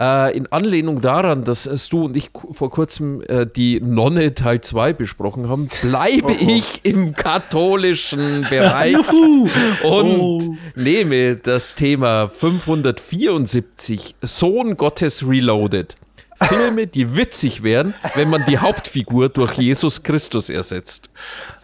äh, 0.00 0.36
in 0.36 0.50
Anlehnung 0.50 1.00
daran, 1.00 1.44
dass 1.44 1.66
äh, 1.66 1.76
du 1.90 2.06
und 2.06 2.16
ich 2.16 2.30
vor 2.50 2.70
kurzem 2.70 3.22
äh, 3.28 3.46
die 3.46 3.80
Nonne 3.80 4.34
Teil 4.34 4.62
2 4.62 4.94
besprochen 4.94 5.48
haben, 5.48 5.68
bleibe 5.82 6.32
ich 6.32 6.80
im 6.84 7.14
katholischen 7.14 8.46
Bereich 8.50 8.96
und 9.84 10.58
nehme 10.74 11.36
das 11.36 11.74
Thema 11.74 12.28
574 12.28 14.16
Sohn 14.22 14.76
Gottes 14.76 15.28
Reloaded. 15.28 15.96
Filme, 16.40 16.86
die 16.86 17.16
witzig 17.16 17.62
wären, 17.62 17.94
wenn 18.14 18.28
man 18.28 18.44
die 18.44 18.58
Hauptfigur 18.58 19.28
durch 19.28 19.54
Jesus 19.54 20.02
Christus 20.02 20.50
ersetzt. 20.50 21.08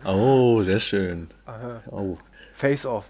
Oh, 0.04 0.62
sehr 0.62 0.80
schön. 0.80 1.28
Oh. 1.90 2.16
Face 2.54 2.86
off. 2.86 3.04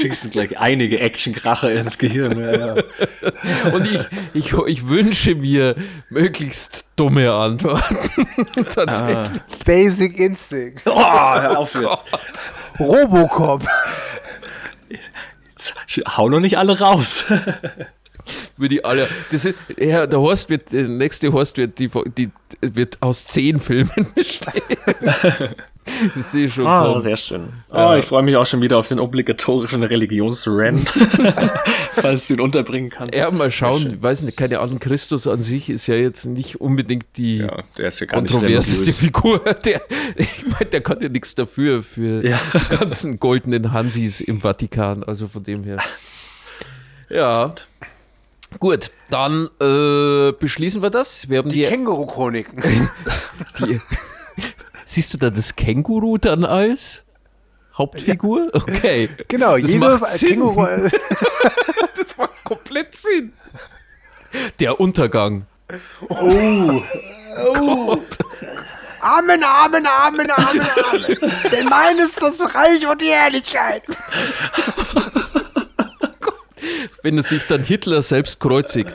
Schießen 0.00 0.30
gleich 0.30 0.58
einige 0.58 1.00
Actionkracher 1.00 1.72
ins 1.72 1.98
Gehirn. 1.98 2.38
Ja, 2.38 2.52
ja. 2.52 2.74
Und 3.72 3.86
ich, 3.90 4.06
ich, 4.34 4.52
ich 4.52 4.88
wünsche 4.88 5.34
mir 5.34 5.74
möglichst 6.10 6.84
dumme 6.96 7.32
Antworten. 7.32 8.36
Tatsächlich. 8.74 9.42
Basic 9.64 10.18
Instinct. 10.18 10.82
Oh, 10.86 10.94
hör 11.00 11.58
auf 11.58 11.74
jetzt. 11.74 12.04
Robocop. 12.78 13.62
Hau 16.16 16.28
noch 16.28 16.40
nicht 16.40 16.58
alle 16.58 16.78
raus. 16.78 17.24
Würde 18.56 18.76
ich 18.76 18.84
alle. 18.84 19.08
Das 19.30 19.44
ist, 19.44 19.56
ja, 19.78 20.06
der 20.06 20.20
Horst 20.20 20.50
wird, 20.50 20.72
der 20.72 20.88
nächste 20.88 21.32
Horst 21.32 21.58
wird, 21.58 21.78
die, 21.78 21.90
die 22.16 22.30
wird 22.60 23.00
aus 23.00 23.26
zehn 23.26 23.60
Filmen 23.60 23.90
bestehen. 24.14 24.54
Das 26.14 26.32
sehe 26.32 26.46
ich 26.46 26.54
schon. 26.54 26.66
Ah, 26.66 26.84
kommen. 26.86 27.00
sehr 27.00 27.16
schön. 27.16 27.48
Oh, 27.70 27.94
ich 27.98 28.04
freue 28.04 28.22
mich 28.22 28.36
auch 28.36 28.44
schon 28.46 28.60
wieder 28.60 28.78
auf 28.78 28.88
den 28.88 28.98
obligatorischen 28.98 29.82
Religionsrant, 29.82 30.88
falls 31.92 32.26
du 32.28 32.34
ihn 32.34 32.40
unterbringen 32.40 32.90
kannst. 32.90 33.14
Ja, 33.14 33.30
mal 33.30 33.50
schauen, 33.52 33.94
ich 33.94 34.02
weiß 34.02 34.22
nicht, 34.22 34.36
keine 34.36 34.58
Ahnung, 34.60 34.78
Christus 34.80 35.26
an 35.26 35.42
sich 35.42 35.70
ist 35.70 35.86
ja 35.86 35.94
jetzt 35.94 36.24
nicht 36.26 36.60
unbedingt 36.60 37.06
die 37.16 37.38
Ja, 37.38 37.62
der 37.78 37.88
ist 37.88 38.00
ja 38.00 38.06
gar 38.06 38.20
nicht 38.20 38.32
kontroverseste. 38.32 38.92
Figur. 38.92 39.38
Der, 39.64 39.80
ich 40.16 40.44
meine, 40.46 40.66
der 40.70 40.80
kann 40.80 41.00
ja 41.00 41.08
nichts 41.08 41.34
dafür, 41.34 41.82
für 41.82 42.24
Ja. 42.26 42.38
die 42.54 42.76
ganzen 42.76 43.18
goldenen 43.20 43.72
Hansis 43.72 44.20
im 44.20 44.40
Vatikan, 44.40 45.02
also 45.04 45.28
von 45.28 45.42
dem 45.44 45.64
her. 45.64 45.78
Ja. 47.08 47.54
Gut, 48.58 48.90
dann 49.10 49.48
äh, 49.60 50.32
beschließen 50.32 50.82
wir 50.82 50.90
das. 50.90 51.28
Wir 51.28 51.38
haben 51.38 51.50
Die 51.50 51.60
die, 51.60 51.66
Känguru-Chroniken. 51.66 52.62
die 53.60 53.80
Siehst 54.88 55.12
du 55.12 55.18
da 55.18 55.30
das 55.30 55.56
Känguru 55.56 56.16
dann 56.16 56.44
als 56.44 57.02
Hauptfigur? 57.76 58.50
Okay. 58.54 59.10
Genau, 59.26 59.58
das 59.58 59.70
Jesus 59.70 59.80
macht 59.80 60.02
als 60.04 60.20
Sinn. 60.20 60.28
Känguru. 60.30 60.66
Das 61.96 62.16
macht 62.16 62.44
komplett 62.44 62.94
Sinn. 62.94 63.32
Der 64.60 64.78
Untergang. 64.80 65.46
Amen, 66.08 66.82
Amen, 69.00 69.44
Amen, 69.44 69.86
Amen, 69.86 70.30
Amen. 70.30 71.32
Denn 71.50 71.66
mein 71.66 71.98
ist 71.98 72.22
das 72.22 72.38
Reich 72.40 72.86
und 72.86 73.00
die 73.00 73.10
Herrlichkeit. 73.10 73.82
wenn 77.02 77.18
es 77.18 77.28
sich 77.28 77.46
dann 77.46 77.62
Hitler 77.64 78.02
selbst 78.02 78.40
kreuzigt. 78.40 78.94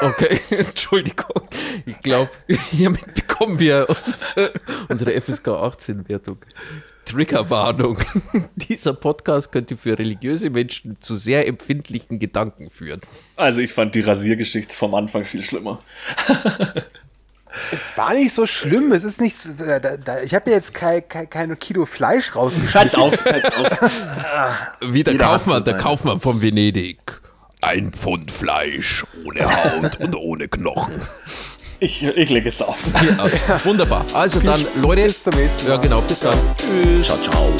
Okay, 0.00 0.38
Entschuldigung. 0.50 1.48
Ich 1.86 1.98
glaube, 2.00 2.30
hiermit 2.70 3.14
bekommen 3.14 3.58
wir 3.58 3.86
unsere, 4.06 4.52
unsere 4.88 5.20
FSK 5.20 5.48
18-Wertung. 5.48 6.38
Triggerwarnung. 7.04 7.96
Dieser 8.56 8.92
Podcast 8.92 9.50
könnte 9.50 9.78
für 9.78 9.98
religiöse 9.98 10.50
Menschen 10.50 11.00
zu 11.00 11.16
sehr 11.16 11.46
empfindlichen 11.46 12.18
Gedanken 12.18 12.68
führen. 12.68 13.00
Also 13.36 13.62
ich 13.62 13.72
fand 13.72 13.94
die 13.94 14.02
Rasiergeschichte 14.02 14.74
vom 14.74 14.94
Anfang 14.94 15.24
viel 15.24 15.42
schlimmer. 15.42 15.78
Es 17.72 17.96
war 17.96 18.12
nicht 18.12 18.34
so 18.34 18.46
schlimm. 18.46 18.92
Es 18.92 19.04
ist 19.04 19.22
nicht. 19.22 19.36
Da, 19.58 19.78
da, 19.78 20.20
ich 20.20 20.34
habe 20.34 20.50
jetzt 20.50 20.74
kein, 20.74 21.08
kein, 21.08 21.30
keine 21.30 21.56
Kilo 21.56 21.86
Fleisch 21.86 22.36
rausgeschnitten. 22.36 22.78
Hört's 22.78 22.94
auf, 22.94 23.24
hört's 23.24 23.56
auf. 23.56 23.80
Wie 24.82 25.02
der 25.02 25.14
Jeder 25.14 25.24
Kaufmann, 25.24 25.64
der 25.64 25.78
Kaufmann 25.78 26.20
von 26.20 26.42
Venedig. 26.42 26.98
Ein 27.60 27.90
Pfund 27.92 28.30
Fleisch 28.30 29.04
ohne 29.24 29.40
Haut 29.64 29.98
und 30.00 30.14
ohne 30.14 30.48
Knochen. 30.48 31.00
Ich, 31.80 32.02
ich 32.02 32.30
lege 32.30 32.48
jetzt 32.48 32.62
auf. 32.62 32.78
Ja, 33.48 33.64
wunderbar. 33.64 34.04
Also 34.12 34.40
dann, 34.40 34.64
Leute. 34.80 35.02
Bis 35.02 35.26
Mal. 35.26 35.48
Ja, 35.66 35.76
genau. 35.76 36.00
Bis 36.02 36.20
dann. 36.20 36.38
Ciao, 37.02 37.18
ciao. 37.18 37.52